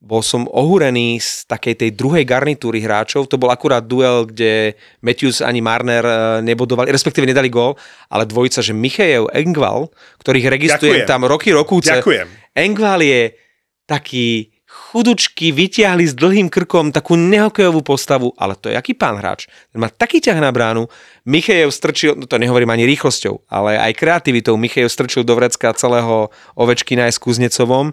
Bol 0.00 0.24
som 0.24 0.48
ohúrený 0.48 1.20
z 1.20 1.44
takej 1.44 1.76
tej 1.76 1.90
druhej 1.92 2.24
garnitúry 2.24 2.80
hráčov. 2.80 3.28
To 3.28 3.36
bol 3.36 3.52
akurát 3.52 3.84
duel, 3.84 4.24
kde 4.24 4.72
Matthews 5.04 5.44
ani 5.44 5.60
Marner 5.60 6.00
e, 6.00 6.14
nebodovali, 6.40 6.88
respektíve 6.88 7.28
nedali 7.28 7.52
gól, 7.52 7.76
ale 8.08 8.24
dvojica, 8.24 8.64
že 8.64 8.72
Michejev, 8.72 9.28
Engval, 9.36 9.92
ktorých 10.24 10.48
registrujem 10.48 11.04
Ďakujem. 11.04 11.12
tam 11.12 11.28
roky, 11.28 11.52
rokúce. 11.52 11.92
Ďakujem. 11.92 12.26
Engval 12.56 13.04
je 13.04 13.36
taký 13.84 14.56
chudučky, 14.64 15.52
vyťahli 15.52 16.08
s 16.08 16.16
dlhým 16.16 16.48
krkom 16.48 16.96
takú 16.96 17.20
nehokejovú 17.20 17.84
postavu, 17.84 18.32
ale 18.40 18.56
to 18.56 18.72
je 18.72 18.80
aký 18.80 18.96
pán 18.96 19.20
hráč. 19.20 19.52
Ten 19.68 19.84
má 19.84 19.92
taký 19.92 20.24
ťah 20.24 20.40
na 20.40 20.48
bránu. 20.48 20.88
Michejev 21.28 21.68
strčil, 21.74 22.16
no 22.16 22.24
to 22.24 22.40
nehovorím 22.40 22.72
ani 22.72 22.88
rýchlosťou, 22.88 23.52
ale 23.52 23.76
aj 23.76 24.00
kreativitou. 24.00 24.56
Michejev 24.56 24.88
strčil 24.88 25.28
do 25.28 25.36
vrecka 25.36 25.76
celého 25.76 26.32
Ovečkina 26.56 27.04
aj 27.10 27.18
s 27.18 27.22
Kuznecovom. 27.22 27.92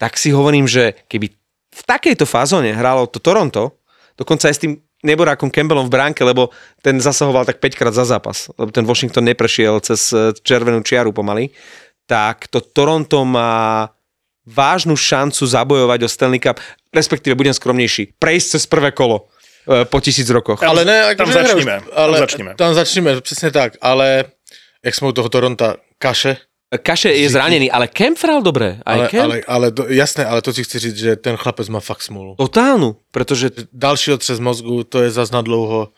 Tak 0.00 0.18
si 0.18 0.34
hovorím, 0.34 0.66
že 0.66 0.98
keby 1.06 1.43
v 1.74 1.80
takejto 1.82 2.22
fázone 2.22 2.70
hralo 2.70 3.10
to 3.10 3.18
Toronto, 3.18 3.82
dokonca 4.14 4.46
aj 4.46 4.54
s 4.54 4.62
tým 4.62 4.72
neborákom 5.04 5.50
Campbellom 5.50 5.90
v 5.90 5.94
bránke, 5.98 6.22
lebo 6.24 6.48
ten 6.80 6.96
zasahoval 7.02 7.44
tak 7.44 7.58
5 7.60 7.74
krát 7.76 7.94
za 7.94 8.06
zápas, 8.06 8.48
lebo 8.56 8.70
ten 8.72 8.86
Washington 8.86 9.26
neprešiel 9.26 9.82
cez 9.82 10.14
eh, 10.14 10.32
červenú 10.40 10.80
čiaru 10.80 11.12
pomaly, 11.12 11.50
tak 12.06 12.48
to 12.48 12.60
Toronto 12.62 13.24
má 13.24 13.90
vážnu 14.44 14.96
šancu 14.96 15.40
zabojovať 15.46 16.04
o 16.04 16.08
Stanley 16.08 16.40
Cup, 16.40 16.60
respektíve 16.92 17.32
budem 17.32 17.56
skromnejší, 17.56 18.20
prejsť 18.20 18.46
cez 18.56 18.62
prvé 18.68 18.92
kolo 18.92 19.32
e, 19.64 19.84
po 19.88 20.00
tisíc 20.04 20.28
rokoch. 20.28 20.60
Tam- 20.60 20.68
Ale 20.76 20.84
ne, 20.84 21.16
tam 21.16 21.28
akože 21.28 21.32
začneme, 21.32 21.76
tam 21.80 21.88
Ale, 21.96 22.18
začneme. 22.18 22.50
Tam 22.54 22.74
začneme, 22.74 23.10
přesně 23.20 23.50
tak. 23.50 23.80
Ale 23.80 24.24
jak 24.84 24.94
jsme 24.94 25.08
u 25.08 25.12
toho 25.12 25.28
Toronta, 25.28 25.76
kaše. 25.98 26.36
Kaše 26.78 27.12
je 27.12 27.30
zranený, 27.30 27.70
ale 27.70 27.88
Kemp 27.88 28.18
hral 28.22 28.42
dobre. 28.42 28.78
Aj 28.86 28.98
Ale, 28.98 29.08
Kemp? 29.08 29.24
ale, 29.24 29.36
ale 29.46 29.66
to, 29.72 29.86
jasné, 29.88 30.24
ale 30.26 30.42
to 30.42 30.52
si 30.52 30.64
chci 30.64 30.78
říct, 30.78 30.96
že 30.96 31.16
ten 31.16 31.36
chlapec 31.36 31.68
má 31.68 31.80
fakt 31.80 32.02
smůlu. 32.02 32.34
Totálnu, 32.38 32.96
pretože 33.10 33.50
Další 33.72 34.12
otřes 34.12 34.40
mozgu, 34.40 34.84
to 34.84 35.02
je 35.02 35.10
zas 35.10 35.30
na 35.30 35.42
dlouho. 35.42 35.88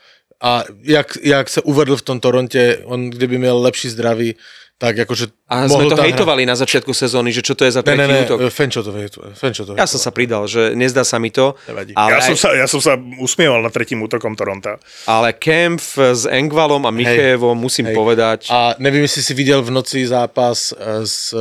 A 0.43 0.65
jak, 0.83 1.17
jak 1.23 1.49
se 1.49 1.61
uvedl 1.63 1.97
v 1.97 2.03
tom 2.03 2.21
Torontě, 2.21 2.79
on 2.85 3.11
kdyby 3.11 3.39
měl 3.39 3.59
lepší 3.59 3.89
zdraví, 3.89 4.35
tak 4.77 4.97
jakože 4.97 5.33
a 5.49 5.65
sme 5.73 5.89
to 5.89 5.97
hejtovali 5.97 6.45
na 6.45 6.53
začiatku 6.53 6.93
sezóny, 6.93 7.33
že 7.33 7.41
čo 7.41 7.57
to 7.57 7.65
je 7.65 7.73
za 7.73 7.81
ne, 7.81 7.97
ne, 7.97 8.29
útok. 8.29 8.53
Fenčo 8.53 8.85
to. 8.85 8.93
Fenčo 9.33 9.65
to 9.65 9.73
Ja 9.73 9.89
som 9.89 9.97
sa 9.97 10.13
pridal, 10.13 10.45
že 10.45 10.77
nezdá 10.77 11.01
sa 11.01 11.17
mi 11.17 11.33
to, 11.33 11.57
Nevadí. 11.65 11.97
ale, 11.97 12.13
Ja 12.13 12.21
som, 12.21 12.37
sa, 12.37 12.53
ja 12.53 12.69
som 12.69 12.85
sa 12.85 12.93
usmieval 13.17 13.65
nad 13.65 13.73
tretím 13.73 14.05
útokom 14.05 14.37
Toronta. 14.37 14.77
ale 15.09 15.33
Kemp 15.33 15.81
s 15.97 16.29
Engvalom 16.29 16.85
a 16.85 16.93
Michejevom 16.93 17.57
musím 17.57 17.89
hej. 17.89 17.97
povedať, 17.97 18.53
A 18.53 18.77
nevím, 18.77 19.09
jestli 19.09 19.23
si 19.23 19.33
viděl 19.35 19.65
v 19.65 19.71
noci 19.73 20.07
zápas 20.07 20.77
eh, 20.77 21.07
s, 21.09 21.33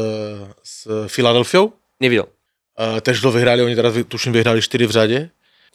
s 0.63 0.87
Filadelfiou. 1.11 1.73
nevidel. 1.99 2.31
Uh, 2.79 2.99
tež 2.99 3.19
to 3.19 3.31
vyhráli, 3.31 3.63
oni 3.63 3.75
teraz 3.75 3.95
tuším 4.07 4.31
vyhráli 4.33 4.61
4 4.61 4.85
v 4.87 4.91
řadě. 4.91 5.29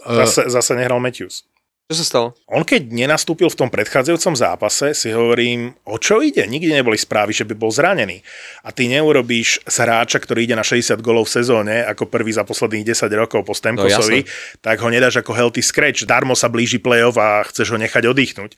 Uh, 0.09 0.17
Zase, 0.17 0.45
zase 0.53 0.75
nehral 0.75 1.01
Matthews. 1.01 1.45
Čo 1.91 1.99
sa 1.99 2.07
stalo? 2.07 2.29
On 2.47 2.63
keď 2.63 2.87
nenastúpil 2.87 3.51
v 3.51 3.59
tom 3.59 3.67
predchádzajúcom 3.67 4.39
zápase, 4.39 4.95
si 4.95 5.11
hovorím, 5.11 5.75
o 5.91 5.99
čo 5.99 6.23
ide? 6.23 6.47
Nikdy 6.47 6.79
neboli 6.79 6.95
správy, 6.95 7.35
že 7.35 7.43
by 7.43 7.59
bol 7.59 7.75
zranený. 7.75 8.23
A 8.63 8.71
ty 8.71 8.87
neurobíš 8.87 9.59
z 9.67 9.77
hráča, 9.83 10.23
ktorý 10.23 10.47
ide 10.47 10.55
na 10.55 10.63
60 10.63 11.03
golov 11.03 11.27
v 11.27 11.43
sezóne, 11.43 11.83
ako 11.83 12.07
prvý 12.07 12.31
za 12.31 12.47
posledných 12.47 12.95
10 12.95 13.11
rokov 13.19 13.43
po 13.43 13.59
Stemkosovi, 13.59 14.23
tak 14.63 14.79
ho 14.79 14.87
nedáš 14.87 15.19
ako 15.19 15.35
healthy 15.35 15.67
scratch. 15.67 16.07
Darmo 16.07 16.39
sa 16.39 16.47
blíži 16.47 16.79
play-off 16.79 17.19
a 17.19 17.43
chceš 17.51 17.75
ho 17.75 17.79
nechať 17.83 18.07
oddychnúť. 18.07 18.55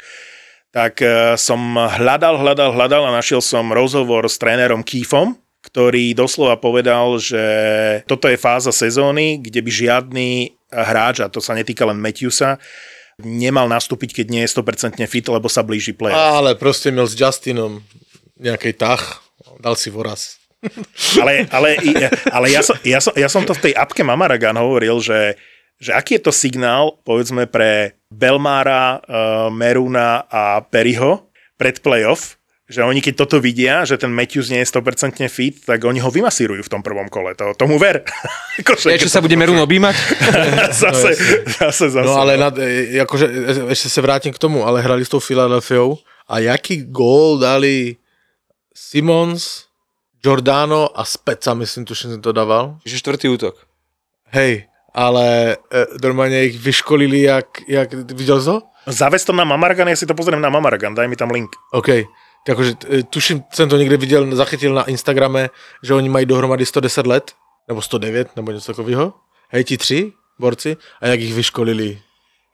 Tak 0.69 1.01
eh, 1.01 1.33
som 1.41 1.61
hľadal, 1.73 2.37
hľadal, 2.37 2.77
hľadal 2.77 3.09
a 3.09 3.17
našiel 3.17 3.41
som 3.41 3.73
rozhovor 3.73 4.29
s 4.29 4.37
trénerom 4.37 4.85
Keefom, 4.85 5.41
ktorý 5.65 6.13
doslova 6.13 6.61
povedal, 6.61 7.17
že 7.17 7.41
toto 8.05 8.29
je 8.29 8.37
fáza 8.37 8.77
sezóny, 8.77 9.41
kde 9.41 9.65
by 9.65 9.71
žiadny 9.73 10.29
hráč, 10.69 11.25
a 11.25 11.33
to 11.33 11.41
sa 11.41 11.57
netýka 11.57 11.89
len 11.89 11.97
Matthewsa, 11.97 12.61
nemal 13.21 13.69
nastúpiť, 13.69 14.23
keď 14.23 14.27
nie 14.31 14.43
je 14.45 14.53
100% 14.57 14.97
fit, 15.07 15.27
lebo 15.29 15.49
sa 15.49 15.63
blíži 15.63 15.93
play. 15.93 16.15
ale 16.15 16.55
prostě 16.55 16.91
měl 16.91 17.07
s 17.07 17.21
Justinom 17.21 17.83
nějaký 18.41 18.73
tah, 18.73 19.23
dal 19.61 19.77
si 19.77 19.91
voraz. 19.91 20.43
Ale, 21.19 21.47
ale, 21.51 21.75
ale 22.31 22.47
ja, 22.55 22.63
som, 22.63 22.79
ja, 22.87 23.03
som, 23.03 23.11
ja 23.19 23.27
som 23.27 23.43
to 23.43 23.51
v 23.51 23.67
tej 23.67 23.73
apke 23.75 24.07
Mamaragan 24.07 24.55
hovoril, 24.55 25.03
že, 25.03 25.35
že 25.83 25.91
aký 25.91 26.23
je 26.23 26.31
to 26.31 26.31
signál, 26.31 27.03
povedzme, 27.03 27.51
pre 27.51 27.99
Belmára, 28.07 29.03
uh, 29.03 29.51
Meruna 29.51 30.23
a 30.31 30.63
Periho 30.63 31.27
pred 31.59 31.83
playoff, 31.83 32.39
že 32.73 32.81
oni 32.81 33.05
keď 33.05 33.15
toto 33.21 33.37
vidia, 33.37 33.85
že 33.85 34.01
ten 34.01 34.09
Matthews 34.09 34.49
nie 34.49 34.65
je 34.65 34.73
100% 34.73 35.21
fit, 35.29 35.61
tak 35.61 35.85
oni 35.85 36.01
ho 36.01 36.09
vymasírujú 36.09 36.65
v 36.65 36.73
tom 36.73 36.81
prvom 36.81 37.13
kole. 37.13 37.37
To, 37.37 37.53
tomu 37.53 37.77
ver. 37.77 38.01
Akože, 38.65 38.89
Ja, 38.89 38.97
čo 38.97 39.13
sa 39.13 39.21
bude 39.21 39.37
Merun 39.37 39.61
objímať? 39.61 39.95
zase, 40.83 41.13
zase, 41.61 41.87
zase. 41.93 42.09
No 42.09 42.17
ale 42.17 42.41
nad, 42.41 42.57
e, 42.57 42.97
jakože, 43.05 43.27
e, 43.29 43.69
ještě 43.69 43.89
se 43.89 44.01
vrátím 44.01 44.33
k 44.33 44.41
tomu, 44.41 44.65
ale 44.65 44.81
hrali 44.81 45.05
s 45.05 45.13
tou 45.13 45.21
Filadelfiou 45.21 45.99
a 46.29 46.39
jaký 46.39 46.89
gól 46.89 47.39
dali 47.39 47.97
Simons, 48.75 49.69
Giordano 50.23 50.89
a 50.97 51.05
Speca, 51.05 51.55
myslím, 51.55 51.85
tuším, 51.85 52.11
jsem 52.11 52.23
to 52.23 52.33
dával. 52.33 52.79
Že 52.87 52.99
štvrtý 52.99 53.29
útok. 53.29 53.55
Hej, 54.33 54.65
ale 54.95 55.57
e, 55.73 55.87
normálně 56.03 56.45
ich 56.45 56.59
vyškolili, 56.59 57.21
jak, 57.21 57.47
jak 57.69 57.93
viděl 57.93 58.41
jsi 58.41 58.47
to? 58.47 58.63
Zavez 58.87 59.25
to 59.25 59.31
na 59.33 59.45
Mamaragan, 59.47 59.87
ja 59.87 59.95
si 59.95 60.11
to 60.11 60.15
pozriem 60.19 60.43
na 60.43 60.51
Mamaragan, 60.51 60.91
daj 60.91 61.07
mi 61.07 61.15
tam 61.15 61.31
link. 61.31 61.55
OK. 61.71 62.03
Takže 62.47 62.75
e, 62.91 63.03
tuším, 63.03 63.45
jsem 63.53 63.69
to 63.69 63.77
někde 63.77 63.97
viděl, 63.97 64.37
zachytil 64.37 64.75
na 64.75 64.85
Instagrame, 64.85 65.51
že 65.83 65.95
oni 65.95 66.09
mají 66.09 66.27
dohromady 66.27 66.67
110 66.67 67.07
let, 67.07 67.33
nebo 67.69 67.83
109, 67.83 68.37
nebo 68.37 68.53
něco 68.53 68.73
takového. 68.73 69.15
Hej, 69.49 69.65
ti 69.65 69.77
tři 69.79 70.13
borci, 70.39 70.77
a 71.01 71.07
jak 71.07 71.21
ich 71.21 71.35
vyškolili. 71.35 71.99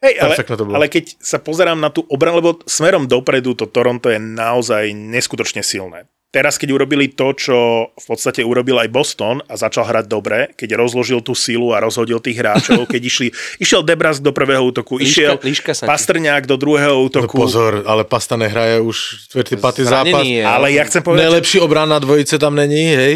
Hej, 0.03 0.15
ale, 0.23 0.37
to 0.39 0.63
bolo. 0.63 0.79
ale 0.79 0.87
keď 0.87 1.19
sa 1.19 1.43
pozerám 1.43 1.75
na 1.75 1.91
tú 1.91 2.07
obranu, 2.07 2.39
lebo 2.39 2.63
smerom 2.71 3.11
dopredu 3.11 3.59
to 3.59 3.67
Toronto 3.67 4.07
je 4.07 4.23
naozaj 4.23 4.95
neskutočne 4.95 5.67
silné. 5.67 6.07
Teraz, 6.29 6.61
keď 6.61 6.77
urobili 6.77 7.09
to, 7.09 7.33
čo 7.33 7.57
v 7.89 8.05
podstate 8.05 8.45
urobil 8.45 8.77
aj 8.77 8.93
Boston 8.93 9.41
a 9.45 9.57
začal 9.57 9.89
hrať 9.89 10.05
dobre, 10.07 10.53
keď 10.53 10.77
rozložil 10.77 11.25
tú 11.25 11.33
silu 11.33 11.73
a 11.73 11.81
rozhodil 11.81 12.21
tých 12.21 12.37
hráčov, 12.37 12.85
keď 12.93 13.01
išli, 13.03 13.29
išiel 13.57 13.81
Debras 13.81 14.21
do 14.21 14.29
prvého 14.29 14.61
útoku, 14.63 14.97
Líška- 14.97 15.09
išiel 15.09 15.35
líška 15.41 15.73
sa 15.73 15.85
ti. 15.85 15.89
Pastrňák 15.89 16.45
do 16.45 16.55
druhého 16.55 16.93
No 16.95 17.09
útoku. 17.09 17.33
pozor, 17.33 17.81
ale 17.83 18.05
Pasta 18.05 18.37
nehraje 18.37 18.77
už 18.79 18.97
čtvrtý, 19.27 19.57
patý 19.57 19.83
zápas. 19.83 20.21
Je. 20.21 20.45
ale 20.45 20.69
ja 20.71 20.85
chcem 20.85 21.01
povedať, 21.01 21.17
že 21.19 21.27
Nejlepší 21.27 21.59
obrana 21.59 21.97
dvojice 21.97 22.37
tam 22.37 22.53
není, 22.53 22.93
hej? 22.93 23.15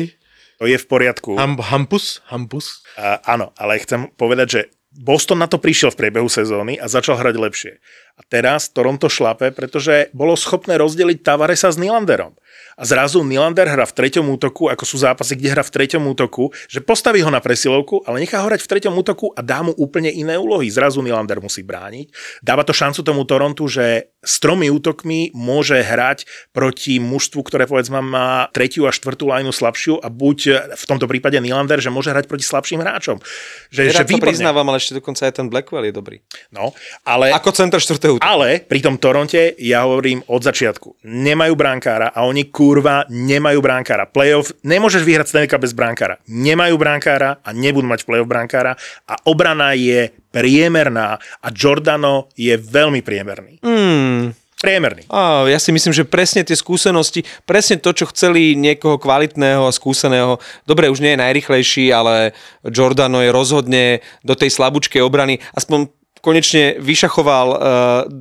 to 0.57 0.65
je 0.65 0.79
v 0.79 0.87
poriadku. 0.87 1.35
Ham, 1.35 1.59
Hampus? 1.59 2.23
Hampus? 2.25 2.81
A, 2.95 3.21
áno, 3.29 3.51
ale 3.55 3.77
chcem 3.77 4.09
povedať, 4.15 4.47
že 4.49 4.61
Boston 4.89 5.37
na 5.37 5.49
to 5.49 5.57
prišiel 5.57 5.89
v 5.89 5.99
priebehu 5.99 6.29
sezóny 6.29 6.77
a 6.77 6.87
začal 6.87 7.17
hrať 7.17 7.35
lepšie. 7.35 7.73
A 8.17 8.23
teraz 8.29 8.69
Toronto 8.69 9.09
šlape, 9.09 9.51
pretože 9.57 10.13
bolo 10.13 10.37
schopné 10.37 10.77
rozdeliť 10.77 11.25
Tavaresa 11.25 11.73
s 11.73 11.81
Nylanderom. 11.81 12.37
A 12.77 12.89
zrazu 12.89 13.21
Nylander 13.21 13.69
hra 13.69 13.85
v 13.85 13.93
treťom 13.93 14.33
útoku, 14.33 14.69
ako 14.69 14.85
sú 14.89 14.97
zápasy, 15.01 15.37
kde 15.37 15.53
hra 15.53 15.65
v 15.65 15.73
treťom 15.73 16.03
útoku, 16.09 16.53
že 16.69 16.81
postaví 16.81 17.21
ho 17.21 17.29
na 17.29 17.41
presilovku, 17.41 18.05
ale 18.09 18.25
nechá 18.25 18.41
ho 18.41 18.49
hrať 18.49 18.65
v 18.65 18.71
treťom 18.77 18.95
útoku 18.97 19.29
a 19.37 19.41
dá 19.45 19.61
mu 19.61 19.77
úplne 19.77 20.09
iné 20.09 20.41
úlohy. 20.41 20.73
Zrazu 20.73 21.05
Nylander 21.05 21.41
musí 21.41 21.61
brániť. 21.65 22.13
Dáva 22.41 22.65
to 22.65 22.73
šancu 22.73 23.05
tomu 23.05 23.29
Torontu, 23.29 23.69
že 23.69 24.13
s 24.25 24.41
tromi 24.41 24.73
útokmi 24.73 25.35
môže 25.37 25.77
hrať 25.83 26.25
proti 26.55 26.97
mužstvu, 27.03 27.41
ktoré 27.45 27.69
povedzme 27.69 28.01
má 28.01 28.49
tretiu 28.55 28.89
a 28.89 28.93
štvrtú 28.95 29.29
lajnu 29.29 29.53
slabšiu 29.53 30.01
a 30.01 30.09
buď 30.09 30.39
v 30.73 30.85
tomto 30.89 31.05
prípade 31.11 31.37
Nylander, 31.43 31.83
že 31.83 31.93
môže 31.93 32.15
hrať 32.15 32.31
proti 32.31 32.47
slabším 32.47 32.81
hráčom. 32.81 33.21
Že, 33.69 33.81
Ja 33.93 34.03
že 34.03 34.09
to 34.09 34.23
priznávam, 34.23 34.65
ale 34.71 34.81
ešte 34.81 34.97
dokonca 34.97 35.29
aj 35.29 35.35
ten 35.43 35.47
Blackwell 35.53 35.85
je 35.91 35.95
dobrý. 35.95 36.17
No, 36.55 36.73
ale... 37.05 37.35
Ako 37.35 37.53
center 37.53 37.83
útoku. 38.11 38.25
Ale 38.25 38.65
pri 38.67 38.81
tom 38.83 38.99
Toronte 38.99 39.55
ja 39.63 39.87
hovorím 39.87 40.27
od 40.27 40.43
začiatku. 40.43 41.05
Nemajú 41.07 41.55
bránkára 41.55 42.11
a 42.11 42.27
oni 42.27 42.51
kurva 42.51 43.07
nemajú 43.07 43.63
bránkára. 43.63 44.11
Playoff 44.11 44.51
nemôžeš 44.67 45.07
vyhrať 45.07 45.27
Stanley 45.31 45.51
bez 45.53 45.73
bránkára. 45.77 46.19
Nemajú 46.27 46.75
bránkára 46.75 47.39
a 47.45 47.51
nebudú 47.55 47.87
mať 47.87 48.03
playoff 48.09 48.27
bránkára 48.27 48.75
a 49.07 49.15
obrana 49.29 49.77
je 49.79 50.11
priemerná 50.33 51.21
a 51.21 51.49
Giordano 51.53 52.33
je 52.35 52.57
veľmi 52.57 53.05
priemerný. 53.05 53.61
Hmm. 53.61 54.33
Priemerný. 54.63 55.11
Á, 55.11 55.51
ja 55.51 55.59
si 55.59 55.75
myslím, 55.75 55.91
že 55.91 56.07
presne 56.07 56.47
tie 56.47 56.55
skúsenosti, 56.55 57.27
presne 57.43 57.83
to, 57.83 57.91
čo 57.91 58.07
chceli 58.15 58.55
niekoho 58.55 58.95
kvalitného 58.95 59.67
a 59.67 59.75
skúseného. 59.75 60.39
Dobre, 60.63 60.87
už 60.87 61.03
nie 61.03 61.19
je 61.19 61.23
najrychlejší, 61.23 61.91
ale 61.91 62.31
Giordano 62.63 63.19
je 63.19 63.35
rozhodne 63.35 63.85
do 64.23 64.39
tej 64.39 64.55
slabúčkej 64.55 65.03
obrany. 65.03 65.43
Aspoň 65.59 65.91
konečne 66.23 66.79
vyšachoval 66.79 67.47
uh, 67.51 67.59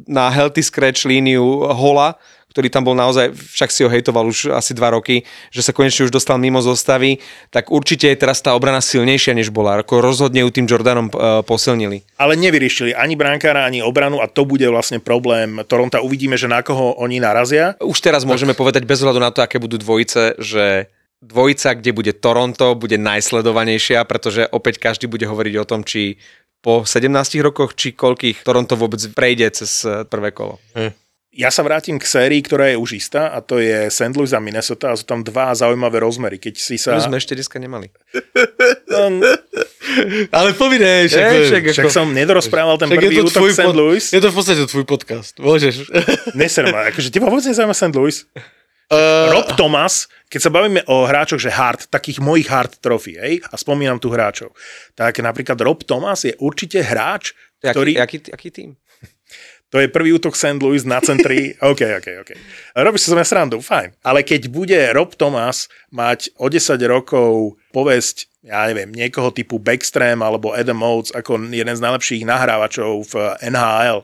na 0.09 0.33
healthy 0.33 0.65
scratch 0.65 1.05
líniu 1.05 1.69
Hola, 1.69 2.17
ktorý 2.51 2.67
tam 2.67 2.83
bol 2.83 2.97
naozaj, 2.99 3.31
však 3.31 3.69
si 3.71 3.87
ho 3.87 3.89
hejtoval 3.89 4.27
už 4.27 4.51
asi 4.51 4.75
dva 4.75 4.91
roky, 4.91 5.23
že 5.55 5.63
sa 5.63 5.71
konečne 5.71 6.03
už 6.03 6.11
dostal 6.11 6.35
mimo 6.35 6.59
zostavy, 6.59 7.23
tak 7.47 7.71
určite 7.71 8.11
je 8.11 8.19
teraz 8.19 8.43
tá 8.43 8.51
obrana 8.51 8.83
silnejšia, 8.83 9.31
než 9.31 9.55
bola. 9.55 9.79
Ako 9.79 10.03
rozhodne 10.03 10.43
ju 10.43 10.51
tým 10.51 10.67
Jordanom 10.67 11.07
uh, 11.13 11.39
posilnili. 11.47 12.03
Ale 12.19 12.35
nevyriešili 12.35 12.91
ani 12.91 13.15
bránkára, 13.15 13.63
ani 13.63 13.79
obranu 13.79 14.19
a 14.19 14.27
to 14.27 14.43
bude 14.43 14.67
vlastne 14.67 14.99
problém 14.99 15.63
Toronta. 15.63 16.03
Uvidíme, 16.03 16.35
že 16.35 16.51
na 16.51 16.59
koho 16.59 16.99
oni 16.99 17.23
narazia. 17.23 17.79
Už 17.79 18.03
teraz 18.03 18.27
môžeme 18.27 18.51
povedať 18.51 18.83
bez 18.83 18.99
ohľadu 18.99 19.23
na 19.23 19.31
to, 19.31 19.39
aké 19.39 19.55
budú 19.55 19.79
dvojice, 19.79 20.35
že 20.35 20.91
dvojica, 21.21 21.77
kde 21.77 21.91
bude 21.93 22.11
Toronto, 22.17 22.73
bude 22.73 22.97
najsledovanejšia, 22.97 24.01
pretože 24.09 24.49
opäť 24.49 24.81
každý 24.81 25.05
bude 25.05 25.29
hovoriť 25.29 25.53
o 25.61 25.69
tom, 25.69 25.85
či 25.85 26.17
po 26.61 26.81
17 26.81 27.09
rokoch, 27.41 27.73
či 27.73 27.91
koľkých 27.91 28.41
Toronto 28.41 28.73
vôbec 28.73 29.01
prejde 29.11 29.49
cez 29.51 29.81
eh, 29.81 30.01
prvé 30.03 30.29
kolo. 30.29 30.61
Ja 31.31 31.47
sa 31.47 31.63
vrátim 31.63 31.95
k 31.95 32.03
sérii, 32.03 32.39
ktorá 32.39 32.67
je 32.67 32.75
už 32.75 32.91
istá 32.97 33.31
a 33.31 33.39
to 33.39 33.55
je 33.55 33.87
St. 33.87 34.11
Louis 34.11 34.29
a 34.29 34.37
Minnesota 34.37 34.91
a 34.91 34.99
sú 34.99 35.07
tam 35.07 35.23
dva 35.23 35.55
zaujímavé 35.55 35.97
rozmery. 35.97 36.35
Keď 36.35 36.53
si 36.53 36.75
sa... 36.75 36.91
My 36.91 36.99
sme 37.01 37.15
ešte 37.15 37.33
dneska 37.33 37.55
nemali. 37.55 37.87
Ale 40.31 40.51
povidej, 40.53 41.07
však, 41.07 41.23
Ej, 41.23 41.43
však 41.47 41.63
Však 41.71 41.85
ako- 41.87 41.95
som 41.95 42.07
nedorozprával 42.11 42.75
ten 42.75 42.87
však 42.87 42.99
prvý 42.99 43.15
útok 43.21 43.47
St. 43.47 43.63
pod- 43.63 43.75
Louis. 43.75 44.03
je 44.03 44.19
to 44.19 44.27
v 44.27 44.35
podstate 44.35 44.61
tvoj 44.65 44.83
podcast. 44.83 45.33
Môžeš. 45.37 45.87
Neser 46.33 46.67
ma, 46.67 46.91
akože 46.91 47.07
teba 47.07 47.27
vôbec 47.27 47.43
nezaujíma 47.43 47.73
St. 47.73 47.95
Louis. 47.95 48.27
Uh, 48.91 49.31
Rob 49.31 49.47
Thomas, 49.55 50.11
keď 50.27 50.39
sa 50.43 50.51
bavíme 50.51 50.83
o 50.91 51.07
hráčoch, 51.07 51.39
že 51.39 51.47
hard, 51.47 51.87
takých 51.87 52.19
mojich 52.19 52.51
hard 52.51 52.75
trofí, 52.83 53.15
hej, 53.15 53.39
a 53.47 53.55
spomínam 53.55 53.95
tu 54.03 54.11
hráčov, 54.11 54.51
tak 54.99 55.15
napríklad 55.23 55.55
Rob 55.63 55.79
Thomas 55.87 56.27
je 56.27 56.35
určite 56.43 56.83
hráč, 56.83 57.31
Aký, 57.63 57.71
ktorý... 57.71 57.91
aký, 57.95 58.17
aký 58.35 58.49
tým? 58.51 58.69
To 59.71 59.79
je 59.79 59.87
prvý 59.87 60.11
útok 60.11 60.35
St. 60.35 60.59
Louis 60.59 60.83
na 60.83 60.99
centri. 60.99 61.55
OK, 61.71 61.81
OK, 62.03 62.07
OK. 62.19 62.31
Robíš 62.75 63.07
zo 63.07 63.15
mňa 63.15 63.23
srandu, 63.23 63.63
fajn. 63.63 63.95
Ale 64.03 64.27
keď 64.27 64.51
bude 64.51 64.75
Rob 64.91 65.15
Thomas 65.15 65.71
mať 65.95 66.35
o 66.35 66.51
10 66.51 66.75
rokov 66.91 67.55
povesť, 67.71 68.27
ja 68.43 68.67
neviem, 68.67 68.91
niekoho 68.91 69.31
typu 69.31 69.63
Backstream 69.63 70.19
alebo 70.19 70.51
Adam 70.51 70.83
Oates 70.83 71.15
ako 71.15 71.47
jeden 71.47 71.71
z 71.71 71.83
najlepších 71.87 72.27
nahrávačov 72.27 73.07
v 73.07 73.13
NHL, 73.47 74.03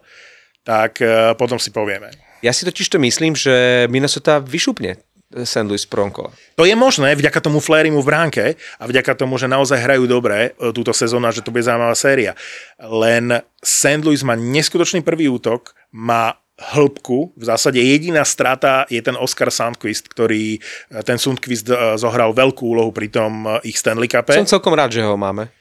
tak 0.63 1.03
eh, 1.03 1.35
potom 1.35 1.59
si 1.59 1.75
povieme. 1.75 2.26
Ja 2.45 2.53
si 2.53 2.65
totiž 2.65 2.87
to 2.93 2.97
myslím, 3.01 3.33
že 3.33 3.87
Minnesota 3.89 4.37
vyšupne 4.37 5.01
St. 5.27 5.67
Louis 5.67 5.83
kole. 5.83 6.31
To 6.55 6.63
je 6.63 6.71
možné 6.71 7.11
vďaka 7.11 7.43
tomu 7.43 7.59
Flérimu 7.59 7.99
v 7.99 8.07
bránke 8.07 8.45
a 8.79 8.83
vďaka 8.87 9.11
tomu, 9.19 9.35
že 9.35 9.51
naozaj 9.51 9.75
hrajú 9.75 10.07
dobre 10.07 10.55
e, 10.55 10.71
túto 10.71 10.95
sezónu 10.95 11.27
a 11.27 11.35
že 11.35 11.43
to 11.43 11.51
bude 11.51 11.67
zaujímavá 11.67 11.91
séria. 11.99 12.31
Len 12.79 13.43
St. 13.59 13.99
Louis 14.07 14.23
má 14.23 14.39
neskutočný 14.39 15.03
prvý 15.03 15.27
útok, 15.27 15.75
má 15.91 16.39
hĺbku. 16.55 17.35
V 17.35 17.43
zásade 17.43 17.83
jediná 17.83 18.23
strata 18.23 18.87
je 18.87 19.03
ten 19.03 19.19
Oscar 19.19 19.51
Sandquist, 19.51 20.07
ktorý 20.07 20.57
e, 20.57 20.59
ten 21.03 21.19
Sundquist 21.19 21.67
e, 21.67 21.99
zohral 21.99 22.31
veľkú 22.31 22.63
úlohu 22.63 22.95
pri 22.95 23.11
tom 23.11 23.43
ich 23.67 23.75
Stanley 23.75 24.07
Cupe. 24.07 24.31
Som 24.31 24.47
celkom 24.47 24.79
rád, 24.79 24.95
že 24.95 25.03
ho 25.03 25.19
máme. 25.19 25.51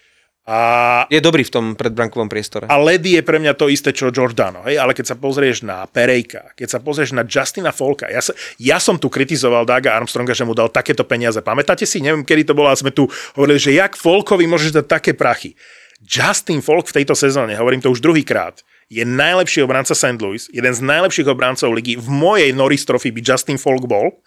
A 0.46 1.10
Je 1.10 1.18
dobrý 1.18 1.42
v 1.42 1.50
tom 1.50 1.66
predbrankovom 1.74 2.30
priestore. 2.30 2.70
a 2.70 2.78
Ledy 2.78 3.18
je 3.18 3.22
pre 3.26 3.42
mňa 3.42 3.58
to 3.58 3.66
isté, 3.66 3.90
čo 3.90 4.14
Giordano. 4.14 4.62
Hej? 4.62 4.78
Ale 4.78 4.94
keď 4.94 5.10
sa 5.10 5.16
pozrieš 5.18 5.66
na 5.66 5.82
Perejka, 5.90 6.54
keď 6.54 6.68
sa 6.70 6.78
pozrieš 6.78 7.18
na 7.18 7.26
Justina 7.26 7.74
Folka, 7.74 8.06
ja, 8.06 8.22
sa, 8.22 8.30
ja 8.62 8.78
som 8.78 8.94
tu 8.94 9.10
kritizoval 9.10 9.66
Daga 9.66 9.98
Armstronga, 9.98 10.38
že 10.38 10.46
mu 10.46 10.54
dal 10.54 10.70
takéto 10.70 11.02
peniaze. 11.02 11.42
Pamätáte 11.42 11.82
si, 11.82 11.98
neviem, 11.98 12.22
kedy 12.22 12.46
to 12.46 12.54
bolo, 12.54 12.70
ale 12.70 12.78
sme 12.78 12.94
tu 12.94 13.10
hovorili, 13.34 13.58
že 13.58 13.74
jak 13.74 13.98
Folkovi 13.98 14.46
môžeš 14.46 14.70
dať 14.78 14.86
také 14.86 15.12
prachy. 15.18 15.58
Justin 15.98 16.62
Folk 16.62 16.94
v 16.94 17.02
tejto 17.02 17.18
sezóne, 17.18 17.58
hovorím 17.58 17.82
to 17.82 17.90
už 17.90 18.04
druhýkrát, 18.04 18.60
je 18.86 19.02
najlepší 19.02 19.66
obranca 19.66 19.96
St. 19.96 20.20
Louis, 20.22 20.46
jeden 20.52 20.70
z 20.70 20.80
najlepších 20.84 21.26
obrancov 21.26 21.74
ligy. 21.74 21.98
V 21.98 22.06
mojej 22.06 22.54
Norris 22.54 22.86
Trophy 22.86 23.10
by 23.10 23.20
Justin 23.24 23.58
Folk 23.58 23.88
bol 23.88 24.22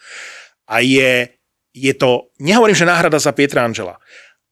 a 0.67 0.83
je, 0.83 1.31
je 1.71 1.93
to, 1.95 2.33
nehovorím, 2.41 2.75
že 2.75 2.89
náhrada 2.89 3.21
za 3.21 3.31
Pietra 3.31 3.63
Angela, 3.63 4.01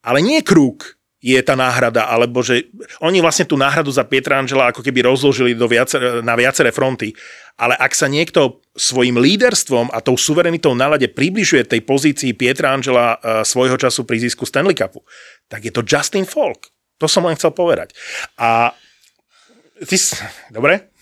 ale 0.06 0.24
nie 0.24 0.40
krúg, 0.46 0.97
je 1.18 1.42
tá 1.42 1.58
náhrada, 1.58 2.06
alebo 2.06 2.46
že 2.46 2.70
oni 3.02 3.26
vlastne 3.26 3.50
tú 3.50 3.58
náhradu 3.58 3.90
za 3.90 4.06
Pietra 4.06 4.38
Angela 4.38 4.70
ako 4.70 4.86
keby 4.86 5.02
rozložili 5.02 5.58
do 5.58 5.66
viacer, 5.66 6.22
na 6.22 6.38
viaceré 6.38 6.70
fronty. 6.70 7.18
Ale 7.58 7.74
ak 7.74 7.98
sa 7.98 8.06
niekto 8.06 8.62
svojim 8.78 9.18
líderstvom 9.18 9.90
a 9.90 9.98
tou 9.98 10.14
suverenitou 10.14 10.78
na 10.78 10.94
lade 10.94 11.10
približuje 11.10 11.66
tej 11.66 11.82
pozícii 11.82 12.38
Pietra 12.38 12.70
Angela 12.70 13.18
uh, 13.18 13.42
svojho 13.42 13.82
času 13.82 14.06
pri 14.06 14.22
zisku 14.22 14.46
Stanley 14.46 14.78
Cupu, 14.78 15.02
tak 15.50 15.66
je 15.66 15.74
to 15.74 15.82
Justin 15.82 16.30
Falk. 16.30 16.70
To 17.02 17.10
som 17.10 17.26
len 17.26 17.34
chcel 17.34 17.50
povedať. 17.50 17.98
A 18.38 18.78
ty... 19.82 19.98
Dobre? 20.54 20.94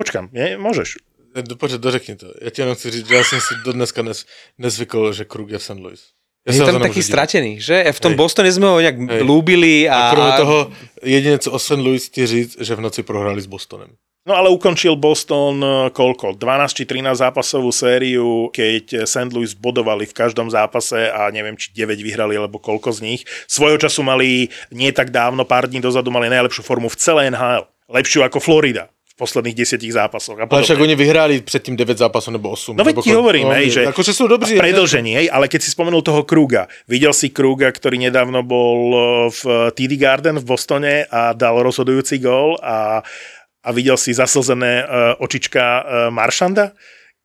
Počkam, 0.00 0.32
nie? 0.32 0.56
Môžeš. 0.56 0.96
Počkej, 1.32 1.78
dořekni 1.78 2.16
to. 2.16 2.32
Já 2.42 2.50
ti 2.50 2.60
jenom 2.60 2.74
chci 2.74 2.90
říct, 2.90 3.08
že 3.08 3.14
já 3.14 3.24
jsem 3.24 3.40
si 3.40 3.54
do 3.64 3.72
dneska 3.72 4.02
nes, 4.02 4.26
nezvykl, 4.58 5.12
že 5.12 5.24
Krug 5.24 5.50
je 5.50 5.58
v 5.58 5.62
St. 5.62 5.80
Louis. 5.80 6.00
Ja 6.42 6.52
Je 6.52 6.66
tam 6.66 6.82
to 6.82 6.90
taký 6.90 6.98
divit. 6.98 7.10
stratený, 7.14 7.52
že? 7.62 7.86
V 7.86 8.00
tom 8.02 8.12
Hej. 8.12 8.18
Bostone 8.18 8.50
sme 8.50 8.66
ho 8.66 8.82
nejak 8.82 8.98
Hej. 8.98 9.22
lúbili 9.22 9.86
A 9.86 10.10
a... 10.10 10.14
kromě 10.14 10.32
toho, 10.32 10.70
jediné, 11.02 11.38
co 11.38 11.52
o 11.52 11.58
St. 11.58 11.78
Louis 11.78 12.08
ti 12.08 12.26
říct, 12.26 12.56
že 12.60 12.74
v 12.74 12.80
noci 12.80 13.02
prohrali 13.02 13.40
s 13.40 13.46
Bostonem. 13.46 13.94
No 14.22 14.38
ale 14.38 14.54
ukončil 14.54 14.94
Boston 14.94 15.58
eh, 15.62 15.90
koľko? 15.90 16.38
12 16.38 16.78
či 16.78 16.86
13 16.86 17.18
zápasovú 17.18 17.74
sériu, 17.74 18.50
keď 18.54 19.02
St. 19.02 19.30
Louis 19.34 19.50
bodovali 19.54 20.06
v 20.06 20.14
každom 20.14 20.46
zápase 20.46 21.10
a 21.10 21.26
neviem, 21.34 21.58
či 21.58 21.74
9 21.74 21.98
vyhrali, 21.98 22.38
alebo 22.38 22.62
koľko 22.62 22.90
z 22.94 23.00
nich. 23.02 23.20
Svojho 23.50 23.78
času 23.82 24.02
mali, 24.06 24.46
nie 24.70 24.90
tak 24.94 25.10
dávno, 25.10 25.42
pár 25.42 25.66
dní 25.66 25.82
dozadu, 25.82 26.14
mali 26.14 26.30
najlepšiu 26.30 26.62
formu 26.62 26.86
v 26.86 26.98
celé 26.98 27.30
NHL. 27.34 27.66
Lepšiu 27.90 28.22
ako 28.22 28.38
Florida 28.38 28.90
posledných 29.22 29.54
desiatich 29.54 29.94
zápasoch. 29.94 30.34
A 30.42 30.50
Ale 30.50 30.66
však 30.66 30.82
oni 30.82 30.98
vyhráli 30.98 31.34
předtím 31.46 31.78
9 31.78 31.98
zápasů 31.98 32.34
nebo 32.34 32.50
8. 32.50 32.74
No 32.74 32.82
veď 32.82 32.96
ti 33.06 33.14
hovorím, 33.14 33.46
no, 33.46 33.54
hej, 33.54 33.70
že 33.70 33.82
Akože 33.86 34.10
sú 34.10 34.26
dobří. 34.26 34.58
v 34.58 34.58
predlžení, 34.58 35.14
hej, 35.14 35.26
ale 35.30 35.46
keď 35.46 35.62
si 35.62 35.70
spomenul 35.70 36.02
toho 36.02 36.26
Kruga, 36.26 36.66
videl 36.90 37.14
si 37.14 37.30
Kruga, 37.30 37.70
ktorý 37.70 38.02
nedávno 38.02 38.42
bol 38.42 38.78
eh, 38.90 39.00
v 39.30 39.42
TD 39.78 39.94
Garden 39.94 40.42
v 40.42 40.48
Bostone 40.50 41.06
a 41.06 41.30
dal 41.38 41.62
rozhodujúci 41.62 42.18
gól 42.18 42.58
a, 42.58 43.06
a 43.62 43.68
videl 43.70 43.94
si 43.94 44.10
zaslzené 44.10 44.82
uh, 44.82 45.22
očička 45.22 45.86
Maršanda, 46.10 46.74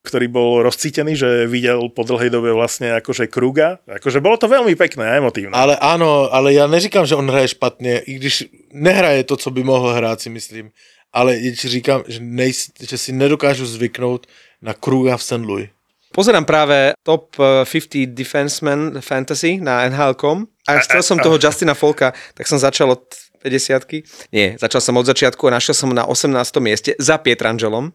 ktorý 0.07 0.31
bol 0.31 0.49
rozcítený, 0.63 1.19
že 1.19 1.29
videl 1.51 1.91
po 1.91 2.07
dlhej 2.07 2.31
dobe 2.31 2.55
vlastne 2.55 2.95
akože 2.95 3.27
Kruga. 3.27 3.83
Akože 3.83 4.23
bolo 4.23 4.39
to 4.39 4.47
veľmi 4.47 4.71
pekné 4.79 5.03
a 5.03 5.17
emotívne. 5.19 5.51
Ale 5.51 5.75
áno, 5.75 6.31
ale 6.31 6.55
já 6.55 6.67
neříkám, 6.67 7.05
že 7.05 7.19
on 7.19 7.27
hraje 7.27 7.47
špatně, 7.47 7.99
i 8.07 8.13
když 8.13 8.45
nehraje 8.71 9.23
to, 9.23 9.35
co 9.35 9.49
by 9.51 9.63
mohl 9.63 9.93
hrát, 9.93 10.21
si 10.21 10.29
myslím. 10.29 10.71
Ale 11.13 11.39
ti 11.39 11.67
říkám, 11.67 12.03
že, 12.07 12.19
nejs, 12.19 12.71
že 12.79 12.97
si 12.97 13.11
nedokážu 13.11 13.65
zvyknout 13.65 14.27
na 14.61 14.73
Kruga 14.73 15.17
v 15.17 15.23
St. 15.23 15.45
Louis. 15.45 15.69
Pozerám 16.13 16.45
práve 16.45 16.93
top 17.03 17.35
eh, 17.39 17.65
50 17.65 18.15
defensemen 18.15 19.01
fantasy 19.01 19.59
na 19.61 19.85
NHL.com 19.89 20.47
a 20.67 20.79
chcel 20.81 21.03
som 21.03 21.17
toho 21.19 21.37
Justina 21.43 21.73
Folka, 21.73 22.15
tak 22.33 22.47
som 22.47 22.57
začal 22.57 22.91
od 22.95 23.03
50 23.43 24.33
Nie, 24.33 24.57
začal 24.57 24.81
som 24.81 24.97
od 24.97 25.05
začiatku 25.05 25.45
a 25.47 25.55
našiel 25.55 25.75
som 25.77 25.93
na 25.93 26.03
18. 26.09 26.33
mieste 26.59 26.91
za 26.97 27.21
Pietrangelom. 27.21 27.93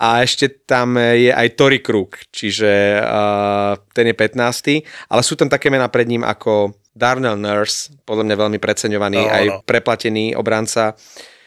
A 0.00 0.24
ešte 0.24 0.48
tam 0.64 0.96
je 0.96 1.28
aj 1.28 1.54
Tory 1.54 1.84
Krug, 1.84 2.16
čiže 2.32 2.98
uh, 2.98 3.76
ten 3.92 4.10
je 4.10 4.16
15. 4.16 5.12
Ale 5.12 5.22
sú 5.22 5.36
tam 5.36 5.46
také 5.52 5.68
mená 5.68 5.86
pred 5.92 6.08
ním 6.08 6.24
ako 6.24 6.72
Darnell 6.96 7.38
Nurse, 7.38 7.92
podľa 8.02 8.24
mňa 8.26 8.36
veľmi 8.36 8.58
preceňovaný, 8.58 9.20
No, 9.22 9.30
aj 9.30 9.44
no. 9.46 9.56
preplatený 9.62 10.34
obranca. 10.34 10.96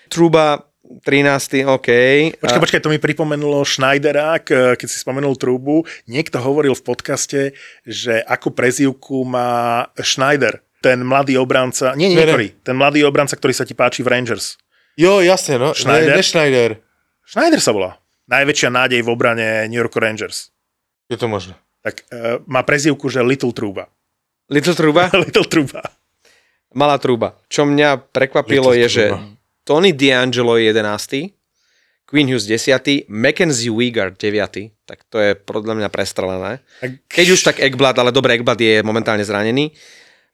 Truba 0.10 0.66
13. 0.86 1.66
OK. 1.66 1.90
Počkaj, 2.38 2.62
počkaj, 2.62 2.82
to 2.82 2.94
mi 2.94 3.02
pripomenulo 3.02 3.66
Schneidera, 3.66 4.38
keď 4.42 4.86
si 4.86 5.02
spomenul 5.02 5.34
trúbu. 5.36 5.84
Niekto 6.06 6.38
hovoril 6.38 6.78
v 6.78 6.84
podcaste, 6.86 7.42
že 7.82 8.22
ako 8.22 8.54
prezivku 8.54 9.26
má 9.26 9.90
Schneider, 9.98 10.62
ten 10.86 11.02
mladý 11.02 11.42
obranca, 11.42 11.98
nie, 11.98 12.14
nie, 12.14 12.22
ktorý, 12.22 12.62
ten 12.62 12.78
mladý 12.78 13.02
obranca, 13.02 13.34
ktorý 13.34 13.54
sa 13.58 13.66
ti 13.66 13.74
páči 13.74 14.06
v 14.06 14.14
Rangers. 14.14 14.62
Jo, 14.96 15.20
jasne, 15.26 15.58
no. 15.58 15.74
Schneider? 15.74 16.14
Ne, 16.14 16.22
ne 16.22 16.24
Schneider. 16.24 16.70
Schneider 17.26 17.60
sa 17.60 17.74
volá. 17.74 17.98
Najväčšia 18.30 18.70
nádej 18.70 19.02
v 19.02 19.10
obrane 19.10 19.66
New 19.70 19.82
York 19.82 19.94
Rangers. 19.98 20.54
Je 21.10 21.18
to 21.18 21.26
možné. 21.26 21.58
Tak 21.82 22.06
uh, 22.10 22.42
má 22.50 22.66
prezivku, 22.66 23.10
že 23.10 23.22
Little 23.22 23.54
Trúba. 23.54 23.90
Little 24.50 24.78
Truba? 24.78 25.10
Little 25.26 25.46
Trúba. 25.46 25.82
Malá 26.76 27.00
trúba. 27.00 27.40
Čo 27.48 27.64
mňa 27.64 28.12
prekvapilo 28.12 28.74
Little 28.74 28.82
je, 28.84 28.88
že 28.90 29.04
Truba. 29.14 29.35
Tony 29.66 29.94
D'Angelo 29.94 30.62
je 30.62 30.70
11. 30.70 31.34
Queen 32.06 32.30
Hughes 32.30 32.46
10. 32.46 33.10
Mackenzie 33.10 33.74
Weegar 33.74 34.14
9. 34.14 34.70
Tak 34.86 35.10
to 35.10 35.18
je 35.18 35.34
podľa 35.34 35.74
mňa 35.74 35.90
prestrelené. 35.90 36.62
Keď 37.10 37.26
už 37.34 37.42
tak 37.42 37.58
Ekblad, 37.58 37.98
ale 37.98 38.14
dobre, 38.14 38.38
Ekblad 38.38 38.62
je 38.62 38.86
momentálne 38.86 39.26
zranený. 39.26 39.74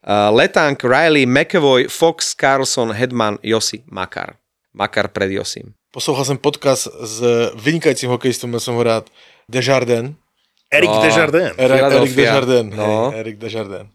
Uh, 0.03 0.35
Letank, 0.35 0.83
Riley, 0.83 1.23
McAvoy, 1.23 1.87
Fox, 1.87 2.35
Carlson, 2.35 2.91
Hedman, 2.91 3.39
Josi, 3.39 3.87
Makar. 3.87 4.35
Makar 4.75 5.07
pred 5.07 5.31
Josim. 5.31 5.71
Poslouchal 5.91 6.25
jsem 6.25 6.37
podcast 6.37 6.87
s 6.99 7.23
vynikajícím 7.55 8.09
hokejistou, 8.09 8.47
měl 8.47 8.59
jsem 8.59 8.73
ho 8.73 8.83
rád, 8.83 9.09
Desjardins. 9.49 10.15
Eric 10.71 10.89
No. 10.89 11.01
Desjardins. 11.01 11.55
Philadelphia. 11.55 12.15
Desjardins. 12.15 12.75
No. 12.75 13.09
Hej, 13.11 13.19
Eric 13.19 13.37
Desjardins. 13.37 13.89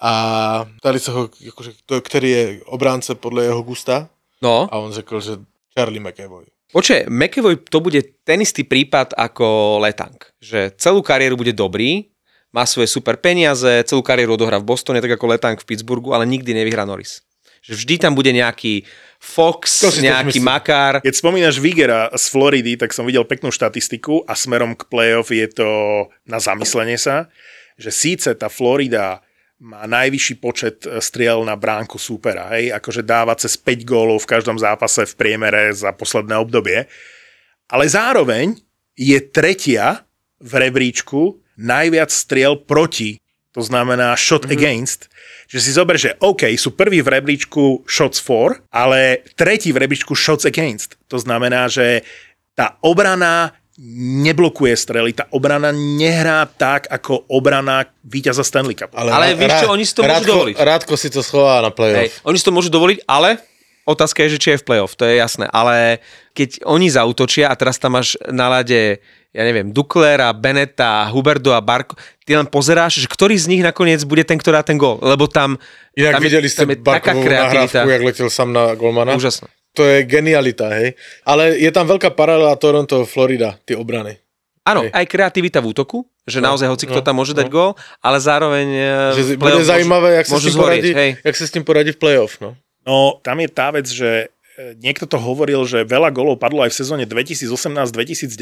A 0.00 0.66
ptali 0.76 1.00
se 1.00 1.10
ho, 1.10 1.28
jakože, 1.40 1.72
to, 1.86 2.00
který 2.00 2.30
je 2.30 2.60
obránce 2.64 3.14
podle 3.14 3.44
jeho 3.44 3.62
gusta 3.62 4.08
No, 4.40 4.68
a 4.72 4.74
on 4.80 4.92
řekl, 4.92 5.20
že 5.20 5.32
Charlie 5.76 6.00
McAvoy. 6.00 6.48
Počkaj, 6.70 7.10
McAvoy 7.10 7.54
to 7.66 7.78
bude 7.82 8.00
ten 8.24 8.40
istý 8.40 8.62
prípad 8.62 9.12
ako 9.18 9.78
Letank. 9.82 10.32
Že 10.40 10.72
celú 10.78 11.02
kariéru 11.02 11.36
bude 11.36 11.50
dobrý, 11.50 12.08
má 12.54 12.66
svoje 12.66 12.90
super 12.90 13.18
peniaze, 13.18 13.82
celú 13.86 14.02
kariéru 14.02 14.34
odohrá 14.38 14.58
v 14.62 14.66
Bostone, 14.70 15.02
tak 15.02 15.18
ako 15.18 15.34
Letank 15.34 15.62
v 15.62 15.68
Pittsburghu, 15.68 16.14
ale 16.14 16.26
nikdy 16.30 16.54
nevyhrá 16.54 16.86
Norris. 16.86 17.22
Že 17.60 17.74
vždy 17.84 17.94
tam 18.00 18.12
bude 18.16 18.32
nejaký 18.32 18.88
Fox, 19.20 19.84
To 19.84 19.92
nejaký. 19.92 20.40
Makar. 20.40 21.04
Keď 21.04 21.12
spomínaš 21.12 21.60
Vigera 21.60 22.08
z 22.16 22.24
Floridy, 22.32 22.80
tak 22.80 22.96
som 22.96 23.04
videl 23.04 23.28
peknú 23.28 23.52
štatistiku 23.52 24.24
a 24.24 24.32
smerom 24.32 24.72
k 24.72 24.88
playoff 24.88 25.28
je 25.28 25.44
to 25.52 25.68
na 26.24 26.40
zamyslenie 26.40 26.96
sa, 26.96 27.28
že 27.76 27.92
síce 27.92 28.32
tá 28.32 28.48
Florida 28.48 29.20
má 29.60 29.84
najvyšší 29.84 30.34
počet 30.40 30.88
e, 30.88 30.98
striel 31.04 31.44
na 31.44 31.52
bránku 31.52 32.00
súpera, 32.00 32.48
hej, 32.56 32.72
akože 32.72 33.04
dáva 33.04 33.36
cez 33.36 33.60
5 33.60 33.84
gólov 33.84 34.24
v 34.24 34.30
každom 34.32 34.56
zápase 34.56 35.04
v 35.04 35.14
priemere 35.14 35.68
za 35.76 35.92
posledné 35.92 36.32
obdobie, 36.40 36.88
ale 37.68 37.84
zároveň 37.86 38.56
je 38.96 39.20
tretia 39.20 40.08
v 40.40 40.52
rebríčku 40.68 41.44
najviac 41.60 42.08
striel 42.08 42.56
proti, 42.56 43.20
to 43.52 43.60
znamená 43.60 44.16
shot 44.16 44.48
mm-hmm. 44.48 44.56
against, 44.56 45.12
že 45.50 45.60
si 45.60 45.70
zober, 45.76 46.00
že 46.00 46.16
OK, 46.24 46.48
sú 46.56 46.72
prví 46.72 47.04
v 47.04 47.20
rebríčku 47.20 47.84
shots 47.84 48.22
for, 48.22 48.64
ale 48.72 49.26
tretí 49.36 49.74
v 49.74 49.82
rebríčku 49.84 50.14
shots 50.14 50.46
against. 50.46 50.94
To 51.10 51.18
znamená, 51.18 51.66
že 51.66 52.06
tá 52.54 52.78
obrana 52.80 53.59
neblokuje 54.24 54.76
strely, 54.76 55.16
tá 55.16 55.24
obrana 55.32 55.72
nehrá 55.72 56.44
tak, 56.44 56.84
ako 56.92 57.24
obrana 57.32 57.88
víťaza 58.04 58.44
Stanley 58.44 58.76
Cup. 58.76 58.92
Ale 58.92 59.32
vieš 59.32 59.64
čo, 59.64 59.72
oni 59.72 59.84
si 59.88 59.94
to 59.96 60.04
môžu 60.04 60.12
Rádko, 60.20 60.32
dovoliť. 60.36 60.54
Rádko 60.60 60.92
si 61.00 61.08
to 61.08 61.20
schová 61.24 61.64
na 61.64 61.72
playoff. 61.72 62.04
Hej, 62.04 62.08
oni 62.28 62.36
si 62.36 62.44
to 62.44 62.52
môžu 62.52 62.68
dovoliť, 62.68 63.08
ale 63.08 63.40
otázka 63.88 64.20
je, 64.28 64.36
že 64.36 64.38
či 64.38 64.48
je 64.52 64.60
v 64.60 64.66
playoff, 64.68 64.92
to 64.92 65.08
je 65.08 65.16
jasné. 65.16 65.48
Ale 65.48 66.04
keď 66.36 66.60
oni 66.68 66.92
zautočia 66.92 67.48
a 67.48 67.56
teraz 67.56 67.80
tam 67.80 67.96
máš 67.96 68.20
na 68.28 68.52
lade 68.52 69.00
ja 69.30 69.46
neviem, 69.46 69.70
Duklera, 69.70 70.34
Beneta, 70.34 71.06
Huberdo 71.06 71.54
a 71.54 71.62
Barko, 71.62 71.94
ty 72.26 72.34
len 72.34 72.50
pozeráš, 72.50 72.98
že 72.98 73.06
ktorý 73.06 73.38
z 73.38 73.46
nich 73.46 73.62
nakoniec 73.62 74.02
bude 74.02 74.26
ten, 74.26 74.34
ktorý 74.34 74.58
dá 74.58 74.64
ten 74.66 74.74
gól, 74.74 74.98
lebo 74.98 75.30
tam, 75.30 75.54
Inak 75.94 76.18
tam, 76.18 76.22
viděli 76.22 76.46
je, 76.46 76.50
jste 76.50 76.66
tam 76.66 76.70
je 76.70 76.76
taká 76.82 77.12
kreativita. 77.14 77.78
nahrávku, 77.78 77.88
jak 77.90 78.02
letěl 78.02 78.30
sám 78.30 78.52
na 78.52 78.74
golmana? 78.74 79.14
Úžasné. 79.14 79.48
To 79.78 79.86
je 79.86 80.02
genialita, 80.02 80.66
hej. 80.74 80.98
Ale 81.22 81.54
je 81.54 81.70
tam 81.70 81.86
veľká 81.86 82.10
paralela 82.18 82.58
Toronto, 82.58 83.06
Florida, 83.06 83.54
ty 83.62 83.78
obrany. 83.78 84.18
Áno, 84.66 84.84
aj 84.86 85.06
kreativita 85.08 85.58
v 85.64 85.72
útoku, 85.72 86.04
že 86.28 86.38
naozaj 86.38 86.68
hoci 86.68 86.84
kto 86.84 87.00
no, 87.00 87.06
tam 87.06 87.16
môže 87.16 87.32
dať 87.32 87.48
no. 87.48 87.52
gól, 87.52 87.70
ale 88.04 88.18
zároveň 88.20 88.68
e, 88.68 88.92
Že 89.16 89.22
bude 89.40 89.64
zajímavé, 89.64 90.20
jak 90.20 90.26
sa, 90.28 90.30
s 90.30 90.34
môžu 90.36 90.46
tím 90.46 90.56
zhorieť, 90.60 90.82
poradí, 90.84 90.90
hej. 90.94 91.10
jak 91.24 91.36
sa 91.36 91.44
s 91.48 91.52
tým 91.52 91.64
poradí 91.64 91.90
v 91.96 91.98
playoff, 91.98 92.38
no. 92.44 92.50
No, 92.84 93.18
tam 93.24 93.40
je 93.40 93.48
tá 93.48 93.72
vec, 93.72 93.88
že 93.88 94.10
e, 94.28 94.76
niekto 94.78 95.08
to 95.08 95.16
hovoril, 95.16 95.64
že 95.64 95.88
veľa 95.88 96.12
golov 96.12 96.36
padlo 96.36 96.60
aj 96.60 96.76
v 96.76 96.76
sezóne 96.76 97.04
2018-2019. 97.08 98.36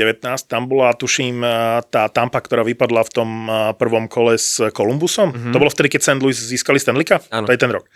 Tam 0.50 0.66
bola, 0.66 0.90
tuším, 0.90 1.38
e, 1.38 1.48
tá 1.86 2.10
Tampa, 2.10 2.42
ktorá 2.42 2.66
vypadla 2.66 3.06
v 3.06 3.10
tom 3.14 3.30
prvom 3.78 4.10
kole 4.10 4.34
s 4.34 4.58
Columbusom. 4.74 5.30
Mm-hmm. 5.30 5.52
To 5.54 5.58
bolo 5.62 5.70
vtedy, 5.70 5.88
keď 5.96 6.00
St. 6.02 6.20
Louis 6.20 6.34
získali 6.34 6.82
Stanley 6.82 7.06
Cup. 7.06 7.24
To 7.30 7.54
je 7.54 7.60
ten 7.60 7.70
rok. 7.70 7.86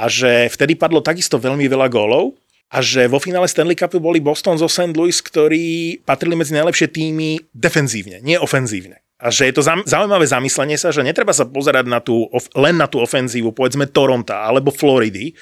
A 0.00 0.08
že 0.08 0.48
vtedy 0.48 0.80
padlo 0.80 1.04
takisto 1.04 1.36
veľmi 1.36 1.68
veľa 1.68 1.92
gólov 1.92 2.40
a 2.72 2.80
že 2.80 3.04
vo 3.10 3.20
finále 3.20 3.44
Stanley 3.44 3.76
Cupu 3.76 4.00
boli 4.00 4.24
Boston 4.24 4.56
zo 4.56 4.64
St. 4.64 4.96
Louis, 4.96 5.20
ktorí 5.20 6.00
patrili 6.06 6.38
medzi 6.38 6.56
najlepšie 6.56 6.88
týmy 6.88 7.52
defenzívne, 7.52 8.24
nie 8.24 8.40
ofenzívne. 8.40 9.04
A 9.20 9.28
že 9.28 9.52
je 9.52 9.54
to 9.60 9.66
zaujímavé 9.84 10.24
zamyslenie 10.24 10.80
sa, 10.80 10.88
že 10.88 11.04
netreba 11.04 11.36
sa 11.36 11.44
pozerať 11.44 11.84
na 11.84 12.00
tú, 12.00 12.24
len 12.56 12.80
na 12.80 12.88
tú 12.88 13.04
ofenzívu, 13.04 13.52
povedzme 13.52 13.84
Toronto 13.84 14.32
alebo 14.32 14.72
Floridy, 14.72 15.36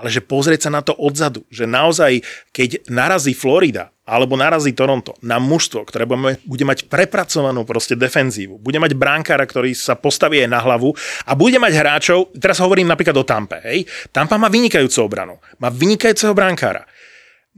ale 0.00 0.08
že 0.08 0.24
pozrieť 0.24 0.66
sa 0.66 0.70
na 0.72 0.80
to 0.80 0.96
odzadu. 0.96 1.44
Že 1.52 1.68
naozaj, 1.68 2.12
keď 2.56 2.88
narazí 2.88 3.36
Florida 3.36 3.92
alebo 4.08 4.34
narazí 4.34 4.72
Toronto 4.72 5.14
na 5.20 5.36
mužstvo, 5.36 5.84
ktoré 5.86 6.08
bude, 6.08 6.64
mať 6.64 6.88
prepracovanú 6.90 7.62
proste 7.68 7.94
defenzívu, 7.94 8.58
bude 8.58 8.80
mať 8.80 8.96
bránkára, 8.96 9.44
ktorý 9.44 9.76
sa 9.76 9.94
postaví 9.94 10.42
aj 10.42 10.50
na 10.50 10.58
hlavu 10.58 10.90
a 11.28 11.36
bude 11.38 11.60
mať 11.62 11.72
hráčov, 11.78 12.34
teraz 12.34 12.58
hovorím 12.58 12.90
napríklad 12.90 13.14
o 13.14 13.22
Tampe, 13.22 13.62
hej, 13.62 13.86
Tampa 14.10 14.34
má 14.34 14.50
vynikajúcu 14.50 14.98
obranu, 15.06 15.38
má 15.62 15.70
vynikajúceho 15.70 16.34
bránkára, 16.34 16.82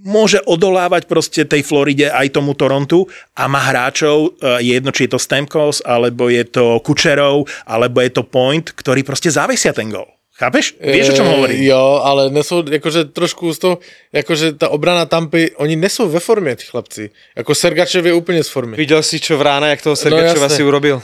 môže 0.02 0.44
odolávať 0.44 1.08
proste 1.08 1.48
tej 1.48 1.64
Floride 1.64 2.12
aj 2.12 2.36
tomu 2.36 2.52
Torontu 2.52 3.08
a 3.32 3.48
má 3.48 3.60
hráčov, 3.72 4.36
e, 4.36 4.64
je 4.64 4.72
jedno, 4.76 4.90
či 4.92 5.08
je 5.08 5.16
to 5.16 5.20
Stamkos, 5.20 5.80
alebo 5.84 6.28
je 6.28 6.44
to 6.44 6.80
Kučerov, 6.84 7.48
alebo 7.64 8.00
je 8.04 8.10
to 8.12 8.28
Point, 8.28 8.76
ktorí 8.76 9.06
proste 9.06 9.32
zavesia 9.32 9.72
ten 9.72 9.88
gol. 9.88 10.08
Chápeš? 10.42 10.74
Vieš, 10.82 11.08
o 11.08 11.16
čom 11.22 11.26
Eh, 11.26 11.30
hovorím? 11.38 11.62
Jo, 11.62 12.00
ale 12.02 12.30
nesou, 12.30 12.66
jakože 12.66 13.04
trošku 13.14 13.54
z 13.54 13.58
toho, 13.58 13.74
jakože 14.12 14.52
ta 14.58 14.68
obrana 14.74 15.06
Tampy, 15.06 15.54
oni 15.54 15.76
nesou 15.76 16.08
ve 16.10 16.20
formě, 16.20 16.56
ty 16.56 16.64
chlapci. 16.66 17.10
Jako 17.36 17.54
Sergačev 17.54 18.06
je 18.06 18.12
úplně 18.14 18.42
z 18.44 18.48
formy. 18.48 18.76
Videl 18.76 19.02
si, 19.02 19.20
čo 19.20 19.38
v 19.38 19.42
rána, 19.42 19.66
jak 19.70 19.82
toho 19.82 19.96
Sergačeva 19.96 20.50
jasné. 20.50 20.56
si 20.56 20.62
urobil? 20.62 21.02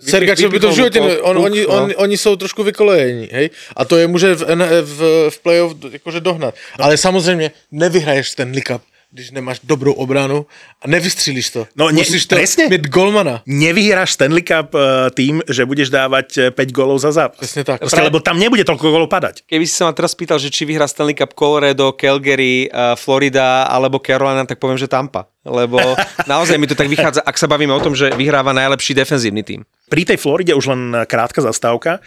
Sergačev 0.00 0.50
by 0.50 0.60
to 0.60 0.72
v 0.72 0.78
ne- 1.00 1.18
on, 1.20 1.38
oni, 1.38 1.60
no. 1.62 1.68
on, 1.68 1.92
oni 1.96 2.16
jsou 2.18 2.36
trošku 2.36 2.62
vykolejení, 2.62 3.28
hej? 3.32 3.50
A 3.76 3.84
to 3.84 3.96
je 3.96 4.06
může 4.06 4.34
v, 4.34 4.44
v, 4.82 5.30
v 5.30 5.38
playoff 5.42 5.74
do- 5.74 5.88
jakože 5.92 6.20
dohnat. 6.20 6.54
Ale 6.78 6.96
samozřejmě 6.96 7.50
nevyhraješ 7.72 8.34
ten 8.34 8.52
Cup, 8.62 8.82
když 9.12 9.30
nemáš 9.30 9.60
dobrou 9.60 9.92
obranu 9.92 10.46
a 10.82 10.88
nevystřílíš 10.88 11.50
to. 11.50 11.66
No, 11.76 11.92
ne- 11.92 11.92
Musíš 11.92 12.26
to 12.26 12.34
presne. 12.36 12.68
mít 12.68 12.88
golmana. 12.88 13.42
Nevyhráš 13.46 14.12
Stanley 14.12 14.42
Cup 14.42 14.74
e, 14.74 15.10
tým, 15.12 15.44
že 15.48 15.68
budeš 15.68 15.92
dávať 15.92 16.28
e, 16.38 16.50
5 16.50 16.72
golov 16.72 16.96
za 16.96 17.12
zápas. 17.12 17.36
Presne 17.36 17.64
tak. 17.64 17.84
Proste, 17.84 18.00
lebo 18.00 18.24
tam 18.24 18.40
nebude 18.40 18.64
toľko 18.64 18.88
golov 18.88 19.12
padať. 19.12 19.44
Keby 19.44 19.68
si 19.68 19.76
sa 19.76 19.84
ma 19.84 19.92
teraz 19.92 20.16
pýtal, 20.16 20.40
že 20.40 20.48
či 20.48 20.64
vyhrá 20.64 20.88
Stanley 20.88 21.12
Cup 21.12 21.36
Colorado, 21.36 21.92
Calgary, 21.92 22.72
uh, 22.72 22.96
Florida 22.96 23.68
alebo 23.68 24.00
Carolina, 24.00 24.48
tak 24.48 24.56
poviem, 24.56 24.80
že 24.80 24.88
Tampa. 24.88 25.28
Lebo 25.44 25.76
naozaj 26.32 26.56
mi 26.56 26.64
to 26.64 26.72
tak 26.72 26.88
vychádza, 26.88 27.20
ak 27.20 27.36
sa 27.36 27.44
bavíme 27.44 27.76
o 27.76 27.84
tom, 27.84 27.92
že 27.92 28.16
vyhráva 28.16 28.56
najlepší 28.56 28.96
defenzívny 28.96 29.44
tým. 29.44 29.60
Pri 29.92 30.08
tej 30.08 30.16
Floride 30.16 30.56
už 30.56 30.72
len 30.72 31.04
krátka 31.04 31.44
zastávka. 31.44 32.00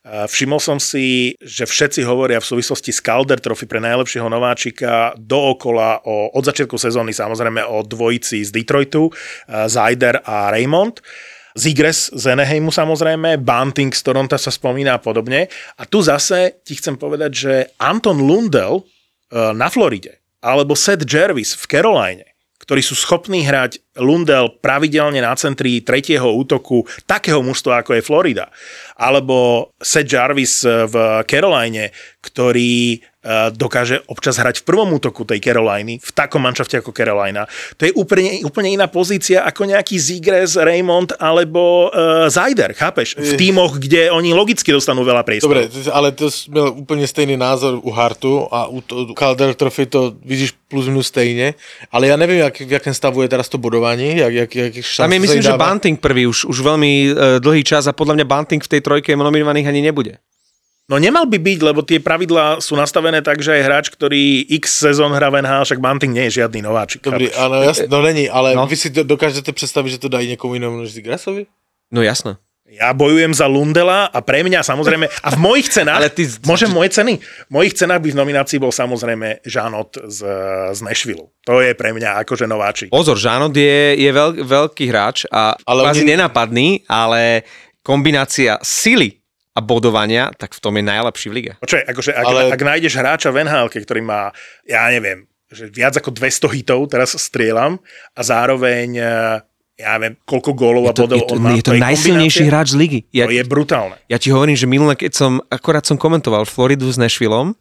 Všimol 0.00 0.64
som 0.64 0.80
si, 0.80 1.36
že 1.44 1.68
všetci 1.68 2.00
hovoria 2.08 2.40
v 2.40 2.48
súvislosti 2.48 2.88
s 2.88 3.04
Calder 3.04 3.36
Trophy 3.36 3.68
pre 3.68 3.84
najlepšieho 3.84 4.32
nováčika 4.32 5.12
dookola 5.20 6.00
o, 6.08 6.32
od 6.32 6.40
začiatku 6.40 6.80
sezóny 6.80 7.12
samozrejme 7.12 7.60
o 7.68 7.84
dvojici 7.84 8.40
z 8.40 8.48
Detroitu, 8.48 9.12
Zajder 9.44 10.24
a 10.24 10.48
Raymond. 10.48 11.04
Zigres 11.52 12.08
z 12.16 12.32
Eneheimu 12.32 12.72
samozrejme, 12.72 13.44
Bunting 13.44 13.92
z 13.92 14.00
Toronto 14.00 14.40
sa 14.40 14.48
spomína 14.48 14.96
a 14.96 15.02
podobne. 15.02 15.52
A 15.76 15.84
tu 15.84 16.00
zase 16.00 16.64
ti 16.64 16.78
chcem 16.80 16.96
povedať, 16.96 17.30
že 17.34 17.52
Anton 17.76 18.24
Lundell 18.24 18.80
e, 18.80 18.82
na 19.52 19.68
Floride 19.68 20.24
alebo 20.40 20.72
Seth 20.72 21.04
Jervis 21.04 21.52
v 21.52 21.64
Caroline 21.68 22.30
ktorí 22.70 22.86
sú 22.86 22.94
schopní 22.94 23.42
hrať 23.42 23.82
Lundell 23.98 24.60
pravidelne 24.62 25.18
na 25.18 25.34
centri 25.34 25.82
tretieho 25.82 26.30
útoku 26.30 26.86
takého 27.02 27.42
mužstva, 27.42 27.82
ako 27.82 27.98
je 27.98 28.06
Florida. 28.06 28.46
Alebo 29.00 29.72
Seth 29.80 30.12
Jarvis 30.12 30.60
v 30.68 31.24
Caroline, 31.24 31.88
ktorý 32.20 33.00
uh, 33.00 33.48
dokáže 33.48 34.04
občas 34.12 34.36
hrať 34.36 34.60
v 34.60 34.64
prvom 34.68 34.92
útoku 34.92 35.24
tej 35.24 35.40
Caroliny, 35.40 35.96
v 35.96 36.10
takom 36.12 36.44
manšafte 36.44 36.76
ako 36.84 36.92
Carolina. 36.92 37.48
To 37.80 37.88
je 37.88 37.96
úplne, 37.96 38.44
úplne 38.44 38.76
iná 38.76 38.92
pozícia 38.92 39.40
ako 39.48 39.72
nejaký 39.72 39.96
Zigres, 39.96 40.60
Raymond 40.60 41.16
alebo 41.16 41.88
uh, 41.88 42.28
Zajder, 42.28 42.76
chápeš? 42.76 43.16
V 43.16 43.40
tímoch, 43.40 43.80
kde 43.80 44.12
oni 44.12 44.36
logicky 44.36 44.68
dostanú 44.68 45.00
veľa 45.00 45.24
priestoru. 45.24 45.64
Dobre, 45.64 45.72
ale 45.88 46.12
to 46.12 46.28
jsi 46.30 46.50
měl 46.52 46.68
úplně 46.76 47.06
stejný 47.08 47.36
názor 47.40 47.80
u 47.82 47.90
Hartu 47.90 48.44
a 48.52 48.68
u, 48.68 48.80
to, 48.84 48.96
u 48.96 49.14
Calder 49.16 49.54
Trophy 49.56 49.86
to 49.86 50.12
vidíš 50.24 50.52
plus 50.68 50.86
minus 50.86 51.06
stejně, 51.06 51.54
ale 51.92 52.06
já 52.06 52.16
nevím, 52.16 52.38
jak, 52.38 52.60
v 52.60 52.72
jakém 52.72 52.94
stavu 52.94 53.22
je 53.22 53.28
teraz 53.28 53.48
to 53.48 53.58
bodování, 53.58 54.16
jak, 54.16 54.32
jak, 54.32 54.54
jak 54.54 54.74
šance 54.74 55.02
Tam 55.02 55.12
je 55.12 55.20
myslím, 55.20 55.42
že 55.42 55.48
dáva. 55.48 55.68
Bunting 55.68 56.00
prvý 56.00 56.26
už, 56.26 56.44
už 56.44 56.60
veľmi 56.62 56.92
uh, 57.10 57.42
dlhý 57.42 57.64
čas 57.64 57.90
a 57.90 57.92
podľa 57.96 58.20
mňa 58.20 58.26
Bunting 58.28 58.62
v 58.62 58.70
tej 58.70 58.80
trojke 58.90 59.14
nominovaných 59.14 59.70
ani 59.70 59.80
nebude. 59.80 60.18
No 60.90 60.98
nemal 60.98 61.22
by 61.22 61.38
byť, 61.38 61.58
lebo 61.62 61.86
tie 61.86 62.02
pravidlá 62.02 62.58
sú 62.58 62.74
nastavené 62.74 63.22
tak, 63.22 63.38
že 63.38 63.54
aj 63.54 63.62
hráč, 63.62 63.86
ktorý 63.94 64.42
x 64.50 64.82
sezón 64.82 65.14
hrá 65.14 65.30
v 65.30 65.38
NHL, 65.38 65.62
však 65.62 65.78
Bunting 65.78 66.10
nie 66.10 66.26
je 66.26 66.42
žiadny 66.42 66.58
nováčik. 66.60 66.98
Dobrý, 66.98 67.30
chápeš? 67.30 67.38
ano, 67.38 67.56
jasný, 67.62 67.86
no 67.86 67.98
není, 68.02 68.26
ale 68.26 68.58
No. 68.58 68.66
vy 68.66 68.74
si 68.74 68.90
to 68.90 69.06
dokážete 69.06 69.54
představit, 69.54 69.94
že 69.94 70.02
to 70.02 70.10
dají 70.10 70.26
někomu 70.28 70.58
jinému 70.58 70.82
než 70.82 70.90
Zigrasovi? 70.90 71.46
No 71.94 72.02
jasné. 72.02 72.42
Ja 72.70 72.94
bojujem 72.94 73.34
za 73.34 73.50
Lundela 73.50 74.06
a 74.06 74.18
pre 74.22 74.46
mňa 74.46 74.62
samozrejme, 74.62 75.06
a 75.10 75.28
v 75.34 75.38
mojich 75.38 75.70
cenách, 75.70 76.06
Ale 76.06 76.10
ty- 76.10 76.30
môžem 76.46 76.70
moje 76.70 76.94
ceny? 76.94 77.18
V 77.22 77.50
mojich 77.50 77.74
cenách 77.74 77.98
by 77.98 78.14
v 78.14 78.18
nominácii 78.22 78.58
bol 78.58 78.70
samozrejme 78.70 79.42
Žanot 79.42 79.98
z, 80.06 80.18
z 80.70 80.80
Nashville. 80.82 81.34
To 81.46 81.58
je 81.58 81.74
pre 81.74 81.90
mňa 81.90 82.22
akože 82.22 82.46
nováčik. 82.46 82.94
Pozor, 82.94 83.18
Žánot 83.18 83.50
je, 83.54 83.98
je 83.98 84.10
veľk, 84.10 84.46
veľký 84.46 84.84
hráč 84.86 85.26
a 85.26 85.58
ale 85.66 85.66
Ale 85.66 85.80
kvázi 85.86 86.02
oni- 86.02 86.10
nenapadný, 86.14 86.68
ale 86.86 87.42
kombinácia 87.82 88.58
sily 88.60 89.18
a 89.50 89.60
bodovania, 89.60 90.30
tak 90.32 90.54
v 90.54 90.60
tom 90.60 90.76
je 90.76 90.84
najlepší 90.84 91.26
v 91.28 91.34
lige. 91.34 91.52
Počkaj, 91.58 91.82
akože 91.90 92.10
ak, 92.14 92.24
Ale- 92.24 92.50
ak 92.54 92.60
nájdeš 92.62 92.94
hráča 92.94 93.28
v 93.30 93.42
NHL, 93.44 93.66
ktorý 93.66 94.00
má, 94.00 94.30
ja 94.62 94.86
neviem, 94.88 95.26
že 95.50 95.66
viac 95.66 95.98
ako 95.98 96.14
200 96.14 96.46
hitov, 96.54 96.86
teraz 96.86 97.18
strieľam, 97.18 97.82
a 98.14 98.20
zároveň, 98.22 98.88
eh, 98.94 99.36
ja 99.74 99.90
neviem, 99.98 100.14
koľko 100.22 100.50
gólov 100.54 100.84
a 100.86 100.94
to, 100.94 101.08
bodov 101.08 101.18
je 101.18 101.24
to, 101.26 101.34
on 101.34 101.40
má. 101.42 101.50
je 101.56 101.64
to 101.66 101.74
najsilnejší 101.74 102.44
hráč 102.46 102.68
z 102.72 102.76
ligy. 102.78 103.00
Ja, 103.10 103.26
To 103.26 103.34
je 103.34 103.42
brutálne. 103.42 103.96
ja 104.06 104.20
ti 104.20 104.30
hovorím, 104.30 104.54
že 104.54 104.70
minule, 104.70 104.94
keď 104.94 105.12
som, 105.16 105.32
akorát 105.50 105.82
som 105.82 105.98
komentoval 105.98 106.46
Floridu 106.46 106.86
s 106.86 107.00
Nashvillom, 107.00 107.56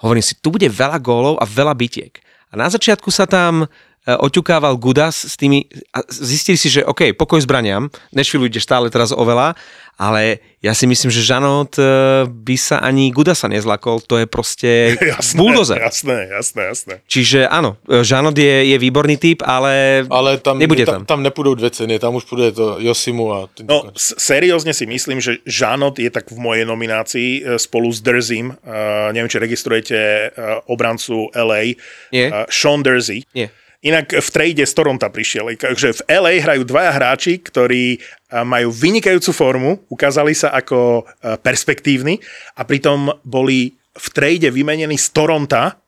hovorím 0.00 0.24
si, 0.24 0.38
tu 0.38 0.48
bude 0.48 0.64
veľa 0.64 0.96
gólov 1.02 1.36
a 1.36 1.44
veľa 1.44 1.74
bitiek. 1.76 2.14
A 2.48 2.56
na 2.56 2.70
začiatku 2.72 3.12
sa 3.12 3.28
tam 3.28 3.68
oťukával 4.16 4.80
Gudas 4.80 5.28
s 5.28 5.36
tými, 5.36 5.68
a 5.92 6.00
zistili 6.08 6.56
si, 6.56 6.72
že 6.72 6.86
OK, 6.86 7.12
pokoj 7.12 7.44
zbraniam, 7.44 7.92
Nashville 8.08 8.48
ide 8.48 8.62
stále 8.62 8.88
teraz 8.88 9.12
oveľa, 9.12 9.52
ale 9.98 10.38
ja 10.62 10.78
si 10.78 10.86
myslím, 10.86 11.10
že 11.10 11.26
Žanot 11.26 11.74
e, 11.74 11.82
by 12.30 12.54
sa 12.54 12.78
ani 12.78 13.10
Gudasa 13.10 13.50
nezlakol, 13.50 13.98
to 13.98 14.22
je 14.22 14.26
proste 14.30 14.94
Jasné, 15.18 15.34
bulldozer. 15.34 15.82
jasné, 15.82 16.30
jasné, 16.30 16.62
jasné. 16.70 16.94
Čiže 17.10 17.50
áno, 17.50 17.82
e, 17.90 18.06
Žanot 18.06 18.38
je, 18.38 18.70
je 18.70 18.76
výborný 18.78 19.18
typ, 19.18 19.42
ale, 19.42 20.06
Ale 20.06 20.38
tam, 20.38 20.62
nebude 20.62 20.86
tam, 20.86 21.02
tam. 21.02 21.18
tam 21.18 21.20
nepůjdou 21.22 21.54
dvě 21.54 21.70
ceny, 21.70 21.98
tam 21.98 22.14
už 22.14 22.24
půjde 22.24 22.52
to 22.52 22.78
Josimu 22.78 23.34
a... 23.34 23.48
No, 23.66 23.90
seriózne 23.98 24.70
si 24.70 24.86
myslím, 24.86 25.18
že 25.18 25.42
Žanot 25.46 25.98
je 25.98 26.10
tak 26.14 26.30
v 26.30 26.38
mojej 26.38 26.64
nominácii 26.64 27.30
e, 27.42 27.58
spolu 27.58 27.90
s 27.90 27.98
Derzim. 27.98 28.54
Uh, 28.62 29.10
neviem, 29.10 29.26
či 29.28 29.42
registrujete 29.42 30.30
uh, 30.30 30.62
obrancu 30.70 31.26
LA. 31.34 31.74
Nie. 32.14 32.30
Uh, 32.30 32.46
Sean 32.46 32.82
Dersey. 32.86 33.26
Nie. 33.34 33.50
Inak 33.78 34.10
v 34.10 34.28
trade 34.34 34.66
z 34.66 34.74
Toronto 34.74 35.06
prišiel. 35.06 35.54
Takže 35.54 36.02
v 36.02 36.04
LA 36.10 36.42
hrajú 36.42 36.66
dvaja 36.66 36.90
hráči, 36.90 37.38
ktorí 37.38 37.98
uh, 37.98 38.42
majú 38.42 38.74
vynikajúcu 38.74 39.30
formu, 39.30 39.70
ukázali 39.86 40.34
sa 40.34 40.50
ako 40.50 41.06
uh, 41.06 41.38
perspektívni 41.38 42.18
a 42.58 42.66
pritom 42.66 43.22
boli 43.22 43.78
v 43.98 44.06
trade 44.10 44.50
vymenení 44.50 44.98
z 44.98 45.08
Toronto 45.14 45.87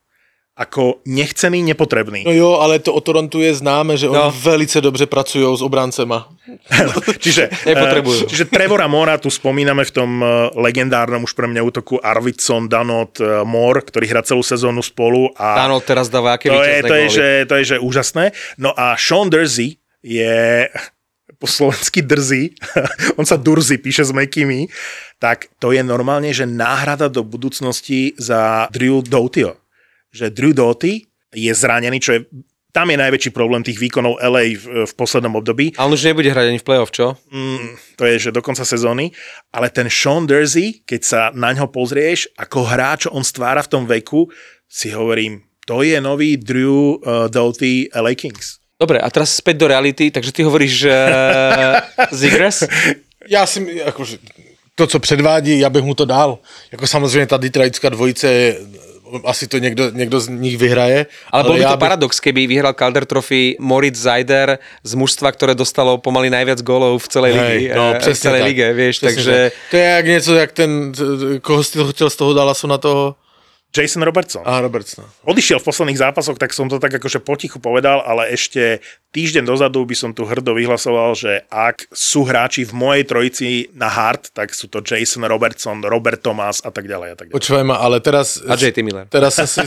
ako 0.60 1.00
nechcený, 1.08 1.64
nepotrebný. 1.64 2.28
No 2.28 2.36
jo, 2.36 2.60
ale 2.60 2.76
to 2.84 2.92
o 2.92 3.00
Torontu 3.00 3.40
je 3.40 3.56
známe, 3.56 3.96
že 3.96 4.12
oni 4.12 4.20
No. 4.20 4.28
velice 4.28 4.80
dobře 4.80 5.08
pracují 5.08 5.56
s 5.56 5.64
obráncema. 5.64 6.28
Čiže, 7.24 7.48
Nepotrebujú. 7.72 8.20
eh, 8.24 8.28
čiže 8.28 8.44
Trevora 8.44 8.84
Mora 8.84 9.16
tu 9.16 9.32
spomíname 9.32 9.88
v 9.88 9.92
tom 9.96 10.10
eh, 10.20 10.26
legendárnom 10.60 11.24
už 11.24 11.32
pre 11.32 11.48
mňa 11.48 11.64
útoku 11.64 11.96
Arvidsson, 12.04 12.68
Danot, 12.68 13.16
eh, 13.16 13.40
Mor, 13.48 13.80
ktorí 13.80 14.04
hrá 14.04 14.20
celú 14.20 14.44
sezónu 14.44 14.84
spolu. 14.84 15.32
A 15.40 15.64
Áno, 15.64 15.80
teraz 15.80 16.12
dáva 16.12 16.36
aké 16.36 16.52
to, 16.52 16.60
je, 16.60 16.76
to, 16.84 16.94
je, 16.94 17.06
že, 17.08 17.28
to 17.48 17.54
je 17.56 17.64
že 17.64 17.76
úžasné. 17.80 18.36
No 18.60 18.76
a 18.76 19.00
Sean 19.00 19.32
Dersey 19.32 19.80
je 20.04 20.68
po 21.40 21.48
slovensky 21.48 22.04
drzý, 22.04 22.52
on 23.20 23.24
sa 23.24 23.40
Durzy 23.40 23.80
píše 23.80 24.04
s 24.04 24.12
mekými, 24.12 24.68
tak 25.16 25.48
to 25.56 25.72
je 25.72 25.80
normálne, 25.80 26.28
že 26.36 26.44
náhrada 26.44 27.08
do 27.08 27.24
budúcnosti 27.24 28.12
za 28.20 28.68
Drew 28.68 29.00
Doughtieho. 29.00 29.56
Že 30.12 30.30
Drew 30.30 30.52
Doughty 30.52 31.06
je 31.34 31.52
zranený, 31.54 32.00
čo 32.00 32.12
je 32.12 32.20
tam 32.72 32.86
je 32.90 33.02
najväčší 33.02 33.30
problém 33.34 33.66
tých 33.66 33.82
výkonov 33.82 34.22
LA 34.22 34.54
v, 34.54 34.86
v 34.86 34.92
poslednom 34.94 35.34
období. 35.42 35.74
A 35.74 35.90
on 35.90 35.94
už 35.94 36.06
nebude 36.06 36.30
hrať 36.30 36.54
ani 36.54 36.58
v 36.62 36.66
play-off, 36.66 36.94
čo? 36.94 37.18
Mm, 37.30 37.74
to 37.98 38.06
je, 38.06 38.14
že 38.18 38.30
do 38.30 38.42
konca 38.42 38.62
sezóny. 38.62 39.10
Ale 39.50 39.74
ten 39.74 39.90
Sean 39.90 40.22
Dersey, 40.22 40.86
keď 40.86 41.00
sa 41.02 41.20
na 41.34 41.50
ňo 41.50 41.66
pozrieš, 41.66 42.30
ako 42.38 42.62
hráč 42.62 43.10
on 43.10 43.26
stvára 43.26 43.62
v 43.66 43.70
tom 43.74 43.84
veku, 43.90 44.30
si 44.70 44.94
hovorím, 44.94 45.42
to 45.66 45.82
je 45.82 45.98
nový 45.98 46.38
Drew 46.38 46.94
uh, 47.02 47.26
Doughty 47.26 47.90
LA 47.90 48.14
Kings. 48.14 48.62
Dobre, 48.78 49.02
a 49.02 49.10
teraz 49.10 49.34
späť 49.34 49.60
do 49.60 49.66
reality, 49.68 50.08
takže 50.14 50.32
ty 50.32 50.40
hovoríš 50.46 50.86
uh, 50.86 50.94
Zigres? 52.14 52.64
Já 53.28 53.46
si, 53.46 53.66
jakože, 53.84 54.18
to, 54.74 54.86
co 54.86 54.98
předvádí, 54.98 55.58
já 55.58 55.70
bych 55.70 55.82
mu 55.84 55.94
to 55.94 56.04
dal. 56.04 56.38
Jako 56.72 56.86
samozřejmě 56.86 57.26
ta 57.26 57.36
Detroitská 57.36 57.88
dvojice, 57.88 58.32
je- 58.32 58.56
asi 59.24 59.46
to 59.46 59.58
někdo, 59.58 59.90
někdo 59.90 60.20
z 60.20 60.28
nich 60.28 60.58
vyhraje. 60.58 61.06
Ale 61.30 61.44
bol 61.44 61.54
by 61.54 61.60
já 61.60 61.70
to 61.70 61.76
paradox, 61.76 62.20
keby 62.20 62.46
vyhral 62.46 62.72
Calder 62.72 63.04
Trophy 63.04 63.56
Moritz 63.60 63.98
Zajder 63.98 64.58
z 64.84 64.94
mužstva, 64.94 65.32
ktoré 65.32 65.54
dostalo 65.54 65.98
pomaly 65.98 66.30
najviac 66.30 66.62
gólov 66.62 67.02
v 67.04 67.08
celej, 67.08 67.32
Hej, 67.34 67.58
ligi, 67.58 67.68
no, 67.74 67.94
eh, 67.94 68.14
v 68.14 68.18
celej 68.18 68.40
tak. 68.40 68.48
lige, 68.48 68.66
vieš, 68.72 68.96
takže... 68.98 69.34
tak. 69.50 69.70
To 69.70 69.76
je 69.76 69.84
jak 69.84 70.06
něco, 70.06 70.34
jak 70.34 70.52
ten, 70.52 70.92
koho 71.40 71.64
jsi 71.64 71.72
to 71.72 71.92
chtěl 71.92 72.10
z 72.10 72.16
toho 72.16 72.34
Dallasu 72.34 72.66
na 72.66 72.78
toho? 72.78 73.14
Jason 73.70 74.02
Robertson. 74.02 74.42
A 74.42 74.58
Robertsona. 74.58 75.06
Odišiel 75.22 75.62
v 75.62 75.66
posledných 75.70 76.02
zápasoch, 76.02 76.34
tak 76.34 76.50
som 76.50 76.66
to 76.66 76.82
tak 76.82 76.90
akože 76.90 77.22
potichu 77.22 77.62
povedal, 77.62 78.02
ale 78.02 78.34
ešte 78.34 78.82
týždeň 79.14 79.46
dozadu 79.46 79.86
by 79.86 79.94
som 79.94 80.10
tu 80.10 80.26
hrdo 80.26 80.58
vyhlasoval, 80.58 81.14
že 81.14 81.46
ak 81.46 81.86
sú 81.94 82.26
hráči 82.26 82.66
v 82.66 82.74
mojej 82.74 83.04
trojici 83.06 83.48
na 83.78 83.86
hard, 83.86 84.34
tak 84.34 84.50
sú 84.58 84.66
to 84.66 84.82
Jason 84.82 85.22
Robertson, 85.22 85.86
Robert 85.86 86.18
Thomas 86.18 86.58
a 86.66 86.74
tak 86.74 86.90
ďalej 86.90 87.08
a 87.14 87.16
tak 87.16 87.26
ďalej. 87.30 87.36
Počúvaj 87.38 87.64
ma, 87.64 87.78
ale 87.78 88.02
teraz... 88.02 88.42
A 88.42 88.58
JT 88.58 88.82
Miller. 88.82 89.06
Teraz 89.06 89.38
jsem 89.38 89.46
si, 89.46 89.62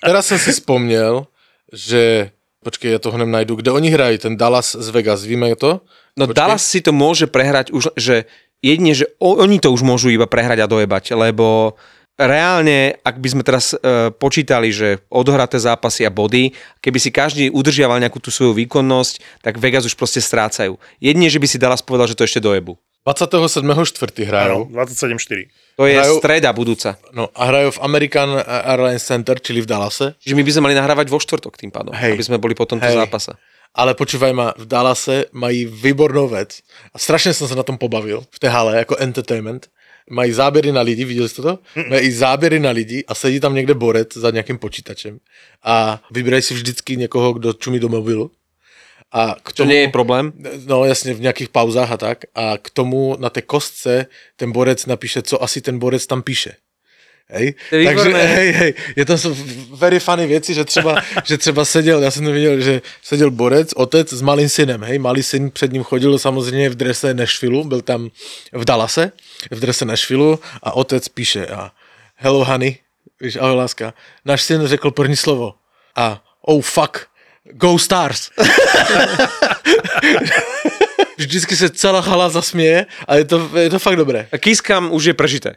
teraz 0.00 0.26
jsem 0.26 0.38
si 0.40 0.50
vzpomněl, 0.56 1.28
že... 1.72 2.32
Počkej, 2.62 2.92
já 2.92 2.98
to 2.98 3.10
hned 3.10 3.26
najdu. 3.26 3.56
Kde 3.58 3.70
oni 3.70 3.90
hrají? 3.90 4.18
Ten 4.18 4.36
Dallas 4.36 4.76
z 4.78 4.88
Vegas, 4.88 5.24
víme 5.26 5.56
to? 5.56 5.82
No 6.14 6.30
Počkej. 6.30 6.38
Dallas 6.38 6.62
si 6.62 6.78
to 6.78 6.94
môže 6.94 7.26
prehrať 7.26 7.74
už, 7.74 7.90
že 7.98 8.24
jedine, 8.62 8.94
že 8.94 9.10
oni 9.18 9.58
to 9.58 9.74
už 9.74 9.82
môžu 9.82 10.14
iba 10.14 10.30
prehrať 10.30 10.62
a 10.62 10.70
dojebať, 10.70 11.18
lebo 11.18 11.74
reálne, 12.16 12.96
ak 13.00 13.16
by 13.18 13.28
sme 13.28 13.42
teraz 13.42 13.72
e, 13.72 14.10
počítali, 14.12 14.68
že 14.72 15.00
odohraté 15.08 15.56
zápasy 15.58 16.04
a 16.04 16.12
body, 16.12 16.52
keby 16.80 16.98
si 17.00 17.10
každý 17.10 17.48
udržiaval 17.50 18.00
nejakú 18.00 18.20
tú 18.20 18.28
svoju 18.28 18.52
výkonnosť, 18.56 19.42
tak 19.42 19.58
Vegas 19.58 19.84
už 19.84 19.96
proste 19.96 20.20
strácajú. 20.20 20.76
Jedine, 21.00 21.28
že 21.28 21.40
by 21.40 21.46
si 21.48 21.56
Dallas 21.58 21.82
povedal, 21.82 22.06
že 22.06 22.16
to 22.16 22.24
ešte 22.24 22.38
dojebu. 22.38 22.76
27.4. 23.02 24.30
hrajou. 24.30 24.70
Áno, 24.70 24.78
27-4. 24.78 25.50
To 25.74 25.90
je 25.90 25.98
Hrajú- 25.98 26.22
streda 26.22 26.54
budúca. 26.54 26.94
No 27.10 27.34
a 27.34 27.50
hrajou 27.50 27.74
v 27.74 27.82
American 27.82 28.30
Airlines 28.46 29.02
Center, 29.02 29.42
čili 29.42 29.58
v 29.58 29.66
Dallase. 29.66 30.14
Čiže 30.22 30.38
my 30.38 30.42
by 30.46 30.50
sme 30.54 30.62
mali 30.70 30.74
nahrávať 30.78 31.10
vo 31.10 31.18
štvrtok 31.18 31.58
tým 31.58 31.74
pádom, 31.74 31.90
Hej. 31.98 32.14
aby 32.14 32.22
sme 32.22 32.38
boli 32.38 32.54
po 32.54 32.62
tomto 32.62 32.86
Hej. 32.86 32.94
zápase. 32.94 33.34
Ale 33.74 33.96
počúvaj 33.98 34.32
ma, 34.36 34.52
v 34.54 34.68
Dallase 34.68 35.26
mají 35.32 35.64
výbornou 35.66 36.28
vec. 36.28 36.60
A 36.94 36.98
strašně 36.98 37.34
jsem 37.34 37.48
se 37.48 37.56
na 37.56 37.62
tom 37.62 37.74
pobavil, 37.78 38.22
v 38.30 38.38
té 38.38 38.48
hale, 38.48 38.76
jako 38.76 38.96
entertainment. 39.00 39.66
Mají 40.10 40.32
záběry 40.32 40.72
na 40.72 40.80
lidi, 40.80 41.04
viděli 41.04 41.28
jste 41.28 41.42
to? 41.42 41.58
Mají 41.88 42.10
záběry 42.10 42.60
na 42.60 42.70
lidi 42.70 43.04
a 43.08 43.14
sedí 43.14 43.40
tam 43.40 43.54
někde 43.54 43.74
borec 43.74 44.16
za 44.16 44.30
nějakým 44.30 44.58
počítačem 44.58 45.18
a 45.62 46.02
vybírají 46.10 46.42
si 46.42 46.54
vždycky 46.54 46.96
někoho, 46.96 47.32
kdo 47.32 47.52
čumí 47.52 47.78
do 47.78 47.88
mobilu. 47.88 48.30
A 49.12 49.36
k 49.42 49.52
To 49.52 49.56
tomu, 49.56 49.70
nie 49.70 49.80
je 49.80 49.88
problém. 49.88 50.32
No 50.66 50.84
jasně, 50.84 51.14
v 51.14 51.20
nějakých 51.20 51.48
pauzách 51.48 51.92
a 51.92 51.96
tak. 51.96 52.24
A 52.34 52.58
k 52.58 52.70
tomu 52.70 53.16
na 53.18 53.30
té 53.30 53.42
kostce 53.42 54.06
ten 54.36 54.52
borec 54.52 54.86
napíše, 54.86 55.22
co 55.22 55.42
asi 55.42 55.60
ten 55.60 55.78
borec 55.78 56.06
tam 56.06 56.22
píše. 56.22 56.52
Hej? 57.32 57.54
To 57.70 57.76
je 57.76 57.84
Takže 57.84 58.14
hej, 58.36 58.52
hej, 58.52 58.74
je 58.96 59.18
jsou 59.18 59.36
very 59.70 60.00
funny 60.00 60.26
věci, 60.26 60.54
že 60.54 60.64
třeba, 60.64 61.02
že 61.24 61.38
třeba 61.38 61.64
seděl, 61.64 62.02
já 62.02 62.10
jsem 62.10 62.24
to 62.24 62.32
viděl, 62.32 62.60
že 62.60 62.82
seděl 63.02 63.30
borec, 63.30 63.72
otec 63.72 64.12
s 64.12 64.22
malým 64.22 64.48
synem, 64.48 64.82
hej, 64.84 64.98
malý 64.98 65.22
syn 65.22 65.50
před 65.50 65.72
ním 65.72 65.82
chodil 65.82 66.18
samozřejmě 66.18 66.70
v 66.70 66.74
drese 66.74 67.14
Nashville, 67.14 67.64
byl 67.64 67.80
tam 67.80 68.10
v 68.52 68.64
Dallase, 68.64 69.12
v 69.50 69.60
drese 69.60 69.84
Nashville 69.84 70.38
a 70.62 70.72
otec 70.72 71.08
píše 71.08 71.46
a 71.46 71.70
hello 72.16 72.44
honey, 72.44 72.76
víš, 73.20 73.36
ahoj 73.36 73.56
láska, 73.56 73.94
náš 74.24 74.42
syn 74.42 74.66
řekl 74.66 74.90
první 74.90 75.16
slovo 75.16 75.54
a 75.96 76.22
oh 76.46 76.62
fuck, 76.62 76.98
go 77.52 77.78
stars. 77.78 78.30
Vždycky 81.18 81.56
se 81.56 81.70
celá 81.70 82.02
chala 82.02 82.28
zasměje 82.28 82.86
a 83.08 83.16
je 83.16 83.24
to, 83.24 83.50
je 83.58 83.70
to 83.70 83.78
fakt 83.78 83.96
dobré. 83.96 84.28
A 84.32 84.38
Kiskam 84.38 84.92
už 84.92 85.04
je 85.04 85.14
prežité. 85.14 85.56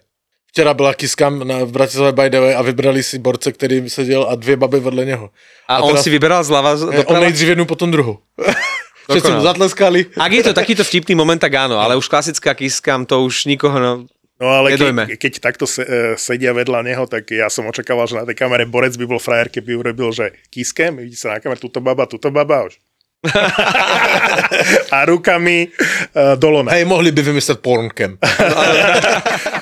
Včera 0.55 0.71
byla 0.73 0.93
kiskam 0.93 1.47
na, 1.47 1.67
v 1.67 1.71
Bratislave 1.71 2.11
by 2.15 2.29
the 2.29 2.39
way 2.39 2.55
a 2.55 2.61
vybrali 2.61 3.03
si 3.03 3.19
borce, 3.19 3.51
který 3.51 3.89
seděl 3.89 4.23
a 4.29 4.35
dvě 4.35 4.55
baby 4.55 4.79
vedle 4.79 5.05
něho. 5.05 5.29
A, 5.67 5.83
on 5.83 5.97
si 5.99 6.07
vyberal 6.09 6.43
zľava 6.47 6.79
z- 6.79 6.83
Eh, 6.83 6.87
On 6.87 6.95
doprava? 6.95 7.19
nejdřív 7.19 7.47
jednu, 7.47 7.65
potom 7.65 7.91
druhou. 7.91 8.17
Všetci 9.11 9.31
mu 9.31 9.41
zatleskali. 9.43 10.05
Ak 10.15 10.31
je 10.31 10.43
to 10.47 10.53
takýto 10.55 10.87
vtipný 10.87 11.11
moment, 11.11 11.43
tak 11.43 11.51
áno, 11.59 11.75
ale 11.75 11.99
už 11.99 12.07
klasická 12.07 12.55
kiskam, 12.55 13.03
to 13.03 13.19
už 13.27 13.51
nikoho... 13.51 13.79
No, 13.83 14.07
No 14.39 14.47
ale 14.47 14.79
keď, 14.79 15.19
keď 15.19 15.33
takto 15.43 15.67
se, 15.67 15.83
e, 15.83 16.15
sedia 16.15 16.55
vedľa 16.55 16.87
neho, 16.87 17.03
tak 17.07 17.27
ja 17.35 17.51
som 17.51 17.67
očakával, 17.67 18.07
že 18.07 18.15
na 18.15 18.23
tej 18.23 18.35
kamere 18.39 18.63
borec 18.63 18.95
by 18.95 19.07
bol 19.07 19.19
frajer, 19.19 19.51
keby 19.51 19.75
urobil, 19.75 20.11
že 20.15 20.31
kiskem, 20.51 21.03
vidí 21.03 21.19
sa 21.19 21.35
na 21.35 21.43
kamere, 21.43 21.59
tuto 21.59 21.79
baba, 21.83 22.07
tuto 22.07 22.31
baba 22.31 22.67
už. 22.67 22.79
a 24.95 24.97
rukami 25.07 25.67
uh, 26.15 26.35
dolona. 26.35 26.71
Hej, 26.75 26.83
mohli 26.85 27.11
by 27.11 27.21
vymyslet 27.21 27.59
porncam. 27.59 28.19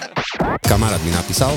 Kamarát 0.63 1.01
mi 1.03 1.11
napísal, 1.11 1.55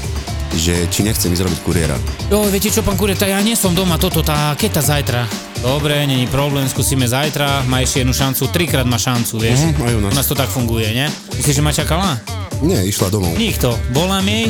že 0.56 0.86
či 0.88 1.02
nechcem 1.02 1.32
ísť 1.32 1.44
robiť 1.44 1.60
kuriéra. 1.66 1.96
Jo, 2.30 2.46
viete 2.48 2.70
čo, 2.70 2.80
pán 2.80 2.96
Kureta, 2.96 3.26
ja 3.28 3.42
nie 3.42 3.58
som 3.58 3.74
doma 3.76 3.98
toto, 4.00 4.22
tá 4.22 4.54
keta 4.56 4.80
zajtra. 4.80 5.26
Dobre, 5.60 6.06
není 6.06 6.30
problém, 6.30 6.64
skúsime 6.70 7.04
zajtra, 7.08 7.66
má 7.66 7.82
ešte 7.82 8.06
jednu 8.06 8.14
šancu, 8.14 8.48
trikrát 8.54 8.86
má 8.86 8.96
šancu, 8.96 9.42
vieš. 9.42 9.66
Mhm, 9.74 9.82
aj 9.82 9.92
u 9.92 10.00
nás. 10.00 10.12
U 10.12 10.16
nás 10.16 10.28
to 10.28 10.36
tak 10.38 10.48
funguje, 10.48 10.88
ne? 10.94 11.06
Myslíš, 11.36 11.56
že 11.58 11.62
ma 11.64 11.72
čakala? 11.74 12.20
Nie, 12.62 12.86
išla 12.88 13.12
domov. 13.12 13.36
Nikto. 13.36 13.76
Volám 13.92 14.24
jej, 14.24 14.48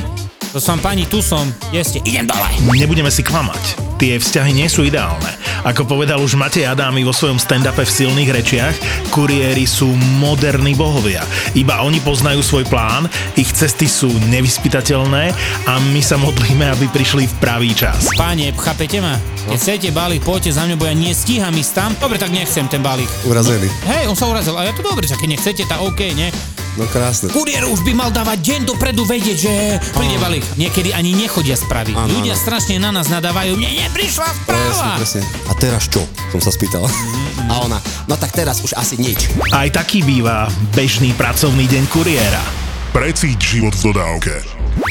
to 0.57 0.65
som 0.65 0.81
pani, 0.81 1.05
tu 1.05 1.21
som, 1.21 1.45
jeste, 1.69 2.01
idem 2.09 2.25
dole. 2.25 2.49
Nebudeme 2.81 3.13
si 3.13 3.21
klamať. 3.21 3.77
Tie 4.01 4.17
vzťahy 4.17 4.57
nie 4.57 4.65
sú 4.73 4.89
ideálne. 4.89 5.29
Ako 5.69 5.85
povedal 5.85 6.17
už 6.17 6.41
Matej 6.41 6.65
Adámy 6.65 7.05
vo 7.05 7.13
svojom 7.13 7.37
stand-upe 7.37 7.85
v 7.85 7.93
silných 7.93 8.33
rečiach, 8.33 8.75
kuriéri 9.13 9.69
sú 9.69 9.93
moderní 10.17 10.73
bohovia. 10.73 11.21
Iba 11.53 11.85
oni 11.85 12.01
poznajú 12.01 12.41
svoj 12.41 12.65
plán, 12.73 13.05
ich 13.37 13.53
cesty 13.53 13.85
sú 13.85 14.09
nevyspytateľné 14.33 15.37
a 15.69 15.73
my 15.93 16.01
sa 16.01 16.17
modlíme, 16.17 16.65
aby 16.73 16.89
prišli 16.89 17.29
v 17.29 17.35
pravý 17.37 17.77
čas. 17.77 18.09
Páne, 18.17 18.57
chápete 18.57 19.05
ma? 19.05 19.21
Keď 19.53 19.61
chcete 19.61 19.89
balík, 19.93 20.25
poďte 20.25 20.57
za 20.57 20.65
mňa, 20.65 20.77
bo 20.81 20.89
ja 20.89 20.97
nestíham 20.97 21.53
ísť 21.53 21.73
tam. 21.77 21.91
Dobre, 22.01 22.17
tak 22.17 22.33
nechcem 22.33 22.65
ten 22.65 22.81
balík. 22.81 23.13
Urazený. 23.29 23.69
Hej, 23.85 24.09
on 24.09 24.17
sa 24.17 24.25
urazil, 24.25 24.57
a 24.57 24.65
ja 24.65 24.73
to 24.73 24.81
dobre, 24.81 25.05
že 25.05 25.21
keď 25.21 25.37
nechcete, 25.37 25.69
tak 25.69 25.85
OK, 25.85 26.17
ne? 26.17 26.33
No 26.77 26.85
krásne. 26.93 27.33
Kuriér 27.33 27.65
už 27.65 27.81
by 27.89 27.93
mal 27.97 28.13
dávať 28.13 28.39
deň 28.45 28.61
dopredu 28.69 29.09
vedieť, 29.09 29.37
že 29.37 29.53
príde 29.97 30.21
balík. 30.21 30.45
Niekedy 30.55 30.95
ani 30.95 31.13
nechodia 31.13 31.59
správy. 31.59 31.93
Áno, 31.93 32.09
Ľudia 32.09 32.33
áno. 32.33 32.43
strašne 32.47 32.79
na 32.79 32.95
nás 32.95 33.11
nadávajú, 33.11 33.59
mne 33.59 33.83
neprišla 33.83 34.29
Presne, 34.47 34.73
správa. 34.73 34.97
presne. 34.97 35.21
A 35.47 35.53
teraz 35.59 35.91
čo? 35.91 36.03
Som 36.31 36.39
sa 36.39 36.55
spýtal. 36.55 36.87
A 37.53 37.63
ona, 37.63 37.79
no 38.07 38.15
tak 38.15 38.31
teraz 38.31 38.59
už 38.59 38.75
asi 38.75 38.99
nič. 38.99 39.31
Aj 39.51 39.71
taký 39.71 40.03
býva 40.03 40.47
bežný 40.73 41.15
pracovný 41.15 41.67
deň 41.67 41.85
kuriéra. 41.87 42.43
Precíť 42.91 43.39
život 43.39 43.75
v 43.77 43.83
dodávke. 43.93 44.35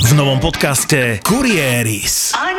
V 0.07 0.11
novom 0.13 0.39
podcaste 0.39 1.19
Kurieris. 1.21 2.31
I 2.31 2.55